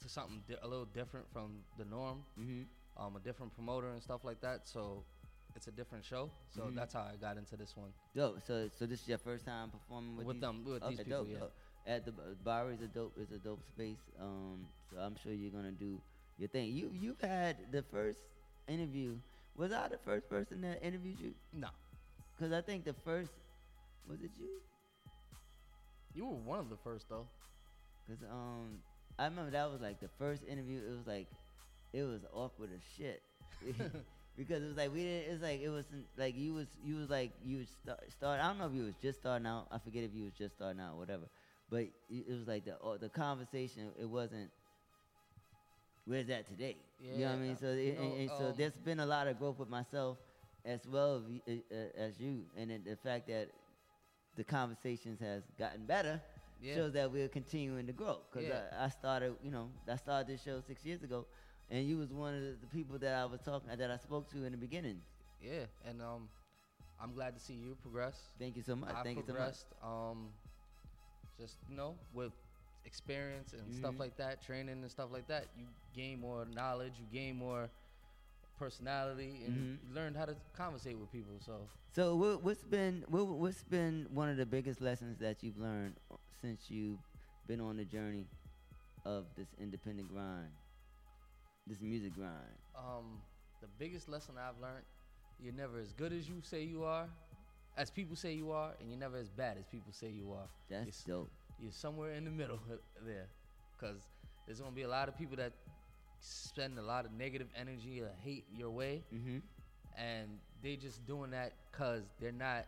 to 0.00 0.08
something 0.08 0.42
di- 0.48 0.56
a 0.62 0.66
little 0.66 0.86
different 0.86 1.26
from 1.32 1.62
the 1.76 1.84
norm. 1.84 2.24
Mhm. 2.38 2.66
Um, 2.96 3.16
a 3.16 3.20
different 3.20 3.52
promoter 3.54 3.90
and 3.90 4.02
stuff 4.02 4.24
like 4.24 4.40
that. 4.42 4.68
So 4.68 5.04
it's 5.56 5.66
a 5.66 5.72
different 5.72 6.04
show. 6.04 6.30
So 6.50 6.62
Mhm. 6.62 6.74
that's 6.76 6.94
how 6.94 7.02
I 7.02 7.16
got 7.16 7.36
into 7.36 7.56
this 7.56 7.76
one. 7.76 7.92
dope? 8.14 8.40
So 8.42 8.68
so 8.68 8.86
this 8.86 9.02
is 9.02 9.08
your 9.08 9.18
first 9.18 9.44
time 9.44 9.70
performing 9.70 10.16
with 10.16 10.26
With 10.26 10.36
these? 10.36 10.40
them- 10.40 10.64
with 10.64 10.82
these 10.88 10.98
people, 10.98 11.24
dope, 11.24 11.28
yeah. 11.28 11.38
dope. 11.40 11.52
At 11.86 12.04
the 12.04 12.12
bar 12.44 12.70
is 12.70 12.80
a 12.80 12.88
dope 12.88 13.16
is 13.18 13.32
a 13.32 13.38
dope 13.38 13.62
space. 13.64 13.98
Um, 14.20 14.68
so 14.90 14.98
I'm 14.98 15.16
sure 15.16 15.32
you're 15.32 15.50
gonna 15.50 15.72
do 15.72 16.00
your 16.38 16.48
thing. 16.48 16.70
You 16.72 16.90
you've 16.90 17.20
had 17.20 17.70
the 17.72 17.82
first 17.82 18.20
interview. 18.68 19.16
Was 19.56 19.72
I 19.72 19.88
the 19.88 19.98
first 19.98 20.28
person 20.28 20.60
that 20.62 20.82
interviewed 20.82 21.20
you? 21.20 21.34
No. 21.52 21.68
Cause 22.38 22.52
I 22.52 22.60
think 22.60 22.84
the 22.84 22.94
first 23.04 23.30
was 24.08 24.20
it 24.22 24.30
you? 24.38 24.48
You 26.14 26.26
were 26.26 26.36
one 26.36 26.58
of 26.58 26.68
the 26.70 26.76
first 26.82 27.08
though. 27.08 27.26
Cause 28.08 28.18
um, 28.30 28.78
I 29.18 29.24
remember 29.24 29.50
that 29.50 29.70
was 29.70 29.80
like 29.80 30.00
the 30.00 30.08
first 30.18 30.42
interview. 30.48 30.78
It 30.78 30.90
was 30.90 31.06
like, 31.06 31.28
it 31.92 32.02
was 32.02 32.22
awkward 32.32 32.70
as 32.74 32.82
shit. 32.96 33.22
because 34.36 34.62
it 34.62 34.66
was 34.66 34.76
like 34.76 34.92
we 34.92 35.02
didn't. 35.02 35.32
It's 35.32 35.42
like 35.42 35.60
it 35.60 35.68
was 35.68 35.84
like 36.16 36.36
you 36.36 36.54
was 36.54 36.66
you 36.84 36.96
was 36.96 37.10
like 37.10 37.32
you 37.44 37.58
was 37.58 37.68
start, 37.82 38.00
start. 38.10 38.40
I 38.40 38.48
don't 38.48 38.58
know 38.58 38.66
if 38.66 38.74
you 38.74 38.84
was 38.84 38.94
just 39.02 39.20
starting 39.20 39.46
out. 39.46 39.68
I 39.70 39.78
forget 39.78 40.04
if 40.04 40.14
you 40.14 40.24
was 40.24 40.32
just 40.32 40.54
starting 40.54 40.80
out, 40.80 40.96
whatever. 40.96 41.24
But 41.70 41.80
it 41.80 41.94
it 42.28 42.38
was 42.38 42.46
like 42.46 42.64
the 42.64 42.78
uh, 42.80 42.96
the 42.98 43.08
conversation. 43.08 43.90
It 44.00 44.08
wasn't. 44.08 44.50
Where's 46.04 46.26
that 46.26 46.48
today? 46.48 46.76
you 47.00 47.18
know 47.18 47.30
what 47.30 47.32
I 47.32 47.36
mean? 47.36 47.56
So 47.56 47.66
it, 47.66 47.98
and, 47.98 48.20
and 48.20 48.30
so 48.30 48.46
um, 48.46 48.54
there's 48.56 48.72
been 48.72 49.00
a 49.00 49.06
lot 49.06 49.26
of 49.26 49.38
growth 49.38 49.58
with 49.58 49.68
myself 49.68 50.18
as 50.64 50.86
well 50.86 51.16
as, 51.16 51.22
uh, 51.48 51.74
uh, 51.74 52.00
as 52.00 52.20
you, 52.20 52.44
and 52.56 52.70
the 52.84 52.96
fact 52.96 53.26
that 53.28 53.48
the 54.36 54.44
conversations 54.44 55.20
has 55.20 55.42
gotten 55.58 55.84
better 55.84 56.20
Yeah. 56.60 56.74
shows 56.74 56.92
that 56.92 57.10
we're 57.10 57.28
continuing 57.28 57.86
to 57.86 57.92
grow. 57.92 58.20
Because 58.30 58.48
Yeah. 58.48 58.62
I, 58.78 58.84
I 58.84 58.88
started, 58.88 59.36
you 59.42 59.50
know, 59.50 59.70
I 59.88 59.96
started 59.96 60.28
this 60.28 60.42
show 60.42 60.60
six 60.60 60.84
years 60.84 61.02
ago, 61.02 61.26
and 61.70 61.86
you 61.86 61.98
was 61.98 62.12
one 62.12 62.34
of 62.34 62.42
the, 62.60 62.66
people 62.68 62.98
that 62.98 63.14
I 63.14 63.24
was 63.24 63.40
talking 63.40 63.68
that 63.76 63.90
I 63.90 63.96
spoke 63.96 64.28
to 64.30 64.44
in 64.44 64.52
the 64.52 64.58
beginning. 64.58 65.02
Yeah, 65.40 65.66
and 65.84 66.00
um, 66.00 66.28
I'm 67.00 67.12
glad 67.14 67.34
to 67.34 67.40
see 67.40 67.54
you 67.54 67.76
progress. 67.82 68.16
Thank 68.38 68.56
you 68.56 68.62
so 68.62 68.76
much. 68.76 68.94
I 68.94 69.02
Thank 69.02 69.18
you 69.18 69.24
so 69.26 69.34
much. 69.34 69.56
Um, 69.82 70.28
just 71.36 71.56
you 71.68 71.76
know, 71.76 71.96
with 72.14 72.32
experience 72.84 73.52
and 73.52 73.72
stuff 73.74 73.94
Mhm. 73.94 73.98
like 74.00 74.16
that, 74.16 74.42
training 74.42 74.82
and 74.82 74.90
stuff 74.90 75.10
like 75.12 75.26
that, 75.28 75.48
you 75.56 75.66
gain 75.94 76.20
more 76.20 76.44
knowledge, 76.46 76.98
you 76.98 77.06
gain 77.06 77.36
more 77.36 77.70
personality, 78.58 79.44
and 79.44 79.54
Mhm. 79.56 79.78
you 79.88 79.94
learn 79.94 80.14
how 80.14 80.24
to 80.24 80.36
conversate 80.52 80.98
with 80.98 81.10
people. 81.12 81.34
So 81.40 81.68
So 81.92 82.16
what, 82.16 82.42
what's 82.42 82.62
been 82.64 83.04
what, 83.08 83.26
what's 83.26 83.62
been 83.64 84.06
one 84.10 84.28
of 84.28 84.36
the 84.36 84.46
biggest 84.46 84.80
lessons 84.80 85.18
that 85.18 85.42
you've 85.42 85.58
learned 85.58 85.96
since 86.40 86.70
you've 86.70 87.00
been 87.46 87.60
on 87.60 87.76
the 87.76 87.84
journey 87.84 88.26
of 89.04 89.26
this 89.36 89.48
independent 89.58 90.08
grind, 90.08 90.50
this 91.66 91.80
music 91.80 92.14
grind? 92.14 92.56
um, 92.76 93.20
the 93.60 93.68
biggest 93.78 94.08
lesson 94.08 94.34
I've 94.38 94.58
learned: 94.60 94.84
you're 95.38 95.52
never 95.52 95.78
as 95.78 95.92
good 95.92 96.12
as 96.12 96.28
you 96.28 96.40
say 96.42 96.62
you 96.62 96.84
are, 96.84 97.08
as 97.76 97.90
people 97.90 98.16
say 98.16 98.32
you 98.32 98.50
are, 98.52 98.72
and 98.80 98.88
you're 98.88 98.98
never 98.98 99.16
as 99.16 99.28
bad 99.30 99.56
as 99.58 99.64
people 99.66 99.92
say 99.92 100.08
you 100.08 100.32
are. 100.32 100.48
That's 100.70 101.04
dope. 101.04 101.30
You're 101.60 101.72
somewhere 101.72 102.12
in 102.12 102.24
the 102.24 102.30
middle 102.30 102.58
there, 103.06 103.28
because 103.78 104.02
there's 104.46 104.60
gonna 104.60 104.72
be 104.72 104.82
a 104.82 104.88
lot 104.88 105.08
of 105.08 105.16
people 105.16 105.36
that 105.36 105.52
spend 106.20 106.78
a 106.78 106.82
lot 106.82 107.04
of 107.04 107.12
negative 107.12 107.48
energy 107.56 108.00
or 108.00 108.10
hate 108.22 108.44
your 108.56 108.70
way, 108.70 109.02
mm-hmm. 109.14 109.38
and 109.96 110.28
they 110.62 110.76
just 110.76 111.04
doing 111.06 111.30
that 111.30 111.52
because 111.70 112.02
they're 112.20 112.32
not 112.32 112.66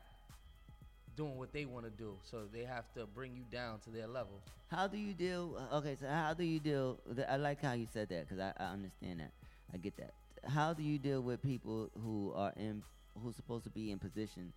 doing 1.16 1.36
what 1.36 1.52
they 1.52 1.64
want 1.64 1.84
to 1.84 1.90
do. 1.90 2.14
So 2.22 2.42
they 2.52 2.64
have 2.64 2.92
to 2.94 3.06
bring 3.06 3.34
you 3.34 3.44
down 3.50 3.78
to 3.80 3.90
their 3.90 4.06
level. 4.06 4.42
How 4.68 4.86
do 4.86 4.98
you 4.98 5.14
deal? 5.14 5.60
Okay, 5.72 5.96
so 6.00 6.08
how 6.08 6.34
do 6.34 6.44
you 6.44 6.58
deal? 6.58 6.98
I 7.28 7.36
like 7.36 7.62
how 7.62 7.72
you 7.72 7.86
said 7.92 8.08
that 8.08 8.28
because 8.28 8.40
I, 8.40 8.52
I 8.62 8.72
understand 8.72 9.20
that. 9.20 9.32
I 9.72 9.76
get 9.76 9.96
that. 9.98 10.14
How 10.48 10.72
do 10.72 10.82
you 10.82 10.98
deal 10.98 11.20
with 11.20 11.42
people 11.42 11.90
who 12.02 12.32
are 12.34 12.52
in 12.56 12.82
who's 13.22 13.36
supposed 13.36 13.64
to 13.64 13.70
be 13.70 13.90
in 13.90 13.98
position 13.98 14.52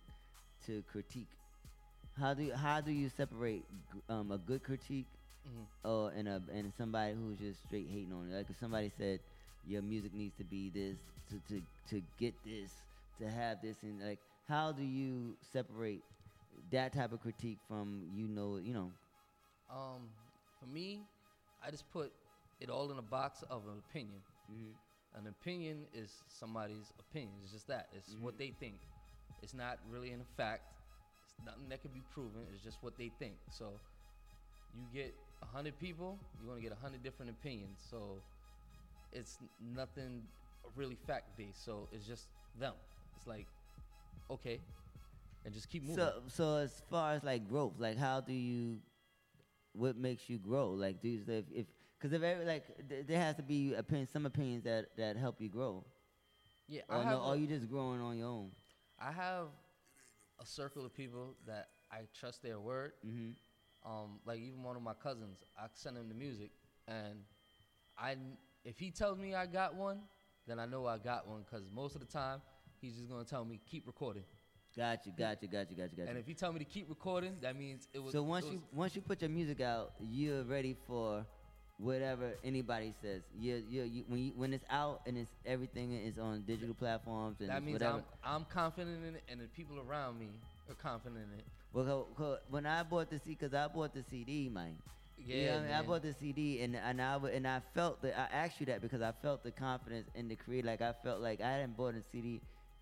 to 0.66 0.82
critique? 0.90 1.28
How 2.18 2.34
do 2.34 2.42
you, 2.42 2.54
how 2.54 2.80
do 2.80 2.90
you 2.92 3.08
separate 3.08 3.64
um, 4.08 4.32
a 4.32 4.38
good 4.38 4.62
critique 4.62 5.06
Mhm. 5.46 5.66
or 5.84 6.10
and 6.10 6.28
a 6.28 6.42
and 6.52 6.72
somebody 6.76 7.14
who's 7.14 7.38
just 7.38 7.62
straight 7.64 7.88
hating 7.88 8.12
on 8.12 8.30
it? 8.30 8.36
Like 8.36 8.50
if 8.50 8.58
somebody 8.58 8.90
said 8.96 9.20
your 9.66 9.82
music 9.82 10.12
needs 10.14 10.34
to 10.36 10.44
be 10.44 10.70
this 10.70 10.98
to 11.30 11.40
to 11.48 11.62
to 11.90 12.02
get 12.18 12.34
this 12.44 12.70
to 13.18 13.28
have 13.30 13.60
this 13.62 13.82
and 13.82 14.00
like 14.00 14.20
how 14.48 14.72
do 14.72 14.82
you 14.82 15.36
separate 15.52 16.02
that 16.70 16.92
type 16.92 17.12
of 17.12 17.20
critique 17.20 17.58
from 17.68 18.02
you 18.14 18.28
know 18.28 18.56
you 18.58 18.72
know 18.74 18.92
Um, 19.68 20.08
for 20.58 20.66
me, 20.66 21.06
I 21.62 21.70
just 21.70 21.90
put 21.90 22.12
it 22.60 22.70
all 22.70 22.90
in 22.90 22.98
a 22.98 23.02
box 23.02 23.42
of 23.50 23.66
an 23.66 23.78
opinion. 23.78 24.22
An 25.14 25.26
opinion 25.26 25.86
is 25.92 26.22
somebody's 26.28 26.92
opinion. 26.98 27.34
It's 27.42 27.52
just 27.52 27.66
that. 27.68 27.88
It's 27.92 28.16
what 28.20 28.38
they 28.38 28.50
think. 28.50 28.76
It's 29.42 29.54
not 29.54 29.78
really 29.90 30.10
in 30.12 30.20
a 30.20 30.24
fact. 30.36 30.62
Nothing 31.44 31.68
that 31.68 31.82
can 31.82 31.90
be 31.92 32.02
proven. 32.12 32.42
It's 32.54 32.62
just 32.62 32.78
what 32.82 32.96
they 32.98 33.10
think. 33.18 33.34
So 33.50 33.72
you 34.74 34.82
get 34.92 35.14
a 35.42 35.46
hundred 35.46 35.78
people, 35.78 36.18
you're 36.40 36.50
gonna 36.50 36.62
get 36.62 36.72
a 36.72 36.82
hundred 36.82 37.02
different 37.02 37.30
opinions. 37.30 37.80
So 37.90 38.20
it's 39.12 39.38
nothing 39.74 40.22
really 40.76 40.96
fact 41.06 41.36
based. 41.36 41.64
So 41.64 41.88
it's 41.92 42.06
just 42.06 42.28
them. 42.58 42.74
It's 43.16 43.26
like, 43.26 43.46
okay, 44.30 44.60
and 45.44 45.54
just 45.54 45.68
keep 45.70 45.82
moving. 45.82 45.96
So, 45.96 46.22
so 46.28 46.56
as 46.56 46.82
far 46.90 47.12
as 47.12 47.24
like 47.24 47.48
growth, 47.48 47.74
like 47.78 47.96
how 47.96 48.20
do 48.20 48.32
you, 48.32 48.78
what 49.72 49.96
makes 49.96 50.28
you 50.28 50.38
grow? 50.38 50.70
Like, 50.70 51.00
do 51.00 51.08
you 51.08 51.22
if 51.26 51.44
if 51.54 51.66
because 51.98 52.12
if 52.12 52.22
every 52.22 52.44
like 52.44 52.64
th- 52.88 53.06
there 53.06 53.18
has 53.18 53.36
to 53.36 53.42
be 53.42 53.74
opinion, 53.74 54.06
some 54.12 54.26
opinions 54.26 54.64
that 54.64 54.96
that 54.96 55.16
help 55.16 55.40
you 55.40 55.48
grow. 55.48 55.84
Yeah, 56.68 56.82
or 56.88 56.96
I 56.96 57.10
no, 57.10 57.20
or 57.20 57.36
you 57.36 57.46
just 57.46 57.68
growing 57.68 58.00
on 58.00 58.18
your 58.18 58.28
own. 58.28 58.50
I 59.00 59.10
have 59.12 59.46
a 60.40 60.46
circle 60.46 60.84
of 60.84 60.94
people 60.94 61.36
that 61.46 61.68
I 61.90 62.00
trust 62.18 62.42
their 62.42 62.60
word. 62.60 62.92
Mm-hmm. 63.06 63.90
Um, 63.90 64.20
like 64.26 64.40
even 64.40 64.62
one 64.62 64.76
of 64.76 64.82
my 64.82 64.94
cousins, 64.94 65.44
I 65.58 65.66
send 65.72 65.96
him 65.96 66.08
the 66.08 66.14
music, 66.14 66.50
and 66.86 67.20
I 67.98 68.16
if 68.64 68.78
he 68.78 68.90
tells 68.90 69.18
me 69.18 69.34
I 69.34 69.46
got 69.46 69.74
one, 69.74 70.00
then 70.46 70.58
I 70.58 70.66
know 70.66 70.86
I 70.86 70.98
got 70.98 71.28
one 71.28 71.44
because 71.48 71.70
most 71.72 71.94
of 71.94 72.00
the 72.00 72.06
time 72.06 72.42
he's 72.80 72.96
just 72.96 73.08
gonna 73.08 73.24
tell 73.24 73.44
me 73.44 73.60
keep 73.70 73.86
recording. 73.86 74.24
Got 74.76 75.06
you, 75.06 75.12
got 75.16 75.42
you, 75.42 75.48
got 75.48 75.70
you, 75.70 75.76
got 75.76 75.90
you, 75.90 75.96
got 75.96 76.04
you. 76.04 76.08
And 76.08 76.18
if 76.18 76.26
he 76.26 76.34
tell 76.34 76.52
me 76.52 76.58
to 76.58 76.64
keep 76.64 76.88
recording, 76.88 77.36
that 77.40 77.56
means 77.58 77.88
it 77.92 78.00
was. 78.00 78.12
so 78.12 78.22
once 78.22 78.46
it 78.46 78.52
you 78.52 78.62
once 78.72 78.94
you 78.94 79.02
put 79.02 79.22
your 79.22 79.30
music 79.30 79.60
out, 79.60 79.92
you're 80.00 80.44
ready 80.44 80.76
for 80.86 81.24
whatever 81.78 82.32
anybody 82.44 82.92
says. 83.02 83.22
Yeah, 83.38 83.56
yeah. 83.70 83.84
you 83.84 84.04
when 84.08 84.20
you, 84.20 84.32
when 84.36 84.52
it's 84.52 84.64
out 84.70 85.00
and 85.06 85.16
it's 85.16 85.30
everything 85.46 85.92
is 85.92 86.18
on 86.18 86.42
digital 86.46 86.74
platforms 86.74 87.36
and 87.40 87.48
that 87.50 87.62
means 87.62 87.74
whatever. 87.80 88.02
I'm 88.24 88.34
I'm 88.36 88.44
confident 88.46 89.04
in 89.06 89.14
it, 89.16 89.22
and 89.30 89.40
the 89.40 89.46
people 89.56 89.76
around 89.88 90.18
me 90.18 90.28
are 90.68 90.74
confident 90.74 91.20
in 91.32 91.38
it. 91.38 91.44
Well, 91.72 92.08
when 92.50 92.66
I 92.66 92.82
bought 92.82 93.10
the 93.10 93.18
CD, 93.18 93.36
because 93.38 93.54
I 93.54 93.68
bought 93.68 93.94
the 93.94 94.02
CD, 94.10 94.48
man. 94.48 94.76
you 95.18 95.36
know 95.36 95.42
Yeah, 95.42 95.56
I 95.58 95.62
mean? 95.62 95.72
I 95.72 95.82
bought 95.82 96.02
the 96.02 96.14
CD, 96.14 96.62
and 96.62 96.74
and 96.76 97.00
I 97.00 97.16
and 97.16 97.46
I 97.46 97.60
felt 97.74 98.02
that 98.02 98.18
I 98.18 98.34
asked 98.36 98.58
you 98.60 98.66
that 98.66 98.80
because 98.82 99.02
I 99.02 99.12
felt 99.22 99.42
the 99.44 99.50
confidence 99.50 100.08
in 100.14 100.28
the 100.28 100.36
creator. 100.36 100.66
Like 100.66 100.82
I 100.82 100.94
felt 101.04 101.20
like 101.20 101.40
I 101.40 101.50
hadn't 101.50 101.76
bought 101.76 101.94
a 101.94 102.02
CD, 102.10 102.40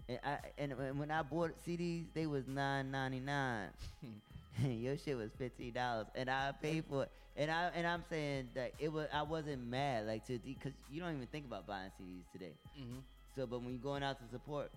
and 0.09 0.19
I 0.25 0.39
and 0.57 0.77
when- 0.79 0.99
when 0.99 1.11
I 1.11 1.23
bought 1.23 1.53
CDs, 1.67 2.07
they 2.15 2.27
was 2.27 2.47
nine 2.47 2.91
ninety 2.91 3.21
nine. 3.21 3.69
Your 4.65 4.97
shit 4.97 5.17
was 5.19 5.31
fifteen 5.37 5.73
dollars, 5.75 6.07
and 6.15 6.31
I 6.31 6.53
paid 6.63 6.85
for 6.89 7.03
it. 7.03 7.11
And 7.39 7.51
I 7.51 7.71
and 7.75 7.87
I'm 7.87 8.03
saying 8.09 8.49
that 8.55 8.73
it 8.79 8.91
was 8.91 9.09
I 9.13 9.23
wasn't 9.23 9.67
mad 9.69 10.07
like 10.07 10.27
to 10.27 10.39
because 10.39 10.73
you 10.91 11.01
don't 11.01 11.15
even 11.15 11.27
think 11.27 11.45
about 11.47 11.67
buying 11.67 11.91
CDs 12.01 12.25
today. 12.33 12.55
Mhm. 12.79 13.03
So, 13.35 13.47
but 13.47 13.61
when 13.61 13.73
you're 13.73 13.83
going 13.83 14.03
out 14.03 14.19
to 14.21 14.29
support, 14.31 14.71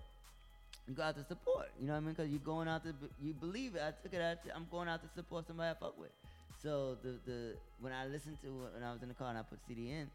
you 0.86 0.94
go 0.94 1.02
out 1.02 1.16
to 1.16 1.24
support. 1.24 1.68
You 1.80 1.86
know 1.86 1.94
what 1.94 1.98
I 1.98 2.00
mean? 2.00 2.10
Because 2.14 2.30
you're 2.30 2.38
going 2.44 2.68
out 2.68 2.82
to 2.84 2.92
you 3.22 3.32
believe 3.32 3.76
it. 3.76 3.82
I 3.82 3.92
took 4.02 4.12
it 4.12 4.20
out. 4.20 4.38
I'm 4.54 4.66
going 4.70 4.88
out 4.88 5.00
to 5.02 5.08
support 5.14 5.46
somebody 5.46 5.70
I 5.70 5.74
fuck 5.74 5.98
with. 5.98 6.10
So 6.62 6.96
the 7.02 7.16
the 7.24 7.56
when 7.80 7.92
I 7.94 8.06
listened 8.06 8.36
to 8.42 8.48
it 8.48 8.74
when 8.74 8.82
I 8.82 8.92
was 8.92 9.02
in 9.02 9.08
the 9.08 9.14
car 9.14 9.30
and 9.30 9.38
I 9.38 9.42
put 9.42 9.58
CD 9.66 9.90
in, 9.90 10.10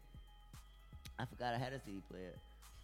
I 1.18 1.24
forgot 1.24 1.54
I 1.54 1.58
had 1.58 1.72
a 1.72 1.80
CD 1.80 2.00
player. 2.08 2.32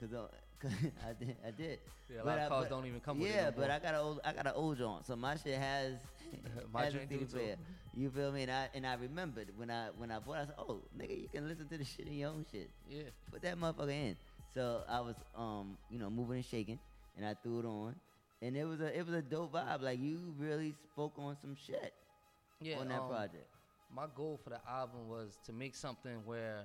Cause, 0.00 0.12
uh, 0.12 0.26
'cause 0.26 0.30
I 1.08 1.12
did, 1.12 1.36
I 1.46 1.50
did. 1.50 1.78
Yeah, 2.08 2.20
a 2.20 2.24
But 2.24 2.26
lot 2.26 2.38
of 2.38 2.52
I- 2.52 2.60
but- 2.60 2.70
don't 2.70 2.86
even 2.86 3.00
come 3.00 3.18
with 3.18 3.30
it 3.30 3.34
Yeah, 3.34 3.44
no 3.46 3.52
but. 3.56 3.70
I 3.70 3.78
got 3.78 3.94
an 3.94 4.00
old, 4.00 4.20
I 4.24 4.32
got 4.32 4.46
an 4.46 4.52
old 4.54 4.78
joint, 4.78 5.06
so 5.06 5.16
my 5.16 5.36
shit 5.36 5.58
has, 5.58 5.94
My 6.72 6.84
has 6.84 6.94
a 6.94 7.06
CD 7.06 7.24
player. 7.24 7.56
You 7.94 8.08
feel 8.10 8.32
me? 8.32 8.42
And 8.42 8.50
I 8.50 8.68
and 8.74 8.86
I 8.86 8.94
remembered 8.94 9.48
when 9.56 9.70
I 9.70 9.88
when 9.98 10.10
I 10.10 10.18
bought, 10.18 10.38
it, 10.38 10.42
I 10.42 10.44
said, 10.46 10.54
oh 10.58 10.80
nigga, 10.98 11.20
you 11.22 11.28
can 11.28 11.46
listen 11.46 11.68
to 11.68 11.76
the 11.78 11.84
shit 11.84 12.06
in 12.06 12.14
your 12.14 12.30
own 12.30 12.46
shit. 12.50 12.70
Yeah. 12.90 13.02
Put 13.30 13.42
that 13.42 13.58
motherfucker 13.58 13.90
in. 13.90 14.16
So 14.54 14.82
I 14.88 15.00
was 15.00 15.16
um 15.36 15.76
you 15.90 15.98
know 15.98 16.08
moving 16.08 16.36
and 16.36 16.44
shaking, 16.44 16.78
and 17.16 17.26
I 17.26 17.34
threw 17.42 17.58
it 17.60 17.66
on, 17.66 17.94
and 18.40 18.56
it 18.56 18.64
was 18.64 18.80
a 18.80 18.96
it 18.98 19.04
was 19.04 19.14
a 19.14 19.20
dope 19.22 19.52
vibe. 19.52 19.82
Like 19.82 19.98
you 20.00 20.34
really 20.38 20.74
spoke 20.92 21.12
on 21.18 21.36
some 21.40 21.54
shit 21.66 21.92
Yeah, 22.62 22.78
on 22.78 22.88
that 22.88 23.00
um, 23.00 23.08
project. 23.08 23.46
My 23.94 24.06
goal 24.14 24.40
for 24.42 24.48
the 24.50 24.60
album 24.66 25.06
was 25.08 25.36
to 25.44 25.52
make 25.52 25.74
something 25.74 26.24
where 26.24 26.64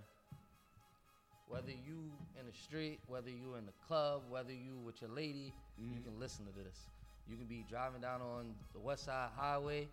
whether 1.48 1.72
you 1.72 2.11
in 2.40 2.45
the 2.45 2.53
street, 2.53 2.99
whether 3.07 3.30
you 3.30 3.56
in 3.56 3.65
the 3.65 3.72
club, 3.88 4.24
whether 4.30 4.52
you 4.53 4.78
with 4.84 5.02
your 5.02 5.11
lady, 5.11 5.53
Mm-hmm. 5.82 5.94
you 5.94 6.02
can 6.02 6.19
listen 6.19 6.44
to 6.45 6.52
this. 6.52 6.88
You 7.30 7.38
can 7.38 7.45
be 7.45 7.64
driving 7.69 8.02
down 8.02 8.19
on 8.22 8.56
the 8.74 8.80
West 8.80 9.06
Side 9.06 9.30
Highway, 9.36 9.88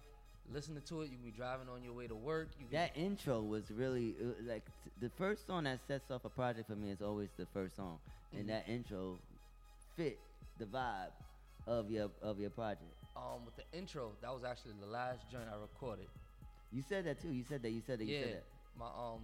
listening 0.50 0.82
to 0.88 1.02
it. 1.02 1.10
You 1.10 1.16
can 1.16 1.24
be 1.26 1.30
driving 1.30 1.68
on 1.68 1.82
your 1.84 1.92
way 1.92 2.06
to 2.06 2.14
work. 2.14 2.48
That 2.72 2.96
intro 2.96 3.42
was 3.42 3.70
really 3.70 4.14
uh, 4.18 4.32
like 4.48 4.64
the 5.02 5.10
first 5.10 5.46
song 5.46 5.64
that 5.64 5.80
sets 5.86 6.10
off 6.10 6.24
a 6.24 6.30
project 6.30 6.68
for 6.70 6.74
me 6.76 6.90
is 6.90 7.02
always 7.02 7.28
the 7.36 7.44
first 7.52 7.76
song, 7.76 7.98
Mhm. 8.34 8.40
and 8.40 8.48
that 8.48 8.66
intro 8.66 9.18
fit 9.94 10.18
the 10.58 10.64
vibe 10.64 11.10
of 11.66 11.90
your 11.90 12.10
of 12.22 12.38
your 12.40 12.50
project. 12.50 12.90
um, 13.16 13.44
with 13.44 13.54
the 13.56 13.78
intro, 13.78 14.12
that 14.22 14.32
was 14.32 14.42
actually 14.44 14.72
the 14.80 14.86
last 14.86 15.30
joint 15.30 15.44
I 15.52 15.56
recorded. 15.60 16.06
You 16.72 16.80
said 16.82 17.04
that 17.04 17.20
too. 17.20 17.28
You 17.30 17.44
said 17.44 17.62
that. 17.62 17.70
You 17.70 17.82
said 17.86 17.98
that. 17.98 18.04
You 18.06 18.14
yeah, 18.16 18.22
said 18.22 18.34
that. 18.36 18.44
my 18.78 18.86
um 18.86 19.20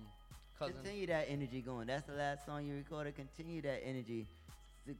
cousin. 0.61 0.74
Continue 0.82 1.07
that 1.09 1.27
energy 1.28 1.61
going. 1.61 1.87
That's 1.89 2.07
the 2.07 2.12
last 2.15 2.47
song 2.47 2.66
you 2.66 2.74
recorded. 2.74 3.16
Continue 3.16 3.62
that 3.62 3.81
energy 3.85 4.27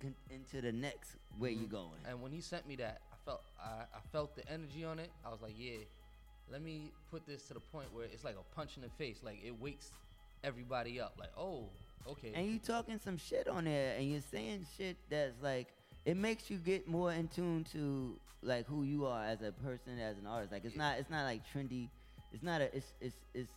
con- 0.01 0.15
into 0.31 0.61
the 0.61 0.73
next 0.73 1.12
where 1.39 1.51
you 1.51 1.66
Mhm. 1.66 1.70
going. 1.70 2.01
And 2.09 2.20
when 2.23 2.32
he 2.32 2.41
sent 2.41 2.66
me 2.66 2.77
that, 2.77 3.01
I 3.12 3.16
felt 3.24 3.43
I, 3.61 3.85
I 3.95 4.01
felt 4.12 4.35
the 4.35 4.49
energy 4.51 4.85
on 4.85 4.99
it. 4.99 5.11
I 5.24 5.31
was 5.31 5.41
like, 5.43 5.55
yeah, 5.59 5.78
let 6.51 6.62
me 6.62 6.91
put 7.11 7.27
this 7.27 7.47
to 7.49 7.55
the 7.55 7.61
point 7.61 7.93
where 7.93 8.05
it's 8.07 8.24
like 8.24 8.37
a 8.37 8.55
punch 8.55 8.77
in 8.77 8.82
the 8.82 8.89
face. 8.91 9.19
Like 9.23 9.39
it 9.45 9.59
wakes 9.61 9.93
everybody 10.43 11.01
up. 11.01 11.15
Like, 11.19 11.31
oh, 11.37 11.69
okay. 12.09 12.32
And 12.35 12.47
you 12.51 12.59
talking 12.59 12.99
some 12.99 13.19
shit 13.19 13.47
on 13.49 13.65
there, 13.65 13.97
and 13.97 14.11
you're 14.11 14.23
saying 14.23 14.66
shit 14.77 14.97
that's 15.11 15.41
like 15.43 15.69
it 16.07 16.16
makes 16.16 16.51
you 16.51 16.57
get 16.59 16.89
more 16.89 17.12
in 17.12 17.28
tune 17.28 17.65
to 17.73 18.19
like 18.43 18.66
who 18.66 18.85
you 18.85 19.05
are 19.07 19.24
as 19.27 19.43
a 19.43 19.53
person, 19.53 19.99
as 19.99 20.16
an 20.16 20.27
artist. 20.27 20.51
Like 20.53 20.65
it's 20.65 20.77
not 20.77 20.99
it's 20.99 21.11
not 21.11 21.24
like 21.24 21.43
trendy. 21.53 21.89
It's 22.32 22.43
not 22.43 22.61
a 22.61 22.74
it's 22.74 22.93
it's 23.01 23.16
it's 23.35 23.51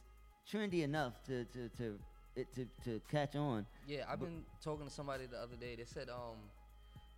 trendy 0.50 0.84
enough 0.84 1.14
to 1.26 1.46
to 1.46 1.70
to 1.78 2.00
it 2.36 2.48
to 2.56 2.66
to 2.86 3.02
catch 3.12 3.36
on. 3.36 3.66
Yeah, 3.88 4.06
I've 4.10 4.20
But- 4.20 4.26
been 4.30 4.44
talking 4.64 4.86
to 4.86 4.92
somebody 4.92 5.26
the 5.26 5.38
other 5.40 5.56
day. 5.56 5.76
They 5.76 5.86
said, 5.86 6.10
um, 6.10 6.38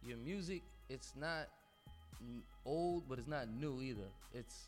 your 0.05 0.17
music, 0.17 0.61
it's 0.89 1.13
not 1.15 1.47
old, 2.65 3.07
but 3.07 3.19
it's 3.19 3.27
not 3.27 3.47
new 3.49 3.81
either. 3.81 4.07
It's 4.33 4.67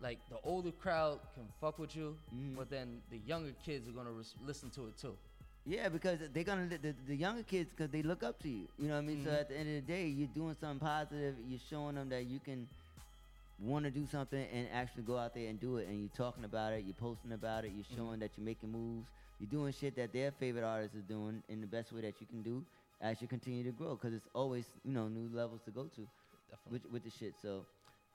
like 0.00 0.18
the 0.30 0.38
older 0.44 0.72
crowd 0.72 1.20
can 1.34 1.46
fuck 1.60 1.78
with 1.78 1.94
you, 1.94 2.16
Mm-hmm. 2.34 2.56
but 2.56 2.70
then 2.70 3.02
the 3.10 3.18
younger 3.18 3.52
kids 3.64 3.86
are 3.88 3.92
gonna 3.92 4.10
res- 4.12 4.34
listen 4.46 4.70
to 4.70 4.86
it 4.88 4.96
too. 4.96 5.16
Yeah, 5.66 5.90
because 5.90 6.18
they're 6.32 6.42
gonna 6.44 6.66
the, 6.68 6.94
the 7.06 7.14
younger 7.14 7.42
kids 7.42 7.70
because 7.70 7.90
they 7.90 8.02
look 8.02 8.22
up 8.22 8.38
to 8.42 8.48
you. 8.48 8.66
You 8.78 8.88
know 8.88 8.94
what 8.94 9.00
I 9.04 9.06
mean. 9.06 9.22
So 9.24 9.30
Mhm. 9.30 9.40
at 9.40 9.48
the 9.48 9.56
end 9.58 9.68
of 9.68 9.86
the 9.86 9.92
day, 9.92 10.06
you're 10.08 10.28
doing 10.34 10.56
something 10.58 10.80
positive. 10.80 11.36
You're 11.46 11.60
showing 11.68 11.96
them 11.96 12.08
that 12.08 12.24
you 12.24 12.40
can 12.40 12.66
want 13.60 13.84
to 13.84 13.90
do 13.90 14.06
something 14.06 14.46
and 14.52 14.68
actually 14.72 15.02
go 15.02 15.16
out 15.18 15.34
there 15.34 15.48
and 15.48 15.60
do 15.60 15.76
it. 15.78 15.88
And 15.88 16.00
you're 16.00 16.08
talking 16.16 16.44
about 16.44 16.72
it. 16.72 16.84
You're 16.84 16.94
posting 16.94 17.32
about 17.32 17.64
it. 17.64 17.72
You're 17.74 17.84
Mhm. 17.84 17.96
showing 17.96 18.20
that 18.20 18.30
you're 18.36 18.44
making 18.44 18.70
moves. 18.72 19.08
You're 19.38 19.50
doing 19.50 19.72
shit 19.72 19.94
that 19.96 20.12
their 20.12 20.30
favorite 20.32 20.64
artists 20.64 20.96
are 20.96 21.00
doing 21.02 21.42
in 21.48 21.60
the 21.60 21.66
best 21.66 21.92
way 21.92 22.00
that 22.02 22.20
you 22.20 22.26
can 22.26 22.42
do 22.42 22.64
as 23.00 23.20
you 23.22 23.28
continue 23.28 23.64
to 23.64 23.72
grow. 23.72 23.96
Because 23.96 24.14
it's 24.14 24.28
always 24.34 24.66
you 24.84 24.92
know 24.92 25.08
new 25.08 25.28
levels 25.34 25.60
to 25.64 25.70
go 25.70 25.84
to 25.96 26.08
with 26.70 26.84
with 26.90 27.04
the 27.04 27.10
shit. 27.10 27.34
So. 27.40 27.66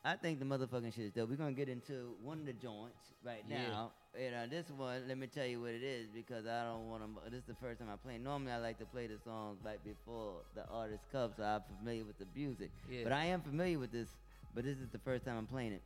I 0.08 0.16
think 0.16 0.38
the 0.38 0.46
motherfucking 0.46 0.94
shit 0.94 1.06
is 1.06 1.12
dope. 1.14 1.32
We're 1.32 1.36
gonna 1.36 1.52
get 1.54 1.68
into 1.68 2.16
one 2.22 2.38
of 2.38 2.46
the 2.46 2.54
joints 2.54 3.12
right 3.24 3.44
Yeah. 3.50 3.70
now. 3.70 3.92
And 4.16 4.36
uh, 4.36 4.46
this 4.46 4.70
one, 4.70 5.08
let 5.08 5.18
me 5.18 5.26
tell 5.26 5.48
you 5.48 5.60
what 5.62 5.72
it 5.72 5.82
is 5.82 6.10
because 6.14 6.46
I 6.46 6.64
don't 6.64 6.88
want 6.92 7.02
to. 7.24 7.30
This 7.32 7.40
is 7.40 7.48
the 7.48 7.56
first 7.56 7.80
time 7.80 7.90
I 7.90 7.96
play. 7.96 8.20
Normally, 8.20 8.52
I 8.52 8.58
like 8.60 8.78
to 8.78 8.86
play 8.86 9.08
the 9.08 9.18
songs 9.18 9.58
right 9.64 9.84
before 9.84 10.44
the 10.54 10.64
artist 10.70 11.10
comes, 11.12 11.38
so 11.38 11.44
I'm 11.44 11.64
familiar 11.80 12.06
with 12.06 12.20
the 12.20 12.28
music. 12.36 12.70
Yeah. 12.88 13.04
But 13.04 13.14
I 13.14 13.26
am 13.26 13.42
familiar 13.42 13.80
with 13.80 13.92
this. 13.92 14.16
But 14.56 14.64
this 14.64 14.78
is 14.80 14.90
the 14.90 15.00
first 15.00 15.26
time 15.26 15.38
I'm 15.38 15.48
playing 15.48 15.74
it 15.74 15.84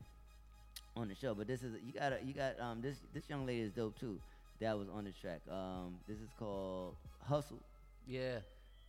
on 0.95 1.07
the 1.09 1.15
show. 1.15 1.33
But 1.35 1.47
this 1.47 1.63
is 1.63 1.73
you 1.83 1.93
got 1.93 2.25
you 2.25 2.33
got 2.33 2.59
um 2.59 2.81
this 2.81 2.97
this 3.13 3.29
young 3.29 3.45
lady 3.45 3.61
is 3.61 3.71
dope 3.71 3.99
too. 3.99 4.19
That 4.59 4.77
was 4.77 4.89
on 4.89 5.05
the 5.05 5.11
track. 5.11 5.41
Um, 5.49 5.99
this 6.07 6.17
is 6.19 6.29
called 6.37 6.95
Hustle. 7.21 7.61
Yeah. 8.07 8.39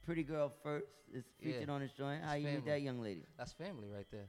Pretty 0.04 0.24
girl 0.24 0.52
first 0.62 0.86
is 1.14 1.24
featured 1.40 1.68
Yeah. 1.68 1.74
on 1.74 1.80
this 1.80 1.92
joint. 1.92 2.22
How 2.22 2.30
That's 2.32 2.42
you 2.42 2.48
meet 2.48 2.66
that 2.66 2.82
young 2.82 3.00
lady? 3.00 3.22
That's 3.38 3.52
family 3.52 3.88
right 3.88 4.06
there. 4.10 4.28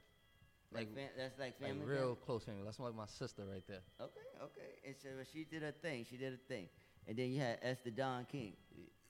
Like 0.74 0.94
fam- 0.94 1.10
that's 1.18 1.38
like 1.40 1.60
family, 1.60 1.86
real 1.86 2.00
family? 2.00 2.18
close 2.26 2.44
family. 2.44 2.62
That's 2.64 2.80
like 2.80 2.96
my 2.96 3.06
sister 3.08 3.44
right 3.46 3.64
there. 3.68 3.82
Okay, 4.00 4.28
okay. 4.44 4.70
And 4.86 4.96
so 5.02 5.10
she 5.34 5.44
did 5.44 5.64
her 5.64 5.72
thing. 5.82 6.06
She 6.10 6.18
did 6.18 6.32
her 6.34 6.40
thing. 6.48 6.68
And 7.08 7.18
then 7.18 7.32
you 7.32 7.40
had 7.40 7.60
Esther 7.62 7.90
Don 7.90 8.26
King. 8.26 8.54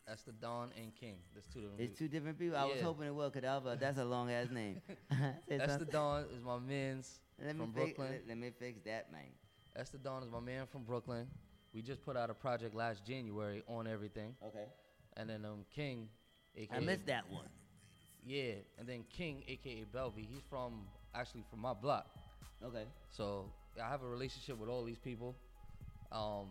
That's 0.08 0.24
the 0.24 0.32
Don 0.32 0.72
and 0.78 0.94
King. 0.96 1.18
There's 1.34 1.46
two 1.46 1.62
different. 1.62 1.80
It's 1.80 2.00
people. 2.00 2.08
two 2.08 2.08
different 2.12 2.40
people. 2.40 2.58
I 2.58 2.66
was 2.66 2.82
hoping 2.82 3.08
it 3.08 3.16
was 3.16 3.32
because 3.32 3.48
I 3.48 3.56
was 3.56 3.66
like, 3.66 3.80
that's 3.80 4.00
a 4.00 4.06
long 4.06 4.32
ass 4.32 4.48
name. 4.52 4.82
That's 5.48 5.78
the. 5.78 5.86
Don 5.86 6.26
is 6.36 6.44
my 6.44 6.58
man's 6.60 7.20
Let 7.44 7.56
from 7.56 7.72
fix, 7.74 7.86
Brooklyn. 7.86 8.12
Let, 8.12 8.28
let 8.28 8.38
me 8.38 8.52
fix 8.58 8.80
that, 8.86 9.12
man. 9.12 9.22
That's 9.76 9.90
the 9.92 9.98
Don 9.98 10.24
is 10.24 10.30
my 10.32 10.40
man 10.40 10.66
from 10.72 10.84
Brooklyn. 10.84 11.28
We 11.74 11.82
just 11.82 12.04
put 12.04 12.18
out 12.18 12.30
a 12.30 12.34
project 12.34 12.76
last 12.76 13.06
January 13.06 13.64
on 13.68 13.88
everything. 13.88 14.36
Okay. 14.46 14.66
And 15.18 15.30
then 15.30 15.46
um 15.46 15.66
King, 15.74 16.10
aka 16.56 16.78
I 16.78 16.80
missed 16.80 17.06
that 17.06 17.30
one. 17.30 17.46
Yeah, 18.26 18.54
and 18.78 18.88
then 18.88 19.04
King, 19.10 19.44
aka 19.48 19.86
Belvy, 19.94 20.28
he's 20.30 20.44
from 20.50 20.82
actually 21.16 21.44
from 21.50 21.60
my 21.60 21.74
block. 21.74 22.08
Okay. 22.64 22.86
So 23.10 23.46
I 23.82 23.90
have 23.90 24.04
a 24.04 24.08
relationship 24.08 24.58
with 24.58 24.70
all 24.70 24.84
these 24.84 25.00
people. 25.00 25.36
Um, 26.12 26.48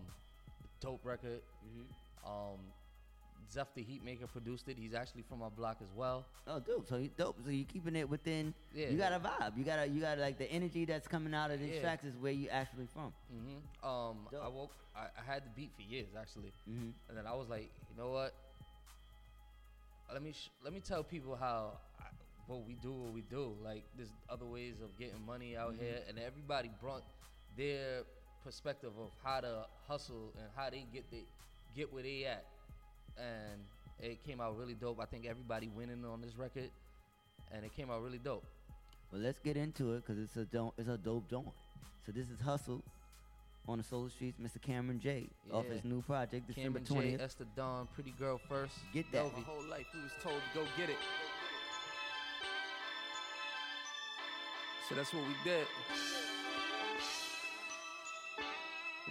dope 0.81 1.05
record. 1.05 1.40
Mm-hmm. 1.64 2.28
Um, 2.28 2.59
Zeph 3.52 3.74
the 3.74 3.82
Heatmaker 3.82 4.28
produced 4.30 4.68
it. 4.68 4.76
He's 4.78 4.94
actually 4.94 5.22
from 5.22 5.38
my 5.40 5.48
block 5.48 5.78
as 5.80 5.88
well. 5.94 6.26
Oh, 6.46 6.60
dope. 6.60 6.86
So 6.88 6.96
you 6.96 7.10
dope. 7.16 7.36
So 7.44 7.50
you 7.50 7.64
keeping 7.64 7.96
it 7.96 8.08
within. 8.08 8.54
Yeah. 8.74 8.88
You 8.90 8.98
got 8.98 9.12
a 9.12 9.18
vibe. 9.20 9.56
You 9.56 9.64
got 9.64 9.78
a. 9.80 9.86
You 9.86 10.00
got 10.00 10.18
like 10.18 10.38
the 10.38 10.50
energy 10.50 10.84
that's 10.84 11.08
coming 11.08 11.34
out 11.34 11.50
of 11.50 11.60
these 11.60 11.74
Yeah. 11.74 11.80
tracks 11.82 12.04
is 12.04 12.16
where 12.16 12.32
you 12.32 12.48
actually 12.48 12.86
from. 12.92 13.12
Mm-hmm. 13.34 13.88
Um, 13.88 14.28
I 14.42 14.48
woke. 14.48 14.72
I, 14.96 15.06
I 15.20 15.32
had 15.32 15.44
the 15.44 15.50
beat 15.56 15.70
for 15.76 15.82
years 15.82 16.08
actually, 16.18 16.52
mm-hmm. 16.68 16.90
and 17.08 17.16
then 17.16 17.26
I 17.26 17.34
was 17.34 17.48
like, 17.48 17.70
you 17.90 17.96
know 18.02 18.10
what? 18.10 18.34
Let 20.12 20.22
me 20.22 20.32
sh- 20.32 20.50
let 20.64 20.72
me 20.72 20.80
tell 20.80 21.04
people 21.04 21.36
how 21.36 21.78
I, 22.00 22.04
what 22.46 22.66
we 22.66 22.74
do, 22.74 22.92
what 22.92 23.12
we 23.12 23.22
do. 23.22 23.54
Like 23.62 23.84
there's 23.96 24.12
other 24.28 24.44
ways 24.44 24.74
of 24.82 24.96
getting 24.98 25.24
money 25.24 25.56
out 25.56 25.74
Mhm. 25.74 25.80
here, 25.80 26.02
and 26.08 26.18
everybody 26.18 26.70
brought 26.80 27.04
their 27.56 28.02
perspective 28.42 28.92
of 28.98 29.10
how 29.22 29.40
to 29.40 29.66
hustle 29.86 30.32
and 30.38 30.48
how 30.56 30.70
they 30.70 30.84
get 30.92 31.08
they 31.10 31.24
get 31.76 31.92
where 31.92 32.02
they 32.02 32.24
at, 32.24 32.44
and 33.20 33.60
it 34.01 34.24
came 34.24 34.40
out 34.40 34.56
really 34.59 34.74
dope. 34.74 34.98
I 35.01 35.05
think 35.05 35.26
everybody 35.26 35.68
winning 35.68 36.05
on 36.05 36.20
this 36.20 36.36
record, 36.36 36.70
and 37.52 37.64
it 37.64 37.76
came 37.76 37.90
out 37.90 38.02
really 38.02 38.18
dope. 38.18 38.44
Well, 39.12 39.20
let's 39.20 39.38
get 39.38 39.56
into 39.56 39.92
it 39.92 40.06
because 40.06 40.22
it's 40.22 40.36
a 40.36 40.44
dope, 40.44 40.74
it's 40.78 40.88
a 40.88 40.97
dope 40.97 41.28
joint. 41.28 41.48
So 42.06 42.12
this 42.12 42.30
is 42.30 42.40
Hustle 42.40 42.82
on 43.68 43.78
the 43.78 43.84
Solar 43.84 44.09
Streets, 44.09 44.38
Mr. 44.40 44.60
Cameron 44.60 44.98
J. 44.98 45.28
off 45.52 45.66
his 45.66 45.84
new 45.84 46.01
project, 46.02 46.47
December 46.47 46.78
twentieth. 46.80 46.86
Cameron 46.86 46.86
twentieth. 46.86 47.18
J, 47.18 47.24
Esther 47.24 47.47
Dawn, 47.56 47.88
Pretty 47.94 48.14
Girl 48.18 48.40
First. 48.48 48.74
Get 48.94 49.10
that. 49.12 49.24
My 49.24 49.42
whole 49.42 49.64
life 49.64 49.86
we 49.94 50.01
was 50.01 50.12
told 50.22 50.36
to 50.36 50.59
go 50.59 50.66
get 50.76 50.88
it. 50.88 50.97
So 54.88 54.94
that's 54.94 55.12
what 55.12 55.22
we 55.24 55.34
did. 55.44 55.66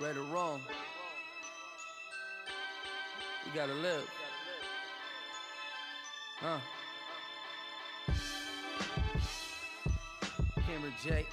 Right 0.01 0.15
or 0.15 0.23
wrong, 0.23 0.61
we 3.51 3.57
gotta 3.57 3.73
live. 3.73 4.09
Huh? 6.39 6.59
Cameron 10.67 10.93
J. 11.03 11.25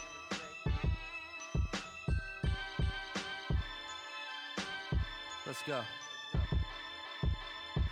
Let's 5.47 5.63
go. 5.67 5.81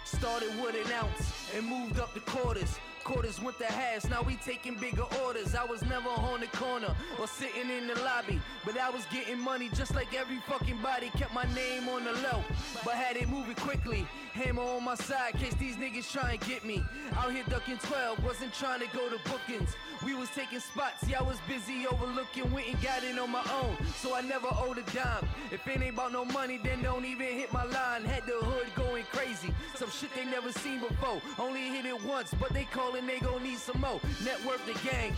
Started 0.05 0.49
with 0.63 0.75
an 0.75 0.93
ounce 0.93 1.51
and 1.55 1.67
moved 1.67 2.01
up 2.01 2.15
the 2.15 2.21
quarters. 2.21 2.79
Quarters 3.05 3.39
went 3.39 3.59
to 3.59 3.67
halves, 3.67 4.09
now 4.09 4.23
we 4.23 4.37
taking 4.37 4.77
bigger 4.77 5.05
orders. 5.23 5.55
I 5.55 5.65
was 5.65 5.83
never 5.83 6.09
on 6.09 6.41
the 6.41 6.47
corner 6.47 6.97
or 7.21 7.27
sitting 7.27 7.69
in 7.69 7.87
the 7.87 7.95
lobby, 8.01 8.41
but 8.65 8.79
I 8.79 8.89
was 8.89 9.05
getting 9.13 9.39
money 9.39 9.69
just 9.75 9.95
like 9.95 10.15
every 10.15 10.39
fucking 10.49 10.79
body. 10.79 11.11
Kept 11.15 11.35
my 11.35 11.45
name 11.55 11.87
on 11.91 12.05
the 12.05 12.13
low, 12.13 12.43
but 12.83 12.95
had 12.95 13.19
it 13.19 13.29
moving 13.29 13.57
quickly. 13.57 14.07
Hammer 14.35 14.63
on 14.63 14.83
my 14.83 14.97
side, 14.97 15.35
case 15.35 15.55
these 15.55 15.77
niggas 15.77 16.11
try 16.11 16.33
and 16.33 16.41
get 16.41 16.65
me. 16.65 16.85
Out 17.17 17.33
here 17.33 17.45
ducking 17.49 17.79
12, 17.79 18.25
wasn't 18.25 18.53
trying 18.53 18.81
to 18.81 18.87
go 18.89 19.09
to 19.09 19.17
bookings. 19.31 19.77
We 20.05 20.15
was 20.15 20.29
taking 20.31 20.59
spots, 20.59 21.09
yeah, 21.09 21.21
I 21.21 21.23
was 21.23 21.39
busy 21.47 21.87
overlooking, 21.87 22.51
went 22.51 22.67
and 22.67 22.83
got 22.83 23.05
it 23.05 23.17
on 23.17 23.31
my 23.31 23.45
own. 23.63 23.77
So 23.95 24.17
I 24.17 24.23
never 24.23 24.49
owed 24.51 24.79
a 24.79 24.83
dime. 24.91 25.29
If 25.53 25.65
it 25.69 25.81
ain't 25.81 25.95
about 25.95 26.11
no 26.11 26.25
money, 26.25 26.59
then 26.59 26.83
don't 26.83 27.05
even 27.05 27.29
hit 27.29 27.53
my 27.53 27.63
line. 27.63 28.03
Had 28.03 28.27
the 28.27 28.45
hood 28.45 28.67
going 28.75 29.05
crazy. 29.13 29.55
Some 29.77 29.91
shit 29.91 30.13
they 30.17 30.25
never 30.25 30.51
seen 30.51 30.81
before. 30.81 31.23
Only 31.39 31.69
hit 31.69 31.87
it 31.87 32.05
once, 32.05 32.35
but 32.41 32.53
they 32.53 32.65
callin' 32.65 33.07
they 33.07 33.21
gon' 33.21 33.41
need 33.41 33.59
some 33.59 33.81
more. 33.81 34.01
Net 34.25 34.45
worth 34.45 34.67
the 34.67 34.75
gang. 34.89 35.13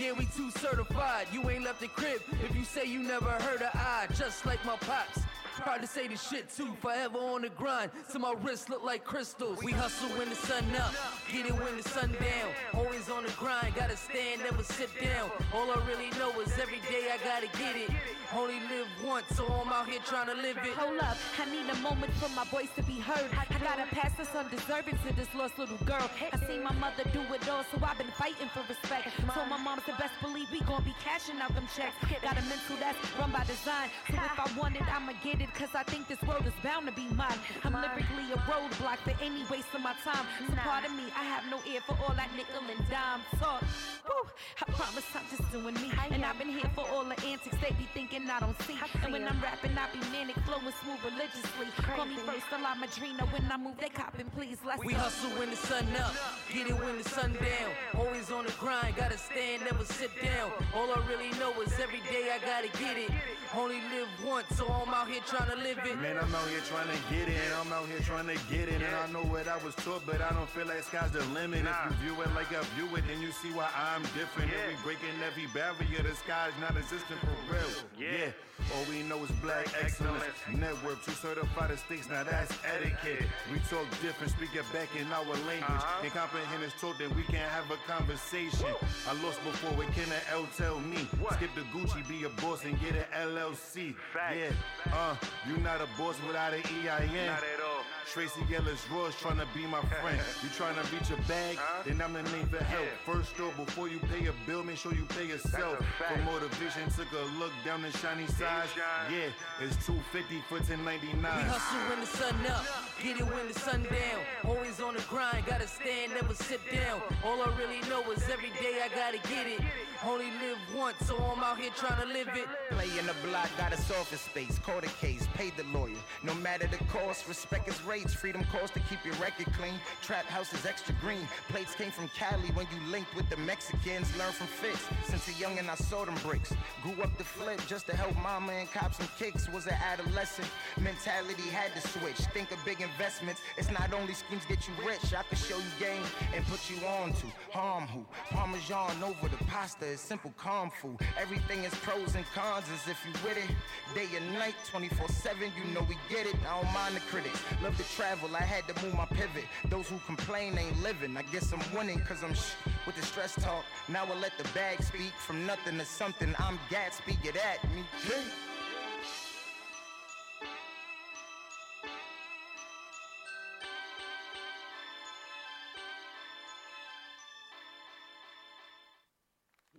Yeah, 0.00 0.12
we 0.12 0.24
too 0.34 0.50
certified. 0.50 1.26
You 1.30 1.48
ain't 1.50 1.64
left 1.64 1.80
the 1.80 1.88
crib 1.88 2.22
if 2.42 2.56
you 2.56 2.64
say 2.64 2.86
you 2.86 3.00
never 3.00 3.30
heard 3.30 3.60
of 3.60 3.70
I. 3.74 4.06
Just 4.14 4.46
like 4.46 4.64
my 4.64 4.76
pops. 4.76 5.20
Proud 5.56 5.82
to 5.82 5.86
say 5.86 6.08
this 6.08 6.26
shit 6.26 6.48
too, 6.48 6.74
forever 6.80 7.18
on 7.18 7.42
the 7.42 7.50
grind. 7.50 7.90
So 8.08 8.18
my 8.18 8.34
wrists 8.42 8.70
look 8.70 8.82
like 8.82 9.04
crystals. 9.04 9.62
We 9.62 9.72
hustle 9.72 10.08
when 10.18 10.30
the 10.30 10.34
sun 10.34 10.64
up, 10.76 10.94
get 11.30 11.46
it 11.46 11.52
when 11.52 11.76
the 11.76 11.82
sun 11.82 12.10
down. 12.12 12.50
Always 12.74 13.10
on 13.10 13.24
the 13.24 13.30
grind, 13.32 13.74
gotta 13.74 13.96
stand, 13.96 14.40
never 14.42 14.62
sit 14.62 14.88
down. 15.00 15.30
All 15.52 15.70
I 15.70 15.76
really 15.86 16.10
know 16.18 16.32
is 16.40 16.52
every 16.58 16.80
day 16.88 17.12
I 17.12 17.18
gotta 17.22 17.48
get 17.58 17.76
it. 17.76 17.90
Only 18.34 18.60
live 18.72 18.88
once, 19.04 19.26
so 19.36 19.44
I'm 19.44 19.68
out 19.68 19.88
here 19.88 20.00
trying 20.06 20.28
to 20.28 20.34
live 20.40 20.56
it. 20.56 20.72
Hold 20.72 20.98
up, 21.00 21.18
I 21.38 21.44
need 21.52 21.68
a 21.68 21.76
moment 21.84 22.12
for 22.14 22.30
my 22.30 22.44
voice 22.44 22.70
to 22.76 22.82
be 22.84 22.98
heard. 22.98 23.28
I 23.36 23.44
gotta 23.60 23.84
pass 23.92 24.16
this 24.16 24.34
undeserving 24.34 24.98
to 25.06 25.14
this 25.14 25.28
lost 25.34 25.58
little 25.58 25.76
girl. 25.84 26.08
I 26.32 26.38
seen 26.48 26.64
my 26.64 26.72
mother 26.72 27.04
do 27.12 27.20
it 27.34 27.46
all, 27.48 27.64
so 27.70 27.76
I've 27.84 27.98
been 27.98 28.12
fighting 28.16 28.48
for 28.54 28.64
respect. 28.68 29.10
Told 29.34 29.48
my 29.48 29.58
mom 29.58 29.80
to 29.84 29.92
best 30.00 30.16
believe 30.22 30.50
we 30.50 30.60
gon' 30.60 30.82
be 30.82 30.94
cashing 31.04 31.36
out 31.42 31.54
them 31.54 31.68
checks. 31.76 31.94
Got 32.22 32.38
a 32.38 32.42
mental 32.48 32.76
that's 32.80 32.96
run 33.18 33.30
by 33.32 33.44
design, 33.44 33.90
so 34.08 34.16
if 34.16 34.40
I 34.40 34.48
want 34.58 34.76
it, 34.76 34.88
I'ma 34.88 35.12
get 35.22 35.40
it. 35.40 35.41
Cause 35.54 35.74
I 35.74 35.82
think 35.84 36.08
this 36.08 36.20
world 36.22 36.46
is 36.46 36.52
bound 36.62 36.86
to 36.86 36.92
be 36.92 37.06
mine. 37.14 37.38
I'm 37.64 37.72
lyrically 37.72 38.32
a 38.34 38.38
roadblock 38.50 38.98
for 39.06 39.14
any 39.22 39.42
waste 39.50 39.72
of 39.74 39.80
my 39.80 39.94
time. 40.04 40.26
So 40.48 40.54
pardon 40.56 40.96
me, 40.96 41.04
I 41.18 41.24
have 41.24 41.44
no 41.50 41.58
ear 41.70 41.80
for 41.86 41.96
all 42.02 42.14
that 42.14 42.30
nickel 42.36 42.62
and 42.66 42.78
dime 42.88 43.20
talk. 43.38 43.62
Woo, 44.08 44.26
I 44.60 44.64
promise 44.72 45.04
I'm 45.14 45.24
just 45.30 45.50
doing 45.52 45.74
me. 45.74 45.90
And 46.10 46.24
I've 46.24 46.38
been 46.38 46.48
here 46.48 46.70
for 46.74 46.86
all 46.88 47.04
the 47.04 47.18
antics 47.26 47.56
they 47.62 47.70
be 47.78 47.86
thinking 47.94 48.28
I 48.28 48.40
don't 48.40 48.60
see. 48.62 48.76
And 49.02 49.12
when 49.12 49.26
I'm 49.26 49.40
rapping, 49.40 49.76
I 49.78 49.86
be 49.92 50.00
manic, 50.10 50.36
flowing 50.46 50.72
smooth 50.82 51.00
religiously. 51.04 51.66
Call 51.94 52.06
me 52.06 52.16
first, 52.26 52.46
a 52.52 52.58
la 52.58 52.74
Madrina. 52.74 53.24
When 53.32 53.50
I 53.50 53.56
move, 53.56 53.78
they 53.78 53.88
copping, 53.88 54.30
please. 54.34 54.58
Let's 54.66 54.84
We 54.84 54.92
go. 54.94 55.00
hustle 55.00 55.30
when 55.38 55.50
the 55.50 55.56
sun 55.56 55.86
up, 55.96 56.14
get 56.52 56.66
it 56.68 56.74
when 56.78 56.98
the 56.98 57.08
sun 57.08 57.32
down. 57.34 57.70
Always 57.98 58.30
on 58.30 58.46
the 58.46 58.52
grind, 58.58 58.96
gotta 58.96 59.18
stand, 59.18 59.62
never 59.64 59.84
sit 59.84 60.10
down. 60.22 60.50
All 60.74 60.90
I 60.90 61.00
really 61.08 61.30
know 61.38 61.52
is 61.62 61.72
every 61.78 62.00
day 62.10 62.30
I 62.34 62.38
gotta 62.44 62.68
get 62.78 62.96
it. 62.96 63.10
Only 63.54 63.80
live 63.92 64.08
once, 64.24 64.46
so 64.56 64.66
I'm 64.66 64.92
out 64.94 65.08
here 65.08 65.20
trying 65.32 65.50
to 65.50 65.56
live 65.64 65.78
it. 65.78 65.96
Man, 65.96 66.18
I'm 66.18 66.34
out 66.34 66.48
here 66.48 66.60
trying 66.68 66.88
to 66.92 67.00
get 67.08 67.28
it, 67.28 67.40
and 67.40 67.54
I'm 67.56 67.72
out 67.72 67.88
here 67.88 68.00
trying 68.00 68.28
to 68.28 68.36
get 68.52 68.68
it. 68.68 68.82
And 68.84 68.94
I 68.94 69.08
know 69.12 69.24
what 69.24 69.48
I 69.48 69.56
was 69.64 69.74
taught, 69.76 70.04
but 70.04 70.20
I 70.20 70.28
don't 70.30 70.48
feel 70.48 70.66
like 70.66 70.82
sky's 70.82 71.10
the 71.12 71.24
limit. 71.32 71.64
If 71.64 71.76
you 72.04 72.12
view 72.12 72.22
it 72.22 72.34
like 72.34 72.52
I 72.52 72.60
view 72.76 72.84
it, 72.96 73.04
then 73.08 73.20
you 73.22 73.32
see 73.32 73.48
why 73.48 73.68
I'm 73.72 74.02
different. 74.12 74.52
If 74.52 74.60
we 74.68 74.92
breaking 74.92 75.16
every 75.24 75.48
barrier, 75.56 76.04
the 76.04 76.14
sky's 76.16 76.52
not 76.60 76.76
existent 76.76 77.20
for 77.20 77.32
real. 77.48 77.72
Yeah. 77.96 78.36
All 78.76 78.84
we 78.88 79.02
know 79.02 79.18
is 79.24 79.30
black 79.42 79.66
excellence. 79.80 80.22
Network, 80.52 81.02
to 81.04 81.10
certify 81.10 81.68
the 81.68 81.76
stakes, 81.76 82.08
now 82.08 82.22
that's 82.22 82.52
etiquette. 82.64 83.26
We 83.50 83.58
talk 83.72 83.88
different, 84.00 84.32
speak 84.32 84.54
it 84.54 84.64
back 84.72 84.88
in 84.98 85.10
our 85.12 85.24
language. 85.48 85.82
Can't 86.00 86.14
comprehend 86.14 86.62
is 86.62 86.72
talk, 86.80 86.98
then 86.98 87.14
we 87.16 87.22
can't 87.24 87.50
have 87.50 87.70
a 87.70 87.78
conversation. 87.90 88.70
I 89.08 89.12
lost 89.24 89.42
before, 89.44 89.72
what 89.76 89.90
can 89.92 90.06
an 90.12 90.22
L 90.30 90.46
tell 90.56 90.78
me? 90.80 91.08
Skip 91.32 91.50
the 91.54 91.62
Gucci, 91.72 92.06
be 92.08 92.24
a 92.24 92.28
boss 92.40 92.64
and 92.64 92.78
get 92.80 92.94
an 92.94 93.06
LLC. 93.28 93.94
Yeah, 94.14 94.52
uh, 94.92 95.16
you 95.48 95.56
not 95.58 95.80
a 95.80 95.88
boss 95.98 96.16
without 96.26 96.54
an 96.54 96.62
EIN. 96.64 97.26
Not 97.26 97.42
at 97.42 97.60
all. 97.64 97.82
Tracee 98.12 98.42
Ellis 98.54 98.84
Ross 98.90 99.18
trying 99.18 99.38
to 99.38 99.46
be 99.54 99.64
my 99.66 99.80
friend. 99.80 100.20
You 100.42 100.48
trying 100.56 100.74
to 100.74 100.82
reach 100.92 101.08
a 101.10 101.16
bag, 101.28 101.58
then 101.86 102.02
I'm 102.02 102.12
the 102.12 102.22
name 102.24 102.46
for 102.46 102.62
help. 102.62 102.86
First 103.06 103.36
door, 103.36 103.52
before 103.56 103.88
you 103.88 103.98
pay 104.00 104.26
a 104.26 104.32
bill, 104.46 104.62
make 104.64 104.76
sure 104.76 104.92
you 104.92 105.04
pay 105.04 105.26
yourself. 105.26 105.78
For 105.96 106.18
motivation, 106.22 106.90
took 106.90 107.10
a 107.12 107.24
look 107.38 107.52
down 107.64 107.82
the 107.82 107.90
shiny 107.98 108.26
side. 108.26 108.68
Yeah, 109.10 109.30
it's 109.60 109.76
250 109.86 110.42
for 110.48 110.56
1099. 110.56 111.14
We 111.14 111.42
hustle 111.48 111.78
when 111.88 112.00
the 112.00 112.06
sun 112.06 112.34
up, 112.50 112.66
get 113.02 113.20
it 113.20 113.24
when 113.24 113.48
the 113.48 113.58
sun 113.58 113.82
down. 113.84 114.20
Always 114.44 114.80
on 114.80 114.94
the 114.94 115.02
grind, 115.08 115.46
gotta 115.46 115.68
stand, 115.68 116.12
never 116.12 116.34
sit 116.34 116.60
down. 116.72 117.00
All 117.24 117.40
I 117.40 117.48
really 117.56 117.80
know 117.88 118.02
is 118.10 118.28
every 118.28 118.50
day 118.60 118.82
I 118.84 118.88
gotta 118.94 119.18
get 119.28 119.46
it. 119.46 119.60
Only 120.04 120.24
live 120.24 120.58
once, 120.74 120.96
so 121.06 121.16
I'm 121.16 121.44
out 121.44 121.58
here 121.58 121.70
trying 121.76 122.00
to 122.00 122.12
live 122.12 122.28
it. 122.34 122.46
Play 122.70 122.88
in 122.98 123.06
the 123.06 123.14
block, 123.24 123.48
got 123.56 123.72
us 123.72 123.88
office 123.92 124.22
space, 124.22 124.58
caught 124.58 124.84
a 124.84 124.88
case, 124.98 125.28
paid 125.34 125.52
the 125.56 125.62
lawyer. 125.78 125.94
No 126.24 126.34
matter 126.34 126.66
the 126.66 126.78
cost, 126.84 127.28
respect 127.28 127.66
his 127.66 127.80
rates, 127.84 128.12
freedom 128.12 128.44
calls 128.50 128.72
to 128.72 128.80
keep 128.80 129.04
your 129.04 129.14
record 129.14 129.52
clean. 129.54 129.74
Trap 130.02 130.24
house 130.24 130.52
is 130.54 130.66
extra 130.66 130.92
green. 131.00 131.28
Plates 131.48 131.76
came 131.76 131.92
from 131.92 132.08
Cali 132.08 132.48
when 132.54 132.66
you 132.74 132.90
linked 132.90 133.14
with 133.14 133.30
the 133.30 133.36
Mexicans. 133.36 134.08
Learn 134.16 134.32
from 134.32 134.48
Fitz. 134.48 134.88
Since 135.04 135.28
a 135.28 135.32
youngin', 135.40 135.68
I 135.68 135.76
sold 135.76 136.08
them 136.08 136.16
bricks. 136.26 136.52
Grew 136.82 137.00
up 137.00 137.16
to 137.18 137.24
flip 137.24 137.60
just 137.68 137.86
to 137.86 137.94
help 137.94 138.16
mama 138.16 138.52
and 138.52 138.68
cops 138.72 138.96
some 138.96 139.08
kicks. 139.16 139.48
Was 139.50 139.66
an 139.66 139.74
adolescent. 139.74 140.48
Mentality 140.80 141.48
had 141.50 141.80
to 141.80 141.88
switch. 141.88 142.18
Think 142.34 142.50
of 142.50 142.58
big 142.64 142.80
investments. 142.80 143.40
It's 143.56 143.70
not 143.70 143.92
only 143.92 144.14
schemes 144.14 144.42
get 144.48 144.66
you 144.66 144.74
rich. 144.84 145.14
I 145.14 145.22
can 145.22 145.38
show 145.38 145.58
you 145.58 145.72
game 145.78 146.02
and 146.34 146.44
put 146.46 146.68
you 146.68 146.84
on 146.86 147.12
to 147.12 147.26
harm 147.52 147.86
who. 147.86 148.04
Parmesan 148.30 149.00
over 149.04 149.28
the 149.28 149.44
pasta 149.44 149.91
is 149.92 150.00
simple, 150.00 150.32
calm 150.38 150.70
food. 150.70 150.96
Everything 151.20 151.64
is 151.64 151.74
pros 151.76 152.14
and 152.14 152.24
cons 152.34 152.64
as 152.72 152.88
if 152.88 152.98
you 153.06 153.12
with 153.22 153.36
it. 153.36 153.50
Day 153.94 154.08
and 154.16 154.32
night, 154.34 154.54
24 154.70 155.08
7, 155.08 155.52
you 155.56 155.74
know 155.74 155.86
we 155.88 155.96
get 156.08 156.26
it. 156.26 156.34
I 156.48 156.60
don't 156.60 156.72
mind 156.72 156.96
the 156.96 157.00
critics. 157.00 157.38
Love 157.62 157.76
to 157.76 157.84
travel, 157.94 158.34
I 158.34 158.40
had 158.40 158.66
to 158.68 158.84
move 158.84 158.94
my 158.94 159.04
pivot. 159.06 159.44
Those 159.68 159.88
who 159.88 159.98
complain 160.06 160.56
ain't 160.58 160.82
living. 160.82 161.16
I 161.16 161.22
guess 161.22 161.52
I'm 161.52 161.76
winning 161.76 162.00
cause 162.00 162.24
I'm 162.24 162.34
sh- 162.34 162.54
with 162.86 162.96
the 162.96 163.02
stress 163.02 163.34
talk. 163.34 163.64
Now 163.88 164.04
I 164.04 164.18
let 164.18 164.32
the 164.38 164.48
bag 164.54 164.82
speak 164.82 165.12
from 165.18 165.46
nothing 165.46 165.78
to 165.78 165.84
something. 165.84 166.34
I'm 166.38 166.58
Gatsby, 166.70 167.22
get 167.22 167.36
at 167.36 167.62
me. 167.74 167.84
G. 168.06 168.14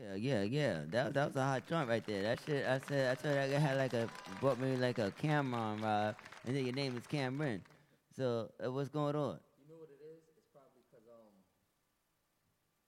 Yeah, 0.03 0.15
yeah, 0.15 0.41
yeah. 0.43 0.79
That 0.91 1.13
that 1.13 1.27
was 1.27 1.35
a 1.37 1.43
hot 1.43 1.63
joint 1.67 1.87
right 1.87 2.05
there. 2.05 2.23
That 2.23 2.39
shit. 2.45 2.65
I 2.67 2.79
said. 2.87 3.11
I 3.17 3.21
told 3.21 3.35
you 3.35 3.55
I 3.55 3.59
had 3.59 3.77
like 3.77 3.93
a 3.93 4.09
brought 4.41 4.59
me 4.59 4.75
like 4.75 4.97
a 4.99 5.11
Cameron 5.11 5.81
ride, 5.81 6.15
and 6.45 6.55
then 6.55 6.65
your 6.65 6.73
name 6.75 6.97
is 6.97 7.07
Cameron. 7.07 7.61
So 8.17 8.51
uh, 8.63 8.71
what's 8.71 8.89
going 8.89 9.15
on? 9.15 9.39
You 9.63 9.71
know 9.71 9.79
what 9.79 9.89
it 9.89 10.03
is? 10.03 10.19
It's 10.37 10.47
probably 10.51 10.83
because 10.91 11.07
um, 11.07 11.31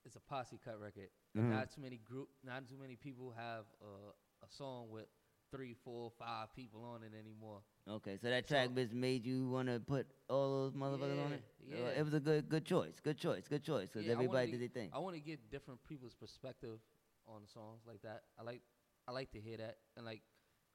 it's 0.04 0.16
a 0.16 0.20
posse 0.20 0.58
cut 0.62 0.78
record. 0.80 1.08
Mhm. 1.36 1.50
Not 1.50 1.70
too 1.74 1.80
many 1.80 1.96
group, 2.04 2.28
not 2.44 2.68
too 2.68 2.76
many 2.80 2.96
people 2.96 3.32
have 3.36 3.64
uh, 3.80 4.12
a 4.42 4.48
song 4.50 4.90
with 4.90 5.06
three, 5.50 5.74
four, 5.84 6.10
five 6.18 6.54
people 6.54 6.84
on 6.84 7.02
it 7.02 7.12
anymore. 7.18 7.60
Okay, 7.88 8.18
so 8.20 8.28
that 8.28 8.46
track 8.48 8.74
just 8.74 8.92
made 8.92 9.24
you 9.24 9.48
want 9.48 9.68
to 9.68 9.80
put 9.80 10.06
all 10.28 10.50
those 10.64 10.72
motherfuckers 10.74 11.24
on 11.24 11.32
it. 11.32 11.42
Yeah, 11.66 11.76
Uh, 11.86 11.98
it 12.00 12.04
was 12.04 12.14
a 12.14 12.20
good 12.20 12.48
good 12.48 12.64
choice. 12.64 13.00
Good 13.02 13.16
choice. 13.16 13.48
Good 13.48 13.62
choice. 13.64 13.88
Cause 13.90 14.04
Yeah, 14.04 14.12
everybody 14.12 14.50
did 14.50 14.60
their 14.60 14.68
thing. 14.68 14.90
I 14.92 14.98
want 14.98 15.14
to 15.14 15.20
get 15.20 15.50
different 15.50 15.80
people's 15.88 16.14
perspective 16.14 16.78
on 17.28 17.42
the 17.42 17.48
songs 17.48 17.82
like 17.86 18.02
that. 18.02 18.22
I 18.38 18.42
like 18.42 18.62
I 19.08 19.12
like 19.12 19.30
to 19.32 19.40
hear 19.40 19.56
that. 19.58 19.76
And 19.96 20.04
like 20.04 20.22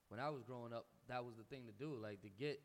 when 0.10 0.20
I 0.20 0.30
was 0.30 0.44
growing 0.44 0.74
up, 0.74 0.86
that 1.08 1.24
was 1.24 1.36
the 1.38 1.44
thing 1.44 1.66
to 1.68 1.74
do. 1.74 1.98
Like 2.02 2.22
to 2.22 2.30
get 2.30 2.62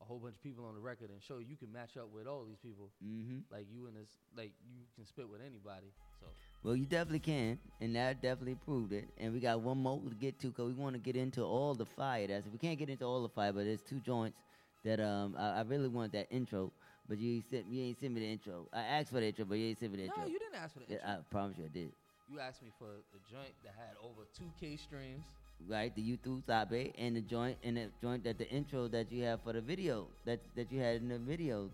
a 0.00 0.04
whole 0.04 0.18
bunch 0.18 0.34
of 0.34 0.42
people 0.42 0.64
on 0.66 0.74
the 0.74 0.80
record 0.80 1.10
and 1.10 1.22
show 1.22 1.38
you 1.38 1.56
can 1.56 1.72
match 1.72 1.96
up 1.96 2.08
with 2.12 2.26
all 2.26 2.44
these 2.44 2.58
people. 2.58 2.90
Mhm. 3.04 3.42
Like 3.50 3.66
you 3.70 3.86
and 3.86 3.96
this, 3.96 4.08
like 4.36 4.52
you 4.66 4.82
can 4.94 5.06
spit 5.06 5.28
with 5.28 5.40
anybody. 5.40 5.92
So 6.20 6.26
Well, 6.62 6.76
you 6.76 6.84
definitely 6.84 7.20
can, 7.20 7.58
and 7.80 7.94
that 7.96 8.20
definitely 8.22 8.56
proved 8.56 8.92
it. 8.92 9.08
And 9.18 9.32
we 9.32 9.40
got 9.40 9.60
one 9.60 9.78
more 9.78 10.00
to 10.00 10.14
get 10.14 10.38
to 10.40 10.48
because 10.48 10.68
we 10.68 10.74
want 10.82 10.94
to 10.94 11.00
get 11.00 11.16
into 11.16 11.42
all 11.42 11.74
the 11.74 11.86
fire. 11.86 12.26
That's 12.26 12.46
we 12.48 12.58
can't 12.58 12.78
get 12.78 12.88
into 12.90 13.04
all 13.04 13.22
the 13.22 13.28
fire, 13.28 13.52
but 13.52 13.64
there's 13.64 13.82
two 13.82 14.00
joints 14.00 14.38
that 14.84 15.00
um 15.00 15.36
I, 15.38 15.58
I 15.58 15.62
really 15.62 15.88
want 15.88 16.12
that 16.12 16.26
intro, 16.30 16.72
but 17.08 17.18
you 17.18 17.36
ain't 17.36 17.44
sent 17.50 17.66
you 17.66 17.82
ain't 17.84 17.98
sent 18.00 18.12
me 18.14 18.20
the 18.20 18.26
intro. 18.32 18.68
I 18.72 18.82
asked 18.82 19.10
for 19.10 19.20
the 19.20 19.26
intro, 19.26 19.44
but 19.44 19.58
you 19.58 19.68
ain't 19.68 19.78
sent 19.78 19.92
me 19.92 19.98
the 19.98 20.04
intro. 20.04 20.22
no, 20.22 20.28
you 20.28 20.38
didn't 20.38 20.56
ask 20.56 20.74
for 20.74 20.80
the 20.80 20.88
intro. 20.90 21.08
I 21.08 21.18
promise 21.30 21.56
you 21.58 21.64
I 21.64 21.68
did. 21.68 21.92
You 22.28 22.40
asked 22.40 22.62
me 22.62 22.70
for 22.78 22.88
the 23.12 23.18
joint 23.30 23.52
that 23.64 23.74
had 23.76 23.96
over 24.02 24.22
2K 24.38 24.78
streams. 24.78 25.24
Right, 25.68 25.94
the 25.94 26.02
YouTube 26.02 26.44
Sabe 26.44 26.92
and 26.98 27.16
the 27.16 27.20
joint 27.20 27.56
and 27.62 27.76
the 27.76 27.88
joint 28.02 28.24
that 28.24 28.38
the 28.38 28.48
intro 28.50 28.88
that 28.88 29.10
you 29.12 29.22
have 29.24 29.40
for 29.42 29.52
the 29.52 29.60
video 29.60 30.08
that 30.24 30.40
that 30.56 30.70
you 30.72 30.80
had 30.80 30.96
in 30.96 31.08
the 31.08 31.18
video, 31.18 31.70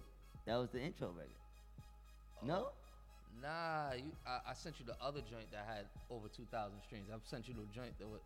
that 0.46 0.56
was 0.56 0.68
the 0.70 0.80
intro 0.80 1.08
record. 1.08 1.30
No. 2.42 2.54
Uh, 2.54 3.42
nah, 3.42 3.92
you, 3.96 4.12
I, 4.26 4.50
I 4.50 4.54
sent 4.54 4.78
you 4.78 4.86
the 4.86 4.96
other 5.02 5.20
joint 5.20 5.50
that 5.52 5.66
had 5.66 5.86
over 6.10 6.28
2,000 6.28 6.72
streams. 6.84 7.06
I've 7.12 7.20
sent 7.24 7.48
you 7.48 7.54
the 7.54 7.66
joint 7.74 7.98
that 7.98 8.06
would. 8.06 8.20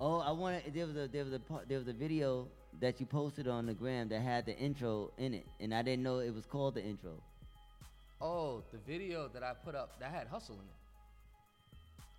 Oh, 0.00 0.20
I 0.20 0.30
wanted 0.30 0.62
there 0.74 0.86
was 0.86 0.96
a 0.96 1.08
there 1.08 1.24
was 1.24 1.34
a 1.34 1.40
there 1.68 1.78
was 1.78 1.88
a 1.88 1.92
video 1.92 2.48
that 2.80 2.98
you 2.98 3.06
posted 3.06 3.48
on 3.48 3.66
the 3.66 3.74
gram 3.74 4.08
that 4.08 4.20
had 4.20 4.46
the 4.46 4.56
intro 4.56 5.12
in 5.18 5.34
it, 5.34 5.46
and 5.60 5.74
I 5.74 5.82
didn't 5.82 6.02
know 6.02 6.18
it 6.20 6.34
was 6.34 6.46
called 6.46 6.74
the 6.74 6.82
intro. 6.82 7.12
Oh, 8.20 8.62
the 8.72 8.78
video 8.78 9.28
that 9.34 9.42
I 9.42 9.52
put 9.52 9.74
up 9.74 10.00
that 10.00 10.10
had 10.10 10.26
hustle 10.26 10.54
in 10.54 10.62
it. 10.62 10.85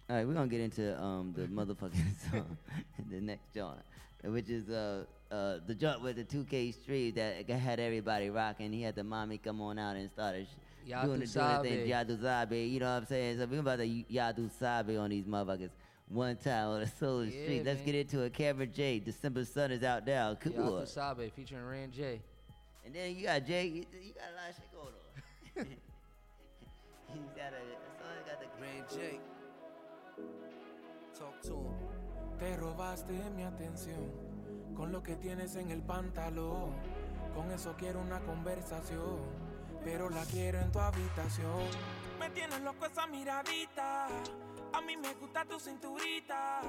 All 0.10 0.16
right, 0.16 0.26
we're 0.28 0.34
gonna 0.34 0.48
get 0.48 0.62
into 0.62 1.00
um 1.02 1.34
the 1.36 1.44
motherfucking 1.48 2.32
song, 2.32 2.58
the 3.10 3.20
next 3.20 3.54
joint, 3.54 3.78
which 4.24 4.50
is 4.50 4.70
uh 4.70 5.04
uh 5.32 5.58
the 5.68 5.76
joint 5.76 6.02
with 6.02 6.16
the 6.16 6.24
2K 6.24 6.74
Street 6.74 7.16
that 7.16 7.50
had 7.50 7.80
everybody 7.80 8.30
rocking. 8.30 8.72
He 8.72 8.82
had 8.82 8.96
the 8.96 9.04
mommy 9.04 9.38
come 9.38 9.60
on 9.62 9.78
out 9.78 9.98
and 9.98 10.10
started 10.10 10.48
sh- 10.48 10.90
doing 10.90 11.02
the 11.02 11.08
doing 11.08 11.20
the 11.20 11.26
thing, 11.28 11.90
Sabe. 11.90 12.08
Yadu 12.08 12.22
Sabe. 12.22 12.54
You 12.72 12.80
know 12.80 12.86
what 12.86 13.02
I'm 13.02 13.06
saying? 13.06 13.38
So 13.38 13.46
we're 13.48 13.60
about 13.60 13.80
to 13.80 13.86
Yadu 13.86 14.50
Sabe 14.58 14.96
on 14.98 15.10
these 15.10 15.26
motherfuckers. 15.26 15.72
One 16.08 16.38
time 16.38 16.70
on 16.70 16.80
the 16.80 16.88
Solar 16.88 17.26
Yeah, 17.26 17.44
Street. 17.44 17.66
Let's 17.66 17.80
man. 17.80 17.86
get 17.88 17.96
into 17.96 18.22
it. 18.22 18.34
Cameron 18.34 18.72
J. 18.74 19.00
December 19.00 19.44
Sun 19.44 19.72
is 19.74 19.84
out 19.84 20.08
now. 20.08 20.36
Cool. 20.36 20.54
Yatu 20.54 20.88
Sabe 20.88 21.30
featuring 21.36 21.66
Rand 21.66 21.92
J. 21.92 22.22
And 22.86 22.96
then 22.96 23.14
you 23.14 23.26
got 23.26 23.46
Jay. 23.46 23.66
You, 23.66 23.84
you 24.02 24.14
got 24.14 24.32
a 24.32 24.36
lot 24.40 24.50
of 24.52 24.56
shit 24.56 24.72
going 24.72 24.94
on. 25.58 25.66
He's 27.14 27.32
got 27.36 27.52
a. 27.52 27.60
Son 28.00 28.16
got 28.26 28.40
the 28.40 28.48
Rand 28.62 28.86
J. 28.90 29.20
Te 32.38 32.56
robaste 32.56 33.14
mi 33.35 33.44
atención 33.44 34.11
con 34.76 34.91
lo 34.91 35.02
que 35.02 35.15
tienes 35.15 35.56
en 35.56 35.72
el 35.72 35.81
pantalón. 35.81 36.76
Con 37.34 37.52
eso 37.52 37.73
quiero 37.76 37.99
una 38.02 38.19
conversación, 38.19 39.18
pero 39.84 40.10
la 40.11 40.23
quiero 40.26 40.60
en 40.60 40.72
tu 40.72 40.80
habitación. 40.80 41.64
Me 42.19 42.30
tienes 42.30 42.61
loco 42.61 42.85
esa 42.85 43.07
miradita. 43.07 44.07
A 44.73 44.81
mí 44.81 44.95
me 44.95 45.15
gusta 45.15 45.44
tu 45.45 45.60
cinturita. 45.60 46.61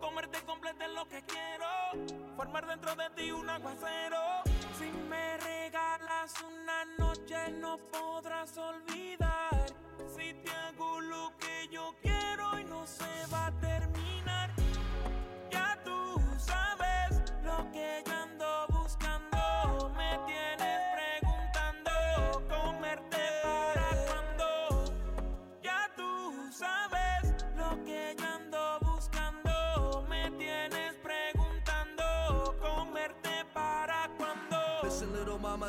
Comerte 0.00 0.42
completa 0.44 0.86
es 0.86 0.92
lo 0.92 1.06
que 1.06 1.22
quiero. 1.22 2.16
Formar 2.36 2.66
dentro 2.66 2.96
de 2.96 3.10
ti 3.10 3.30
un 3.30 3.48
aguacero. 3.48 4.42
Si 4.76 4.90
me 5.08 5.36
regalas 5.38 6.34
una 6.42 6.84
noche, 6.98 7.52
no 7.60 7.78
podrás 7.92 8.58
olvidar. 8.58 9.83
Si 10.06 10.34
te 10.34 10.50
hago 10.50 11.00
lo 11.00 11.32
que 11.38 11.68
yo 11.70 11.94
quiero 12.02 12.58
y 12.58 12.64
no 12.64 12.86
se 12.86 13.04
va 13.32 13.46
a 13.46 13.52
terminar. 13.60 14.50
Ya 15.50 15.78
tú 15.84 16.20
sabes 16.36 17.22
lo 17.42 17.70
que 17.72 18.02
yo 18.04 18.12
ando 18.12 18.66
buscando. 18.68 19.38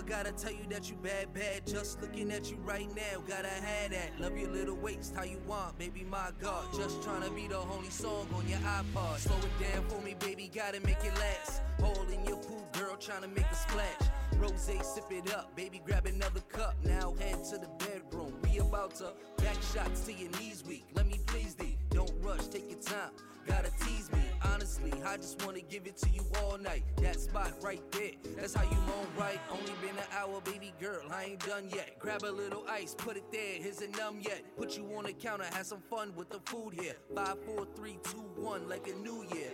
Gotta 0.05 0.31
tell 0.31 0.51
you 0.51 0.65
that 0.69 0.89
you 0.89 0.95
bad, 0.97 1.33
bad. 1.33 1.65
Just 1.65 2.01
looking 2.01 2.31
at 2.31 2.49
you 2.49 2.57
right 2.57 2.87
now, 2.95 3.21
gotta 3.27 3.47
have 3.47 3.91
that. 3.91 4.19
Love 4.19 4.37
your 4.37 4.49
little 4.49 4.75
waist, 4.75 5.15
how 5.15 5.23
you 5.23 5.39
want, 5.47 5.77
baby, 5.77 6.05
my 6.09 6.31
God. 6.41 6.65
Just 6.75 7.01
tryna 7.01 7.33
be 7.35 7.47
the 7.47 7.57
only 7.57 7.89
song 7.89 8.27
on 8.35 8.47
your 8.47 8.59
iPod. 8.59 9.17
Slow 9.17 9.37
it 9.37 9.73
down 9.73 9.87
for 9.87 10.01
me, 10.01 10.15
baby, 10.19 10.49
gotta 10.53 10.79
make 10.81 11.03
it 11.03 11.13
last. 11.15 11.61
Hole 11.79 12.05
in 12.11 12.25
your 12.25 12.37
pool, 12.37 12.67
girl, 12.73 12.95
tryna 12.95 13.35
make 13.35 13.45
a 13.45 13.55
splash. 13.55 14.09
Rose, 14.37 14.61
sip 14.61 15.05
it 15.11 15.33
up, 15.33 15.55
baby, 15.55 15.81
grab 15.85 16.05
another 16.05 16.41
cup. 16.41 16.75
Now 16.83 17.15
head 17.19 17.43
to 17.45 17.57
the 17.57 17.69
bedroom. 17.79 18.33
We 18.43 18.59
about 18.59 18.95
to 18.95 19.13
back 19.37 19.57
shots 19.73 20.01
to 20.01 20.13
your 20.13 20.29
knees 20.39 20.63
weak. 20.67 20.85
Let 20.93 21.07
me 21.07 21.19
please 21.25 21.55
thee, 21.55 21.77
don't 21.89 22.11
rush, 22.21 22.47
take 22.47 22.69
your 22.69 22.79
time. 22.79 23.11
Gotta 23.47 23.71
tease 23.85 24.11
me, 24.11 24.19
honestly. 24.53 24.91
I 25.05 25.17
just 25.17 25.43
wanna 25.45 25.61
give 25.61 25.85
it 25.87 25.97
to 25.97 26.09
you 26.09 26.21
all 26.41 26.57
night. 26.57 26.83
That 27.01 27.19
spot 27.19 27.51
right 27.61 27.81
there, 27.91 28.11
that's 28.35 28.53
how 28.53 28.63
you 28.63 28.77
moan 28.87 29.07
right. 29.17 29.39
Only 29.51 29.73
been 29.81 29.97
an 29.97 30.09
hour, 30.17 30.41
baby 30.41 30.73
girl, 30.79 31.03
I 31.11 31.23
ain't 31.25 31.45
done 31.45 31.69
yet. 31.73 31.97
Grab 31.99 32.23
a 32.23 32.31
little 32.31 32.63
ice, 32.69 32.95
put 32.97 33.17
it 33.17 33.31
there, 33.31 33.61
here's 33.61 33.81
numb 33.97 34.19
yet. 34.21 34.43
Put 34.57 34.77
you 34.77 34.85
on 34.95 35.05
the 35.05 35.13
counter, 35.13 35.45
have 35.53 35.65
some 35.65 35.81
fun 35.89 36.13
with 36.15 36.29
the 36.29 36.39
food 36.45 36.73
here. 36.73 36.95
Five, 37.13 37.37
four, 37.45 37.67
three, 37.75 37.97
two, 38.03 38.25
one, 38.35 38.67
like 38.67 38.87
a 38.87 38.93
new 38.99 39.23
year. 39.33 39.51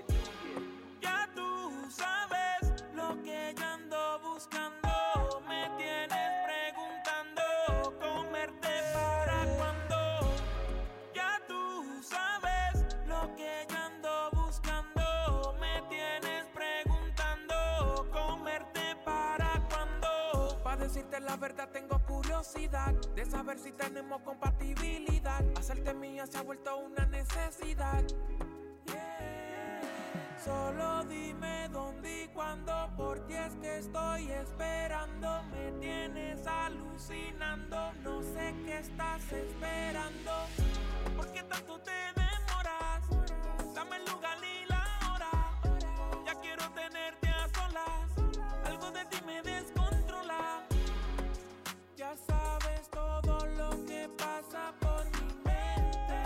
Ya 1.01 1.27
tú 1.35 1.71
sabes 1.89 2.83
lo 2.95 3.15
que 3.23 3.53
yo 3.57 3.63
ando 3.65 4.19
buscando. 4.23 5.41
Me 5.47 5.69
tienes 5.77 6.31
preguntando 6.45 7.97
comerte 7.99 8.73
para 8.93 9.45
cuando. 9.57 10.31
Ya 11.13 11.39
tú 11.47 12.01
sabes 12.03 12.85
lo 13.07 13.35
que 13.35 13.65
yo 13.69 13.80
decirte 21.01 21.19
la 21.21 21.35
verdad 21.37 21.69
tengo 21.69 21.99
curiosidad 22.05 22.93
de 23.15 23.25
saber 23.25 23.57
si 23.57 23.71
tenemos 23.71 24.21
compatibilidad. 24.21 25.43
Hacerte 25.57 25.93
mía 25.93 26.27
se 26.27 26.37
ha 26.37 26.43
vuelto 26.43 26.77
una 26.77 27.05
necesidad. 27.07 28.03
Solo 30.43 31.03
dime 31.05 31.69
dónde 31.69 32.23
y 32.23 32.27
cuándo, 32.29 32.91
por 32.97 33.19
ti 33.25 33.33
es 33.33 33.55
que 33.55 33.77
estoy 33.77 34.31
esperando. 34.31 35.43
Me 35.51 35.71
tienes 35.79 36.45
alucinando, 36.45 37.93
no 38.03 38.21
sé 38.21 38.53
qué 38.65 38.79
estás 38.79 39.23
esperando. 39.31 40.31
¿Por 41.15 41.31
qué 41.31 41.43
tanto 41.43 41.79
te 41.79 41.91
demoras? 42.15 43.20
Que 54.01 54.09
pasa 54.09 54.73
por 54.79 55.05
mi 55.13 55.27
mente. 55.45 56.21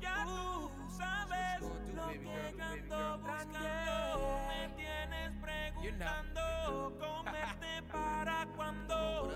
Ya 0.00 0.24
tú 0.24 0.70
sabes 0.90 1.60
lo 1.94 2.08
que 2.08 2.62
ando 2.62 3.18
buscando. 3.18 4.40
Me 4.48 4.68
tienes 4.74 5.32
preguntando 5.40 6.98
comerte 6.98 7.82
para 7.92 8.46
cuando. 8.56 9.30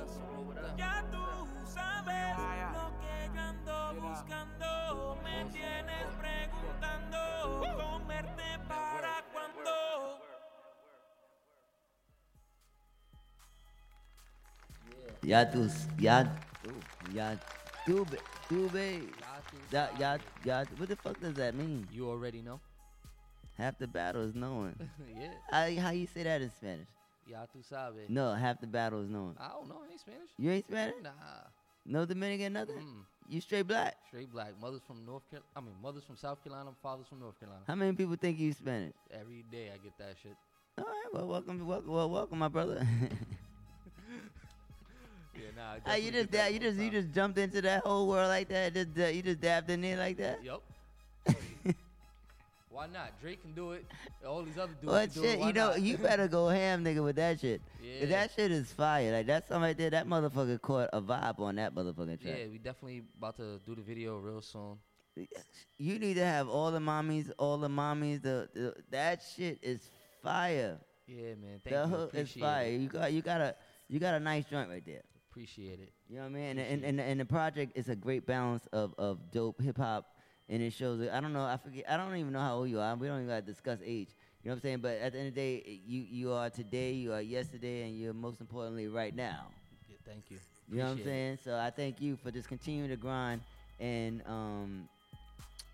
Ya 0.76 1.04
tú 1.12 1.46
sabes 1.66 2.36
lo 2.74 2.86
que 3.00 3.38
ando 3.38 3.94
buscando. 4.00 5.16
Me 5.22 5.44
tienes 5.52 6.06
preguntando 6.18 7.18
comerte 7.76 8.58
para 8.66 9.24
cuando. 9.32 9.89
Yadu, 15.22 15.70
Yadu, 15.98 16.30
Yadu, 17.12 17.40
Dube. 18.50 19.02
Ya, 19.70 19.88
ya, 19.98 20.18
ya, 20.44 20.64
what 20.76 20.88
the 20.88 20.96
fuck 20.96 21.20
does 21.20 21.34
that 21.34 21.54
mean? 21.54 21.86
You 21.92 22.08
already 22.08 22.42
know. 22.42 22.58
Half 23.56 23.78
the 23.78 23.86
battle 23.86 24.22
is 24.22 24.34
knowing. 24.34 24.74
yeah. 25.20 25.30
How, 25.50 25.82
how 25.82 25.90
you 25.90 26.06
say 26.06 26.24
that 26.24 26.42
in 26.42 26.50
Spanish? 26.50 26.88
Ya 27.26 27.46
tú 27.46 27.62
sabes. 27.62 28.08
No, 28.08 28.34
half 28.34 28.60
the 28.60 28.66
battle 28.66 29.02
is 29.02 29.08
knowing. 29.08 29.36
I 29.38 29.48
don't 29.50 29.68
know. 29.68 29.82
I 29.86 29.92
ain't 29.92 30.00
Spanish. 30.00 30.30
You 30.38 30.50
ain't 30.50 30.64
Spanish? 30.66 30.96
Nah. 31.02 31.10
No 31.86 32.04
Dominican, 32.06 32.54
nothing? 32.54 32.76
Mm. 32.76 33.04
You 33.28 33.40
straight 33.40 33.68
black? 33.68 33.96
Straight 34.08 34.32
black. 34.32 34.54
Mothers 34.60 34.82
from 34.86 35.06
North 35.06 35.22
Carolina. 35.30 35.50
I 35.54 35.60
mean, 35.60 35.74
mothers 35.80 36.02
from 36.02 36.16
South 36.16 36.42
Carolina. 36.42 36.70
Fathers 36.82 37.06
from 37.06 37.20
North 37.20 37.38
Carolina. 37.38 37.62
How 37.68 37.76
many 37.76 37.92
people 37.92 38.16
think 38.16 38.38
you 38.38 38.52
Spanish? 38.52 38.94
Every 39.12 39.44
day 39.52 39.70
I 39.72 39.78
get 39.78 39.96
that 39.98 40.16
shit. 40.20 40.36
All 40.78 40.84
right, 40.84 41.12
well, 41.12 41.28
welcome, 41.28 41.64
welcome, 41.66 41.92
well, 41.92 42.10
welcome, 42.10 42.38
my 42.38 42.48
brother. 42.48 42.84
Yeah, 45.34 45.40
nah. 45.56 45.72
I 45.86 45.92
Ah, 45.92 45.94
you 45.96 46.10
just, 46.10 46.30
da- 46.30 46.46
you 46.48 46.58
just, 46.58 46.78
you 46.78 46.90
just 46.90 47.12
jumped 47.12 47.38
into 47.38 47.60
that 47.62 47.82
whole 47.84 48.06
world 48.08 48.28
like 48.28 48.48
that. 48.48 48.74
Just, 48.74 48.88
uh, 48.98 49.06
you 49.06 49.22
just 49.22 49.40
dabbed 49.40 49.70
in 49.70 49.80
there 49.80 49.96
like 49.96 50.16
that. 50.18 50.42
Yup. 50.42 50.62
Why 52.70 52.86
not? 52.86 53.20
Drake 53.20 53.42
can 53.42 53.52
do 53.52 53.72
it. 53.72 53.84
All 54.26 54.42
these 54.42 54.56
other 54.56 54.72
dudes 54.80 54.84
What 54.92 55.12
can 55.12 55.22
do 55.22 55.28
it. 55.28 55.30
shit? 55.32 55.40
Why 55.40 55.46
You 55.48 55.52
know, 55.52 55.68
not? 55.70 55.82
you 55.82 55.98
better 55.98 56.28
go 56.28 56.48
ham, 56.48 56.84
nigga, 56.84 57.02
with 57.02 57.16
that 57.16 57.40
shit. 57.40 57.60
'Cause 57.78 57.84
Yeah. 57.86 58.06
That 58.06 58.30
shit 58.32 58.52
is 58.52 58.72
fire. 58.72 59.12
Like 59.12 59.26
that's 59.26 59.48
something 59.48 59.62
right 59.62 59.76
there. 59.76 59.90
That 59.90 60.06
motherfucker 60.06 60.60
caught 60.62 60.88
a 60.92 61.02
vibe 61.02 61.40
on 61.40 61.56
that 61.56 61.74
motherfucking 61.74 62.20
track. 62.22 62.36
Yeah, 62.38 62.46
we 62.50 62.58
definitely 62.58 63.02
about 63.18 63.36
to 63.38 63.58
do 63.66 63.74
the 63.74 63.82
video 63.82 64.18
real 64.18 64.40
soon. 64.40 64.78
You 65.78 65.98
need 65.98 66.14
to 66.14 66.24
have 66.24 66.48
all 66.48 66.70
the 66.70 66.78
mommies, 66.78 67.30
all 67.38 67.58
the 67.58 67.68
mommies. 67.68 68.22
The, 68.22 68.48
the 68.54 68.74
that 68.90 69.20
shit 69.36 69.58
is 69.62 69.90
fire. 70.22 70.78
Yeah, 71.06 71.34
man. 71.34 71.60
Thank 71.64 71.74
the 71.74 71.82
you. 71.82 71.86
hook 71.96 72.10
is 72.14 72.20
Appreciate 72.20 72.42
fire. 72.42 72.66
it. 72.66 72.80
You 72.80 72.88
got, 72.88 73.12
you 73.12 73.20
got 73.22 73.40
a, 73.40 73.54
you 73.88 73.98
got 73.98 74.14
a 74.14 74.20
nice 74.20 74.44
joint 74.44 74.70
right 74.70 74.84
there. 74.86 75.02
Appreciate 75.40 75.80
it. 75.80 75.90
You 76.10 76.16
know 76.16 76.24
what 76.24 76.28
I 76.28 76.32
mean? 76.32 76.58
And 76.58 76.60
and, 76.60 76.84
and, 76.84 77.00
and 77.00 77.18
the 77.18 77.24
project 77.24 77.72
is 77.74 77.88
a 77.88 77.96
great 77.96 78.26
balance 78.26 78.68
of, 78.74 78.94
of 78.98 79.18
dope 79.32 79.58
hip 79.62 79.78
hop, 79.78 80.04
and 80.50 80.62
it 80.62 80.70
shows. 80.70 81.00
I 81.10 81.18
don't 81.18 81.32
know. 81.32 81.44
I 81.44 81.56
forget. 81.56 81.84
I 81.88 81.96
don't 81.96 82.14
even 82.16 82.34
know 82.34 82.40
how 82.40 82.56
old 82.56 82.68
you 82.68 82.78
are. 82.78 82.94
We 82.94 83.06
don't 83.06 83.22
even 83.22 83.28
got 83.28 83.46
to 83.46 83.52
discuss 83.52 83.78
age. 83.82 84.08
You 84.44 84.50
know 84.50 84.52
what 84.52 84.56
I'm 84.56 84.60
saying? 84.60 84.78
But 84.80 84.98
at 84.98 85.12
the 85.12 85.18
end 85.18 85.28
of 85.28 85.34
the 85.34 85.40
day, 85.40 85.80
you 85.86 86.02
you 86.10 86.32
are 86.34 86.50
today, 86.50 86.92
you 86.92 87.14
are 87.14 87.22
yesterday, 87.22 87.88
and 87.88 87.98
you're 87.98 88.12
most 88.12 88.42
importantly 88.42 88.86
right 88.88 89.16
now. 89.16 89.46
Yeah, 89.88 89.96
thank 90.04 90.24
you. 90.28 90.36
You 90.70 90.76
know 90.76 90.84
what 90.84 90.90
I'm 90.90 90.92
Appreciate 90.98 91.10
saying? 91.10 91.38
So 91.42 91.56
I 91.56 91.70
thank 91.70 92.02
you 92.02 92.18
for 92.22 92.30
just 92.30 92.46
continuing 92.46 92.90
to 92.90 92.96
grind 92.96 93.40
and 93.80 94.22
um, 94.26 94.90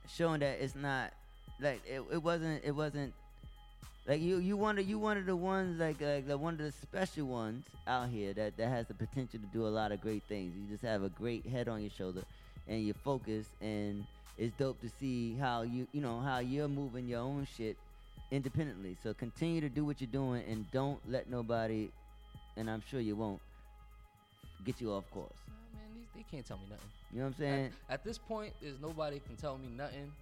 showing 0.09 0.39
that 0.41 0.59
it's 0.61 0.77
not 0.77 1.13
like 1.59 1.83
it, 1.85 2.03
it 2.13 2.23
wasn't 2.23 2.63
it 2.65 2.71
wasn't 2.71 3.13
Like 4.07 4.21
you, 4.21 4.39
you 4.39 4.57
one 4.57 4.79
of 4.79 4.89
you 4.89 5.01
one 5.01 5.17
of 5.17 5.27
the 5.27 5.35
ones 5.35 5.81
like 5.81 6.01
like 6.01 6.29
the 6.29 6.39
one 6.39 6.55
of 6.55 6.59
the 6.61 6.71
special 6.71 7.27
ones 7.27 7.65
out 7.89 8.09
here 8.09 8.33
that 8.35 8.57
that 8.57 8.69
has 8.69 8.87
the 8.87 8.95
potential 8.95 9.41
to 9.41 9.47
do 9.47 9.67
a 9.67 9.69
lot 9.69 9.91
of 9.91 10.01
great 10.01 10.23
things. 10.29 10.55
You 10.57 10.71
just 10.71 10.85
have 10.85 11.03
a 11.03 11.09
great 11.09 11.45
head 11.45 11.67
on 11.67 11.81
your 11.81 11.91
shoulder, 11.91 12.23
and 12.69 12.85
you're 12.85 12.95
focused, 12.95 13.51
and 13.61 14.05
it's 14.39 14.57
dope 14.57 14.81
to 14.83 14.89
see 15.01 15.35
how 15.35 15.63
you 15.63 15.89
you 15.93 16.01
know 16.01 16.21
how 16.21 16.39
you're 16.39 16.69
moving 16.69 17.09
your 17.09 17.21
own 17.21 17.49
shit 17.57 17.77
independently. 18.31 18.97
So 19.03 19.13
continue 19.13 19.61
to 19.61 19.69
do 19.69 19.85
what 19.85 20.01
you're 20.01 20.07
doing, 20.11 20.45
and 20.49 20.71
don't 20.71 21.01
let 21.11 21.29
nobody, 21.29 21.91
and 22.57 22.71
I'm 22.71 22.85
sure 22.89 23.01
you 23.01 23.17
won't, 23.17 23.41
get 24.65 24.81
you 24.81 24.93
off 24.93 25.11
course. 25.11 25.33
Nah, 25.49 25.81
man, 25.81 25.89
these, 25.97 26.07
they 26.15 26.25
can't 26.31 26.47
tell 26.47 26.59
me 26.59 26.65
nothing. 26.71 26.87
You 27.13 27.19
know 27.19 27.25
what 27.25 27.35
I'm 27.35 27.39
saying? 27.39 27.71
At, 27.89 27.95
at 27.95 28.05
this 28.05 28.19
point, 28.19 28.53
there's 28.63 28.81
nobody 28.81 29.19
can 29.19 29.35
tell 29.35 29.59
me 29.59 29.67
nothing 29.77 30.13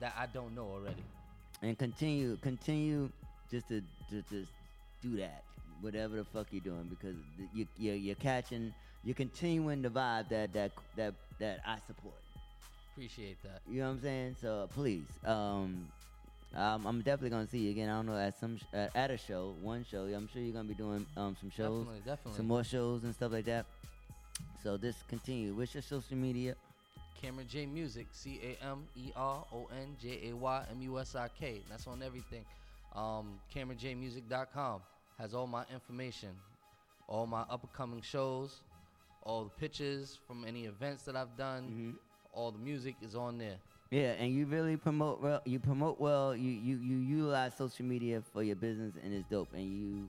that 0.00 0.14
I 0.18 0.24
don't 0.24 0.54
know 0.54 0.64
already. 0.64 1.04
And 1.62 1.78
continue 1.78 2.36
continue 2.42 3.10
just 3.50 3.68
to, 3.68 3.80
to 4.10 4.22
just 4.30 4.50
do 5.02 5.16
that 5.16 5.42
whatever 5.80 6.16
the 6.16 6.24
fuck 6.24 6.46
you're 6.50 6.60
doing 6.60 6.86
because 6.88 7.16
you, 7.54 7.66
you're, 7.78 7.94
you're 7.94 8.14
catching 8.16 8.72
you're 9.04 9.14
continuing 9.14 9.80
the 9.82 9.88
vibe 9.88 10.28
that 10.28 10.52
that 10.52 10.72
that 10.96 11.14
that 11.38 11.60
I 11.66 11.76
support 11.86 12.14
Appreciate 12.92 13.42
that. 13.44 13.62
you 13.68 13.80
know 13.80 13.86
what 13.86 13.92
I'm 13.94 14.02
saying 14.02 14.36
so 14.40 14.68
please 14.74 15.04
um 15.24 15.88
um, 16.54 16.84
I'm 16.84 16.98
definitely 17.02 17.30
gonna 17.30 17.46
see 17.46 17.58
you 17.58 17.70
again. 17.70 17.88
I 17.88 17.92
don't 17.94 18.06
know 18.06 18.16
at 18.18 18.36
some 18.40 18.58
sh- 18.58 18.64
uh, 18.74 18.88
at 18.96 19.12
a 19.12 19.16
show, 19.16 19.54
one 19.62 19.86
show. 19.88 20.02
I'm 20.06 20.28
sure 20.32 20.42
you're 20.42 20.52
gonna 20.52 20.66
be 20.66 20.74
doing 20.74 21.06
um 21.16 21.36
some 21.40 21.48
shows, 21.48 21.84
Definitely, 21.86 22.02
definitely. 22.04 22.36
some 22.38 22.46
more 22.48 22.64
shows 22.64 23.04
and 23.04 23.14
stuff 23.14 23.30
like 23.30 23.44
that. 23.44 23.66
So 24.64 24.76
just 24.76 25.06
continue. 25.06 25.54
What's 25.54 25.74
your 25.74 25.84
social 25.84 26.16
media? 26.16 26.56
Cameron 27.20 27.46
J 27.48 27.66
Music, 27.66 28.06
C 28.12 28.40
A 28.42 28.64
M 28.64 28.86
E 28.96 29.12
R 29.16 29.44
O 29.52 29.68
N 29.72 29.96
J 30.00 30.30
A 30.30 30.36
Y 30.36 30.64
M 30.70 30.82
U 30.82 30.98
S 30.98 31.14
I 31.14 31.28
K. 31.38 31.60
That's 31.68 31.86
on 31.86 32.02
everything. 32.02 32.44
Um, 32.94 33.38
CameronJMusic.com 33.54 34.80
has 35.18 35.34
all 35.34 35.46
my 35.46 35.64
information, 35.72 36.30
all 37.08 37.26
my 37.26 37.42
upcoming 37.50 38.02
shows, 38.02 38.60
all 39.22 39.44
the 39.44 39.50
pictures 39.50 40.18
from 40.26 40.44
any 40.46 40.64
events 40.64 41.04
that 41.04 41.14
I've 41.16 41.36
done. 41.36 41.96
All 42.32 42.50
the 42.50 42.58
music 42.58 42.94
is 43.02 43.14
on 43.14 43.38
there. 43.38 43.56
Yeah, 43.90 44.12
and 44.12 44.32
you 44.32 44.46
really 44.46 44.76
promote 44.76 45.20
well. 45.20 45.40
You 45.44 45.58
promote 45.58 46.00
well. 46.00 46.34
You 46.34 46.50
you 46.52 46.76
you 46.76 46.96
utilize 46.98 47.56
social 47.56 47.84
media 47.84 48.22
for 48.32 48.42
your 48.42 48.54
business, 48.54 48.94
and 49.02 49.12
it's 49.12 49.28
dope. 49.28 49.48
And 49.52 49.64
you 49.64 50.08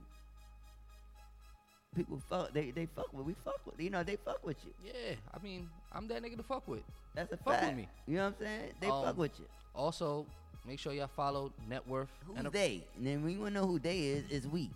people 1.94 2.20
fuck. 2.28 2.52
They 2.52 2.70
they 2.70 2.86
fuck 2.86 3.12
with. 3.12 3.26
We 3.26 3.34
fuck 3.44 3.60
with. 3.66 3.78
You 3.80 3.90
know 3.90 4.02
they 4.02 4.16
fuck 4.16 4.44
with 4.46 4.56
you. 4.64 4.72
Yeah, 4.84 5.14
I 5.34 5.42
mean, 5.42 5.68
I'm 5.92 6.08
that 6.08 6.22
nigga 6.22 6.36
to 6.36 6.42
fuck 6.42 6.66
with. 6.66 6.82
That's 7.14 7.32
a 7.32 7.36
fuck 7.36 7.54
fact. 7.54 7.66
with 7.66 7.76
me. 7.76 7.88
You 8.06 8.16
know 8.16 8.24
what 8.24 8.34
I'm 8.40 8.46
saying? 8.46 8.72
They 8.80 8.86
fuck 8.88 9.06
Um, 9.06 9.16
with 9.16 9.38
you. 9.38 9.46
Also, 9.74 10.26
make 10.66 10.78
sure 10.78 10.92
y'all 10.92 11.08
follow 11.08 11.52
Net 11.68 11.86
Worth. 11.88 12.08
Who's 12.26 12.38
Enter- 12.38 12.50
they? 12.50 12.84
And 12.96 13.06
then 13.06 13.22
when 13.22 13.32
you 13.32 13.38
wanna 13.40 13.60
know 13.60 13.66
who 13.66 13.78
they 13.78 13.98
is, 14.00 14.24
is 14.30 14.46
we. 14.48 14.70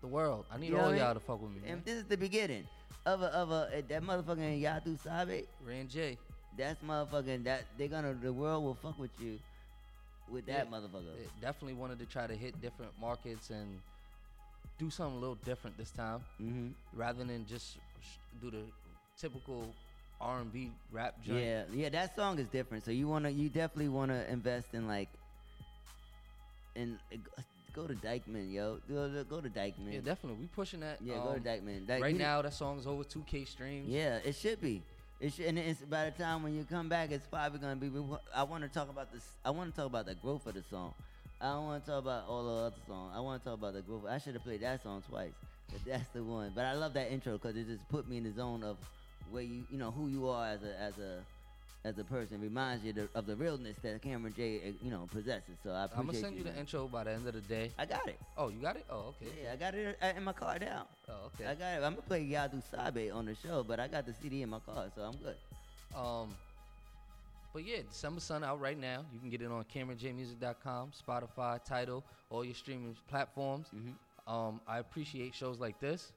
The 0.00 0.06
world. 0.08 0.44
I 0.52 0.58
need 0.58 0.68
You 0.70 0.78
all 0.78 0.86
I 0.86 0.90
mean? 0.92 0.98
y'all 1.00 1.14
to 1.14 1.20
fuck 1.20 1.40
with 1.40 1.50
me. 1.50 1.58
And 1.66 1.76
man. 1.76 1.82
this 1.84 1.94
is 1.96 2.04
the 2.04 2.16
beginning 2.16 2.66
of 3.06 3.22
a 3.22 3.26
of 3.26 3.50
a 3.50 3.54
uh, 3.54 3.70
that 3.88 4.02
motherfucking 4.02 4.60
Yadu 4.62 4.98
Sabe. 5.02 5.44
Ran 5.66 5.88
J. 5.88 6.18
That's 6.58 6.80
motherfucking 6.82 7.44
that 7.44 7.64
they 7.78 7.88
gonna 7.88 8.14
the 8.14 8.32
world 8.32 8.62
will 8.64 8.74
fuck 8.74 8.98
with 8.98 9.10
you 9.18 9.38
with 10.30 10.46
that 10.46 10.68
Yeah, 10.70 10.78
motherfucker. 10.78 11.14
definitely 11.40 11.74
wanted 11.74 11.98
to 12.00 12.06
try 12.06 12.26
to 12.26 12.34
hit 12.34 12.60
different 12.60 12.92
markets 13.00 13.50
and 13.50 13.80
do 14.78 14.90
something 14.90 15.16
a 15.16 15.20
little 15.20 15.38
different 15.44 15.76
this 15.78 15.90
time, 15.90 16.20
mm-hmm. 16.40 16.68
rather 16.98 17.24
than 17.24 17.46
just 17.46 17.78
do 18.40 18.50
the 18.50 18.62
typical 19.18 19.74
R&B 20.20 20.70
rap 20.90 21.14
joint. 21.24 21.40
Yeah, 21.40 21.62
yeah, 21.72 21.88
that 21.90 22.16
song 22.16 22.38
is 22.38 22.48
different. 22.48 22.84
So 22.84 22.90
you 22.90 23.08
wanna, 23.08 23.30
you 23.30 23.48
definitely 23.48 23.88
wanna 23.88 24.24
invest 24.28 24.68
in 24.72 24.88
like, 24.88 25.08
in 26.74 26.98
go 27.74 27.86
to 27.86 27.94
Dyckman, 27.94 28.52
yo. 28.52 28.78
Go, 28.88 29.12
to- 29.12 29.24
go 29.24 29.40
to 29.40 29.48
Dyckman. 29.48 29.92
Yeah, 29.92 30.00
definitely. 30.00 30.40
We 30.40 30.46
pushing 30.46 30.80
that. 30.80 30.98
Yeah, 31.02 31.14
go 31.14 31.32
to 31.32 31.38
um, 31.38 31.40
Dyckman. 31.40 31.86
Dyke- 31.86 32.02
right 32.02 32.12
you- 32.12 32.18
now, 32.18 32.40
that 32.42 32.54
song's 32.54 32.86
over 32.86 33.04
2K 33.04 33.46
streams. 33.46 33.88
Yeah, 33.88 34.18
it 34.24 34.34
should 34.34 34.60
be. 34.60 34.82
It 35.20 35.32
should, 35.32 35.46
and 35.46 35.58
it's 35.58 35.80
by 35.80 36.10
the 36.10 36.22
time 36.22 36.42
when 36.42 36.56
you 36.56 36.64
come 36.64 36.88
back, 36.88 37.10
it's 37.10 37.26
probably 37.26 37.58
gonna 37.58 37.76
be. 37.76 37.90
I 38.34 38.42
want 38.42 38.64
to 38.64 38.68
talk 38.68 38.90
about 38.90 39.12
this. 39.12 39.24
I 39.44 39.50
want 39.50 39.70
to 39.70 39.76
talk 39.76 39.86
about 39.86 40.06
the 40.06 40.14
growth 40.14 40.46
of 40.46 40.54
the 40.54 40.62
song. 40.62 40.94
I 41.40 41.52
don't 41.52 41.64
want 41.66 41.84
to 41.84 41.90
talk 41.90 42.02
about 42.02 42.24
all 42.28 42.44
the 42.44 42.62
other 42.66 42.76
songs. 42.86 43.12
I 43.14 43.20
want 43.20 43.42
to 43.42 43.48
talk 43.50 43.58
about 43.58 43.74
the 43.74 43.82
growth. 43.82 44.04
I 44.08 44.18
should 44.18 44.34
have 44.34 44.44
played 44.44 44.60
that 44.62 44.82
song 44.82 45.02
twice. 45.08 45.32
But 45.72 45.84
that's 45.84 46.08
the 46.14 46.22
one. 46.22 46.52
But 46.54 46.64
I 46.64 46.74
love 46.74 46.94
that 46.94 47.10
intro 47.10 47.32
because 47.34 47.56
it 47.56 47.66
just 47.66 47.86
put 47.88 48.08
me 48.08 48.18
in 48.18 48.24
the 48.24 48.32
zone 48.32 48.62
of 48.62 48.76
where 49.30 49.42
you, 49.42 49.64
you 49.70 49.78
know, 49.78 49.90
who 49.90 50.08
you 50.08 50.28
are 50.28 50.46
as 50.46 50.62
a 50.62 50.80
as 50.80 50.98
a 50.98 51.18
as 51.86 51.98
a 51.98 52.04
person. 52.04 52.40
Reminds 52.40 52.84
you 52.84 52.92
the, 52.92 53.08
of 53.14 53.26
the 53.26 53.34
realness 53.36 53.76
that 53.82 54.00
Cameron 54.00 54.34
J, 54.36 54.56
uh, 54.56 54.72
you 54.82 54.90
know, 54.90 55.08
possesses. 55.12 55.56
So 55.62 55.70
I 55.70 55.84
appreciate 55.84 55.98
I'm 56.00 56.06
gonna 56.06 56.18
send 56.18 56.36
you, 56.36 56.44
the 56.44 56.58
intro 56.58 56.86
by 56.86 57.04
the 57.04 57.12
end 57.12 57.26
of 57.26 57.34
the 57.34 57.40
day. 57.40 57.72
I 57.78 57.86
got 57.86 58.08
it. 58.08 58.18
Oh, 58.38 58.48
you 58.48 58.58
got 58.58 58.76
it? 58.76 58.86
Oh, 58.90 59.14
okay. 59.20 59.32
Yeah, 59.42 59.52
I 59.52 59.56
got 59.56 59.74
it 59.74 59.98
uh, 60.00 60.12
in 60.16 60.22
my 60.22 60.32
car 60.32 60.58
now. 60.60 60.86
Oh, 61.08 61.30
okay. 61.34 61.50
I 61.50 61.54
got 61.54 61.72
it. 61.74 61.84
I'm 61.84 61.94
gonna 61.94 62.02
play 62.02 62.24
Yadu 62.24 62.62
Sabe 62.70 63.10
on 63.12 63.26
the 63.26 63.34
show, 63.34 63.64
but 63.66 63.80
I 63.80 63.88
got 63.88 64.06
the 64.06 64.14
CD 64.14 64.42
in 64.42 64.50
my 64.50 64.60
car, 64.60 64.86
so 64.94 65.02
I'm 65.02 65.16
good. 65.16 65.36
Um, 65.96 66.34
but 67.54 67.64
yeah, 67.64 67.78
December 67.88 68.20
Sun 68.20 68.44
out 68.44 68.60
right 68.60 68.78
now. 68.78 69.04
You 69.12 69.20
can 69.20 69.30
get 69.30 69.40
it 69.40 69.46
on 69.50 69.64
CameronJMusic.com, 69.72 70.90
Spotify, 71.08 71.64
Tidal, 71.64 72.04
all 72.28 72.44
your 72.44 72.54
streaming 72.54 72.96
platforms. 73.08 73.68
Mm-hmm. 73.74 74.32
Um, 74.32 74.60
I 74.66 74.80
appreciate 74.80 75.34
shows 75.34 75.60
like 75.60 75.78
this, 75.80 76.12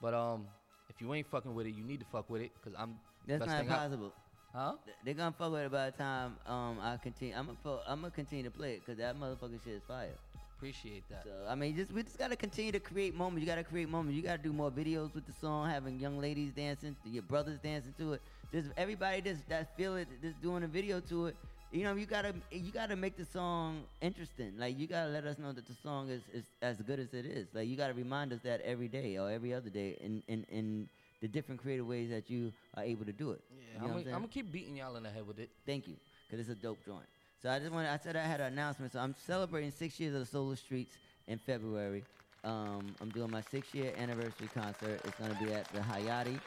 but 0.00 0.14
um, 0.14 0.46
if 0.88 1.00
you 1.00 1.12
ain't 1.12 1.26
fucking 1.26 1.54
with 1.54 1.66
it, 1.66 1.74
you 1.74 1.82
need 1.82 1.98
to 2.00 2.06
fuck 2.06 2.30
with 2.30 2.42
it 2.42 2.52
because 2.54 2.78
I'm. 2.78 2.94
That's 3.26 3.44
best 3.44 3.66
not 3.66 3.66
possible. 3.66 4.12
Huh? 4.54 4.74
Th- 4.84 4.96
They 5.04 5.12
gonna 5.14 5.34
fuck 5.36 5.52
with 5.52 5.62
it 5.62 5.72
by 5.72 5.90
the 5.90 5.96
time 5.96 6.36
um 6.46 6.78
I 6.80 6.96
continue. 7.02 7.34
I'm 7.36 7.46
gonna 7.64 7.80
I'm 7.86 8.00
gonna 8.00 8.10
continue 8.10 8.44
to 8.44 8.50
play 8.50 8.74
it 8.74 8.82
because 8.86 8.98
that 8.98 9.18
motherfucking 9.18 9.64
shit 9.64 9.74
is 9.74 9.82
fire. 9.88 10.14
Appreciate 10.56 11.04
that. 11.10 11.24
So 11.24 11.30
I 11.48 11.54
mean, 11.54 11.76
just 11.76 11.92
we 11.92 12.02
just 12.02 12.18
gotta 12.18 12.36
continue 12.36 12.72
to 12.72 12.80
create 12.80 13.14
moments. 13.14 13.40
You 13.40 13.46
gotta 13.46 13.64
create 13.64 13.88
moments. 13.88 14.16
You 14.16 14.22
gotta 14.22 14.42
do 14.42 14.52
more 14.52 14.70
videos 14.70 15.14
with 15.14 15.26
the 15.26 15.32
song, 15.32 15.68
having 15.68 15.98
young 16.00 16.18
ladies 16.18 16.52
dancing, 16.52 16.96
your 17.04 17.22
brothers 17.22 17.58
dancing 17.62 17.94
to 17.98 18.14
it. 18.14 18.22
Just 18.52 18.68
everybody 18.76 19.20
just 19.20 19.46
that 19.48 19.76
feel 19.76 19.96
it, 19.96 20.08
just 20.22 20.40
doing 20.40 20.62
a 20.62 20.66
video 20.66 21.00
to 21.00 21.26
it. 21.26 21.36
You 21.72 21.84
know, 21.84 21.94
you 21.94 22.06
gotta 22.06 22.34
you 22.50 22.72
gotta 22.72 22.96
make 22.96 23.16
the 23.16 23.26
song 23.26 23.82
interesting. 24.00 24.54
Like 24.58 24.78
you 24.78 24.86
gotta 24.86 25.10
let 25.10 25.26
us 25.26 25.38
know 25.38 25.52
that 25.52 25.66
the 25.66 25.74
song 25.82 26.08
is, 26.08 26.22
is 26.32 26.44
as 26.62 26.78
good 26.80 27.00
as 27.00 27.12
it 27.12 27.26
is. 27.26 27.48
Like 27.52 27.68
you 27.68 27.76
gotta 27.76 27.94
remind 27.94 28.32
us 28.32 28.40
that 28.44 28.62
every 28.62 28.88
day 28.88 29.18
or 29.18 29.30
every 29.30 29.52
other 29.52 29.68
day 29.68 29.96
in 30.00 30.22
in, 30.28 30.46
in 30.50 30.88
the 31.20 31.28
different 31.28 31.60
creative 31.60 31.86
ways 31.86 32.08
that 32.10 32.30
you 32.30 32.52
are 32.76 32.82
able 32.82 33.04
to 33.04 33.12
do 33.12 33.32
it. 33.32 33.40
Yeah, 33.50 33.56
You 33.74 33.80
know 33.80 33.84
I'm 33.84 33.90
gonna, 33.90 34.04
saying? 34.04 34.14
I'm 34.14 34.20
gonna 34.22 34.32
keep 34.32 34.50
beating 34.52 34.76
y'all 34.76 34.96
in 34.96 35.02
the 35.02 35.10
head 35.10 35.26
with 35.26 35.38
it. 35.38 35.50
Thank 35.66 35.86
you, 35.86 35.96
because 36.26 36.40
it's 36.40 36.58
a 36.58 36.62
dope 36.62 36.82
joint. 36.86 37.06
So 37.42 37.50
I 37.50 37.58
just 37.58 37.70
want 37.70 37.86
I 37.86 37.98
said 37.98 38.16
I 38.16 38.22
had 38.24 38.40
an 38.40 38.52
announcement. 38.52 38.92
So 38.92 38.98
I'm 38.98 39.14
celebrating 39.26 39.70
six 39.70 40.00
years 40.00 40.14
of 40.14 40.20
the 40.20 40.26
Solar 40.26 40.56
Streets 40.56 40.96
in 41.28 41.38
February. 41.38 42.04
Um, 42.44 42.94
I'm 43.00 43.10
doing 43.10 43.30
my 43.30 43.42
six 43.42 43.74
year 43.74 43.92
anniversary 43.98 44.48
concert. 44.54 45.00
It's 45.04 45.18
gonna 45.18 45.38
be 45.42 45.52
at 45.52 45.68
the 45.72 45.80
Hayati. 45.80 46.38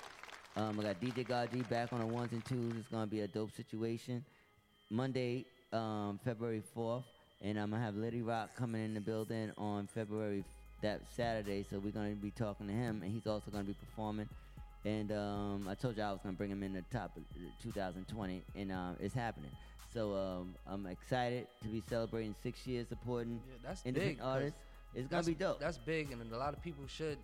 Um, 0.55 0.79
I 0.79 0.83
got 0.83 1.01
DJ 1.01 1.27
Gaji 1.27 1.69
back 1.69 1.93
on 1.93 1.99
the 1.99 2.07
ones 2.07 2.31
and 2.31 2.43
twos. 2.45 2.73
It's 2.77 2.87
gonna 2.87 3.07
be 3.07 3.21
a 3.21 3.27
dope 3.27 3.51
situation. 3.51 4.25
Monday, 4.89 5.45
um, 5.71 6.19
February 6.23 6.63
4th, 6.75 7.03
and 7.41 7.59
I'm 7.59 7.69
gonna 7.69 7.83
have 7.83 7.95
Liddy 7.95 8.23
Rock 8.23 8.55
coming 8.55 8.83
in 8.83 8.93
the 8.95 9.01
building 9.01 9.51
on 9.57 9.87
February 9.87 10.43
that 10.81 11.01
Saturday. 11.15 11.65
So 11.69 11.77
we're 11.77 11.91
gonna 11.91 12.15
be 12.15 12.31
talking 12.31 12.67
to 12.67 12.73
him, 12.73 13.01
and 13.03 13.11
he's 13.13 13.27
also 13.27 13.51
gonna 13.51 13.63
be 13.63 13.75
performing. 13.75 14.27
And 14.85 15.11
um, 15.11 15.67
I 15.69 15.75
told 15.75 15.97
you 15.97 16.03
I 16.03 16.11
was 16.11 16.21
gonna 16.23 16.35
bring 16.35 16.49
him 16.49 16.63
in 16.63 16.73
the 16.73 16.83
top 16.91 17.15
of 17.15 17.23
uh, 17.35 17.51
2020, 17.61 18.41
and 18.55 18.71
um, 18.71 18.95
it's 18.99 19.13
happening. 19.13 19.51
So 19.93 20.15
um, 20.15 20.55
I'm 20.67 20.85
excited 20.85 21.47
to 21.63 21.67
be 21.67 21.81
celebrating 21.89 22.35
six 22.43 22.65
years 22.67 22.87
supporting 22.87 23.41
Yeah, 23.47 23.55
that's 23.63 23.85
independent 23.85 24.19
big. 24.19 24.25
artists. 24.25 24.59
It's 24.95 25.07
gonna 25.07 25.23
be 25.23 25.33
dope. 25.35 25.59
That's 25.59 25.77
big, 25.77 26.11
and 26.11 26.21
a 26.31 26.37
lot 26.37 26.53
of 26.53 26.63
people 26.63 26.83
should 26.87 27.17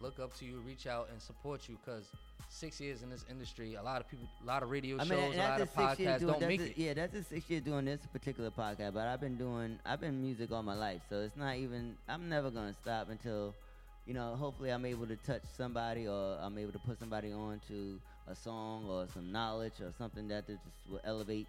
look 0.00 0.18
up 0.18 0.36
to 0.38 0.44
you, 0.44 0.58
reach 0.66 0.86
out, 0.86 1.08
and 1.10 1.20
support 1.20 1.68
you. 1.68 1.76
Cause 1.86 2.04
six 2.48 2.80
years 2.80 3.02
in 3.02 3.10
this 3.10 3.24
industry, 3.30 3.74
a 3.74 3.82
lot 3.82 4.00
of 4.00 4.08
people, 4.08 4.26
a 4.42 4.46
lot 4.46 4.62
of 4.62 4.70
radio 4.70 4.96
I 4.96 5.00
shows, 5.00 5.10
mean, 5.10 5.34
a 5.34 5.36
lot 5.38 5.60
of 5.60 5.68
the 5.74 5.86
six 5.88 5.98
years 5.98 6.10
podcasts 6.10 6.20
doing, 6.20 6.40
don't 6.40 6.48
make 6.48 6.60
the- 6.60 6.70
it. 6.70 6.78
Yeah, 6.78 6.94
that's 6.94 7.12
the 7.12 7.22
six 7.24 7.50
years 7.50 7.62
doing 7.62 7.84
this 7.84 8.00
particular 8.12 8.50
podcast. 8.50 8.94
But 8.94 9.06
I've 9.08 9.20
been 9.20 9.36
doing, 9.36 9.78
I've 9.84 10.00
been 10.00 10.20
music 10.20 10.52
all 10.52 10.62
my 10.62 10.74
life, 10.74 11.02
so 11.08 11.20
it's 11.20 11.36
not 11.36 11.56
even. 11.56 11.96
I'm 12.08 12.28
never 12.28 12.50
gonna 12.50 12.74
stop 12.82 13.08
until, 13.10 13.54
you 14.06 14.14
know, 14.14 14.36
hopefully 14.36 14.70
I'm 14.70 14.84
able 14.84 15.06
to 15.06 15.16
touch 15.16 15.42
somebody 15.56 16.06
or 16.06 16.38
I'm 16.40 16.56
able 16.58 16.72
to 16.72 16.78
put 16.80 16.98
somebody 16.98 17.32
on 17.32 17.60
to 17.68 17.98
a 18.28 18.34
song 18.34 18.86
or 18.88 19.06
some 19.12 19.30
knowledge 19.32 19.80
or 19.80 19.92
something 19.96 20.26
that 20.28 20.46
just 20.46 20.62
will 20.90 21.00
elevate. 21.04 21.46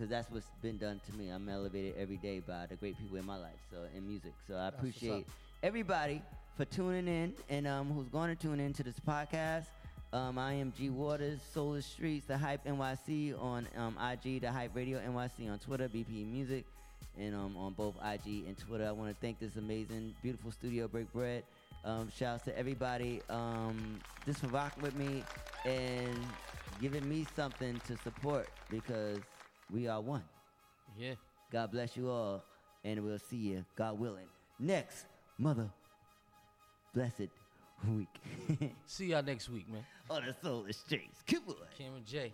Because 0.00 0.08
that's 0.12 0.30
what's 0.30 0.46
been 0.62 0.78
done 0.78 0.98
to 1.10 1.18
me. 1.18 1.28
I'm 1.28 1.46
elevated 1.46 1.94
every 1.98 2.16
day 2.16 2.40
by 2.40 2.64
the 2.70 2.74
great 2.74 2.98
people 2.98 3.18
in 3.18 3.26
my 3.26 3.36
life. 3.36 3.58
So 3.70 3.76
in 3.94 4.08
music. 4.08 4.32
So 4.48 4.54
I 4.54 4.68
appreciate 4.68 5.26
everybody 5.62 6.22
for 6.56 6.64
tuning 6.64 7.06
in 7.06 7.34
and 7.50 7.66
um, 7.66 7.92
who's 7.92 8.08
going 8.08 8.34
to 8.34 8.42
tune 8.42 8.60
in 8.60 8.72
to 8.72 8.82
this 8.82 8.98
podcast. 9.06 9.66
Um, 10.14 10.38
I 10.38 10.54
am 10.54 10.72
G 10.74 10.88
Waters, 10.88 11.40
Solar 11.52 11.82
Streets, 11.82 12.24
The 12.24 12.38
Hype 12.38 12.64
NYC 12.64 13.38
on 13.38 13.68
um, 13.76 13.94
IG, 14.02 14.40
The 14.40 14.50
Hype 14.50 14.74
Radio 14.74 14.98
NYC 15.00 15.52
on 15.52 15.58
Twitter, 15.58 15.86
BP 15.86 16.26
Music, 16.32 16.64
and 17.18 17.34
um, 17.34 17.54
on 17.58 17.74
both 17.74 17.94
IG 17.96 18.46
and 18.46 18.56
Twitter. 18.56 18.86
I 18.86 18.92
want 18.92 19.10
to 19.10 19.16
thank 19.20 19.38
this 19.38 19.56
amazing, 19.56 20.14
beautiful 20.22 20.50
studio, 20.50 20.88
Break 20.88 21.12
Bread. 21.12 21.44
Um, 21.84 22.10
shouts 22.10 22.44
to 22.44 22.58
everybody 22.58 23.20
um, 23.28 24.00
just 24.24 24.40
for 24.40 24.46
rocking 24.46 24.82
with 24.82 24.96
me 24.96 25.22
and 25.66 26.18
giving 26.80 27.06
me 27.06 27.26
something 27.36 27.78
to 27.86 27.98
support 27.98 28.48
because 28.70 29.18
we 29.72 29.88
are 29.88 30.00
one. 30.00 30.24
Yeah. 30.98 31.14
God 31.50 31.72
bless 31.72 31.96
you 31.96 32.08
all. 32.08 32.44
And 32.84 33.04
we'll 33.04 33.18
see 33.18 33.36
you, 33.36 33.64
God 33.76 33.98
willing, 33.98 34.28
next 34.58 35.04
mother 35.36 35.70
blessed 36.94 37.28
week. 37.88 38.08
See 38.86 39.06
y'all 39.06 39.22
next 39.22 39.48
week, 39.48 39.70
man. 39.70 39.84
Oh, 40.08 40.16
on 40.16 40.26
the 40.26 40.34
solar 40.42 40.72
streets. 40.72 41.22
Good 41.26 41.44
boy. 41.46 41.54
Cameron 41.76 42.02
J. 42.06 42.32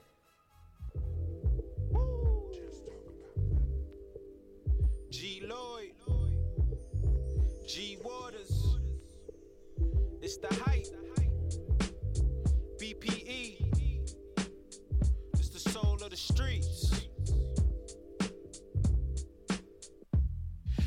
G 5.10 5.42
Lloyd, 5.46 5.92
G 7.66 7.98
Waters, 8.04 8.78
it's 10.20 10.36
the 10.36 10.48
hype. 10.64 10.86
BPE, 12.78 13.72
it's 15.34 15.48
the 15.48 15.70
soul 15.70 15.94
of 15.94 16.10
the 16.10 16.16
streets. 16.16 17.05